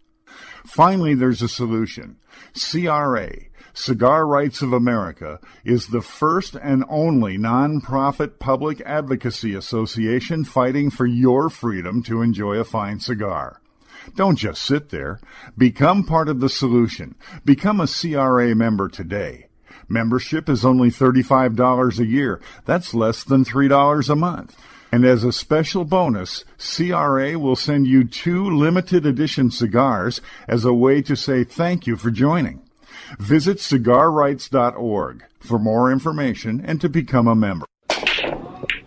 Finally, 0.65 1.15
there's 1.15 1.41
a 1.41 1.47
solution. 1.47 2.17
CRA, 2.53 3.31
Cigar 3.73 4.27
Rights 4.27 4.61
of 4.61 4.73
America, 4.73 5.39
is 5.63 5.87
the 5.87 6.01
first 6.01 6.55
and 6.55 6.83
only 6.89 7.37
nonprofit 7.37 8.39
public 8.39 8.81
advocacy 8.81 9.55
association 9.55 10.43
fighting 10.43 10.89
for 10.89 11.05
your 11.05 11.49
freedom 11.49 12.03
to 12.03 12.21
enjoy 12.21 12.57
a 12.57 12.63
fine 12.63 12.99
cigar. 12.99 13.61
Don't 14.15 14.37
just 14.37 14.63
sit 14.63 14.89
there. 14.89 15.19
Become 15.57 16.03
part 16.05 16.27
of 16.27 16.39
the 16.39 16.49
solution. 16.49 17.15
Become 17.45 17.79
a 17.79 17.87
CRA 17.87 18.55
member 18.55 18.89
today. 18.89 19.47
Membership 19.87 20.49
is 20.49 20.65
only 20.65 20.89
$35 20.89 21.99
a 21.99 22.05
year. 22.05 22.41
That's 22.65 22.93
less 22.93 23.23
than 23.23 23.43
$3 23.43 24.09
a 24.09 24.15
month. 24.15 24.57
And 24.91 25.05
as 25.05 25.23
a 25.23 25.31
special 25.31 25.85
bonus, 25.85 26.43
CRA 26.57 27.39
will 27.39 27.55
send 27.55 27.87
you 27.87 28.03
two 28.03 28.49
limited 28.49 29.05
edition 29.05 29.49
cigars 29.49 30.19
as 30.47 30.65
a 30.65 30.73
way 30.73 31.01
to 31.03 31.15
say 31.15 31.43
thank 31.43 31.87
you 31.87 31.95
for 31.95 32.11
joining. 32.11 32.61
Visit 33.17 33.57
cigarrights.org 33.57 35.23
for 35.39 35.59
more 35.59 35.91
information 35.91 36.61
and 36.65 36.81
to 36.81 36.89
become 36.89 37.27
a 37.27 37.35
member. 37.35 37.65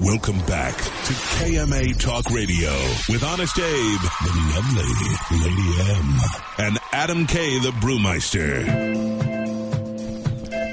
Welcome 0.00 0.38
back 0.46 0.74
to 0.76 1.12
KMA 1.12 1.98
Talk 2.00 2.30
Radio 2.30 2.70
with 3.08 3.22
Honest 3.22 3.58
Abe, 3.58 4.00
the 4.00 4.52
lovely 4.54 5.38
Lady 5.38 5.90
M, 5.92 6.18
and 6.58 6.78
Adam 6.92 7.26
K, 7.26 7.58
the 7.60 7.70
Brewmeister. 7.80 8.66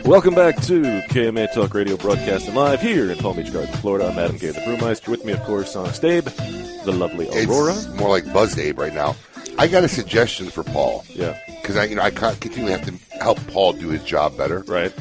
Welcome 0.06 0.34
back 0.34 0.60
to 0.64 0.82
KMA 0.82 1.54
Talk 1.54 1.74
Radio 1.74 1.98
broadcasting 1.98 2.56
live 2.56 2.82
here 2.82 3.12
in 3.12 3.18
Palm 3.20 3.38
Beach 3.38 3.54
Gardens, 3.54 3.78
Florida. 3.80 4.08
I'm 4.08 4.18
Adam 4.18 4.38
Gay, 4.38 4.48
the 4.52 4.62
Brewmeister. 4.62 5.10
With 5.10 5.24
me, 5.24 5.34
of 5.34 5.42
course, 5.44 5.76
Honest 5.76 6.04
Abe, 6.04 6.26
the 6.26 6.92
lovely 6.92 7.28
Aurora. 7.30 7.74
It's 7.76 7.88
more 7.90 8.10
like 8.10 8.32
Buzz 8.34 8.58
Abe 8.58 8.80
right 8.80 8.94
now. 8.94 9.16
I 9.58 9.68
got 9.68 9.84
a 9.84 9.88
suggestion 9.90 10.48
for 10.48 10.64
Paul. 10.64 11.06
Yeah. 11.10 11.38
Because 11.62 11.78
I, 11.78 11.84
you 11.86 11.96
know, 11.96 12.02
I 12.02 12.12
ca- 12.12 12.36
continually 12.40 12.72
have 12.74 12.86
to 12.86 13.18
help 13.20 13.38
Paul 13.48 13.74
do 13.74 13.90
his 13.90 14.04
job 14.04 14.36
better. 14.38 14.60
Right. 14.68 14.92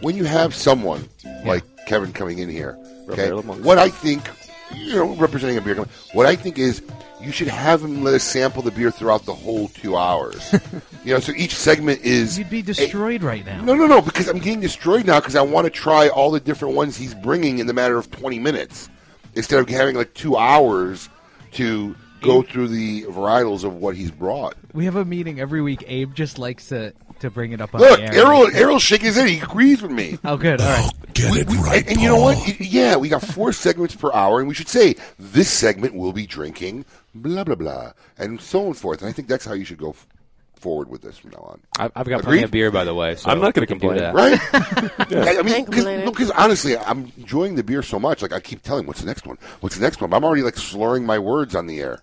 When 0.00 0.16
you 0.16 0.24
have 0.24 0.54
someone 0.54 1.08
like 1.44 1.64
Kevin 1.86 2.12
coming 2.12 2.38
in 2.38 2.48
here, 2.48 2.78
okay, 3.10 3.30
Monk. 3.30 3.64
what 3.64 3.78
I 3.78 3.88
think, 3.88 4.28
you 4.74 4.94
know, 4.94 5.14
representing 5.16 5.56
a 5.56 5.60
beer 5.60 5.74
company, 5.74 5.96
what 6.12 6.26
I 6.26 6.36
think 6.36 6.58
is 6.58 6.82
you 7.20 7.32
should 7.32 7.48
have 7.48 7.82
him 7.82 8.04
let 8.04 8.14
us 8.14 8.22
sample 8.22 8.62
the 8.62 8.70
beer 8.70 8.90
throughout 8.90 9.24
the 9.24 9.34
whole 9.34 9.68
two 9.68 9.96
hours. 9.96 10.52
you 11.04 11.14
know, 11.14 11.20
so 11.20 11.32
each 11.32 11.54
segment 11.54 12.02
is. 12.02 12.38
You'd 12.38 12.50
be 12.50 12.62
destroyed 12.62 13.22
right 13.22 13.44
now. 13.44 13.62
No, 13.62 13.74
no, 13.74 13.86
no, 13.86 14.00
because 14.00 14.28
I'm 14.28 14.38
getting 14.38 14.60
destroyed 14.60 15.06
now 15.06 15.20
because 15.20 15.36
I 15.36 15.42
want 15.42 15.64
to 15.66 15.70
try 15.70 16.08
all 16.08 16.30
the 16.30 16.40
different 16.40 16.74
ones 16.74 16.96
he's 16.96 17.14
bringing 17.14 17.58
in 17.58 17.66
the 17.66 17.74
matter 17.74 17.96
of 17.96 18.10
20 18.10 18.38
minutes 18.38 18.88
instead 19.34 19.58
of 19.58 19.68
having 19.68 19.96
like 19.96 20.14
two 20.14 20.36
hours 20.36 21.08
to 21.52 21.94
go 22.20 22.42
through 22.42 22.68
the 22.68 23.04
varietals 23.04 23.64
of 23.64 23.74
what 23.74 23.96
he's 23.96 24.10
brought. 24.10 24.56
We 24.72 24.84
have 24.84 24.96
a 24.96 25.04
meeting 25.04 25.40
every 25.40 25.62
week. 25.62 25.84
Abe 25.86 26.14
just 26.14 26.38
likes 26.38 26.68
to, 26.68 26.92
to 27.20 27.30
bring 27.30 27.52
it 27.52 27.60
up 27.60 27.74
on 27.74 27.80
Look, 27.80 27.98
the 27.98 28.04
air. 28.06 28.14
Errol, 28.26 28.46
Errol 28.54 28.78
shaking 28.78 29.06
his 29.06 29.16
head. 29.16 29.28
He 29.28 29.38
agrees 29.40 29.82
with 29.82 29.90
me. 29.90 30.18
Oh, 30.24 30.36
good. 30.36 30.60
All 30.60 30.68
right. 30.68 30.90
Get 31.14 31.36
it 31.36 31.48
right, 31.48 31.78
And, 31.80 31.88
and 31.92 32.00
you 32.00 32.08
know 32.08 32.20
what? 32.20 32.60
Yeah, 32.60 32.96
we 32.96 33.08
got 33.08 33.22
four 33.22 33.52
segments 33.52 33.94
per 33.96 34.12
hour, 34.12 34.38
and 34.38 34.48
we 34.48 34.54
should 34.54 34.68
say 34.68 34.94
this 35.18 35.50
segment 35.50 35.94
will 35.94 36.12
be 36.12 36.26
drinking 36.26 36.84
blah 37.14 37.42
blah 37.44 37.56
blah, 37.56 37.92
and 38.18 38.40
so 38.40 38.60
on 38.60 38.66
and 38.68 38.76
forth. 38.76 39.00
And 39.02 39.08
I 39.08 39.12
think 39.12 39.26
that's 39.28 39.44
how 39.44 39.54
you 39.54 39.64
should 39.64 39.78
go 39.78 39.90
f- 39.90 40.06
forward 40.54 40.88
with 40.88 41.02
this 41.02 41.18
from 41.18 41.30
now 41.30 41.38
on. 41.38 41.60
I've, 41.78 41.92
I've 41.96 42.06
got 42.06 42.20
Agreed? 42.20 42.24
plenty 42.24 42.42
of 42.44 42.50
beer, 42.52 42.70
by 42.70 42.84
the 42.84 42.94
way. 42.94 43.16
So 43.16 43.30
I'm 43.30 43.40
not 43.40 43.54
gonna 43.54 43.62
we 43.62 43.66
can 43.66 43.78
do 43.78 43.88
complain. 43.88 43.98
that. 43.98 44.14
Right? 44.14 44.90
Yeah. 45.10 45.24
I, 45.24 45.38
I 45.38 45.42
mean, 45.42 45.54
Ain't 45.54 45.66
because 45.70 45.84
complaining. 45.84 46.30
honestly, 46.36 46.76
I'm 46.76 47.10
enjoying 47.16 47.54
the 47.54 47.62
beer 47.64 47.82
so 47.82 47.98
much. 47.98 48.20
Like 48.22 48.32
I 48.32 48.40
keep 48.40 48.62
telling, 48.62 48.86
what's 48.86 49.00
the 49.00 49.06
next 49.06 49.26
one? 49.26 49.38
What's 49.60 49.76
the 49.76 49.82
next 49.82 50.00
one? 50.02 50.12
I'm 50.12 50.22
already 50.24 50.42
like 50.42 50.56
slurring 50.58 51.06
my 51.06 51.18
words 51.18 51.54
on 51.56 51.66
the 51.66 51.80
air. 51.80 52.00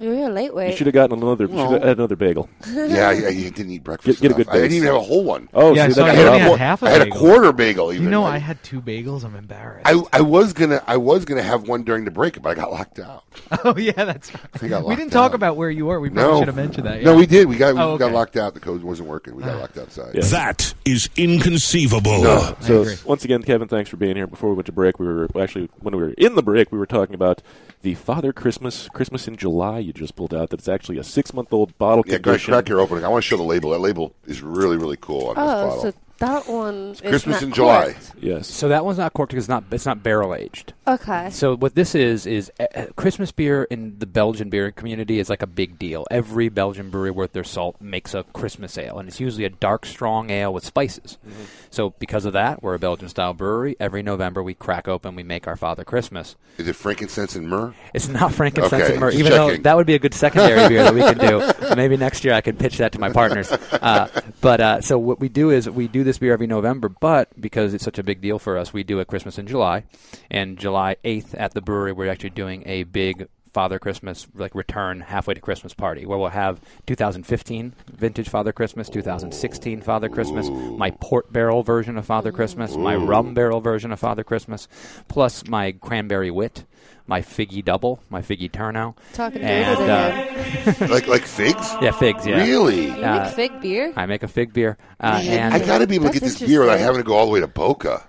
You're 0.00 0.14
a 0.14 0.28
late 0.28 0.52
You 0.54 0.76
should 0.76 0.86
have 0.86 0.94
gotten 0.94 1.18
another. 1.18 1.46
You 1.46 1.50
should 1.56 1.70
have 1.72 1.82
had 1.82 1.98
another 1.98 2.16
bagel. 2.16 2.48
Yeah, 2.68 3.10
yeah, 3.12 3.28
you 3.28 3.50
didn't 3.50 3.72
eat 3.72 3.82
breakfast. 3.84 4.20
Get- 4.20 4.28
get 4.28 4.32
a 4.32 4.34
enough. 4.42 4.46
good 4.52 4.56
I 4.56 4.62
didn't 4.62 4.76
even 4.76 4.86
have 4.86 4.96
a 4.96 5.00
whole 5.00 5.24
one. 5.24 5.48
Oh, 5.52 5.74
Yeah, 5.74 5.88
see, 5.88 5.94
so 5.94 6.04
that's 6.04 6.18
I 6.18 6.22
I 6.22 6.26
only 6.26 6.28
a 6.28 6.32
had 6.32 6.40
problem. 6.40 6.58
half 6.58 6.82
a 6.82 6.86
I 6.86 6.90
had 6.90 7.00
a 7.02 7.04
bagel. 7.06 7.18
quarter 7.18 7.52
bagel. 7.52 7.92
Even 7.92 8.04
You 8.04 8.10
know, 8.10 8.24
I, 8.24 8.34
I 8.34 8.38
had 8.38 8.62
two 8.62 8.80
bagels. 8.80 9.24
I'm 9.24 9.34
embarrassed. 9.34 9.86
I, 9.86 10.00
I 10.12 10.20
was 10.20 10.52
gonna 10.52 10.82
I 10.86 10.96
was 10.96 11.24
gonna 11.24 11.42
have 11.42 11.66
one 11.68 11.82
during 11.84 12.04
the 12.04 12.10
break, 12.10 12.40
but 12.40 12.50
I 12.50 12.54
got 12.54 12.70
locked 12.70 12.98
out. 13.00 13.24
oh 13.64 13.76
yeah, 13.76 13.92
that's 13.92 14.32
right. 14.34 14.84
We 14.84 14.94
didn't 14.96 15.10
talk 15.10 15.30
out. 15.32 15.34
about 15.34 15.56
where 15.56 15.70
you 15.70 15.86
were. 15.86 16.00
We 16.00 16.10
probably 16.10 16.32
No, 16.32 16.38
should 16.40 16.48
have 16.48 16.56
mentioned 16.56 16.86
that. 16.86 17.02
No, 17.02 17.14
we 17.16 17.26
did. 17.26 17.48
We 17.48 17.56
got 17.56 17.74
we 17.74 17.80
Oh, 17.80 17.98
got 17.98 18.12
locked 18.12 18.36
out. 18.36 18.54
The 18.54 18.60
code 18.60 18.82
wasn't 18.82 19.08
working. 19.08 19.34
We 19.34 19.42
got 19.42 19.56
ah. 19.56 19.60
locked 19.60 19.78
outside. 19.78 20.14
Yeah. 20.14 20.22
That 20.24 20.74
is 20.84 21.08
inconceivable. 21.16 22.22
No. 22.22 22.56
So 22.60 22.86
once 23.04 23.24
again, 23.24 23.42
Kevin, 23.42 23.68
thanks 23.68 23.90
for 23.90 23.96
being 23.96 24.16
here. 24.16 24.26
Before 24.26 24.50
we 24.50 24.56
went 24.56 24.66
to 24.66 24.72
break, 24.72 24.98
we 24.98 25.06
were 25.06 25.28
actually 25.40 25.68
when 25.80 25.96
we 25.96 26.02
were 26.02 26.10
in 26.18 26.34
the 26.34 26.42
break, 26.42 26.70
we 26.72 26.78
were 26.78 26.86
talking 26.86 27.14
about 27.14 27.42
the 27.82 27.94
Father 27.94 28.32
Christmas 28.32 28.88
Christmas 28.88 29.28
in 29.28 29.36
July. 29.36 29.78
You 29.78 29.92
just 29.92 30.16
pulled 30.16 30.34
out 30.34 30.50
that 30.50 30.60
it's 30.60 30.68
actually 30.68 30.98
a 30.98 31.04
six 31.04 31.32
month 31.32 31.52
old 31.52 31.76
bottle 31.78 32.04
Yeah, 32.06 32.14
crack, 32.14 32.22
condition. 32.22 32.52
crack 32.52 32.68
your 32.68 32.80
opening. 32.80 33.04
I 33.04 33.08
want 33.08 33.22
to 33.22 33.28
show 33.28 33.36
the 33.36 33.42
label. 33.42 33.70
That 33.70 33.78
label 33.80 34.14
is 34.26 34.42
really 34.42 34.76
really 34.76 34.96
cool 35.00 35.28
on 35.28 35.34
this 35.36 35.42
oh, 35.44 35.66
bottle. 35.68 35.82
so 35.82 35.92
that 36.18 36.48
one 36.48 36.92
is 36.92 37.00
Christmas 37.00 37.36
not 37.36 37.42
in 37.42 37.52
July. 37.52 37.84
corked. 37.92 38.12
Yes. 38.20 38.48
So 38.48 38.68
that 38.68 38.84
one's 38.84 38.98
not 38.98 39.12
corked 39.12 39.30
because 39.30 39.44
it's 39.44 39.48
not 39.48 39.64
it's 39.70 39.86
not 39.86 40.02
barrel 40.02 40.34
aged. 40.34 40.72
Okay. 40.86 41.30
So 41.30 41.56
what 41.56 41.74
this 41.74 41.94
is 41.94 42.26
is 42.26 42.50
uh, 42.58 42.86
Christmas 42.96 43.30
beer 43.30 43.64
in 43.64 43.98
the 43.98 44.06
Belgian 44.06 44.50
beer 44.50 44.70
community 44.72 45.18
is 45.20 45.28
like 45.30 45.42
a 45.42 45.46
big 45.46 45.78
deal. 45.78 46.06
Every 46.10 46.48
Belgian 46.48 46.90
brewery 46.90 47.10
worth 47.10 47.32
their 47.32 47.44
salt 47.44 47.80
makes 47.80 48.14
a 48.14 48.24
Christmas 48.32 48.76
ale, 48.76 48.98
and 48.98 49.08
it's 49.08 49.20
usually 49.20 49.44
a 49.44 49.50
dark, 49.50 49.86
strong 49.86 50.30
ale 50.30 50.52
with 50.52 50.64
spices. 50.64 51.18
Mm-hmm. 51.26 51.42
So 51.70 51.90
because 51.98 52.24
of 52.24 52.32
that, 52.32 52.62
we're 52.62 52.74
a 52.74 52.78
Belgian 52.78 53.08
style 53.08 53.34
brewery. 53.34 53.76
Every 53.78 54.02
November 54.02 54.42
we 54.42 54.54
crack 54.54 54.88
open, 54.88 55.14
we 55.14 55.22
make 55.22 55.46
our 55.46 55.56
Father 55.56 55.84
Christmas. 55.84 56.34
Is 56.56 56.66
it 56.66 56.74
frankincense 56.74 57.36
and 57.36 57.48
myrrh? 57.48 57.74
It's 57.94 58.08
not 58.08 58.32
frankincense 58.32 58.72
Okay, 58.82 58.92
and 58.92 59.00
myrrh, 59.00 59.10
just 59.10 59.20
even 59.20 59.32
though 59.32 59.48
checking. 59.50 59.62
that 59.62 59.76
would 59.76 59.86
be 59.86 59.94
a 59.94 59.98
good 60.00 60.14
secondary 60.14 60.68
beer 60.68 60.82
that 60.82 60.94
we 60.94 61.02
could 61.02 61.18
do. 61.20 61.74
Maybe 61.76 61.96
next 61.96 62.24
year 62.24 62.34
I 62.34 62.40
could 62.40 62.58
pitch 62.58 62.78
that 62.78 62.92
to 62.92 62.98
my 62.98 63.12
partners. 63.12 63.52
Uh, 63.52 64.08
but 64.40 64.60
uh, 64.60 64.80
so 64.80 64.98
what 64.98 65.20
we 65.20 65.28
do 65.28 65.50
is 65.50 65.68
we 65.70 65.86
do 65.86 66.02
this 66.08 66.18
beer 66.18 66.32
every 66.32 66.46
November, 66.46 66.88
but 66.88 67.38
because 67.38 67.74
it's 67.74 67.84
such 67.84 67.98
a 67.98 68.02
big 68.02 68.22
deal 68.22 68.38
for 68.38 68.56
us, 68.56 68.72
we 68.72 68.82
do 68.82 68.98
it 68.98 69.06
Christmas 69.06 69.38
in 69.38 69.46
July, 69.46 69.84
and 70.30 70.58
July 70.58 70.96
eighth 71.04 71.34
at 71.34 71.52
the 71.52 71.60
brewery 71.60 71.92
we're 71.92 72.10
actually 72.10 72.30
doing 72.30 72.62
a 72.66 72.84
big. 72.84 73.28
Father 73.54 73.78
Christmas, 73.78 74.28
like 74.34 74.54
return 74.54 75.00
halfway 75.00 75.34
to 75.34 75.40
Christmas 75.40 75.74
party, 75.74 76.06
where 76.06 76.18
we'll 76.18 76.28
have 76.28 76.60
2015 76.86 77.74
vintage 77.90 78.28
Father 78.28 78.52
Christmas, 78.52 78.88
2016 78.90 79.80
Father 79.80 80.08
Christmas, 80.08 80.48
my 80.50 80.90
port 81.00 81.32
barrel 81.32 81.62
version 81.62 81.96
of 81.96 82.04
Father 82.06 82.30
Christmas, 82.30 82.76
my 82.76 82.94
rum 82.94 83.34
barrel 83.34 83.60
version 83.60 83.90
of 83.90 83.98
Father 83.98 84.22
Christmas, 84.22 84.68
plus 85.08 85.48
my 85.48 85.72
cranberry 85.72 86.30
wit, 86.30 86.66
my 87.08 87.20
figgy 87.22 87.64
double, 87.64 87.98
my 88.10 88.22
figgy 88.22 88.50
turnout. 88.52 88.96
Talking 89.14 89.42
and, 89.42 89.76
dirty 89.78 90.82
uh, 90.84 90.88
like 90.92 91.08
like 91.08 91.22
figs? 91.22 91.74
Yeah, 91.82 91.90
figs. 91.90 92.24
Yeah. 92.26 92.36
Really? 92.44 92.86
You 92.86 93.02
Uh, 93.04 93.24
make 93.24 93.34
fig 93.34 93.60
beer? 93.60 93.92
I 93.96 94.06
make 94.06 94.22
a 94.22 94.28
fig 94.28 94.52
beer, 94.52 94.76
uh, 95.00 95.18
and 95.24 95.52
I 95.54 95.58
got 95.58 95.78
to 95.78 95.86
be 95.88 95.96
able 95.96 96.06
to 96.08 96.12
get 96.12 96.22
this 96.22 96.38
beer 96.40 96.60
without 96.60 96.78
having 96.78 96.98
to 96.98 97.04
go 97.04 97.14
all 97.14 97.26
the 97.26 97.32
way 97.32 97.40
to 97.40 97.48
Boca. 97.48 98.04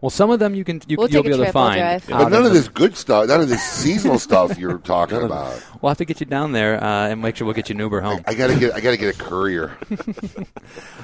well, 0.00 0.10
some 0.10 0.30
of 0.30 0.38
them 0.38 0.54
you 0.54 0.64
can 0.64 0.80
you, 0.86 0.96
We'll 0.98 1.08
you'll 1.10 1.22
be 1.22 1.30
able 1.30 1.44
to 1.44 1.52
find. 1.52 1.78
drive. 1.78 2.06
But 2.08 2.28
none 2.28 2.42
in 2.42 2.46
of 2.48 2.52
this 2.52 2.68
good 2.68 2.96
stuff, 2.96 3.26
none 3.28 3.40
of 3.40 3.48
this 3.48 3.62
seasonal 3.62 4.18
stuff 4.18 4.58
you're 4.58 4.78
talking 4.78 5.22
about. 5.22 5.62
We'll 5.80 5.90
have 5.90 5.98
to 5.98 6.04
get 6.04 6.20
you 6.20 6.26
down 6.26 6.52
there 6.52 6.82
uh, 6.82 7.08
and 7.08 7.20
make 7.22 7.36
sure 7.36 7.46
we'll 7.46 7.54
get 7.54 7.68
you 7.70 7.74
an 7.74 7.80
Uber 7.80 8.00
home. 8.00 8.20
I 8.26 8.34
gotta 8.34 8.58
get, 8.58 8.74
I 8.74 8.80
gotta 8.80 8.96
get 8.98 9.14
a 9.14 9.18
courier. 9.18 9.76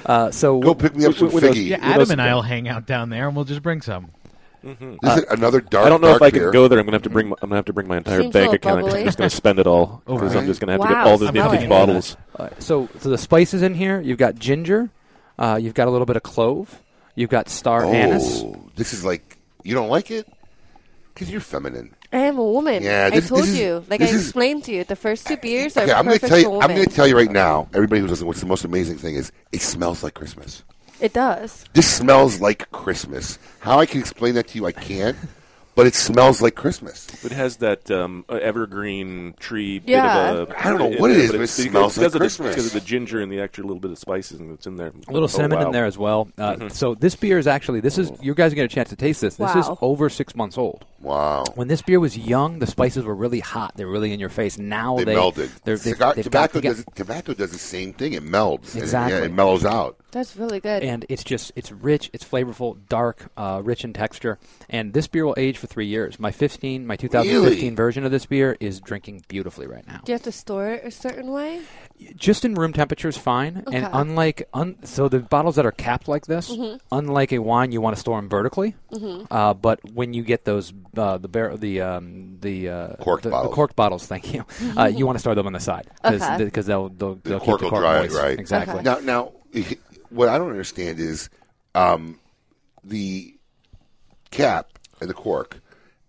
Uh, 0.05 0.29
so 0.31 0.59
Go 0.59 0.75
pick 0.75 0.95
me 0.97 1.05
up 1.05 1.13
some 1.15 1.31
with 1.31 1.43
those- 1.43 1.55
figgy. 1.55 1.69
Yeah, 1.69 1.77
Adam 1.81 2.11
and 2.11 2.21
I'll 2.21 2.41
hang 2.41 2.67
out 2.67 2.85
down 2.85 3.09
there, 3.09 3.27
and 3.27 3.35
we'll 3.37 3.45
just 3.45 3.61
bring 3.63 3.81
some. 3.81 4.09
This 4.63 5.17
is 5.17 5.23
another 5.29 5.59
dark. 5.61 5.85
I 5.85 5.89
don't 5.89 5.99
know 6.01 6.07
if 6.13 6.19
dark 6.19 6.33
I 6.33 6.37
can 6.37 6.51
go 6.51 6.67
there. 6.69 6.79
I'm 6.79 6.85
gonna 6.85 6.95
have 6.95 7.03
to 7.03 7.09
bring. 7.09 7.27
My, 7.29 7.35
I'm 7.41 7.49
gonna 7.49 7.57
have 7.57 7.65
to 7.65 7.73
bring 7.73 7.87
my 7.87 7.97
entire 7.97 8.21
Seems 8.21 8.33
bank 8.33 8.53
account. 8.53 8.79
account. 8.79 8.81
'cause 8.81 8.87
bubbly. 8.91 8.99
I'm 9.01 9.05
just 9.05 9.17
gonna 9.17 9.29
spend 9.29 9.59
it 9.59 9.67
all 9.67 10.01
because 10.05 10.35
I'm 10.35 10.45
just 10.45 10.59
gonna 10.61 10.71
have 10.73 10.81
to 10.81 10.87
get 10.87 10.97
all 10.97 11.17
the 11.17 11.27
I'm 11.27 11.33
vintage 11.33 11.51
really 11.53 11.67
bottles. 11.67 12.17
Uh, 12.37 12.49
so, 12.59 12.87
so 12.99 13.09
the 13.09 13.17
spices 13.17 13.61
in 13.61 13.73
here, 13.73 13.99
you've 13.99 14.17
got 14.17 14.35
ginger, 14.35 14.89
uh, 15.37 15.59
you've 15.61 15.73
got 15.73 15.87
a 15.87 15.91
little 15.91 16.05
bit 16.05 16.15
of 16.15 16.23
clove, 16.23 16.79
you've 17.15 17.29
got 17.29 17.49
star 17.49 17.83
anise. 17.83 18.41
Oh, 18.43 18.55
this 18.75 18.93
is 18.93 19.03
like 19.03 19.37
you 19.63 19.75
don't 19.75 19.89
like 19.89 20.11
it 20.11 20.27
because 21.13 21.29
you're 21.29 21.41
feminine. 21.41 21.93
I 22.13 22.17
am 22.19 22.37
a 22.37 22.43
woman. 22.43 22.83
Yeah, 22.83 23.09
this- 23.09 23.25
I 23.25 23.29
told 23.29 23.41
is- 23.45 23.59
you. 23.59 23.83
Like 23.89 23.99
I 24.01 24.05
this 24.05 24.13
is- 24.13 24.21
explained 24.27 24.63
to 24.65 24.71
you, 24.71 24.83
the 24.85 24.95
first 24.95 25.27
two 25.27 25.35
beers 25.37 25.75
are 25.75 25.81
Okay, 25.83 25.91
I'm 25.91 26.05
gonna 26.05 26.19
tell 26.19 26.37
you. 26.37 26.45
for 26.45 26.63
I'm 26.63 26.69
gonna 26.69 26.85
tell 26.85 27.07
you 27.07 27.17
right 27.17 27.31
now, 27.31 27.67
everybody 27.73 27.99
who's 28.01 28.11
listening. 28.11 28.27
What's 28.27 28.39
the 28.39 28.45
most 28.47 28.63
amazing 28.63 28.97
thing 28.97 29.15
is 29.15 29.31
it 29.51 29.61
smells 29.61 30.03
like 30.03 30.13
Christmas. 30.13 30.63
It 31.03 31.11
does. 31.11 31.65
This 31.73 31.97
smells 31.97 32.39
like 32.39 32.71
Christmas. 32.71 33.37
How 33.59 33.81
I 33.81 33.85
can 33.85 33.99
explain 33.99 34.35
that 34.35 34.47
to 34.47 34.57
you, 34.57 34.65
I 34.65 34.71
can't. 34.71 35.17
But 35.75 35.87
it 35.87 35.95
smells 35.95 36.41
like 36.41 36.53
Christmas. 36.55 37.07
It 37.25 37.31
has 37.31 37.57
that 37.57 37.89
um, 37.89 38.25
evergreen 38.29 39.33
tree. 39.39 39.81
Yeah. 39.85 40.33
Bit 40.33 40.41
of 40.41 40.49
a, 40.51 40.59
I 40.59 40.69
don't 40.69 40.79
know 40.79 40.99
what 40.99 41.11
it 41.11 41.15
there, 41.15 41.23
is, 41.23 41.31
but 41.31 41.39
it 41.39 41.43
it's 41.43 41.57
because- 41.57 41.71
smells 41.71 41.97
like 41.97 42.03
because 42.03 42.05
of 42.05 42.11
the- 42.13 42.19
Christmas. 42.19 42.49
because 42.55 42.65
of 42.67 42.73
the 42.73 42.81
ginger 42.81 43.21
and 43.21 43.31
the 43.31 43.39
extra 43.39 43.63
little 43.63 43.79
bit 43.79 43.91
of 43.91 43.97
spices 43.97 44.39
that's 44.41 44.67
in 44.67 44.75
there. 44.77 44.93
A 45.07 45.11
little 45.11 45.23
Oh, 45.23 45.27
cinnamon 45.27 45.59
wow. 45.59 45.65
in 45.67 45.71
there 45.71 45.85
as 45.85 45.97
well. 45.97 46.27
Uh, 46.37 46.53
Mhm. 46.55 46.71
So 46.71 46.93
this 46.95 47.15
beer 47.15 47.37
is 47.39 47.47
actually 47.47 47.79
this 47.79 47.97
is 47.97 48.11
you 48.21 48.33
guys 48.35 48.53
get 48.53 48.65
a 48.65 48.67
chance 48.67 48.89
to 48.89 48.95
taste 48.95 49.21
this. 49.21 49.35
This 49.35 49.55
is 49.55 49.67
over 49.81 50.09
six 50.09 50.35
months 50.35 50.57
old. 50.57 50.85
Wow. 51.01 51.43
When 51.55 51.67
this 51.67 51.81
beer 51.81 51.99
was 51.99 52.17
young, 52.17 52.59
the 52.59 52.67
spices 52.67 53.03
were 53.03 53.15
really 53.15 53.39
hot. 53.41 53.73
They're 53.75 53.87
really 53.87 54.13
in 54.13 54.19
your 54.19 54.29
face. 54.29 54.57
Now 54.57 54.95
They, 54.97 55.03
they, 55.03 55.15
melted. 55.15 55.49
They're, 55.65 55.75
they've, 55.75 55.93
Cigar- 55.95 56.13
they've 56.13 56.23
tobacco 56.23 56.53
to 56.59 56.61
get- 56.61 56.75
does 56.77 56.85
tobacco 56.95 57.33
does 57.33 57.51
the 57.51 57.57
same 57.57 57.91
thing. 57.93 58.13
It 58.13 58.23
melds. 58.23 58.73
and 58.73 58.77
it- 58.77 58.83
Exactly. 58.83 59.17
yeah, 59.19 59.25
it 59.25 59.33
mellows 59.33 59.65
out. 59.65 59.97
That's 60.11 60.37
really 60.37 60.59
good. 60.59 60.83
and 60.83 61.05
it's 61.09 61.23
just 61.23 61.51
it's 61.55 61.71
rich, 61.71 62.11
it's 62.13 62.23
flavorful, 62.23 62.77
dark, 62.87 63.31
uh, 63.35 63.61
rich 63.63 63.83
in 63.83 63.93
texture. 63.93 64.37
And 64.69 64.93
this 64.93 65.07
beer 65.07 65.25
will 65.25 65.33
age 65.37 65.57
for 65.63 65.67
three 65.67 65.87
years. 65.87 66.19
My 66.19 66.31
15, 66.31 66.85
my 66.85 66.97
2015 66.97 67.41
Really? 67.63 67.69
version 67.75 68.03
of 68.05 68.11
this 68.11 68.25
beer 68.25 68.57
is 68.59 68.81
drinking 68.81 69.23
beautifully 69.29 69.65
right 69.65 69.87
now. 69.87 70.01
Do 70.03 70.11
you 70.11 70.15
have 70.15 70.23
to 70.23 70.31
store 70.31 70.67
it 70.73 70.83
a 70.85 70.91
certain 70.91 71.31
way? 71.31 71.61
Just 72.15 72.43
in 72.43 72.53
room 72.55 72.73
temperature 72.73 73.07
is 73.07 73.17
fine, 73.17 73.63
and 73.71 73.87
unlike 73.93 74.43
un, 74.53 74.75
so 74.83 75.07
the 75.07 75.19
bottles 75.19 75.55
that 75.55 75.65
are 75.65 75.71
capped 75.71 76.09
like 76.09 76.25
this, 76.25 76.51
Mhm. 76.51 76.79
unlike 76.91 77.31
a 77.31 77.39
wine, 77.39 77.71
you 77.71 77.79
want 77.79 77.95
to 77.95 77.99
store 77.99 78.17
them 78.19 78.27
vertically. 78.27 78.75
Mhm. 78.91 79.27
Uh, 79.31 79.53
but 79.53 79.79
when 79.93 80.13
you 80.13 80.21
get 80.23 80.43
those 80.43 80.73
uh, 80.97 81.17
the 81.17 81.29
bar- 81.29 81.55
the 81.55 81.79
um, 81.79 82.37
the 82.41 82.67
uh, 82.69 82.95
Corked 82.97 83.23
the, 83.23 83.29
bottles. 83.29 83.51
the 83.51 83.55
corked 83.55 83.75
bottles, 83.77 84.05
thank 84.05 84.33
you, 84.33 84.43
uh, 84.77 84.85
you 84.93 85.05
want 85.05 85.15
to 85.15 85.19
store 85.21 85.33
them 85.35 85.47
on 85.47 85.53
the 85.53 85.61
side 85.61 85.87
Okay. 86.03 86.43
because 86.43 86.65
they'll 86.65 86.89
they'll, 86.89 87.15
they'll 87.23 87.39
cork 87.39 87.61
keep 87.61 87.71
will 87.71 87.79
the 87.79 87.81
cork 87.81 87.81
dry 87.83 87.99
moist. 88.01 88.15
right? 88.17 88.37
Exactly. 88.37 88.81
Now, 88.83 88.97
now, 88.99 89.31
what 90.09 90.27
I 90.27 90.37
don't 90.37 90.49
understand 90.49 90.99
is 90.99 91.29
um, 91.73 92.19
the 92.83 93.33
cap 94.31 94.67
and 95.03 95.09
the 95.09 95.13
cork. 95.15 95.59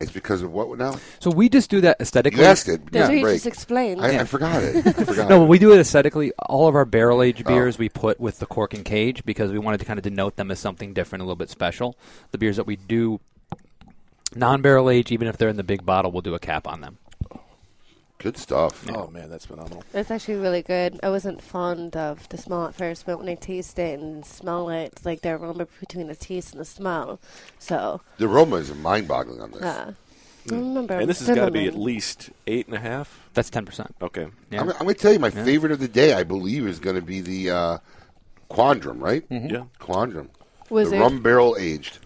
It's 0.01 0.11
because 0.11 0.43
of 0.43 0.53
what 0.53 0.77
now? 0.77 0.97
So 1.21 1.31
we 1.31 1.49
just 1.49 1.71
do 1.71 1.81
that 1.83 1.99
aesthetically. 2.01 2.41
You 2.41 2.47
asked 2.47 2.69
it. 2.69 2.91
That's 2.91 3.09
during 3.09 3.23
what 3.23 3.29
you 3.29 3.35
just 3.35 3.47
explained. 3.47 4.01
I, 4.01 4.21
I 4.21 4.25
forgot 4.25 4.63
it. 4.63 4.87
I 4.87 4.93
forgot 5.05 5.29
no, 5.29 5.45
it. 5.45 5.47
we 5.49 5.59
do 5.59 5.73
it 5.73 5.79
aesthetically. 5.79 6.33
All 6.39 6.67
of 6.67 6.75
our 6.75 6.85
barrel 6.85 7.23
aged 7.23 7.45
Oh. 7.47 7.49
beers 7.49 7.79
we 7.79 7.89
put 7.89 8.19
with 8.19 8.39
the 8.41 8.47
cork 8.47 8.75
and 8.75 8.85
cage 8.85 9.25
because 9.25 9.53
we 9.53 9.59
wanted 9.59 9.79
to 9.79 9.85
kind 9.87 9.99
of 9.99 10.03
denote 10.03 10.37
them 10.37 10.51
as 10.51 10.59
something 10.59 10.95
different, 10.95 11.23
a 11.23 11.25
little 11.25 11.37
bit 11.37 11.49
special. 11.49 11.97
The 12.33 12.39
beers 12.39 12.57
that 12.57 12.67
we 12.67 12.75
do 12.77 13.21
non 14.35 14.63
barrel 14.63 14.91
age, 14.91 15.13
even 15.13 15.29
if 15.29 15.37
they're 15.37 15.49
in 15.49 15.57
the 15.57 15.63
big 15.63 15.87
bottle, 15.87 16.11
we'll 16.11 16.23
do 16.23 16.35
a 16.35 16.41
cap 16.41 16.67
on 16.67 16.81
them. 16.81 16.99
Good 18.25 18.39
stuff. 18.39 18.87
Oh 18.89 19.09
man, 19.09 19.29
that's 19.29 19.45
phenomenal. 19.45 19.85
It's 19.93 20.11
actually 20.11 20.37
really 20.37 20.63
good. 20.63 20.99
I 21.03 21.11
wasn't 21.11 21.43
fond 21.43 21.95
of 21.95 22.27
the 22.31 22.39
smell 22.39 22.65
at 22.65 22.75
first, 22.75 23.05
but 23.05 23.19
when 23.19 23.29
I 23.29 23.35
taste 23.35 23.79
it 23.79 24.01
and 24.01 24.25
smell 24.25 24.71
it, 24.71 24.99
like 25.05 25.21
the 25.21 25.33
aroma 25.33 25.67
between 25.79 26.07
the 26.07 26.17
taste 26.17 26.53
and 26.53 26.61
the 26.63 26.65
smell. 26.65 27.21
So, 27.59 28.01
The 28.17 28.27
aroma 28.27 28.57
is 28.57 28.73
mind-boggling 28.75 29.43
on 29.43 29.51
this. 29.51 29.61
yeah. 29.61 29.91
I 30.51 30.55
remember. 30.55 30.95
And 30.99 31.07
this 31.09 31.19
has 31.27 31.37
got 31.37 31.45
to 31.45 31.51
be 31.51 31.67
at 31.67 31.75
least 31.77 32.31
eight 32.47 32.67
and 32.67 32.75
a 32.75 32.81
half. 32.81 33.29
That's 33.35 33.51
ten 33.51 33.67
percent. 33.67 33.95
Okay. 34.01 34.27
I'm, 34.53 34.71
I'm 34.71 34.79
going 34.79 34.95
to 34.95 34.95
tell 34.95 35.13
you, 35.13 35.19
my 35.19 35.29
Yeah. 35.29 35.45
favorite 35.45 35.73
of 35.73 35.79
the 35.81 35.89
day, 35.89 36.15
I 36.15 36.23
believe, 36.23 36.67
is 36.67 36.79
going 36.81 36.97
to 36.97 37.03
be 37.03 37.21
the 37.21 37.51
uh, 37.51 37.79
Quandrum, 38.51 39.03
right? 39.03 39.29
Mhm. 39.29 39.51
Yeah. 39.53 39.65
Quandrum. 39.81 40.29
Wizard. 40.71 40.95
The 40.95 40.99
rum 41.01 41.23
barrel 41.23 41.57
aged. 41.59 41.99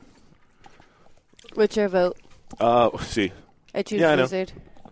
What's 1.55 1.77
your 1.77 1.87
vote? 1.89 2.17
Uh, 2.59 2.97
see. 2.99 3.31
I 3.75 3.83
choose 3.83 4.01
yeah, 4.01 4.11
I 4.13 4.17
know. 4.17 4.27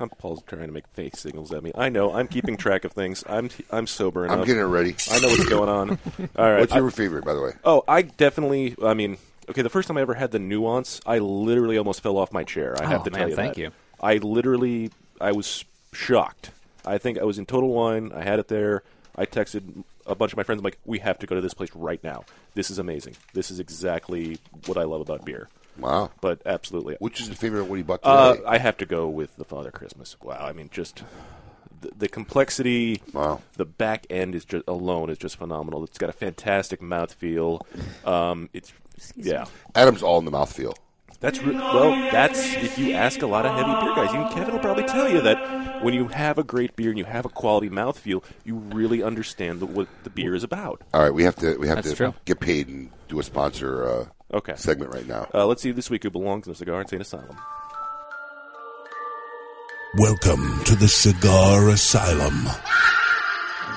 Wizard. 0.00 0.10
I'm 0.12 0.18
Paul's 0.18 0.42
trying 0.44 0.66
to 0.66 0.72
make 0.72 0.86
face 0.88 1.18
signals 1.18 1.52
at 1.52 1.62
me. 1.62 1.72
I 1.74 1.88
know. 1.88 2.12
I'm 2.12 2.28
keeping 2.28 2.56
track 2.56 2.84
of 2.84 2.92
things. 2.92 3.24
I'm 3.28 3.50
I'm 3.70 3.86
sober 3.86 4.24
enough. 4.24 4.38
I'm 4.40 4.44
getting 4.44 4.62
it 4.62 4.66
ready. 4.66 4.94
I 5.10 5.18
know 5.20 5.28
what's 5.28 5.48
going 5.48 5.68
on. 5.68 5.90
All 6.36 6.50
right. 6.50 6.60
What's 6.60 6.74
your 6.74 6.86
I- 6.88 6.90
favorite, 6.90 7.24
by 7.24 7.34
the 7.34 7.42
way? 7.42 7.52
Oh, 7.64 7.82
I 7.88 8.02
definitely. 8.02 8.74
I 8.84 8.94
mean, 8.94 9.18
okay. 9.48 9.62
The 9.62 9.70
first 9.70 9.88
time 9.88 9.96
I 9.96 10.00
ever 10.02 10.14
had 10.14 10.30
the 10.30 10.38
nuance, 10.38 11.00
I 11.06 11.18
literally 11.18 11.78
almost 11.78 12.02
fell 12.02 12.16
off 12.18 12.32
my 12.32 12.44
chair. 12.44 12.74
I 12.80 12.86
have 12.86 13.00
Oh, 13.02 13.04
to 13.04 13.10
man, 13.10 13.20
tell 13.20 13.28
you 13.30 13.36
thank 13.36 13.54
that. 13.54 13.60
you. 13.60 13.70
I 14.00 14.16
literally, 14.16 14.90
I 15.20 15.32
was 15.32 15.64
shocked. 15.92 16.50
I 16.84 16.98
think 16.98 17.18
I 17.18 17.24
was 17.24 17.38
in 17.38 17.46
Total 17.46 17.68
Wine. 17.68 18.12
I 18.14 18.22
had 18.22 18.38
it 18.38 18.48
there. 18.48 18.82
I 19.16 19.24
texted 19.26 19.82
a 20.06 20.14
bunch 20.14 20.32
of 20.32 20.36
my 20.36 20.42
friends. 20.42 20.60
I'm 20.60 20.64
like, 20.64 20.78
we 20.84 20.98
have 21.00 21.18
to 21.20 21.26
go 21.26 21.34
to 21.34 21.40
this 21.40 21.54
place 21.54 21.70
right 21.74 22.02
now. 22.04 22.24
This 22.54 22.70
is 22.70 22.78
amazing. 22.78 23.16
This 23.32 23.50
is 23.50 23.58
exactly 23.58 24.38
what 24.66 24.76
I 24.76 24.84
love 24.84 25.00
about 25.00 25.24
beer. 25.24 25.48
Wow. 25.78 26.10
But 26.20 26.42
absolutely. 26.46 26.96
Which 26.98 27.20
is 27.20 27.28
the 27.28 27.34
favorite 27.36 27.60
of 27.62 27.70
what 27.70 27.76
you 27.76 27.84
bought 27.84 28.00
Uh, 28.02 28.34
today? 28.34 28.44
I 28.46 28.58
have 28.58 28.76
to 28.78 28.86
go 28.86 29.08
with 29.08 29.36
the 29.36 29.44
Father 29.44 29.70
Christmas. 29.70 30.16
Wow. 30.22 30.38
I 30.40 30.52
mean, 30.52 30.68
just 30.72 31.02
the, 31.80 31.90
the 31.96 32.08
complexity. 32.08 33.02
Wow. 33.12 33.42
The 33.54 33.64
back 33.66 34.06
end 34.10 34.34
is 34.34 34.44
just 34.44 34.64
alone 34.66 35.10
is 35.10 35.18
just 35.18 35.36
phenomenal. 35.36 35.84
It's 35.84 35.98
got 35.98 36.08
a 36.10 36.14
fantastic 36.14 36.80
mouthfeel. 36.80 37.60
Um, 38.06 38.48
it's 38.52 38.72
yeah. 39.14 39.44
Adam's 39.74 40.02
all 40.02 40.18
in 40.18 40.24
the 40.24 40.30
mouthfeel. 40.30 40.74
That's 41.20 41.42
re- 41.42 41.54
well. 41.54 41.90
That's 42.12 42.38
if 42.56 42.78
you 42.78 42.92
ask 42.92 43.22
a 43.22 43.26
lot 43.26 43.46
of 43.46 43.52
heavy 43.52 43.72
beer 43.86 43.94
guys. 43.94 44.14
Even 44.14 44.28
Kevin 44.28 44.52
will 44.52 44.60
probably 44.60 44.84
tell 44.84 45.08
you 45.08 45.22
that 45.22 45.82
when 45.82 45.94
you 45.94 46.08
have 46.08 46.36
a 46.36 46.42
great 46.44 46.76
beer 46.76 46.90
and 46.90 46.98
you 46.98 47.06
have 47.06 47.24
a 47.24 47.30
quality 47.30 47.70
mouthfeel, 47.70 48.22
you 48.44 48.56
really 48.56 49.02
understand 49.02 49.60
the, 49.60 49.66
what 49.66 49.88
the 50.04 50.10
beer 50.10 50.34
is 50.34 50.42
about. 50.44 50.82
All 50.92 51.02
right, 51.02 51.12
we 51.14 51.24
have 51.24 51.36
to 51.36 51.56
we 51.56 51.68
have 51.68 51.76
That's 51.76 51.90
to 51.90 51.96
true. 51.96 52.14
get 52.26 52.40
paid 52.40 52.68
and 52.68 52.90
do 53.08 53.18
a 53.18 53.22
sponsor 53.22 53.88
uh, 53.88 54.04
Okay. 54.32 54.54
segment 54.56 54.92
right 54.92 55.06
now. 55.06 55.28
Uh, 55.32 55.46
let's 55.46 55.62
see 55.62 55.70
this 55.70 55.88
week 55.88 56.02
who 56.02 56.10
belongs 56.10 56.46
in 56.46 56.52
the 56.52 56.56
Cigar 56.58 56.80
Insane 56.80 57.00
Asylum. 57.00 57.36
Welcome 59.98 60.62
to 60.64 60.74
the 60.76 60.88
Cigar 60.88 61.68
Asylum, 61.70 62.46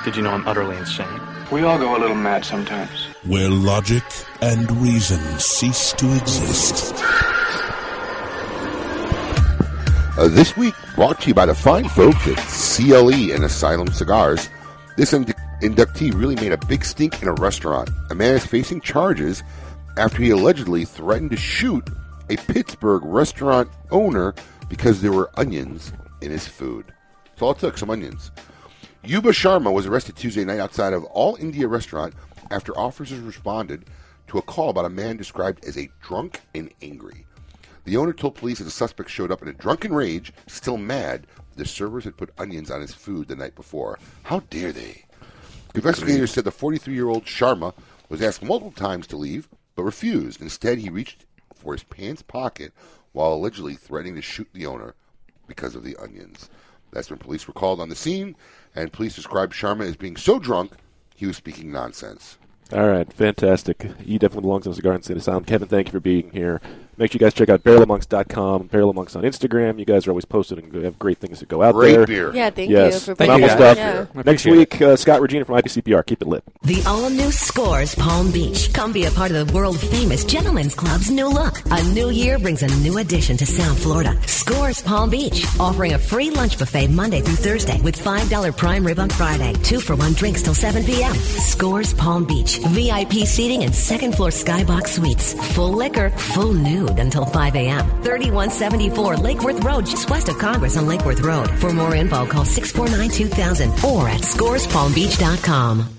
Did 0.03 0.15
you 0.15 0.21
know 0.23 0.31
I'm 0.31 0.45
utterly 0.47 0.75
insane? 0.75 1.07
We 1.51 1.63
all 1.63 1.77
go 1.77 1.95
a 1.95 1.99
little 1.99 2.15
mad 2.15 2.43
sometimes. 2.43 2.89
where 3.23 3.49
logic 3.49 4.03
and 4.41 4.69
reason 4.81 5.19
cease 5.39 5.93
to 5.93 6.13
exist. 6.17 6.93
Uh, 10.17 10.27
this 10.29 10.57
week, 10.57 10.73
brought 10.95 11.21
to 11.21 11.29
you 11.29 11.33
by 11.33 11.45
the 11.45 11.55
fine 11.55 11.87
folks 11.87 12.27
at 12.27 12.37
CLE 12.37 13.31
and 13.33 13.45
Asylum 13.45 13.87
Cigars. 13.93 14.49
This 14.97 15.13
ind- 15.13 15.33
inductee 15.61 16.13
really 16.13 16.35
made 16.35 16.51
a 16.51 16.57
big 16.67 16.83
stink 16.83 17.21
in 17.21 17.29
a 17.29 17.33
restaurant. 17.35 17.89
A 18.09 18.15
man 18.15 18.33
is 18.35 18.45
facing 18.45 18.81
charges 18.81 19.43
after 19.99 20.23
he 20.23 20.29
allegedly 20.29 20.85
threatened 20.85 21.29
to 21.29 21.35
shoot 21.35 21.89
a 22.29 22.37
Pittsburgh 22.37 23.03
restaurant 23.03 23.69
owner 23.91 24.33
because 24.69 25.01
there 25.01 25.11
were 25.11 25.29
onions 25.35 25.91
in 26.21 26.31
his 26.31 26.47
food. 26.47 26.85
That's 27.25 27.41
all 27.41 27.51
it 27.51 27.59
took, 27.59 27.77
some 27.77 27.89
onions. 27.89 28.31
Yuba 29.03 29.31
Sharma 29.31 29.73
was 29.73 29.85
arrested 29.85 30.15
Tuesday 30.15 30.45
night 30.45 30.61
outside 30.61 30.93
of 30.93 31.03
All 31.05 31.35
India 31.35 31.67
restaurant 31.67 32.13
after 32.49 32.77
officers 32.77 33.19
responded 33.19 33.89
to 34.27 34.37
a 34.37 34.41
call 34.41 34.69
about 34.69 34.85
a 34.85 34.89
man 34.89 35.17
described 35.17 35.65
as 35.65 35.77
a 35.77 35.89
drunk 36.01 36.39
and 36.55 36.71
angry. 36.81 37.25
The 37.83 37.97
owner 37.97 38.13
told 38.13 38.35
police 38.35 38.59
that 38.59 38.65
the 38.65 38.71
suspect 38.71 39.09
showed 39.09 39.33
up 39.33 39.41
in 39.41 39.49
a 39.49 39.53
drunken 39.53 39.93
rage, 39.93 40.31
still 40.47 40.77
mad. 40.77 41.27
The 41.57 41.65
servers 41.65 42.05
had 42.05 42.15
put 42.15 42.31
onions 42.37 42.71
on 42.71 42.79
his 42.79 42.93
food 42.93 43.27
the 43.27 43.35
night 43.35 43.55
before. 43.55 43.99
How 44.23 44.39
dare 44.49 44.71
they? 44.71 45.03
Investigators 45.75 46.31
said 46.31 46.45
the 46.45 46.51
43 46.51 46.93
year 46.93 47.09
old 47.09 47.25
Sharma 47.25 47.73
was 48.07 48.21
asked 48.21 48.41
multiple 48.41 48.71
times 48.71 49.05
to 49.07 49.17
leave, 49.17 49.49
but 49.79 49.85
refused. 49.85 50.41
Instead, 50.41 50.77
he 50.77 50.89
reached 50.89 51.25
for 51.55 51.71
his 51.71 51.83
pants 51.83 52.21
pocket 52.21 52.73
while 53.13 53.33
allegedly 53.33 53.75
threatening 53.75 54.15
to 54.15 54.21
shoot 54.21 54.49
the 54.51 54.65
owner 54.65 54.93
because 55.47 55.73
of 55.73 55.85
the 55.85 55.95
onions. 55.95 56.49
That's 56.91 57.09
when 57.09 57.17
police 57.17 57.47
were 57.47 57.53
called 57.53 57.79
on 57.79 57.87
the 57.87 57.95
scene, 57.95 58.35
and 58.75 58.91
police 58.91 59.15
described 59.15 59.53
Sharma 59.53 59.87
as 59.87 59.95
being 59.95 60.17
so 60.17 60.37
drunk 60.37 60.73
he 61.15 61.25
was 61.25 61.37
speaking 61.37 61.71
nonsense. 61.71 62.37
All 62.73 62.89
right, 62.89 63.11
fantastic. 63.13 63.83
He 63.99 64.17
definitely 64.17 64.41
belongs 64.41 64.65
the 64.65 64.73
Cigar 64.73 64.95
Insane 64.95 65.15
Asylum. 65.15 65.45
Kevin, 65.45 65.69
thank 65.69 65.87
you 65.87 65.91
for 65.93 66.01
being 66.01 66.31
here. 66.31 66.59
Make 66.99 67.13
sure 67.13 67.17
you 67.19 67.25
guys 67.25 67.33
check 67.33 67.47
out 67.47 67.63
barrelofmonks.com, 67.63 68.67
Barrel 68.67 68.89
of 68.89 68.95
Monks 68.97 69.15
on 69.15 69.23
Instagram. 69.23 69.79
You 69.79 69.85
guys 69.85 70.05
are 70.05 70.11
always 70.11 70.25
posted 70.25 70.57
and 70.59 70.83
have 70.83 70.99
great 70.99 71.17
things 71.17 71.39
that 71.39 71.47
go 71.47 71.63
out 71.63 71.73
Great 71.73 71.93
there. 71.95 72.05
beer. 72.05 72.33
Yeah, 72.35 72.49
thank 72.49 72.69
yes. 72.69 72.93
you 72.93 72.99
for 72.99 73.15
phenomenal 73.15 73.47
bringing 73.47 73.73
stuff. 73.73 73.77
that. 73.77 74.15
Yeah. 74.15 74.21
Next 74.23 74.45
week, 74.45 74.81
uh, 74.81 74.97
Scott 74.97 75.21
Regina 75.21 75.45
from 75.45 75.55
IPCPR. 75.55 76.05
Keep 76.05 76.23
it 76.23 76.27
lit. 76.27 76.43
The 76.63 76.83
all 76.85 77.09
new 77.09 77.31
Scores 77.31 77.95
Palm 77.95 78.31
Beach. 78.31 78.73
Come 78.73 78.91
be 78.91 79.05
a 79.05 79.11
part 79.11 79.31
of 79.31 79.47
the 79.47 79.53
world 79.53 79.79
famous 79.79 80.25
Gentlemen's 80.25 80.75
Club's 80.75 81.09
new 81.09 81.29
look. 81.29 81.61
A 81.71 81.81
new 81.93 82.09
year 82.09 82.37
brings 82.37 82.63
a 82.63 82.67
new 82.83 82.97
addition 82.97 83.37
to 83.37 83.45
South 83.45 83.81
Florida. 83.81 84.19
Scores 84.27 84.81
Palm 84.81 85.09
Beach, 85.09 85.45
offering 85.57 85.93
a 85.93 85.99
free 85.99 86.31
lunch 86.31 86.59
buffet 86.59 86.89
Monday 86.89 87.21
through 87.21 87.35
Thursday 87.37 87.79
with 87.81 87.97
$5 87.97 88.57
prime 88.57 88.85
rib 88.85 88.99
on 88.99 89.09
Friday. 89.09 89.53
Two 89.63 89.79
for 89.79 89.95
one 89.95 90.11
drinks 90.13 90.41
till 90.41 90.53
7 90.53 90.83
p.m. 90.83 91.15
Scores 91.15 91.93
Palm 91.93 92.25
Beach. 92.25 92.59
VIP 92.67 93.25
seating 93.25 93.63
and 93.63 93.73
second 93.73 94.15
floor 94.15 94.29
skybox 94.31 94.87
suites. 94.89 95.33
Full 95.55 95.71
liquor, 95.71 96.09
full 96.09 96.51
until 96.97 97.25
5 97.25 97.55
a.m. 97.55 97.85
3174 98.01 99.17
Lake 99.17 99.41
Worth 99.43 99.63
Road, 99.63 99.85
just 99.85 100.09
west 100.09 100.29
of 100.29 100.39
Congress 100.39 100.77
on 100.77 100.87
Lake 100.87 101.05
Worth 101.05 101.21
Road. 101.21 101.49
For 101.59 101.71
more 101.71 101.93
info, 101.93 102.25
call 102.25 102.45
649 102.45 103.09
2000 103.09 103.69
or 103.85 104.09
at 104.09 104.21
scorespalmbeach.com. 104.21 105.98